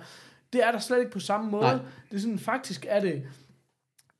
Det 0.53 0.64
er 0.66 0.72
der 0.72 0.80
slet 0.80 0.99
ikke 0.99 1.12
på 1.12 1.20
samme 1.20 1.51
måde. 1.51 1.64
Nej. 1.64 1.78
Det 2.12 2.18
er 2.18 2.22
sådan, 2.22 2.39
faktisk 2.39 2.86
er 2.89 2.99
det, 2.99 3.24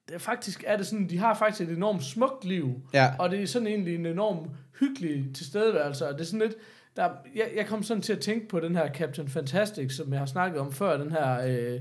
det 0.08 0.16
er 0.16 0.20
faktisk 0.20 0.64
er 0.68 0.78
det 0.78 0.88
sådan, 0.88 1.10
de 1.10 1.18
har 1.18 1.34
faktisk 1.34 1.70
et 1.70 1.78
enormt 1.78 2.04
smukt 2.04 2.46
liv, 2.46 2.82
Ja. 2.94 3.12
og 3.20 3.30
det 3.32 3.42
er 3.42 3.48
sådan 3.48 3.68
egentlig 3.68 3.96
en 3.96 4.06
enorm 4.06 4.50
hyggelig 4.80 5.26
tilstedeværelse, 5.36 6.08
og 6.08 6.14
det 6.14 6.22
er 6.22 6.26
sådan 6.26 6.40
lidt, 6.40 6.56
der, 6.96 7.10
jeg, 7.36 7.46
jeg 7.56 7.66
kom 7.68 7.84
sådan 7.84 8.02
til 8.02 8.14
at 8.14 8.20
tænke 8.20 8.48
på 8.48 8.60
den 8.60 8.76
her 8.76 8.90
Captain 8.94 9.28
Fantastic, 9.28 9.92
som 9.96 10.12
jeg 10.12 10.20
har 10.20 10.26
snakket 10.26 10.60
om 10.62 10.72
før, 10.72 10.98
den 10.98 11.12
her 11.12 11.42
øh, 11.48 11.80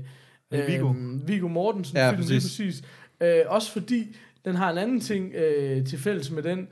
Øh, 0.51 0.67
Viggo. 0.67 0.93
Viggo 1.25 1.47
Mortensen 1.47 1.97
Ja, 1.97 2.09
film, 2.09 2.21
lige 2.21 2.27
præcis. 2.39 2.57
præcis. 2.59 2.83
Øh, 3.21 3.41
også 3.47 3.71
fordi 3.71 4.15
den 4.45 4.55
har 4.55 4.71
en 4.71 4.77
anden 4.77 4.99
ting 4.99 5.33
øh, 5.35 5.85
til 5.85 5.99
fælles 5.99 6.31
med 6.31 6.43
den, 6.43 6.67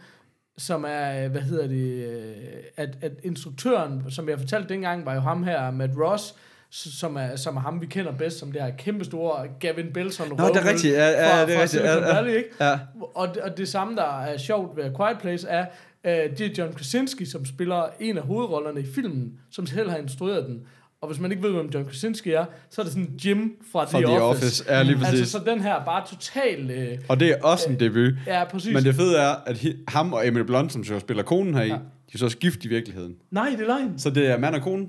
som 0.57 0.85
er, 0.87 1.27
hvad 1.27 1.41
hedder 1.41 1.67
det, 1.67 2.05
øh, 2.07 2.33
at, 2.77 2.97
at 3.01 3.11
instruktøren, 3.23 4.03
som 4.11 4.29
jeg 4.29 4.39
fortalte 4.39 4.69
dengang, 4.69 5.05
var 5.05 5.13
jo 5.13 5.19
ham 5.19 5.43
her, 5.43 5.71
Matt 5.71 5.91
Ross, 5.97 6.35
som 6.76 7.15
er, 7.15 7.36
som 7.36 7.55
er 7.57 7.61
ham, 7.61 7.82
vi 7.82 7.86
kender 7.86 8.11
bedst, 8.11 8.39
som 8.39 8.51
det 8.51 8.61
her 8.61 8.71
kæmpe 8.78 9.05
store 9.05 9.47
Gavin 9.59 9.93
Belson 9.93 10.30
Nå, 10.30 10.47
det 10.47 10.55
er 10.55 10.69
rigtigt. 10.69 10.93
Ja, 10.93 11.09
ja, 11.09 11.34
fra, 11.41 11.45
det 11.45 11.53
er 11.53 11.55
fra 11.57 11.63
rigtigt. 11.63 11.84
Ja, 11.84 11.93
ja. 12.07 12.13
Valley, 12.15 12.36
ikke? 12.38 12.49
Ja. 12.59 12.80
Og, 13.15 13.28
det, 13.28 13.38
og 13.38 13.57
det 13.57 13.67
samme, 13.67 13.95
der 13.95 14.21
er 14.21 14.38
sjovt 14.38 14.78
ved 14.78 14.84
Quiet 14.84 15.17
Place, 15.21 15.47
er, 15.47 15.65
øh, 16.03 16.38
det 16.38 16.41
er 16.41 16.49
John 16.57 16.74
Krasinski, 16.74 17.26
som 17.26 17.45
spiller 17.45 17.84
en 17.99 18.17
af 18.17 18.24
hovedrollerne 18.24 18.80
i 18.82 18.86
filmen, 18.95 19.32
som 19.51 19.65
selv 19.67 19.89
har 19.89 19.97
instrueret 19.97 20.45
den. 20.47 20.59
Og 21.01 21.07
hvis 21.09 21.19
man 21.19 21.32
ikke 21.32 21.43
ved, 21.43 21.51
hvem 21.51 21.69
John 21.74 21.86
Krasinski 21.86 22.32
er, 22.32 22.45
så 22.69 22.82
er 22.82 22.84
det 22.84 22.93
sådan 22.93 23.09
Jim 23.26 23.51
fra, 23.71 23.86
Fra 23.86 23.97
The, 23.97 24.07
The 24.07 24.21
Office. 24.21 24.45
Office. 24.45 24.63
Ja, 24.69 24.84
lige 24.84 24.97
præcis. 24.97 25.19
Altså, 25.19 25.32
så 25.32 25.43
den 25.45 25.61
her 25.61 25.86
bare 25.86 26.03
total... 26.09 26.71
Øh, 26.71 26.97
Og 27.07 27.19
det 27.19 27.30
er 27.30 27.36
også 27.43 27.69
en 27.69 27.80
debut. 27.80 28.13
ja, 28.28 28.43
præcis. 28.43 28.74
Men 28.74 28.84
det 28.84 28.95
fede 28.95 29.17
er, 29.17 29.36
at 29.45 29.65
ham 29.88 30.13
og 30.13 30.28
Emily 30.28 30.43
Blunt, 30.43 30.74
som 30.74 30.84
så 30.84 30.99
spiller 30.99 31.24
konen 31.24 31.53
her 31.55 31.61
i, 31.63 31.67
Ja. 31.67 31.74
de 31.74 31.80
er 32.13 32.17
så 32.17 32.26
også 32.26 32.38
gift 32.38 32.65
i 32.65 32.67
virkeligheden. 32.67 33.15
Nej, 33.32 33.49
det 33.49 33.61
er 33.61 33.67
løgn. 33.67 33.99
Så 33.99 34.09
det 34.09 34.28
er 34.28 34.38
mand 34.38 34.55
og 34.55 34.61
kone. 34.61 34.88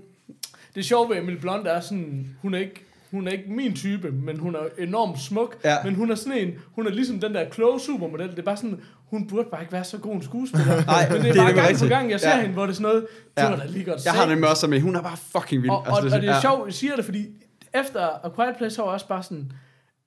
Det 0.74 0.84
sjove 0.84 1.08
ved 1.10 1.16
Emily 1.16 1.36
Blunt 1.36 1.66
er 1.66 1.80
sådan, 1.80 2.36
hun 2.42 2.54
er 2.54 2.58
ikke 2.58 2.84
hun 3.10 3.26
er 3.28 3.32
ikke 3.32 3.44
min 3.52 3.74
type, 3.76 4.10
men 4.10 4.38
hun 4.38 4.54
er 4.54 4.60
enormt 4.78 5.20
smuk. 5.20 5.56
Ja. 5.64 5.76
Men 5.84 5.94
hun 5.94 6.10
er 6.10 6.14
sådan 6.14 6.38
en, 6.38 6.54
hun 6.74 6.86
er 6.86 6.90
ligesom 6.90 7.20
den 7.20 7.34
der 7.34 7.48
kloge 7.48 7.80
supermodel. 7.80 8.30
Det 8.30 8.38
er 8.38 8.42
bare 8.42 8.56
sådan, 8.56 8.80
hun 9.10 9.26
burde 9.26 9.48
bare 9.50 9.60
ikke 9.60 9.72
være 9.72 9.84
så 9.84 9.98
god 9.98 10.14
en 10.14 10.22
skuespiller. 10.22 10.84
Nej, 10.86 11.08
men 11.10 11.20
det 11.20 11.28
er 11.28 11.32
det 11.32 11.40
er 11.40 11.44
bare 11.44 11.46
nemlig 11.46 11.54
gang 11.54 11.68
rigtigt. 11.68 11.82
på 11.82 11.88
gang, 11.88 12.10
jeg 12.10 12.20
ser 12.20 12.28
Ja. 12.30 12.40
hende, 12.40 12.52
hvor 12.52 12.62
det 12.62 12.70
er 12.70 12.74
sådan 12.74 12.82
noget, 12.82 13.06
det 13.36 13.42
Ja. 13.42 13.48
var 13.50 13.56
da 13.56 13.64
lige 13.66 13.84
godt 13.84 14.04
Jeg 14.04 14.12
har 14.12 14.26
det 14.26 14.38
med 14.38 14.48
også 14.48 14.66
med, 14.66 14.80
hun 14.80 14.96
er 14.96 15.02
bare 15.02 15.16
fucking 15.16 15.62
vild. 15.62 15.70
Og, 15.70 15.78
og, 15.78 15.86
Altså, 15.88 16.16
og 16.16 16.22
det 16.22 16.28
er 16.30 16.34
ja. 16.34 16.40
sjovt, 16.40 16.66
jeg 16.66 16.74
siger 16.74 16.96
det, 16.96 17.04
fordi 17.04 17.26
efter 17.74 18.00
A 18.26 18.28
Quiet 18.36 18.56
Place, 18.58 18.76
så 18.76 18.82
var 18.82 18.88
jeg 18.88 18.94
også 18.94 19.08
bare 19.08 19.22
sådan, 19.22 19.52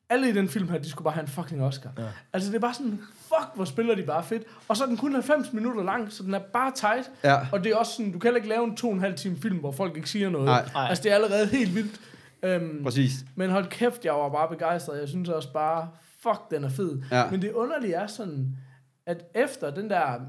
alle 0.10 0.30
i 0.30 0.32
den 0.34 0.50
film 0.50 0.70
her, 0.70 0.78
de 0.78 0.90
skulle 0.90 1.04
bare 1.04 1.14
have 1.14 1.22
en 1.24 1.28
fucking 1.28 1.64
Oscar. 1.64 1.90
Ja. 1.98 2.04
Altså 2.34 2.50
det 2.50 2.56
er 2.56 2.60
bare 2.62 2.74
sådan, 2.74 3.00
fuck, 3.40 3.56
hvor 3.56 3.66
spiller 3.66 3.96
de 3.96 4.04
bare 4.04 4.24
fedt. 4.24 4.44
Og 4.68 4.78
så 4.78 4.84
er 4.84 4.88
den 4.88 4.98
kun 4.98 5.14
90 5.14 5.54
minutter 5.54 5.84
lang, 5.84 6.12
så 6.12 6.24
den 6.24 6.34
er 6.34 6.40
bare 6.40 6.72
tight. 6.76 7.12
Ja. 7.24 7.38
Og 7.52 7.64
det 7.64 7.72
er 7.72 7.76
også 7.76 7.92
sådan, 7.92 8.12
du 8.12 8.20
kan 8.20 8.28
heller 8.28 8.38
ikke 8.38 8.50
lave 8.50 8.64
en 8.64 8.76
to 8.76 8.88
og 8.88 8.94
en 8.94 9.00
halv 9.00 9.16
time 9.16 9.38
film, 9.38 9.58
hvor 9.58 9.72
folk 9.72 9.98
ikke 9.98 10.10
siger 10.10 10.30
noget. 10.30 10.46
Nej. 10.46 10.66
Nej. 10.74 10.88
Altså 10.90 11.04
det 11.04 11.12
er 11.12 11.16
allerede 11.16 11.48
helt 11.48 11.76
vildt. 11.76 12.00
Øhm, 12.44 12.84
Præcis. 12.84 13.12
men 13.36 13.50
hold 13.50 13.66
kæft, 13.68 14.06
jeg 14.06 14.14
var 14.14 14.30
bare 14.30 14.48
begejstret. 14.50 15.00
Jeg 15.00 15.08
synes 15.08 15.30
også 15.30 15.54
bare, 15.54 15.90
fuck, 16.20 16.42
den 16.52 16.64
er 16.64 16.70
fed. 16.70 17.02
Ja. 17.12 17.24
Men 17.32 17.42
det 17.42 17.52
underlige 17.52 17.94
er 17.94 18.08
sådan, 18.08 18.58
at 19.06 19.24
efter 19.36 19.70
den 19.72 19.90
der, 19.90 20.20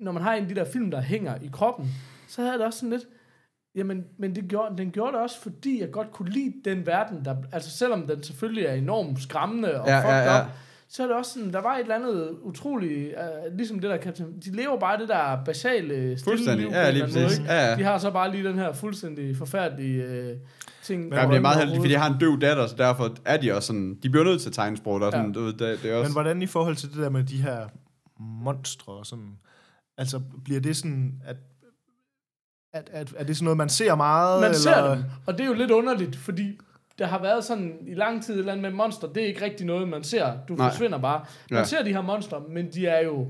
når 0.00 0.12
man 0.12 0.22
har 0.22 0.34
en 0.34 0.42
af 0.42 0.48
de 0.48 0.54
der 0.54 0.64
film, 0.64 0.90
der 0.90 1.00
hænger 1.00 1.34
i 1.42 1.50
kroppen, 1.52 1.88
så 2.28 2.40
havde 2.40 2.52
jeg 2.52 2.58
det 2.58 2.66
også 2.66 2.78
sådan 2.78 2.90
lidt, 2.90 3.04
jamen, 3.74 4.04
men 4.18 4.34
det 4.34 4.44
gjorde, 4.48 4.76
den 4.78 4.90
gjorde 4.90 5.12
det 5.12 5.20
også, 5.20 5.40
fordi 5.40 5.80
jeg 5.80 5.90
godt 5.90 6.12
kunne 6.12 6.30
lide 6.30 6.52
den 6.64 6.86
verden, 6.86 7.24
der, 7.24 7.36
altså 7.52 7.70
selvom 7.70 8.06
den 8.06 8.22
selvfølgelig 8.22 8.64
er 8.64 8.72
enormt 8.74 9.22
skræmmende 9.22 9.80
og 9.80 9.88
Ja, 9.88 9.98
fucked 10.00 10.10
ja, 10.30 10.34
ja. 10.36 10.44
up, 10.44 10.50
så 10.90 11.02
er 11.02 11.06
det 11.06 11.16
også 11.16 11.32
sådan, 11.32 11.52
der 11.52 11.60
var 11.60 11.74
et 11.74 11.80
eller 11.80 11.94
andet 11.94 12.38
utroligt, 12.42 13.14
uh, 13.48 13.56
ligesom 13.56 13.78
det 13.78 13.90
der 13.90 13.98
Captain, 13.98 14.40
de 14.44 14.56
lever 14.56 14.78
bare 14.80 14.98
det 14.98 15.08
der 15.08 15.44
basale, 15.44 16.18
stille 16.18 16.18
Fuldstændig. 16.24 16.66
liv 16.66 16.74
Ja, 16.74 16.90
lige 16.90 17.02
måde, 17.02 17.12
præcis. 17.12 17.38
ikke? 17.38 17.52
Ja, 17.52 17.70
ja. 17.70 17.76
De 17.76 17.82
har 17.82 17.98
så 17.98 18.10
bare 18.10 18.30
lige 18.30 18.44
den 18.48 18.58
her 18.58 18.72
fuldstændig 18.72 19.36
forfærdelige 19.36 20.30
uh, 20.32 20.36
ting. 20.82 21.02
Men 21.02 21.12
det 21.12 21.36
er 21.36 21.40
meget 21.40 21.58
heldigt, 21.58 21.78
fordi 21.80 21.92
jeg 21.92 22.02
har 22.02 22.12
en 22.12 22.18
døv 22.20 22.38
datter, 22.40 22.66
så 22.66 22.74
derfor 22.76 23.14
er 23.24 23.36
de 23.36 23.52
også 23.54 23.66
sådan, 23.66 23.98
de 24.02 24.10
bliver 24.10 24.24
nødt 24.24 24.42
til 24.42 24.52
tegnsprog, 24.52 25.00
der 25.00 25.06
er 25.06 25.10
sådan, 25.10 25.26
Ja. 25.26 25.32
du 25.32 25.40
ved, 25.40 25.52
det, 25.52 25.82
det 25.82 25.90
er 25.90 25.96
også... 25.96 26.08
Men 26.08 26.12
hvordan 26.12 26.42
i 26.42 26.46
forhold 26.46 26.76
til 26.76 26.88
det 26.88 26.96
der 26.96 27.10
med 27.10 27.24
de 27.24 27.36
her 27.42 27.66
monstre 28.20 28.92
og 28.92 29.06
sådan, 29.06 29.38
altså 29.98 30.20
bliver 30.44 30.60
det 30.60 30.76
sådan, 30.76 31.22
at, 31.24 31.36
at, 32.72 32.90
at 32.92 33.14
er 33.16 33.24
det 33.24 33.36
sådan 33.36 33.44
noget, 33.44 33.56
man 33.56 33.68
ser 33.68 33.94
meget? 33.94 34.40
Man 34.40 34.54
ser 34.54 34.76
eller? 34.76 34.94
dem, 34.94 35.04
og 35.26 35.32
det 35.32 35.40
er 35.40 35.46
jo 35.46 35.54
lidt 35.54 35.70
underligt, 35.70 36.16
fordi 36.16 36.58
der 36.98 37.06
har 37.06 37.22
været 37.22 37.44
sådan 37.44 37.72
i 37.86 37.94
lang 37.94 38.24
tid 38.24 38.34
et 38.34 38.38
eller 38.38 38.52
andet 38.52 38.62
med 38.62 38.70
monster, 38.70 39.08
det 39.08 39.22
er 39.22 39.26
ikke 39.26 39.44
rigtig 39.44 39.66
noget, 39.66 39.88
man 39.88 40.02
ser. 40.02 40.32
Du 40.48 40.54
Nej. 40.54 40.68
forsvinder 40.70 40.98
bare. 40.98 41.20
Man 41.50 41.58
Ja. 41.60 41.64
ser 41.64 41.82
de 41.84 41.92
her 41.92 42.00
monster, 42.02 42.36
men 42.50 42.68
de 42.74 42.86
er 42.86 43.04
jo... 43.04 43.26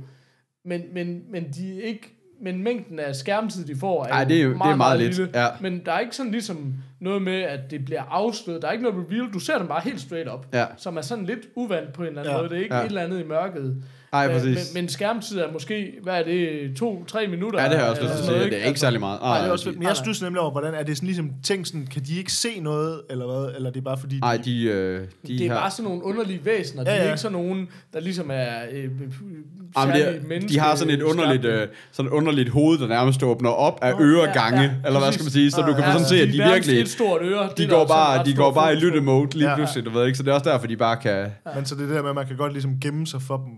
Men, 0.64 0.82
men, 0.92 1.22
men 1.30 1.44
de 1.52 1.78
er 1.82 1.86
ikke... 1.86 2.14
Men 2.42 2.62
mængden 2.62 2.98
af 2.98 3.16
skærmtid, 3.16 3.64
de 3.66 3.76
får, 3.76 4.04
er, 4.04 4.08
Ej, 4.08 4.24
det 4.24 4.38
er 4.38 4.42
jo- 4.42 4.52
det 4.52 4.60
er 4.60 4.76
meget 4.76 4.98
lidt, 4.98 5.16
lille. 5.16 5.30
ja. 5.34 5.46
Men 5.60 5.82
der 5.86 5.92
er 5.92 5.98
ikke 5.98 6.16
sådan 6.16 6.32
ligesom 6.32 6.74
noget 7.00 7.22
med, 7.22 7.40
at 7.42 7.70
det 7.70 7.84
bliver 7.84 8.02
afsløret. 8.02 8.62
Der 8.62 8.68
er 8.68 8.72
ikke 8.72 8.84
noget 8.90 9.06
reveal. 9.06 9.32
Du 9.32 9.38
ser 9.38 9.58
dem 9.58 9.68
bare 9.68 9.80
helt 9.80 10.00
straight 10.00 10.28
up. 10.34 10.46
Ja. 10.52 10.66
Som 10.76 10.96
er 10.96 11.00
sådan 11.00 11.24
lidt 11.24 11.48
uvandt 11.54 11.92
på 11.92 12.02
en 12.02 12.08
eller 12.08 12.20
anden 12.20 12.34
Ja. 12.34 12.38
måde. 12.40 12.48
Det 12.50 12.58
er 12.58 12.62
ikke 12.62 12.74
Ja. 12.74 12.80
et 12.82 12.86
eller 12.86 13.02
andet 13.02 13.20
i 13.20 13.24
mørket. 13.24 13.84
Ej, 14.12 14.26
Øh, 14.26 14.32
præcis. 14.32 14.56
Men, 14.74 14.82
men 14.82 14.88
skærmtid 14.88 15.38
er 15.38 15.52
måske, 15.52 15.92
hvad 16.02 16.14
er 16.14 16.22
det, 16.24 16.76
to-tre 16.76 17.26
minutter? 17.26 17.62
Ja, 17.62 17.68
det 17.68 17.74
har 17.76 17.82
jeg 17.84 17.90
også 17.90 18.02
lyst 18.02 18.12
til 18.14 18.20
at 18.20 18.26
sige. 18.40 18.50
Det 18.50 18.62
er 18.62 18.66
ikke 18.66 18.80
særlig 18.80 19.00
meget. 19.00 19.20
Nej, 19.20 19.38
det 19.38 19.48
er 19.48 19.52
også, 19.52 19.70
de- 19.70 19.76
men 19.78 19.88
jeg 19.88 19.96
synes 19.96 20.22
nemlig 20.22 20.40
over, 20.40 20.50
hvordan 20.50 20.74
er 20.74 20.82
det 20.82 20.96
sådan 20.96 21.06
ligesom 21.06 21.30
ting 21.44 21.66
sådan, 21.66 21.86
kan 21.92 22.02
de 22.02 22.18
ikke 22.18 22.32
se 22.32 22.60
noget, 22.60 23.00
eller 23.10 23.26
hvad? 23.26 23.54
Eller 23.56 23.70
det 23.70 23.80
er 23.80 23.84
bare 23.84 23.98
fordi, 23.98 24.20
Ej, 24.22 24.36
de, 24.44 24.62
øh, 24.64 25.00
de 25.26 25.38
det 25.38 25.46
er 25.46 25.52
har... 25.52 25.60
bare 25.60 25.70
sådan 25.70 25.84
nogle 25.84 26.04
underlige 26.04 26.40
væsener. 26.44 26.84
De 26.84 26.90
Ja, 26.90 26.96
er 26.96 27.02
ja. 27.02 27.08
ikke 27.08 27.18
sådan 27.20 27.32
nogen, 27.38 27.68
der 27.92 28.00
ligesom 28.00 28.30
er 28.32 28.48
øh, 28.72 28.84
øh, 28.84 28.90
Jamen, 28.90 29.94
særlig 29.94 30.06
det, 30.20 30.28
menneske- 30.28 30.54
de 30.54 30.58
har 30.58 30.74
sådan 30.74 30.94
et 30.94 31.02
underligt, 31.02 31.44
øh, 31.44 31.68
sådan 31.92 32.08
et 32.08 32.12
underligt 32.14 32.48
hoved, 32.48 32.78
der 32.78 32.86
nærmest 32.88 33.22
åbner 33.22 33.50
op 33.50 33.78
af 33.82 33.92
Nå, 33.98 34.04
øregange, 34.04 34.60
ja, 34.60 34.66
ja, 34.66 34.86
eller 34.86 35.00
hvad 35.00 35.12
skal 35.12 35.24
man 35.24 35.30
sige, 35.32 35.50
så 35.50 35.60
du 35.60 35.72
kan 35.72 35.84
Ja, 35.84 35.92
sådan 35.92 36.06
se, 36.06 36.20
at 36.22 36.28
de 36.28 36.32
er 36.34 36.38
nærmest 36.46 36.54
virkelig, 36.68 36.80
Et 36.82 36.88
stort 36.88 37.20
øre. 37.22 37.48
Det 37.48 37.58
de 37.58 37.64
er 37.64 37.68
går 37.68 37.86
bare, 37.86 38.24
de 38.24 38.34
går 38.34 38.52
bare 38.52 38.72
i 38.72 38.76
lyttemode 38.76 39.34
lige 39.38 39.50
Ja. 39.50 39.56
pludselig, 39.56 39.84
du 39.84 39.90
ved 39.90 40.06
ikke, 40.06 40.16
så 40.18 40.22
det 40.22 40.30
er 40.30 40.34
også 40.34 40.50
derfor, 40.50 40.66
de 40.66 40.76
bare 40.76 40.96
kan... 40.96 41.26
men 41.54 41.64
så 41.64 41.74
det 41.74 41.88
der 41.88 42.00
med, 42.02 42.08
at 42.10 42.14
man 42.14 42.26
kan 42.26 42.36
godt 42.36 42.52
ligesom 42.52 42.70
gemme 42.80 43.06
sig 43.06 43.22
for 43.22 43.36
dem, 43.36 43.52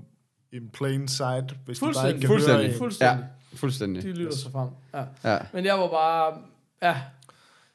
in 0.53 0.69
plain 0.73 1.09
sight, 1.09 1.55
hvis 1.67 1.79
du 1.79 1.85
bare 1.85 1.95
Fuldstændig. 1.95 2.15
ikke 2.15 2.21
kan 2.21 2.29
Fuldstændig. 2.29 2.65
høre 2.67 2.73
en. 2.75 2.79
Fuldstændig. 2.79 3.27
Ja, 3.53 3.57
fuldstændig. 3.57 4.03
De 4.03 4.13
lytter 4.13 4.37
sig 4.37 4.53
frem. 4.53 4.69
Ja. 4.95 5.33
Ja. 5.33 5.39
Men 5.53 5.65
jeg 5.65 5.75
var 5.79 5.89
bare, 5.89 6.33
ja, 6.83 6.97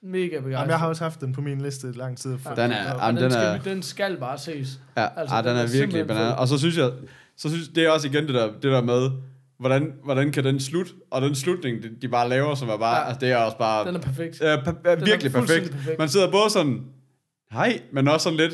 mega 0.01 0.27
begejstret. 0.27 0.51
Jamen, 0.51 0.69
jeg 0.69 0.79
har 0.79 0.87
også 0.87 1.03
haft 1.03 1.21
den 1.21 1.33
på 1.33 1.41
min 1.41 1.61
liste 1.61 1.87
i 1.89 1.91
lang 1.91 2.17
tid. 2.17 2.37
For 2.37 2.49
Den 2.55 2.71
er- 2.71 2.93
Og 2.93 2.99
jamen, 3.01 3.15
den, 3.15 3.23
den 3.23 3.31
skal, 3.31 3.43
er- 3.45 3.57
vi- 3.63 3.69
den 3.69 3.83
skal 3.83 4.17
bare 4.17 4.37
ses. 4.37 4.79
Ja, 4.97 5.01
Altså, 5.01 5.19
altså, 5.19 5.35
ah, 5.35 5.43
den, 5.43 5.49
den 5.51 5.57
er, 5.59 5.63
er 5.63 5.67
virkelig 5.79 6.07
fed. 6.07 6.31
Og 6.31 6.47
så 6.47 6.57
synes 6.57 6.77
jeg, 6.77 6.91
så 7.37 7.49
synes, 7.49 7.67
det 7.67 7.85
er 7.85 7.89
også 7.89 8.07
igen 8.07 8.25
det 8.27 8.33
der, 8.35 8.51
det 8.51 8.63
der 8.63 8.81
med, 8.81 9.11
hvordan, 9.57 9.93
hvordan 10.03 10.31
kan 10.31 10.43
den 10.43 10.59
slutte, 10.59 10.91
og 11.11 11.21
den 11.21 11.35
slutning, 11.35 11.83
de, 11.83 11.89
de 12.01 12.07
bare 12.07 12.29
laver, 12.29 12.55
som 12.55 12.69
er 12.69 12.77
bare, 12.77 12.95
Ja. 12.95 13.01
ja. 13.01 13.07
altså 13.07 13.19
det 13.19 13.31
er 13.31 13.37
også 13.37 13.57
bare, 13.57 13.87
Den 13.87 13.95
er 13.95 13.99
perfekt. 13.99 14.41
er, 14.41 14.57
pa- 14.57 14.81
er 14.85 14.91
er 14.91 15.05
virkelig 15.05 15.31
fuldstændig 15.31 15.63
perfekt. 15.71 15.75
perfekt. 15.83 15.99
Man 15.99 16.09
sidder 16.09 16.31
både 16.31 16.49
sådan, 16.49 16.85
hej, 17.51 17.81
men 17.91 18.07
også 18.07 18.23
sådan 18.23 18.37
lidt, 18.37 18.53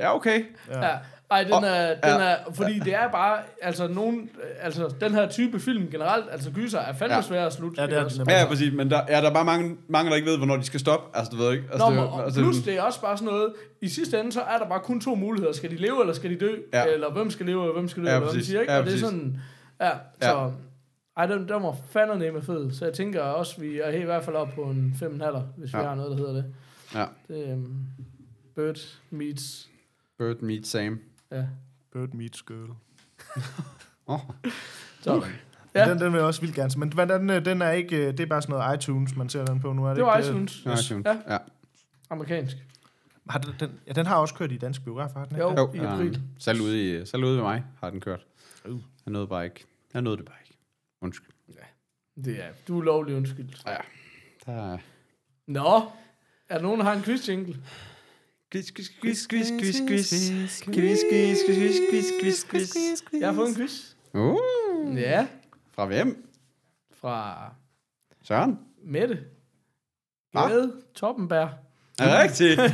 ja 0.00 0.14
okay. 0.16 0.44
Ja. 0.70 0.86
Ja. 0.86 0.96
Ej, 1.30 1.42
den 1.44 1.52
Og- 1.52 1.62
er, 1.64 1.88
den 1.88 1.98
ja. 2.20 2.24
er, 2.24 2.36
fordi 2.52 2.78
det 2.78 2.94
er 2.94 3.10
bare, 3.10 3.38
altså 3.62 3.88
nogen, 3.88 4.30
altså 4.60 4.94
den 5.00 5.12
her 5.14 5.28
type 5.28 5.60
film 5.60 5.90
generelt, 5.90 6.24
altså 6.30 6.50
gyser, 6.50 6.78
er 6.78 6.92
fandme 6.92 7.14
Ja. 7.16 7.22
svær 7.22 7.46
at 7.46 7.52
slutte. 7.52 7.80
Ja, 7.82 7.86
det 7.86 7.96
er 7.98 8.08
den? 8.08 8.28
Ja, 8.28 8.40
ja, 8.40 8.46
præcis, 8.48 8.72
men 8.72 8.90
der, 8.90 9.00
ja, 9.08 9.20
der 9.20 9.28
er 9.30 9.32
bare 9.34 9.44
mange, 9.44 9.76
mange, 9.88 10.10
der 10.10 10.16
ikke 10.16 10.30
ved, 10.30 10.36
hvornår 10.36 10.56
de 10.56 10.64
skal 10.64 10.80
stoppe. 10.80 11.18
Altså, 11.18 11.30
du 11.30 11.36
ved 11.36 11.52
ikke. 11.52 11.64
Altså, 11.72 11.88
Nå, 11.90 11.94
det, 11.96 12.00
og 12.08 12.24
altså, 12.24 12.40
plus 12.40 12.56
det 12.56 12.74
er 12.76 12.82
også 12.82 13.00
bare 13.00 13.16
sådan 13.16 13.32
noget, 13.32 13.52
i 13.80 13.88
sidste 13.88 14.20
ende, 14.20 14.32
så 14.32 14.40
er 14.40 14.58
der 14.58 14.68
bare 14.68 14.80
kun 14.80 15.00
to 15.00 15.14
muligheder. 15.14 15.52
Skal 15.52 15.70
de 15.70 15.76
leve, 15.76 16.00
eller 16.00 16.14
skal 16.14 16.30
de 16.30 16.36
dø? 16.36 16.56
Ja. 16.72 16.84
Eller 16.86 17.10
hvem 17.12 17.30
skal 17.30 17.46
leve, 17.46 17.62
og 17.62 17.72
hvem 17.72 17.88
skal 17.88 18.04
dø, 18.04 18.08
Ja, 18.10 18.16
eller 18.16 18.42
siger, 18.42 18.60
ikke? 18.60 18.72
Ja, 18.72 18.78
og 18.78 18.86
det 18.86 18.94
er 18.94 18.98
sådan, 18.98 19.36
ja, 19.80 19.90
så... 20.20 20.52
Ej, 21.16 21.26
den, 21.26 21.38
den 21.48 21.62
var 21.62 21.76
fandme 21.90 22.30
med 22.32 22.42
fed. 22.42 22.72
Så 22.72 22.84
jeg 22.84 22.94
tænker 22.94 23.20
også, 23.22 23.60
vi 23.60 23.80
er 23.80 23.88
i 23.90 24.02
hvert 24.04 24.24
fald 24.24 24.36
op 24.36 24.48
på 24.54 24.62
en 24.62 24.96
5,5, 25.02 25.06
hvis 25.56 25.72
ja. 25.72 25.78
vi 25.78 25.82
Ja. 25.82 25.88
har 25.88 25.94
noget, 25.94 26.10
der 26.10 26.16
hedder 26.16 26.32
det. 26.32 26.44
Ja. 26.94 27.04
Det 27.28 27.48
er 27.48 27.52
um, 27.54 27.86
Bird 28.56 28.78
meets... 29.10 29.68
Bird 30.18 30.40
meet 30.42 30.66
Sam. 30.66 31.00
Ja. 31.38 31.46
Bird 31.92 32.14
meets 32.14 32.42
girl. 32.42 32.70
Oh. 34.06 34.20
Så, 35.00 35.14
Ja. 35.14 35.80
Ja. 35.80 35.90
Den, 35.90 36.00
den 36.00 36.12
vil 36.12 36.18
jeg 36.18 36.26
også 36.26 36.40
vildt 36.40 36.54
gerne 36.54 36.70
se. 36.70 36.78
Men 36.78 36.92
hvordan, 36.92 37.30
øh, 37.30 37.44
den 37.44 37.62
er 37.62 37.70
ikke, 37.70 37.96
øh, 37.96 38.06
det 38.06 38.20
er 38.20 38.26
bare 38.26 38.42
sådan 38.42 38.52
noget 38.58 38.78
iTunes, 38.82 39.16
man 39.16 39.28
ser 39.28 39.44
den 39.44 39.60
på 39.60 39.72
nu. 39.72 39.84
Er 39.84 39.88
det, 39.88 39.96
det 39.96 40.04
var 40.04 40.16
ikke, 40.16 40.28
iTunes. 40.28 40.64
Ja, 40.64 40.72
iTunes. 40.72 41.06
Ja. 41.06 41.32
Ja. 41.34 41.38
Amerikansk. 42.10 42.56
Har 43.30 43.38
den, 43.38 43.54
den, 43.60 43.80
ja, 43.86 43.92
den 43.92 44.06
har 44.06 44.16
også 44.16 44.34
kørt 44.34 44.52
i 44.52 44.56
dansk 44.56 44.84
biograf, 44.84 45.10
har 45.12 45.24
den 45.24 45.36
ikke? 45.36 45.42
Jo, 45.44 45.50
det? 45.50 45.58
Jo, 45.58 45.72
i 45.72 45.78
april. 45.86 46.16
um, 46.16 46.22
selv 46.38 46.60
ude, 46.60 47.00
i, 47.02 47.06
selv 47.06 47.24
ude 47.24 47.36
ved 47.36 47.42
mig 47.42 47.64
har 47.80 47.90
den 47.90 48.00
kørt. 48.00 48.26
Uh. 48.68 48.80
Jeg 49.06 49.12
nåede 49.12 49.26
bare 49.26 49.44
ikke. 49.44 49.64
Jeg 49.94 50.02
nåede 50.02 50.16
det 50.16 50.24
bare 50.24 50.36
ikke. 50.44 50.58
Undskyld. 51.00 51.30
Det 52.24 52.44
er, 52.44 52.48
du 52.68 52.78
er 52.78 52.84
lovlig 52.84 53.16
undskyldt. 53.16 53.62
Ja. 53.66 53.76
Der 54.46 54.72
er... 54.72 54.78
Nå, 55.46 55.82
er 56.48 56.54
der 56.54 56.62
nogen, 56.62 56.80
der 56.80 56.86
har 56.86 56.92
en 56.92 57.02
quiz 57.02 57.28
jingle? 57.28 57.62
Quiz, 58.54 58.70
quiz, 58.70 58.88
quiz, 59.00 59.26
quiz, 59.26 59.50
quiz, 59.50 59.80
quiz. 59.80 60.10
Quiz, 60.62 61.02
quiz, 61.10 61.42
quiz, 61.42 61.80
quiz, 61.90 62.10
quiz, 62.20 62.44
quiz, 62.44 62.70
quiz. 62.72 63.02
Jeg 63.20 63.28
har 63.28 63.34
fået 63.34 63.48
en 63.48 63.54
quiz. 63.54 63.96
Uh, 64.12 64.96
Ja, 65.00 65.26
fra 65.74 65.84
hvem? 65.86 66.26
fra 67.00 67.50
Søren? 68.22 68.58
Mette. 68.84 69.18
Gade 70.36 70.72
Toppenberg. 70.94 71.50
Er 71.98 72.04
det 72.04 72.22
rigtigt? 72.22 72.60
er 72.60 72.66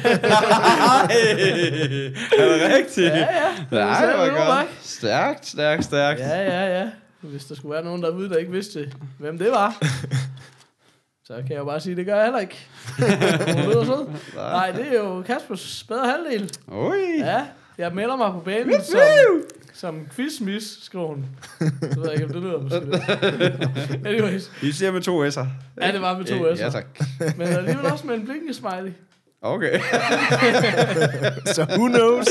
det 2.58 2.76
rigtigt? 2.76 3.06
Ja, 3.06 3.18
ja. 3.18 3.54
Nej, 3.70 4.06
det 4.06 4.14
er 4.14 4.16
var 4.16 4.56
godt. 4.56 4.68
Stærkt, 4.82 5.46
stærkt, 5.46 5.84
stærkt. 5.84 6.20
Ja, 6.20 6.42
ja, 6.42 6.78
ja. 6.80 6.90
Hvis 7.20 7.44
der 7.44 7.54
skulle 7.54 7.72
være 7.74 7.84
nogen 7.84 8.02
derude, 8.02 8.28
der 8.28 8.36
ikke 8.36 8.52
vidste, 8.52 8.92
hvem 9.18 9.38
det 9.38 9.50
var, 9.50 9.78
så 11.30 11.36
kan 11.36 11.50
jeg 11.50 11.58
jo 11.58 11.64
bare 11.64 11.80
sige, 11.80 11.96
det 11.96 12.06
gør 12.06 12.14
jeg 12.14 12.24
heller 12.24 12.40
ikke. 12.40 12.68
Hun. 13.96 14.16
Nej, 14.34 14.70
det 14.70 14.86
er 14.88 14.98
jo 14.98 15.22
Kaspers 15.22 15.84
bedre 15.88 16.08
halvdel. 16.08 16.50
Ui. 16.68 17.18
Ja, 17.18 17.46
jeg 17.78 17.92
melder 17.94 18.16
mig 18.16 18.32
på 18.32 18.40
banen 18.40 18.82
som, 18.82 19.00
som 19.72 20.06
quizmis, 20.16 20.78
skriver 20.82 21.06
hun. 21.06 21.26
Så 21.58 22.00
ved 22.00 22.04
jeg 22.04 22.12
ikke, 22.12 22.24
om 22.24 22.32
det 22.32 22.42
lyder 22.42 22.60
måske. 22.60 22.80
lidt. 22.80 24.06
Anyways, 24.06 24.50
I 24.62 24.72
siger 24.72 24.92
med 24.92 25.00
to 25.00 25.24
S'er. 25.26 25.46
Ja, 25.80 25.92
det 25.92 26.00
var 26.00 26.18
med 26.18 26.24
to 26.24 26.34
S'er. 26.34 26.62
Ja, 26.62 26.70
tak. 26.70 26.86
men 27.36 27.48
alligevel 27.48 27.86
også 27.86 28.06
med 28.06 28.14
en 28.14 28.24
blinkende 28.24 28.54
smiley. 28.54 28.92
Okay. 29.40 29.80
Så 31.54 31.66
who 31.70 31.88
knows? 31.88 32.28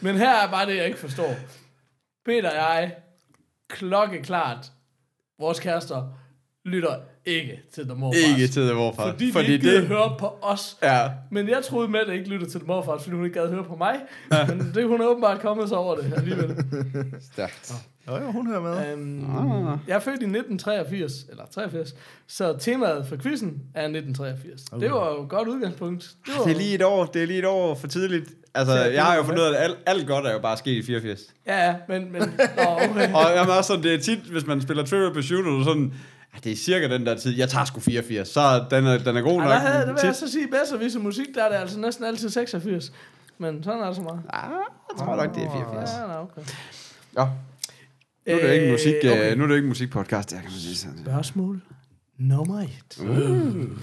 Men 0.00 0.16
her 0.16 0.34
er 0.34 0.50
bare 0.50 0.66
det, 0.66 0.76
jeg 0.76 0.86
ikke 0.86 0.98
forstår. 0.98 1.34
Peter 2.26 2.50
og 2.50 2.56
jeg, 2.56 2.94
klokkeklart, 3.68 4.72
vores 5.38 5.60
kærester, 5.60 6.18
lytter 6.64 6.96
ikke 7.28 7.60
til 7.74 7.84
The 7.84 7.94
Morfars. 7.94 8.22
Ikke 8.38 8.48
til 8.52 8.62
det 8.62 8.74
hvorfra. 8.74 9.10
Fordi, 9.10 9.32
fordi 9.32 9.46
de 9.46 9.52
ikke 9.52 9.76
det... 9.76 9.86
høre 9.86 10.14
på 10.18 10.32
os. 10.42 10.76
Ja. 10.82 11.08
Men 11.30 11.48
jeg 11.48 11.58
troede 11.64 11.88
med, 11.88 12.00
at 12.00 12.14
ikke 12.14 12.28
lytter 12.28 12.46
til 12.46 12.60
The 12.60 12.66
Morfars, 12.66 13.02
fordi 13.02 13.16
hun 13.16 13.24
ikke 13.24 13.40
gad 13.40 13.48
høre 13.50 13.64
på 13.64 13.76
mig. 13.76 13.94
Men 14.48 14.72
det 14.74 14.86
hun 14.88 15.00
er 15.00 15.06
åbenbart 15.06 15.40
kommet 15.40 15.68
sig 15.68 15.78
over 15.78 15.94
det 15.96 16.12
alligevel. 16.16 16.56
Stærkt. 17.32 17.72
Jo, 18.08 18.16
jo, 18.16 18.30
hun 18.32 18.46
hører 18.46 18.60
med. 18.60 18.94
Um, 18.94 19.70
Ah. 19.70 19.78
jeg 19.88 19.94
er 19.94 19.98
født 20.00 20.22
i 20.22 20.24
1983, 20.24 21.12
eller 21.30 21.44
83, 21.54 21.94
så 22.28 22.56
temaet 22.60 23.06
for 23.08 23.16
quizzen 23.16 23.62
er 23.74 23.82
1983. 23.82 24.62
Okay. 24.72 24.84
Det 24.84 24.92
var 24.94 25.10
jo 25.10 25.22
et 25.22 25.28
godt 25.28 25.48
udgangspunkt. 25.48 26.10
Det, 26.26 26.34
var, 26.38 26.44
Det 26.44 26.52
er 26.52 26.56
lige 26.58 26.74
et 26.74 26.82
år, 26.82 27.04
det 27.04 27.22
er 27.22 27.26
lige 27.26 27.38
et 27.38 27.44
år 27.46 27.74
for 27.74 27.86
tidligt. 27.86 28.30
Altså, 28.54 28.74
Ja, 28.74 28.86
det 28.88 28.94
jeg 28.94 29.04
har 29.04 29.16
jo 29.16 29.22
fundet 29.22 29.40
ud 29.40 29.46
af, 29.46 29.50
at 29.50 29.56
alt, 29.64 29.76
alt 29.86 30.06
godt 30.06 30.26
er 30.26 30.32
jo 30.32 30.38
bare 30.38 30.56
sket 30.56 30.72
i 30.72 30.82
84. 30.82 31.20
Ja, 31.46 31.66
ja, 31.66 31.74
men... 31.88 32.12
men 32.12 32.20
nå, 32.56 32.62
okay. 32.90 33.12
Og 33.16 33.22
jeg 33.34 33.44
er 33.48 33.56
også 33.56 33.68
sådan, 33.68 33.82
det 33.84 33.94
er 33.94 33.98
tit, 33.98 34.18
hvis 34.18 34.46
man 34.46 34.60
spiller 34.60 34.84
Trivial 34.84 35.12
Pursuit, 35.14 35.46
og 35.46 35.64
sådan, 35.64 35.84
"Ah, 35.84 35.90
det 36.44 36.52
er 36.52 36.56
cirka 36.56 36.88
den 36.88 37.06
der 37.06 37.16
tid. 37.18 37.36
Jeg 37.36 37.48
tager 37.48 37.64
sgu 37.64 37.80
84, 37.80 38.28
så 38.28 38.64
den 38.70 38.86
er, 38.86 38.98
den 38.98 39.16
er 39.16 39.20
god 39.20 39.40
Ej, 39.40 39.44
nok. 39.44 39.72
der, 39.72 39.78
det 39.86 39.94
vil 39.94 40.00
jeg 40.04 40.14
så 40.14 40.30
sige, 40.32 40.48
bedst 40.48 40.72
at 40.72 40.80
vise 40.80 40.98
musik, 40.98 41.26
der 41.34 41.44
er 41.44 41.48
det 41.48 41.56
altså 41.56 41.80
næsten 41.80 42.04
altid 42.04 42.28
86. 42.28 42.92
Men 43.38 43.62
sådan 43.62 43.80
er 43.80 43.86
det 43.86 43.96
så 43.96 44.02
meget. 44.02 44.22
Ah, 44.30 44.50
jeg 44.50 44.98
tror 44.98 45.16
nok, 45.16 45.34
det 45.34 45.42
er 45.42 45.50
84. 45.52 45.90
Ja, 45.90 46.06
nå, 46.06 46.12
okay. 46.14 46.42
Ja. 47.16 47.24
Nu 48.26 48.34
er 48.34 48.46
det 48.46 48.54
ikke 48.54 48.66
en 48.66 48.72
musik, 48.72 48.94
Øh, 48.94 49.10
okay. 49.10 49.18
okay. 49.20 49.36
nu 49.36 49.42
er 49.44 49.48
det 49.48 49.54
ikke 49.54 49.64
en 49.64 49.68
musikpodcast, 49.68 50.30
der 50.30 50.36
kan 50.36 50.44
man 50.44 50.52
sige 50.60 50.76
sådan. 50.76 50.98
Spørgsmål 50.98 51.62
nummer 52.18 52.60
et. 52.60 52.98
Uh. 53.00 53.78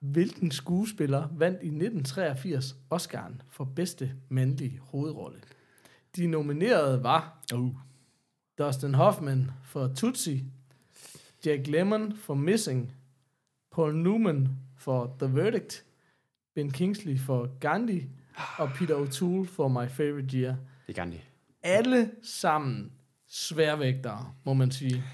Hvilken 0.00 0.50
skuespiller 0.50 1.28
vandt 1.38 1.58
i 1.62 1.66
1983 1.66 2.76
Oscar'en 2.94 3.32
for 3.50 3.64
bedste 3.64 4.10
mandlige 4.28 4.80
hovedrolle? 4.82 5.38
De 6.16 6.26
nominerede 6.26 7.02
var 7.02 7.38
Uh. 7.54 7.70
Dustin 8.58 8.94
Hoffman 8.94 9.50
for 9.64 9.90
Tootsie, 9.96 10.44
Jack 11.46 11.66
Lemmon 11.66 12.16
for 12.16 12.34
Missing, 12.34 12.92
Paul 13.74 13.94
Newman 13.96 14.48
for 14.78 15.16
The 15.18 15.34
Verdict, 15.36 15.84
Ben 16.54 16.70
Kingsley 16.70 17.18
for 17.18 17.48
Gandhi 17.60 18.06
og 18.58 18.70
Peter 18.74 18.96
O'Toole 18.96 19.48
for 19.48 19.68
My 19.68 19.88
Favorite 19.88 20.36
Year. 20.38 20.56
Det 20.86 20.94
kan 20.94 21.12
de. 21.12 21.18
Alle 21.62 22.10
sammen 22.22 22.92
sværvægtere, 23.28 24.32
må 24.44 24.54
man 24.54 24.70
sige. 24.70 25.04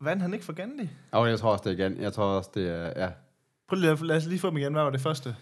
Vandt 0.00 0.22
han 0.22 0.32
ikke 0.34 0.44
for 0.44 0.52
Gandhi? 0.52 0.88
Og 1.10 1.28
jeg 1.28 1.38
tror 1.38 1.52
også, 1.52 1.70
det 1.70 1.80
er 1.80 1.84
igen. 1.86 2.00
Jeg 2.02 2.12
tror 2.12 2.24
også, 2.24 2.50
det 2.54 2.68
er, 2.68 3.04
ja. 3.04 3.10
Prøv 3.68 3.76
lige, 3.78 3.90
at- 3.90 4.00
lad 4.00 4.16
os 4.16 4.26
lige 4.26 4.38
få 4.38 4.50
dem 4.50 4.56
igen. 4.56 4.72
Hvad 4.72 4.82
var 4.82 4.90
det 4.90 5.00
første? 5.00 5.36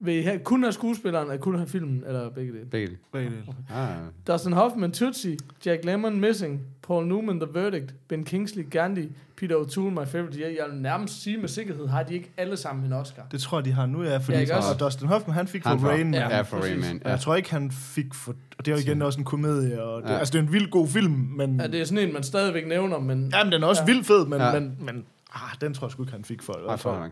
Vil 0.00 0.14
I 0.14 0.22
have, 0.22 0.38
kun 0.38 0.62
have 0.62 0.72
skuespilleren, 0.72 1.26
eller 1.30 1.40
kun 1.40 1.54
have 1.54 1.68
filmen, 1.68 2.04
eller 2.06 2.30
begge 2.30 2.52
dele? 2.52 2.64
Begge 2.64 2.86
dele. 2.86 2.98
Begge 3.12 3.30
dele. 3.30 3.42
Ah. 3.70 3.88
Dustin 4.26 4.52
Hoffman, 4.52 4.92
Tootsie, 4.92 5.36
Jack 5.66 5.84
Lemmon, 5.84 6.20
Missing, 6.20 6.60
Paul 6.86 7.06
Newman, 7.06 7.40
The 7.40 7.48
Verdict, 7.54 7.94
Ben 8.08 8.24
Kingsley, 8.24 8.70
Gandhi, 8.70 9.08
Peter 9.36 9.56
O'Toole, 9.56 9.90
My 10.00 10.06
Favorite 10.06 10.38
Year. 10.38 10.48
Jeg 10.50 10.64
vil 10.72 10.80
nærmest 10.82 11.22
sige 11.22 11.36
med 11.36 11.48
sikkerhed, 11.48 11.86
har 11.88 12.02
de 12.02 12.14
ikke 12.14 12.30
alle 12.36 12.56
sammen 12.56 12.84
en 12.86 12.92
Oscar. 12.92 13.22
Det 13.32 13.40
tror 13.40 13.58
jeg, 13.58 13.64
de 13.64 13.72
har 13.72 13.86
nu, 13.86 14.02
ja. 14.02 14.16
Fordi, 14.16 14.38
Ja, 14.38 14.56
også? 14.56 14.68
og 14.72 14.80
Dustin 14.80 15.08
Hoffman, 15.08 15.34
han 15.36 15.46
fik 15.48 15.64
Han 15.64 15.80
for 15.80 15.88
Rain 15.88 16.06
Man. 16.10 16.14
Ja, 16.14 16.36
Ja, 16.36 16.40
for. 16.42 16.56
Rain 16.56 16.80
Man. 16.80 17.00
Ja. 17.04 17.10
jeg 17.10 17.20
tror 17.20 17.34
ikke, 17.34 17.50
han 17.50 17.70
fik 17.70 18.14
for... 18.14 18.32
Og 18.58 18.66
det 18.66 18.72
er 18.72 18.76
jo 18.76 18.82
igen 18.82 19.02
også 19.02 19.18
en 19.18 19.24
komedie. 19.24 19.82
Og 19.82 20.02
det, 20.02 20.08
Ja. 20.08 20.18
Altså, 20.18 20.32
det 20.32 20.38
er 20.38 20.42
en 20.42 20.52
vild 20.52 20.70
god 20.70 20.88
film, 20.88 21.12
men... 21.12 21.60
Ja, 21.60 21.66
det 21.66 21.80
er 21.80 21.84
sådan 21.84 22.08
en, 22.08 22.12
man 22.12 22.22
stadigvæk 22.22 22.68
nævner, 22.68 22.98
men... 22.98 23.30
Jamen, 23.34 23.52
den 23.52 23.62
er 23.62 23.66
også 23.66 23.82
Ja. 23.82 23.86
ja. 23.88 23.92
vildt 23.94 24.06
fed, 24.06 24.26
men, 24.26 24.38
Ja. 24.40 24.46
ja. 24.54 24.60
men, 24.60 24.76
men 24.80 25.04
ah, 25.34 25.40
den 25.60 25.74
tror 25.74 25.86
jeg 25.86 25.92
sgu 25.92 26.02
ikke, 26.02 26.12
han 26.12 26.24
fik 26.24 26.42
for. 26.42 26.60
Nej, 26.66 26.76
for. 26.76 27.08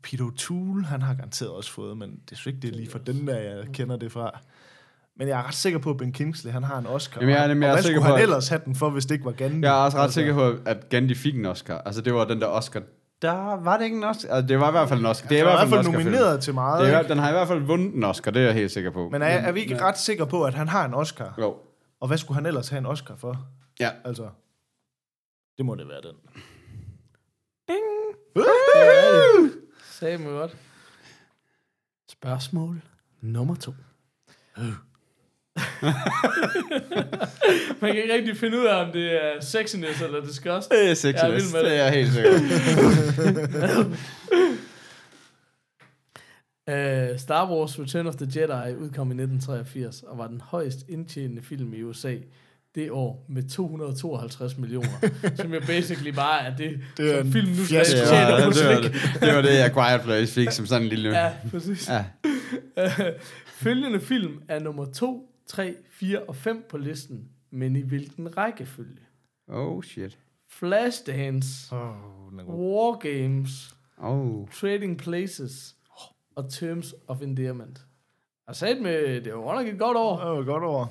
Og 0.00 0.04
Peter 0.04 0.24
O'Toole, 0.24 0.86
han 0.86 1.02
har 1.02 1.14
garanteret 1.14 1.50
også 1.50 1.72
fået, 1.72 1.96
men 1.98 2.10
det 2.10 2.32
er 2.32 2.36
sgu 2.36 2.50
ikke 2.50 2.60
det 2.62 2.70
er 2.70 2.76
lige 2.76 2.90
for 2.90 2.98
den 2.98 3.26
der, 3.26 3.36
jeg 3.38 3.66
kender 3.72 3.96
det 3.96 4.12
fra. 4.12 4.40
Men 5.16 5.28
jeg 5.28 5.38
er 5.40 5.46
ret 5.46 5.54
sikker 5.54 5.78
på, 5.78 5.90
at 5.90 5.96
Ben 5.96 6.12
Kingsley, 6.12 6.52
han 6.52 6.62
har 6.62 6.78
en 6.78 6.86
Oscar. 6.86 7.20
Jamen, 7.20 7.34
jeg 7.34 7.38
er 7.38 7.42
og 7.42 7.48
nemlig 7.48 7.66
hvad 7.68 7.76
også 7.76 7.86
sikker 7.86 8.00
skulle 8.00 8.08
på, 8.10 8.14
han 8.16 8.22
at- 8.22 8.22
ellers 8.22 8.48
have 8.48 8.60
den 8.64 8.74
for, 8.74 8.90
hvis 8.90 9.06
det 9.06 9.14
ikke 9.14 9.24
var 9.24 9.32
Gandhi? 9.32 9.60
Jeg 9.60 9.80
er 9.80 9.84
også 9.84 9.98
ret 9.98 10.02
Altså, 10.02 10.14
sikker 10.14 10.34
på, 10.34 10.54
at 10.66 10.88
Gandhi 10.88 11.14
fik 11.14 11.36
en 11.36 11.46
Oscar. 11.46 11.78
Altså, 11.78 12.00
det 12.00 12.14
var 12.14 12.24
den 12.24 12.40
der 12.40 12.46
Oscar. 12.46 12.82
Der 13.22 13.32
var 13.62 13.76
det 13.76 13.84
ikke 13.84 13.96
en 13.96 14.04
Oscar. 14.04 14.28
Altså, 14.34 14.48
det 14.48 14.60
var 14.60 14.68
i 14.68 14.70
hvert 14.70 14.88
fald 14.88 15.00
en 15.00 15.06
Oscar. 15.06 15.28
Det 15.28 15.36
er 15.36 15.40
i 15.40 15.44
hvert 15.44 15.68
fald 15.68 15.84
fald 15.84 15.92
nomineret 15.92 16.42
til 16.42 16.54
meget, 16.54 16.86
Det 16.86 16.94
er, 16.94 17.02
den 17.02 17.18
har 17.18 17.28
i 17.28 17.32
hvert 17.32 17.48
fald 17.48 17.60
vundet 17.60 17.94
en 17.94 18.04
Oscar, 18.04 18.30
det 18.30 18.42
er 18.42 18.46
jeg 18.46 18.54
helt 18.54 18.70
sikker 18.70 18.90
på. 18.90 19.08
Men 19.08 19.22
er, 19.22 19.26
er 19.26 19.52
vi 19.52 19.60
ikke 19.60 19.82
ret 19.82 19.98
sikre 19.98 20.26
på, 20.26 20.44
at 20.44 20.54
han 20.54 20.68
har 20.68 20.84
en 20.84 20.94
Oscar? 20.94 21.34
Jo. 21.38 21.56
Og 22.00 22.08
hvad 22.08 22.18
skulle 22.18 22.34
han 22.36 22.46
ellers 22.46 22.68
have 22.68 22.78
en 22.78 22.86
Oscar 22.86 23.14
for? 23.16 23.46
Ja. 23.80 23.90
Altså, 24.04 24.28
det 25.58 25.66
må 25.66 25.74
det 25.74 25.88
være 25.88 26.00
den. 26.02 26.16
Sagde 30.00 30.18
man 30.18 30.32
godt. 30.32 30.56
Spørgsmål 32.08 32.82
nummer 33.20 33.54
to. 33.54 33.72
man 37.80 37.92
kan 37.92 38.02
ikke 38.02 38.14
rigtig 38.14 38.36
finde 38.36 38.58
ud 38.58 38.64
af, 38.64 38.84
om 38.84 38.92
det 38.92 39.24
er 39.24 39.40
sexiness 39.40 40.02
eller 40.02 40.20
disgust. 40.20 40.70
Det 40.70 40.90
er 40.90 40.94
sexiness. 40.94 41.54
Jeg 41.54 41.60
er 41.60 41.62
det 41.62 41.70
det. 41.70 41.78
er 41.78 41.84
jeg 41.84 41.92
helt 41.92 42.12
sikker. 42.12 42.30
Uh, 46.66 47.18
Star 47.24 47.50
Wars 47.50 47.78
Return 47.78 48.06
of 48.06 48.14
the 48.16 48.40
Jedi 48.40 48.74
udkom 48.76 49.10
i 49.10 49.14
1983 49.14 50.02
og 50.02 50.18
var 50.18 50.26
den 50.26 50.40
højst 50.40 50.88
indtjenende 50.88 51.42
film 51.42 51.74
i 51.74 51.82
USA 51.82 52.16
det 52.74 52.90
år 52.90 53.26
med 53.28 53.48
252 53.48 54.56
millioner, 54.58 55.10
som 55.36 55.54
jo 55.54 55.60
basically 55.66 56.10
bare 56.10 56.42
er 56.42 56.56
det, 56.56 56.80
Det 56.96 57.10
er 57.10 57.18
som 57.18 57.26
en 57.26 57.32
filmen 57.32 57.56
nu 57.56 57.64
fiasko. 57.64 57.90
skal 57.90 58.00
Det 58.00 58.08
tjene 58.08 58.32
var, 58.32 58.44
på 58.44 58.50
det, 58.50 58.66
var, 58.66 58.82
det, 58.82 59.20
det 59.20 59.34
var 59.34 59.42
det, 59.42 59.54
jeg 59.58 59.72
Quiet 59.72 60.00
Place 60.00 60.34
fik 60.34 60.50
som 60.50 60.66
sådan 60.66 60.82
en 60.82 60.88
lille... 60.88 61.08
Ja, 61.18 61.32
præcis. 61.50 61.88
Ja. 61.88 62.04
Følgende 63.64 64.00
film 64.00 64.42
er 64.48 64.58
nummer 64.58 64.84
2, 64.92 65.32
3, 65.46 65.74
4 65.90 66.18
og 66.18 66.36
5 66.36 66.64
på 66.70 66.78
listen, 66.78 67.28
men 67.50 67.76
i 67.76 67.80
hvilken 67.80 68.36
rækkefølge? 68.36 69.00
Oh, 69.48 69.82
shit. 69.82 70.18
Flashdance, 70.50 71.48
god. 71.70 72.44
War 72.46 72.98
Games, 72.98 73.74
Oh. 74.02 74.48
Trading 74.60 74.98
Places 74.98 75.74
og 76.36 76.52
Terms 76.52 76.94
of 77.08 77.22
Endearment. 77.22 77.80
Jeg 78.48 78.56
sagde 78.56 78.82
med, 78.82 79.20
det 79.20 79.32
var 79.34 79.40
godt 79.40 79.56
nok 79.58 79.74
et 79.74 79.78
godt 79.78 79.96
år. 79.96 80.18
Det 80.20 80.28
var 80.28 80.44
godt 80.44 80.64
over. 80.64 80.86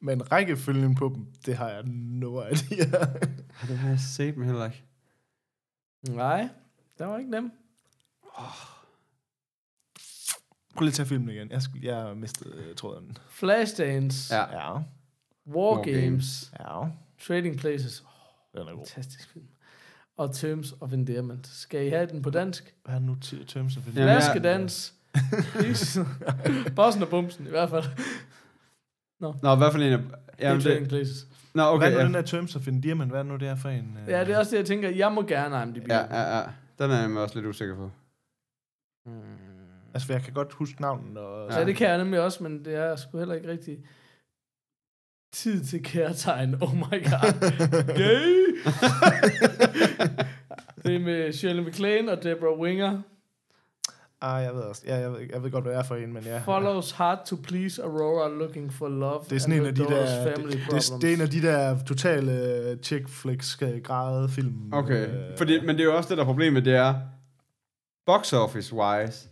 Men 0.00 0.32
rækkefølgen 0.32 0.94
på 0.94 1.12
dem, 1.14 1.26
det 1.46 1.56
har 1.56 1.68
jeg 1.68 1.82
no 1.84 2.42
idea. 2.42 2.54
Ja, 3.62 3.66
det 3.68 3.78
har 3.78 3.88
jeg 3.88 4.00
set 4.00 4.36
mig 4.36 4.46
heller 4.46 4.64
ikke. 4.64 4.84
Nej, 6.08 6.48
det 6.98 7.06
var 7.06 7.18
ikke 7.18 7.30
nemt. 7.30 7.52
Prøv 10.74 10.84
lige 10.84 10.88
at 10.90 10.94
tage 10.94 11.06
filmen 11.06 11.28
igen. 11.30 11.50
Jeg, 11.50 11.62
skal, 11.62 11.80
jeg 11.82 11.96
har 11.96 12.14
mistet 12.14 12.46
uh, 12.46 12.74
tråden. 12.76 13.16
Flashdance, 13.28 14.34
Ja. 14.34 14.40
Ja. 14.58 14.72
War, 14.72 14.82
War 15.46 15.82
Games, 15.84 15.94
Games. 16.04 16.52
Ja. 16.60 16.88
Trading 17.26 17.58
Places. 17.58 18.00
Oh, 18.00 18.60
Den 18.60 18.68
er 18.68 18.72
god. 18.74 18.86
fantastisk 18.86 19.28
film. 19.32 19.44
Og 20.16 20.34
Terms 20.34 20.72
of 20.80 20.92
Endearment. 20.92 21.46
Skal 21.46 21.86
I 21.86 21.88
have 21.90 22.06
den 22.06 22.22
på 22.22 22.30
dansk? 22.30 22.74
Hvad 22.84 22.94
er 22.94 22.98
nu 22.98 23.14
terms 23.46 23.76
of 23.76 23.86
jeg- 23.86 23.92
Flaskedans. 23.94 24.94
Bossen 26.76 27.02
og 27.02 27.08
bumsen, 27.08 27.46
i 27.46 27.50
hvert 27.50 27.70
fald. 27.70 27.84
Nå, 29.20 29.54
hvad 29.54 29.72
for 29.72 29.78
en 29.78 29.92
af... 29.92 29.98
Jamen, 30.40 30.62
det, 30.62 30.88
Places. 30.88 31.26
nå, 31.54 31.62
Okay, 31.62 31.78
hvad 31.78 31.88
er 31.88 31.92
nu 31.94 31.98
Ja. 32.00 32.04
den 32.06 32.14
der 32.14 32.22
terms 32.22 32.56
of 32.56 32.68
endearment? 32.68 33.10
Hvad 33.10 33.20
er 33.20 33.24
nu 33.24 33.36
det 33.36 33.48
her 33.48 33.56
for 33.56 33.68
en? 33.68 33.98
øh? 34.02 34.08
Ja, 34.10 34.24
det 34.24 34.34
er 34.34 34.38
også 34.38 34.50
det, 34.50 34.56
jeg 34.58 34.66
tænker. 34.66 34.88
Jeg 34.90 35.12
må 35.12 35.22
gerne 35.22 35.62
IMDb. 35.62 35.88
Ja, 35.88 35.98
ja, 36.16 36.36
ja. 36.38 36.42
Den 36.78 36.90
er 36.90 37.08
jeg 37.08 37.16
også 37.18 37.34
lidt 37.34 37.46
usikker 37.46 37.76
på. 37.76 37.90
Altså, 39.94 40.06
for 40.06 40.12
jeg 40.12 40.22
kan 40.22 40.32
godt 40.32 40.52
huske 40.52 40.80
navnet. 40.80 41.18
Og, 41.18 41.50
Ja, 41.52 41.64
det 41.64 41.76
kan 41.76 41.88
jeg 41.88 41.98
nemlig 41.98 42.20
også, 42.20 42.42
men 42.42 42.64
det 42.64 42.74
er 42.74 42.96
sgu 42.96 43.18
heller 43.18 43.34
ikke 43.34 43.48
rigtig 43.48 43.78
tid 45.32 45.64
til 45.64 45.82
kærtegn. 45.82 46.54
Oh 46.62 46.74
my 46.76 46.80
god. 47.10 47.32
Gay! 48.02 48.56
det 50.84 50.94
er 50.96 51.00
med 51.00 51.32
Shirley 51.32 51.62
MacLaine 51.64 52.12
og 52.12 52.22
Deborah 52.22 52.58
Winger. 52.60 53.02
Ah, 54.20 54.42
jeg 54.42 54.54
ved 54.54 54.60
også. 54.60 54.82
Ja, 54.86 54.96
jeg, 54.96 55.12
ved, 55.12 55.18
jeg 55.32 55.42
ved 55.42 55.50
godt, 55.50 55.64
hvad 55.64 55.72
det 55.72 55.78
er 55.78 55.84
for 55.84 55.94
en, 55.94 56.12
men 56.12 56.22
ja. 56.22 56.38
Follows 56.38 56.90
hard 56.90 57.26
to 57.26 57.36
please 57.42 57.82
Aurora 57.82 58.28
looking 58.28 58.72
for 58.72 58.88
love. 58.88 59.20
Det 59.30 59.36
er 59.36 59.40
sådan 59.40 59.60
en 59.60 59.66
af 59.66 59.74
de 59.74 59.84
der... 59.84 60.24
Det, 60.24 60.36
det, 60.36 61.02
det, 61.02 61.10
er 61.10 61.14
en 61.14 61.20
af 61.20 61.30
de 61.30 61.42
der 61.42 61.78
totale 61.86 62.32
uh, 62.72 62.82
chick 62.82 63.08
flicks 63.08 63.62
uh, 63.62 63.82
græde 63.82 64.28
film. 64.28 64.72
Okay. 64.72 65.08
øh, 65.08 65.38
Fordi, 65.38 65.60
men 65.60 65.68
det 65.68 65.80
er 65.80 65.84
jo 65.84 65.96
også 65.96 66.08
det, 66.08 66.16
der 66.16 66.22
er 66.22 66.26
problemet, 66.26 66.64
det 66.64 66.74
er, 66.74 66.94
box 68.06 68.32
office 68.32 68.74
wise, 68.74 69.28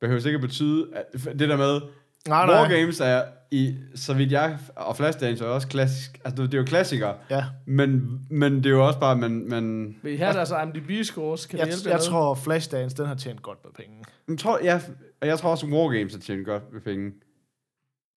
behøver 0.00 0.26
ikke 0.26 0.36
at 0.36 0.40
betyde, 0.40 0.86
at 0.92 1.04
det 1.38 1.48
der 1.48 1.56
med, 1.56 1.80
nej, 2.28 2.46
War 2.46 2.68
nej. 2.68 2.78
Games 2.80 3.00
er, 3.00 3.22
i, 3.50 3.76
så 3.94 4.14
vidt 4.14 4.32
jeg, 4.32 4.58
og 4.76 4.96
Flashdance 4.96 5.44
er 5.44 5.48
også 5.48 5.68
klassisk, 5.68 6.20
altså 6.24 6.42
det 6.42 6.54
er 6.54 6.58
jo 6.58 6.64
klassikere, 6.64 7.14
Ja, 7.30 7.44
men, 7.66 8.20
men 8.30 8.56
det 8.56 8.66
er 8.66 8.70
jo 8.70 8.86
også 8.86 9.00
bare, 9.00 9.16
man, 9.16 9.48
man, 9.48 9.96
Vil 10.02 10.12
I 10.12 10.16
have 10.16 10.32
deres 10.34 10.50
IMDb-scores? 10.50 11.46
Kan 11.46 11.58
jeg, 11.58 11.66
det 11.66 11.74
hjælpe 11.74 11.90
jeg 11.90 12.00
tror, 12.00 12.34
Flashdance, 12.34 12.96
den 12.96 13.06
har 13.06 13.14
tjent 13.14 13.42
godt 13.42 13.58
med 13.64 13.72
penge. 13.72 14.04
jeg 14.28 14.38
tror, 14.38 14.58
ja, 14.62 14.80
og 15.20 15.26
jeg 15.26 15.38
tror 15.38 15.50
også, 15.50 15.66
War 15.66 15.88
Games 15.98 16.12
har 16.14 16.20
tjent 16.20 16.46
godt 16.46 16.72
med 16.72 16.80
penge. 16.80 17.12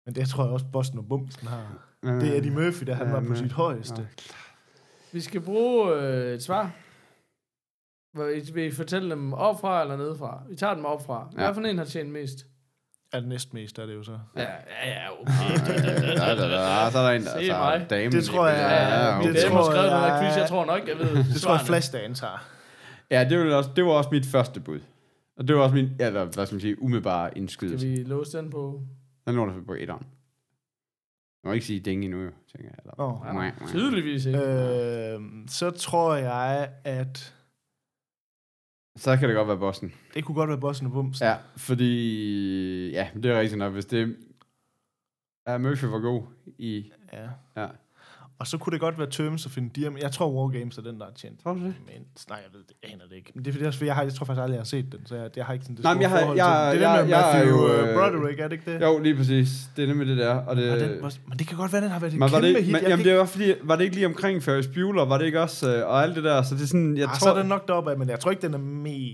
Men 0.05 0.15
det 0.15 0.29
tror 0.29 0.43
jeg 0.43 0.53
også, 0.53 0.65
Boston 0.73 0.99
og 0.99 1.05
Bumsen 1.09 1.47
har. 1.47 1.61
Men, 2.03 2.21
Det 2.21 2.29
er 2.29 2.37
Eddie 2.37 2.51
Murphy, 2.51 2.83
da 2.87 2.93
han 2.93 3.07
Ja, 3.07 3.13
var 3.13 3.23
på 3.27 3.35
sit 3.35 3.51
højeste. 3.51 4.01
Ja. 4.01 4.07
Vi 5.11 5.21
skal 5.21 5.41
bruge 5.41 5.93
øh, 5.95 6.33
et 6.33 6.43
svar. 6.43 6.71
Vil 8.17 8.37
I, 8.37 8.51
vil 8.53 8.63
I 8.65 8.71
fortælle 8.71 9.09
dem 9.09 9.33
opfra 9.33 9.81
eller 9.81 9.97
nedefra? 9.97 10.43
Vi 10.49 10.55
tager 10.55 10.73
dem 10.73 10.85
opfra. 10.85 11.29
Ja. 11.37 11.37
Hvad 11.45 11.53
for 11.53 11.61
en 11.61 11.77
har 11.77 11.85
tjent 11.85 12.09
mest? 12.09 12.45
Er 13.13 13.19
det 13.19 13.29
næstmest, 13.29 13.79
er 13.79 13.85
det 13.85 13.95
jo 13.95 14.03
så. 14.03 14.19
Ja, 14.35 14.41
ja, 14.41 14.47
ja 14.85 15.21
okay. 15.21 15.33
Ja, 15.33 16.35
da, 16.35 16.35
da, 16.35 16.49
da, 16.49 16.91
så 16.91 16.97
er 16.97 17.03
der 17.03 17.09
en, 17.09 17.21
der 17.23 17.39
Se 17.39 17.45
så 17.45 17.53
er 17.53 17.79
mig. 17.79 17.89
damen 17.89 18.11
Det 18.11 18.23
tror 18.25 18.47
jeg-. 18.47 18.57
Ja, 18.57 19.19
okay. 19.19 19.27
dame 19.33 19.55
har 19.55 19.63
tror 19.63 19.73
jeg- 19.73 20.23
quiz. 20.23 20.37
Jeg 20.37 20.49
tror 20.49 20.65
nok, 20.65 20.87
jeg 20.87 20.97
ved 20.97 21.05
Det 21.15 21.15
tror 21.15 21.25
jeg, 21.25 21.39
svarene. 21.39 21.65
Flashdance 21.65 22.25
har. 22.25 22.45
Ja, 23.11 23.27
det 23.29 23.39
var, 23.39 23.55
også, 23.55 23.69
det 23.75 23.85
var 23.85 23.91
også 23.91 24.09
mit 24.11 24.25
første 24.25 24.59
bud. 24.59 24.79
Og 25.37 25.47
det 25.47 25.55
var 25.55 25.61
også 25.61 25.75
min, 25.75 25.89
ja, 25.99 26.09
hvad 26.09 26.25
hvad 26.25 26.45
skal 26.45 26.55
man 26.55 26.61
sige, 26.61 26.81
umiddelbare 26.81 27.29
Skal 27.29 27.41
indskydelse. 27.41 27.87
vi 27.87 27.95
låse 28.03 28.37
den 28.37 28.49
på? 28.49 28.81
Den 29.27 29.35
lå 29.35 29.45
der 29.45 29.53
på 29.67 29.73
etteren. 29.73 30.05
Jeg 31.43 31.49
må 31.49 31.53
ikke 31.53 31.65
sige 31.65 31.79
ding 31.79 32.03
endnu, 32.03 32.17
jo, 32.23 32.29
tænker 32.51 32.69
jeg. 32.69 32.75
Eller. 32.79 33.21
Ja, 33.27 33.33
Mwah, 33.33 33.51
mwah. 33.59 33.69
Tydeligvis 33.69 34.25
ikke. 34.25 34.39
Øh, 34.39 35.19
så 35.47 35.71
tror 35.71 36.15
jeg, 36.15 36.69
at 36.83 37.33
Så 38.95 39.17
kan 39.17 39.29
det 39.29 39.35
godt 39.35 39.47
være 39.47 39.57
Boston. 39.57 39.91
det 40.13 40.25
kunne 40.25 40.35
godt 40.35 40.49
være 40.49 40.59
Boston 40.59 40.87
og 40.87 40.93
Bumsen. 40.93 41.25
Ja, 41.27 41.35
fordi... 41.57 42.89
Ja, 42.91 43.09
det 43.15 43.25
er 43.25 43.39
rigtigt 43.39 43.57
nok. 43.59 43.73
Hvis 43.73 43.85
det... 43.85 44.17
Ja, 45.47 45.57
Murphy 45.57 45.83
var 45.85 45.99
god 45.99 46.23
i... 46.57 46.91
ja. 47.13 47.29
Ja. 47.55 47.67
Og 48.39 48.47
så 48.47 48.57
kunne 48.57 48.71
det 48.71 48.79
godt 48.81 48.99
være 48.99 49.07
Terms 49.11 49.45
of 49.45 49.57
Endearment. 49.57 50.03
Jeg 50.03 50.11
tror, 50.11 50.27
War 50.31 50.47
Games 50.59 50.77
er 50.77 50.81
den, 50.81 50.99
der 50.99 51.05
er 51.05 51.11
tjent. 51.15 51.43
Tror 51.43 51.53
du 51.53 51.59
det? 51.59 51.73
Men, 51.85 51.95
nej, 52.29 52.37
jeg 52.45 52.53
ved 52.53 52.59
det. 52.67 52.73
Jeg 52.83 52.91
aner 52.93 53.03
det 53.09 53.15
ikke. 53.15 53.31
Men 53.35 53.45
det 53.45 53.49
er 53.51 53.53
fordi, 53.57 53.71
fordi 53.71 53.85
jeg, 53.85 53.95
har, 53.95 54.03
jeg 54.03 54.13
tror 54.13 54.25
faktisk 54.25 54.41
aldrig, 54.41 54.55
jeg 54.55 54.59
har 54.59 54.65
set 54.65 54.91
den. 54.91 54.99
Så 55.05 55.15
jeg, 55.15 55.29
jeg 55.37 55.45
har 55.45 55.53
ikke 55.53 55.65
sådan 55.65 55.75
det 55.75 55.83
Nej, 55.83 55.93
store 55.93 56.01
jeg 56.01 56.09
har- 56.09 56.19
forhold 56.19 56.37
jeg- 56.37 56.71
til 56.73 56.81
den. 56.81 56.81
Det 56.81 56.87
er 56.87 56.91
jeg- 56.91 56.99
den 56.99 57.07
med 57.09 57.17
jeg 57.17 57.33
Matthew 57.35 57.57
jo, 57.57 57.73
øh, 57.73 57.89
øh, 57.89 57.95
Broderick, 57.95 58.39
er 58.39 58.47
det 58.47 58.53
ikke 58.57 58.73
det? 58.73 58.81
Jo, 58.81 58.99
lige 58.99 59.15
præcis. 59.15 59.49
Det 59.75 59.83
er 59.83 59.87
nemlig 59.87 60.07
det 60.07 60.17
der. 60.17 60.33
Og 60.35 60.55
det, 60.55 60.71
Og 60.71 60.79
den, 60.79 60.89
var- 61.01 61.13
men 61.29 61.39
det 61.39 61.47
kan 61.47 61.57
godt 61.57 61.73
være, 61.73 61.81
den 61.81 61.89
har 61.89 61.99
været 61.99 62.13
et 62.13 62.19
men 62.19 62.31
var 62.31 62.39
kæmpe 62.41 62.47
det, 62.47 62.63
hit. 62.65 62.71
men, 62.73 62.81
Jeg 62.81 62.89
jamen, 62.89 63.05
det 63.05 63.17
var 63.17 63.25
fordi, 63.25 63.53
var 63.63 63.75
det 63.75 63.83
ikke 63.83 63.95
lige 63.95 64.05
omkring 64.05 64.43
Ferris 64.43 64.67
Bueller? 64.67 65.05
Var 65.05 65.17
det 65.17 65.25
ikke 65.25 65.41
også... 65.41 65.75
Øh, 65.77 65.87
og 65.89 66.03
alt 66.03 66.15
det 66.15 66.23
der, 66.23 66.41
så 66.41 66.55
det 66.55 66.61
er 66.63 66.67
sådan... 66.67 66.97
Jeg, 66.97 67.03
ah, 67.09 67.09
tror, 67.17 67.25
så 67.27 67.33
er 67.33 67.37
den 67.39 67.47
nok 67.47 67.67
deroppe 67.67 67.91
af, 67.91 67.97
men 67.97 68.09
jeg 68.09 68.19
tror 68.19 68.31
ikke, 68.31 68.41
den 68.47 68.53
er 68.53 68.57
med... 68.57 69.09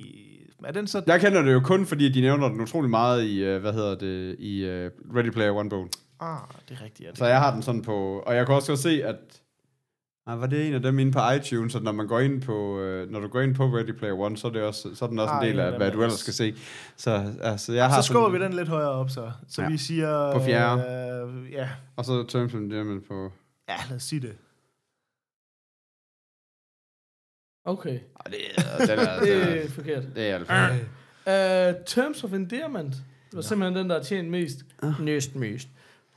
Er 0.66 0.72
den 0.72 0.88
så... 0.88 1.02
jeg 1.08 1.20
kender 1.22 1.42
det 1.42 1.54
jo 1.54 1.60
kun, 1.60 1.86
fordi 1.86 2.10
de 2.10 2.22
nævner 2.22 2.50
den 2.50 2.62
utrolig 2.62 2.90
meget 2.90 3.24
i, 3.24 3.44
øh, 3.44 3.62
hvad 3.62 3.74
hedder 3.74 3.96
det, 3.96 4.36
i 4.40 4.66
øh, 4.66 4.92
Ready 5.16 5.30
Player 5.30 5.52
One-bogen. 5.52 5.90
Ah, 6.20 6.40
det 6.70 6.78
er 6.78 6.84
rigtigt. 6.84 7.06
Ja, 7.06 7.10
det 7.10 7.18
Så 7.18 7.26
jeg 7.26 7.40
har 7.40 7.54
den 7.54 7.62
sådan 7.62 7.82
på... 7.82 8.20
Og 8.26 8.36
jeg 8.36 8.46
kan 8.46 8.56
også 8.56 8.72
godt 8.72 8.80
se, 8.80 9.04
at... 9.04 9.16
Nej, 10.28 10.36
var 10.36 10.48
det 10.48 10.68
en 10.68 10.74
af 10.74 10.82
dem 10.82 11.00
inde 11.00 11.12
på 11.12 11.20
iTunes, 11.38 11.72
så 11.74 11.80
når 11.80 11.92
man 11.92 12.08
går 12.08 12.20
ind 12.20 12.42
på, 12.42 12.80
øh, 12.80 13.10
når 13.12 13.20
du 13.20 13.28
går 13.28 13.42
ind 13.42 13.56
på 13.56 13.66
Ready 13.66 13.92
Player 13.92 14.14
One, 14.14 14.38
så 14.38 14.48
er, 14.48 14.52
det 14.52 14.62
også, 14.64 14.96
så 14.96 15.06
er 15.06 15.10
den 15.10 15.20
også 15.20 15.34
Ah, 15.34 15.44
en 15.44 15.50
del 15.50 15.60
af 15.60 15.78
hvad 15.78 15.92
du 15.92 16.02
ellers 16.02 16.20
skal 16.20 16.34
se. 16.34 16.56
Så, 16.98 17.34
altså, 17.42 17.74
jeg 17.74 17.90
har 17.90 18.02
så 18.02 18.08
skubber 18.08 18.30
vi 18.30 18.40
den 18.40 18.54
lidt 18.54 18.68
højere 18.68 18.90
op, 18.90 19.10
så. 19.10 19.32
Så 19.48 19.62
Ja. 19.62 19.70
vi 19.70 19.78
siger... 19.78 20.34
På 20.34 20.40
fjerde. 20.46 20.82
Øh, 21.46 21.52
ja. 21.52 21.70
Og 21.96 22.06
så 22.06 22.24
Terms 22.24 22.54
of 22.54 22.60
Endearment 22.60 23.08
på... 23.08 23.32
ja, 23.70 23.76
lad 23.90 23.96
os 23.96 24.04
sige 24.04 24.20
det. 24.22 24.38
Okay, 27.68 28.00
Ah, 28.26 28.32
det, 28.32 28.40
er, 28.58 28.86
den 28.86 29.00
er, 29.08 29.20
det 29.20 29.28
den 29.42 29.58
er 29.58 29.62
er, 29.64 29.70
forkert. 29.70 30.04
det 30.16 30.30
er 30.30 30.36
alt 30.36 30.48
for. 30.48 30.72
Uh, 31.28 31.86
Terms 31.86 32.24
of 32.24 32.34
Endearment 32.34 32.94
det 33.30 33.36
var 33.36 33.42
simpelthen 33.42 33.76
den, 33.76 33.90
der 33.90 33.96
har 33.96 34.04
tjent 34.04 34.30
mest. 34.30 34.58
Næst 35.00 35.36
mest. 35.36 35.68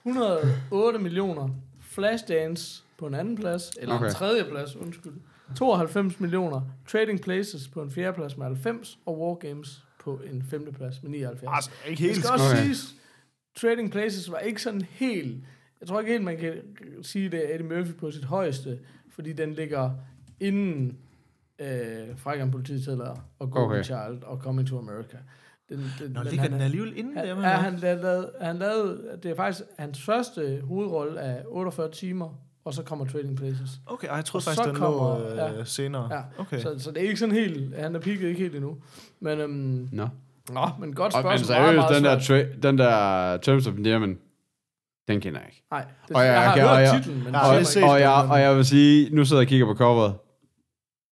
108 0.05 0.99
millioner. 0.99 1.49
Flashdance 1.80 2.82
på 2.99 3.07
en 3.07 3.14
anden 3.14 3.36
plads, 3.36 3.70
eller 3.80 3.94
okay. 3.94 4.07
En 4.07 4.12
tredje 4.12 4.44
plads, 4.44 4.76
undskyld. 4.76 5.12
92 5.57 6.20
millioner. 6.20 6.61
Trading 6.88 7.20
Places 7.20 7.68
på 7.68 7.82
en 7.82 7.90
fjerde 7.90 8.12
plads 8.14 8.36
med 8.36 8.46
90, 8.46 8.99
og 9.07 9.20
War 9.20 9.34
Games 9.34 9.84
på 10.05 10.20
en 10.32 10.42
femte 10.42 10.72
plads 10.72 11.03
med 11.03 11.11
79. 11.11 11.51
Altså, 11.55 11.70
ikke 11.86 11.90
Det 11.99 12.07
helt... 12.07 12.16
skal 12.24 12.30
også 12.32 12.44
Okay. 12.53 12.62
siges, 12.62 12.94
Trading 13.57 13.90
Places 13.92 14.30
var 14.32 14.38
ikke 14.38 14.62
sådan 14.62 14.82
helt... 14.82 15.44
Jeg 15.80 15.88
tror 15.88 16.01
ikke 16.01 16.12
helt, 16.12 16.24
man 16.24 16.38
kan 16.38 16.53
sige, 17.03 17.28
det 17.28 17.51
er 17.51 17.55
Eddie 17.55 17.68
Murphy 17.68 17.94
på 17.94 18.11
sit 18.11 18.24
højeste, 18.24 18.78
fordi 19.14 19.32
den 19.32 19.55
ligger 19.55 19.90
inden 20.40 20.99
øh, 21.59 21.68
Frækkeren 22.16 22.51
Politiet 22.51 23.01
og 23.38 23.51
Golden 23.51 23.70
Okay. 23.70 23.82
Child 23.84 24.22
og 24.22 24.38
Coming 24.38 24.68
to 24.68 24.78
America. 24.78 25.16
Den, 25.68 25.78
den, 25.78 26.10
Nå, 26.10 26.20
men 26.20 26.26
ligger 26.28 26.42
han- 26.42 26.52
den 26.52 26.60
alligevel 26.60 26.92
inden 26.96 27.16
han, 27.16 27.24
der? 27.26 27.30
ja, 27.34 27.40
mig? 27.40 27.48
han 27.50 27.76
lavede, 27.76 28.30
han 28.40 28.56
lavede, 28.56 28.98
det 29.22 29.30
er 29.30 29.34
faktisk 29.36 29.64
hans 29.78 30.00
første 30.02 30.60
hovedrolle 30.64 31.20
af 31.20 31.42
48 31.46 31.90
timer, 31.90 32.28
og 32.64 32.74
så 32.74 32.82
kommer 32.82 33.04
Trading 33.04 33.36
Places. 33.36 33.70
Okay, 33.86 34.08
jeg 34.16 34.24
troede 34.24 34.42
Og 34.42 34.44
faktisk, 34.44 34.62
så 34.64 34.68
den 34.68 34.76
kommer- 34.76 35.18
lå 35.18 35.24
øh, 35.52 35.58
ja. 35.58 35.64
senere. 35.64 36.08
Ja, 36.14 36.20
Okay. 36.38 36.60
Så, 36.60 36.74
så 36.78 36.90
det 36.90 36.98
er 36.98 37.06
ikke 37.06 37.16
sådan 37.16 37.34
helt, 37.34 37.76
han 37.76 37.94
er 37.96 38.00
peaked 38.00 38.28
ikke 38.28 38.40
helt 38.40 38.54
endnu. 38.54 38.76
Men, 39.20 39.38
øhm, 39.40 39.88
Nå. 39.92 40.08
nå, 40.50 40.60
men 40.80 40.94
godt 40.94 41.14
Og, 41.14 41.20
spørgsmål. 41.22 41.32
men 41.32 41.44
seriøst, 41.44 41.76
meget 41.76 41.94
den 41.96 42.04
der, 42.04 42.18
tra- 42.18 42.60
den 42.62 42.78
der 42.78 43.36
Terms 43.36 43.66
of 43.66 43.74
Endearment, 43.76 44.18
den 45.08 45.20
kender 45.20 45.40
jeg 45.40 45.48
ikke. 45.48 45.62
Nej, 45.70 45.84
det, 46.08 46.16
Og 46.16 46.24
jeg- 46.24 46.32
jeg, 46.32 46.42
har 46.50 46.56
jeg- 46.56 46.64
og 46.68 46.76
hørt 46.78 46.82
jeg- 46.88 47.02
titlen, 47.02 47.24
men 47.24 47.32
jeg 47.32 47.42
Og, 47.42 47.48
og, 47.48 47.58
ikke. 47.76 48.10
jeg, 48.10 48.26
og 48.30 48.40
jeg 48.40 48.56
vil 48.56 48.64
sige, 48.64 49.14
nu 49.14 49.24
sidder 49.24 49.42
jeg 49.42 49.46
og 49.46 49.48
kigger 49.48 49.66
på 49.66 49.74
coveret. 49.74 50.14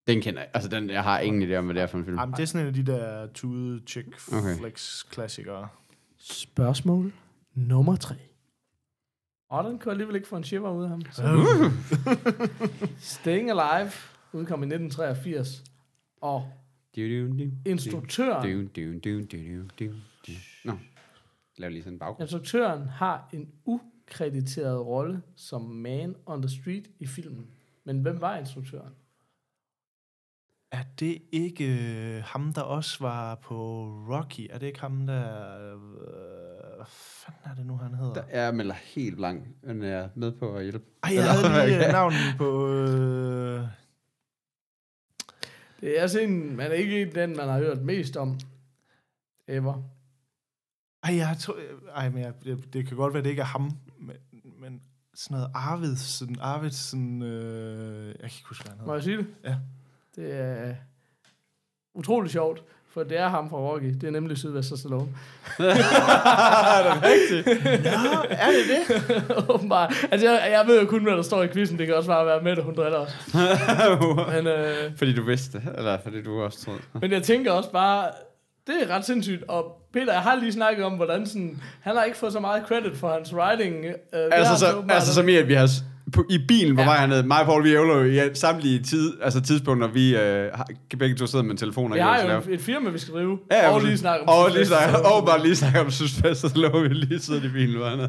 Den 0.07 0.21
kender 0.21 0.41
jeg. 0.41 0.51
Altså, 0.55 0.71
den, 0.71 0.91
jeg 0.91 1.03
har 1.03 1.21
ingen 1.21 1.51
idé 1.51 1.55
om, 1.55 1.65
hvad 1.65 1.75
det 1.75 1.83
er 1.83 1.87
for 1.87 1.99
en 1.99 2.05
film. 2.05 2.19
Jamen, 2.19 2.35
det 2.35 2.43
er 2.43 2.47
sådan 2.47 2.61
en 2.61 2.67
af 2.67 2.75
de 2.75 2.93
der 2.93 3.27
tude 3.27 3.83
chick 3.87 4.09
Okay. 4.33 4.57
flex 4.59 5.05
klassikere. 5.11 5.69
Spørgsmål 6.19 7.13
nummer 7.55 7.97
tre. 7.97 8.15
Og 9.51 9.65
den 9.65 9.79
kunne 9.79 9.93
alligevel 9.93 10.17
ikke 10.17 10.29
få 10.29 10.37
en 10.37 10.45
shiver 10.45 10.71
ud 10.71 10.83
af 10.83 10.89
ham. 10.89 11.03
Så. 11.13 11.23
Staying 12.99 13.51
Alive 13.51 13.91
udkom 14.33 14.63
i 14.63 14.67
1983. 14.67 15.65
Og. 16.21 16.53
Instruktøren. 17.67 18.43
Nå, 20.65 20.73
lav 21.59 21.71
lige 21.71 21.83
sådan 21.83 21.93
en 21.93 21.99
baggrund. 21.99 22.21
instruktøren 22.23 22.89
har 22.89 23.29
en 23.33 23.49
ukrediteret 23.65 24.87
rolle 24.87 25.23
som 25.37 25.63
man 25.63 26.15
on 26.27 26.43
the 26.43 26.61
street 26.61 26.91
i 27.01 27.07
filmen. 27.07 27.47
Men 27.85 28.01
hvem 28.01 28.21
var 28.21 28.37
instruktøren? 28.37 28.93
Er 30.73 30.83
det 31.01 31.23
ikke 31.33 31.65
øh, 32.17 32.23
ham, 32.25 32.53
der 32.53 32.63
også 32.63 32.99
var 33.01 33.35
på 33.35 33.85
Rocky? 34.11 34.47
Er 34.51 34.59
det 34.59 34.67
ikke 34.67 34.81
ham, 34.81 35.07
der... 35.07 35.23
Øh, 35.73 35.79
hvad 36.77 36.87
fanden 36.89 37.41
er 37.51 37.55
det 37.55 37.67
nu, 37.67 37.77
han 37.77 37.95
hedder? 37.95 38.13
Der 38.15 38.23
er 38.29 38.53
melder 38.53 38.75
helt 38.75 39.17
blank, 39.17 39.47
men 39.63 39.83
jeg 39.83 39.91
er 39.91 40.09
med 40.15 40.33
på 40.33 40.57
at 40.57 40.63
hjælpe. 40.63 40.85
Ej, 41.03 41.15
jeg 41.15 41.31
havde 41.31 41.67
lige 41.69 41.87
øh, 41.87 41.93
navnet 42.01 42.19
på... 42.39 42.69
Øh, 42.69 43.63
Det 45.81 46.01
er 46.01 46.19
en, 46.19 46.57
man 46.57 46.67
er 46.67 46.75
ikke 46.75 47.11
den, 47.15 47.37
man 47.37 47.49
har 47.49 47.59
hørt 47.59 47.83
mest 47.83 48.17
om. 48.17 48.39
Ever. 49.49 49.83
ej, 51.03 51.17
jeg 51.17 51.37
tror... 51.41 51.57
Ej, 51.95 52.09
men 52.09 52.23
jeg, 52.23 52.33
det, 52.45 52.73
det 52.73 52.87
kan 52.89 52.97
godt 52.97 53.15
være, 53.15 53.23
det 53.23 53.31
ikke 53.31 53.43
er 53.43 53.47
ham, 53.47 53.71
men, 53.99 54.17
men 54.61 54.83
sådan 55.15 55.35
noget 55.35 55.51
Arvidsen, 55.55 56.37
Arvidsen, 56.41 57.23
øh, 57.23 58.07
jeg 58.07 58.15
kan 58.19 58.25
ikke 58.25 58.49
huske, 58.49 58.65
hvad 58.65 58.77
han 58.77 58.87
Må 58.87 58.95
hedder. 58.95 58.95
jeg 58.95 59.03
sige 59.03 59.17
det? 59.17 59.27
Ja. 59.45 59.57
Det 60.17 60.35
er 60.41 60.75
utrolig 61.95 62.31
sjovt, 62.31 62.63
for 62.95 63.03
det 63.03 63.19
er 63.19 63.29
ham 63.29 63.51
fra 63.51 63.57
Rocky. 63.57 63.95
Det 64.01 64.05
er 64.05 64.11
nemlig 64.11 64.39
Sylvester 64.39 64.77
Stallone. 64.77 65.09
er 65.59 66.83
det 66.95 67.03
rigtigt? 67.03 67.65
Nå, 67.85 68.25
er 68.31 68.47
det 68.51 68.65
det? 68.69 69.45
Åbenbart. 69.55 69.95
Altså, 70.11 70.31
jeg, 70.31 70.49
jeg 70.51 70.67
ved 70.67 70.81
jo 70.81 70.87
kun, 70.87 71.03
hvad 71.03 71.13
der 71.13 71.23
står 71.23 71.43
i 71.43 71.49
quizzen. 71.49 71.79
Det 71.79 71.87
kan 71.87 71.97
også 71.97 72.09
bare 72.09 72.27
være 72.27 72.43
med, 72.43 72.53
at 72.53 72.65
hun 72.65 72.75
driller 72.75 72.99
os. 72.99 73.11
Men, 74.35 74.47
øh, 74.47 74.97
fordi 74.97 75.15
du 75.15 75.23
vidste 75.23 75.59
det, 75.59 75.69
eller 75.79 75.99
fordi 76.03 76.23
du 76.23 76.43
også 76.43 76.65
troede. 76.65 76.81
men 77.01 77.13
jeg 77.13 77.23
tænker 77.23 77.53
også 77.53 77.71
bare, 77.71 78.09
det 78.67 78.75
er 78.83 78.95
ret 78.95 79.05
sindssygt. 79.05 79.45
Og 79.49 79.83
Peter, 79.93 80.13
jeg 80.13 80.23
har 80.23 80.35
lige 80.37 80.53
snakket 80.53 80.85
om, 80.85 80.93
hvordan 80.93 81.27
sådan, 81.27 81.63
han 81.81 81.97
har 81.97 82.05
ikke 82.05 82.17
fået 82.19 82.33
så 82.33 82.41
meget 82.41 82.63
credit 82.69 82.97
for 82.97 83.13
hans 83.13 83.35
writing. 83.35 83.85
Øh, 83.85 83.93
Altså, 84.33 84.59
så, 84.59 84.85
altså 84.89 85.15
som 85.15 85.29
i, 85.29 85.37
at 85.37 85.49
vi 85.49 85.55
har 85.55 85.69
på, 86.13 86.25
i 86.31 86.39
bilen 86.49 86.77
på 86.77 86.81
Ja. 86.83 86.89
vej 86.89 86.99
hernede, 86.99 87.23
mig 87.27 87.41
og 87.41 87.47
Paul, 87.47 87.65
vi 87.65 87.75
ævler 87.75 87.95
jo 87.95 88.05
i 88.05 88.35
samtlige 88.35 88.83
tid, 88.83 89.13
altså 89.23 89.41
tidspunkter, 89.41 89.89
vi 89.89 90.17
øh, 90.17 90.51
har, 90.55 90.67
begge 90.99 91.17
to 91.17 91.27
sidder 91.27 91.45
med 91.45 91.57
telefoner. 91.57 91.95
Vi 91.95 92.01
har 92.01 92.23
og 92.25 92.33
jo 92.33 92.39
et, 92.39 92.55
et 92.55 92.61
firma, 92.61 92.91
vi 92.91 92.99
skal 92.99 93.15
drive. 93.15 93.39
Ja, 93.53 93.71
og 93.71 93.81
lige 93.81 93.99
snakke 93.99 94.29
om 94.29 94.29
og, 94.29 94.51
lige 94.55 94.67
snakke, 94.67 95.07
og 95.07 95.27
bare 95.27 95.43
lige 95.43 95.57
snakke 95.57 95.81
om 95.81 95.91
Sylvester 95.91 96.49
Stallone, 96.49 96.89
vi 96.89 96.95
lige 96.95 97.21
sidder 97.21 97.45
i 97.45 97.49
bilen. 97.49 97.77
Hvor 97.77 98.09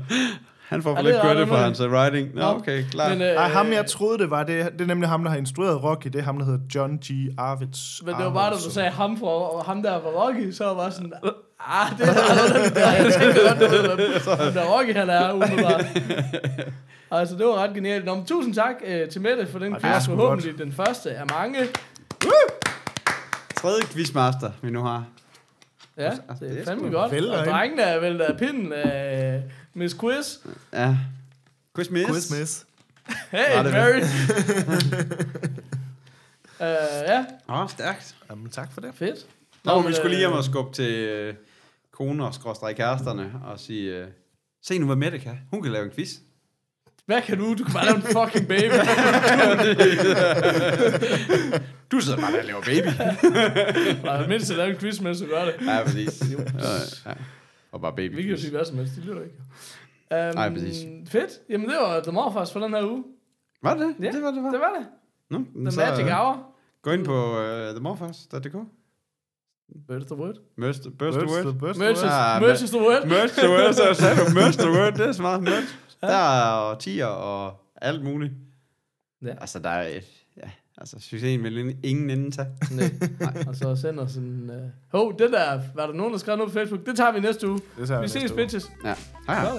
han, 0.67 0.83
får 0.83 0.89
for 0.95 0.95
det 0.95 1.05
lidt 1.05 1.21
credit 1.21 1.41
ret 1.41 1.47
for 1.47 1.55
hans 1.55 1.81
writing. 1.81 2.35
Nå, 2.35 2.41
okay, 2.45 2.83
klar. 2.91 3.09
Men, 3.09 3.21
øh, 3.21 3.27
Ej, 3.27 3.47
ham 3.47 3.71
jeg 3.71 3.85
troede, 3.85 4.17
det 4.19 4.29
var, 4.29 4.43
det, 4.43 4.69
det 4.73 4.81
er 4.81 4.85
nemlig 4.85 5.09
ham, 5.09 5.23
der 5.23 5.29
har 5.29 5.37
instrueret 5.37 5.83
Rocky. 5.83 6.07
Det 6.07 6.15
er 6.15 6.23
ham, 6.23 6.37
der 6.37 6.45
hedder 6.45 6.59
John 6.75 6.97
G. 6.97 7.09
Arvids. 7.37 8.01
Men 8.05 8.15
det 8.15 8.25
var 8.25 8.33
bare, 8.33 8.49
da 8.51 8.55
du 8.55 8.71
sagde 8.71 8.89
ham, 8.89 9.17
fra, 9.19 9.27
og 9.27 9.63
ham 9.65 9.83
der 9.83 9.91
var 9.91 9.99
Rocky, 10.09 10.51
så 10.51 10.73
var 10.73 10.89
sådan, 10.89 11.13
ah, 11.59 11.97
det 11.97 12.07
er 12.07 12.13
der, 12.13 12.69
der, 12.73 12.91
jeg 12.91 13.03
godt, 13.57 13.97
hvem- 13.97 14.53
der 14.57 14.63
Rocky 14.77 14.93
han 14.93 15.09
er, 15.09 15.33
umiddelbart. 15.33 15.85
Altså, 17.11 17.35
det 17.35 17.45
var 17.45 17.55
ret 17.63 17.73
genialt. 17.73 18.05
Nå, 18.05 18.15
men 18.15 18.25
tusind 18.25 18.53
tak 18.53 18.75
øh, 18.85 19.09
til 19.09 19.21
Mette 19.21 19.47
for 19.47 19.59
den 19.59 19.73
Ej, 19.73 19.79
det 19.79 19.85
er 19.87 19.93
quiz. 19.93 20.05
Forhåbentlig 20.05 20.57
den 20.57 20.71
første 20.71 21.11
af 21.11 21.25
mange. 21.39 21.59
tredje 23.55 23.81
quizmaster, 23.93 24.51
vi 24.61 24.69
nu 24.71 24.83
har. 24.83 25.03
Ja, 25.97 26.03
Altså, 26.03 26.19
det 26.39 26.49
det 26.49 26.59
er 26.61 26.65
fandme 26.65 26.89
godt. 26.89 27.13
Og 27.39 27.45
drengene 27.45 27.81
er 27.81 27.99
vel 27.99 28.21
af 28.21 28.37
pinden 28.37 28.73
af 28.73 29.41
Miss 29.77 29.93
Quiz. 29.93 30.39
Ja. 30.73 30.97
Quiz 31.75 31.89
miss. 31.89 32.05
Quiz 32.07 32.31
miss. 32.31 32.65
Hey, 33.31 33.63
Mary. 33.63 34.01
uh, 34.01 34.07
ja, 37.09 37.25
Åh, 37.49 37.61
oh, 37.61 37.69
stærkt. 37.69 38.15
Jamen, 38.29 38.49
tak 38.49 38.71
for 38.73 38.81
det. 38.81 38.91
fedt. 38.95 39.25
Nå, 39.63 39.71
Nå, 39.71 39.79
vi 39.79 39.83
men, 39.83 39.93
skulle 39.93 40.09
lige 40.09 40.25
øh, 40.25 40.29
hjem 40.29 40.37
og 40.37 40.43
skubbe 40.43 40.73
til 40.73 40.91
øh, 40.93 41.33
koner, 41.91 42.31
skråstrej 42.31 42.73
kæresterne, 42.73 43.31
og 43.45 43.59
sige, 43.59 43.95
øh, 43.95 44.07
se 44.63 44.79
nu, 44.79 44.85
hvad 44.85 44.95
Mette 44.95 45.19
kan. 45.19 45.39
Hun 45.51 45.63
kan 45.63 45.71
lave 45.71 45.85
en 45.85 45.91
quiz. 45.91 46.09
Hvad 47.05 47.21
kan 47.21 47.37
du? 47.37 47.53
Du 47.53 47.63
kan 47.63 47.73
bare 47.73 47.85
lave 47.85 47.95
en 47.95 48.01
fucking 48.01 48.47
baby. 48.47 48.73
Du 51.91 51.99
sidder 51.99 52.19
bare 52.19 52.31
der 52.31 52.39
og 52.39 52.45
laver 52.45 52.61
baby. 52.61 52.87
Nej, 54.05 54.27
mindst 54.27 54.51
at 54.51 54.57
lave 54.57 54.69
en 54.69 54.77
quiz, 54.77 54.99
mens 54.99 55.19
du 55.19 55.25
gør 55.25 55.45
det. 55.45 55.53
ja, 55.61 55.83
præcis. 55.83 56.21
ja, 56.21 56.37
ja. 57.05 57.13
Og 57.77 57.81
bare 57.81 57.95
baby 57.95 58.15
Vi 58.15 58.21
kan 58.21 58.31
jo 58.31 58.37
sige 58.37 58.51
hvad 58.51 58.65
som 58.65 58.77
helst, 58.77 58.95
de 58.95 59.01
lytter 59.01 59.21
ikke. 59.21 59.35
Um, 60.11 60.35
Nej, 60.35 60.53
præcis. 60.53 60.87
Fedt. 61.07 61.31
Jamen, 61.49 61.69
det 61.69 61.75
var 61.77 61.99
The 61.99 62.11
Morfars 62.11 62.53
for 62.53 62.59
den 62.59 62.73
her 62.73 62.83
uge. 62.83 63.03
Var 63.63 63.73
det? 63.73 63.95
Ja, 64.01 64.11
det 64.11 64.23
var 64.23 64.31
det, 64.31 64.43
var. 64.43 64.51
Det 64.51 64.59
var 64.59 64.73
det. 64.79 64.87
Nå, 65.29 65.61
The 65.61 65.71
så, 65.71 65.79
Magic 65.79 66.05
øh, 66.05 66.11
Hour. 66.11 66.55
Gå 66.81 66.91
ind 66.91 67.05
på 67.05 67.39
uh, 67.39 67.69
themorfars.dk. 67.75 68.55
Where's 69.89 70.05
the 70.05 70.15
word? 70.15 70.35
Merge 70.55 70.73
the, 70.73 70.91
burst 70.91 71.17
the 71.17 71.27
word. 71.27 71.45
Ah, 72.03 72.63
is 72.63 72.69
the 72.69 72.79
word. 72.79 73.07
Merge 73.07 73.27
the 73.27 73.49
word, 73.49 73.73
så 73.73 73.93
sagde 73.93 74.15
du 74.21 74.33
merge 74.33 74.51
the 74.51 74.71
word. 74.71 74.93
Det 74.93 75.07
er 75.07 75.11
smart. 75.11 75.41
Merge. 75.41 75.67
Der 76.01 76.71
er 76.71 76.77
tier 76.77 77.05
og 77.05 77.55
alt 77.75 78.03
muligt. 78.03 78.33
Ja. 79.25 79.35
Altså, 79.41 79.59
der 79.59 79.69
er 79.69 79.87
et, 79.97 80.16
altså, 80.77 80.95
succesen 80.99 81.43
vil 81.43 81.77
ingen 81.83 82.09
ende 82.09 82.31
tage. 82.31 82.47
Nej. 83.19 83.43
Og 83.47 83.55
så 83.55 83.75
send 83.75 83.99
os 83.99 84.15
en... 84.15 84.49
Uh... 84.49 84.55
Hov, 84.99 85.19
det 85.19 85.31
der... 85.31 85.61
Var 85.75 85.85
der 85.87 85.93
nogen, 85.93 86.13
der 86.13 86.19
skrev 86.19 86.37
noget 86.37 86.51
på 86.51 86.59
Facebook? 86.59 86.85
Det 86.85 86.97
tager 86.97 87.11
vi 87.11 87.19
næste 87.19 87.49
uge. 87.49 87.59
Det 87.79 87.87
tager 87.87 87.99
Vi 87.99 88.03
vi 88.03 88.09
ses, 88.09 88.31
uge. 88.31 88.41
bitches. 88.41 88.71
Ja. 88.85 88.95
Hej, 89.27 89.39
hej. 89.39 89.51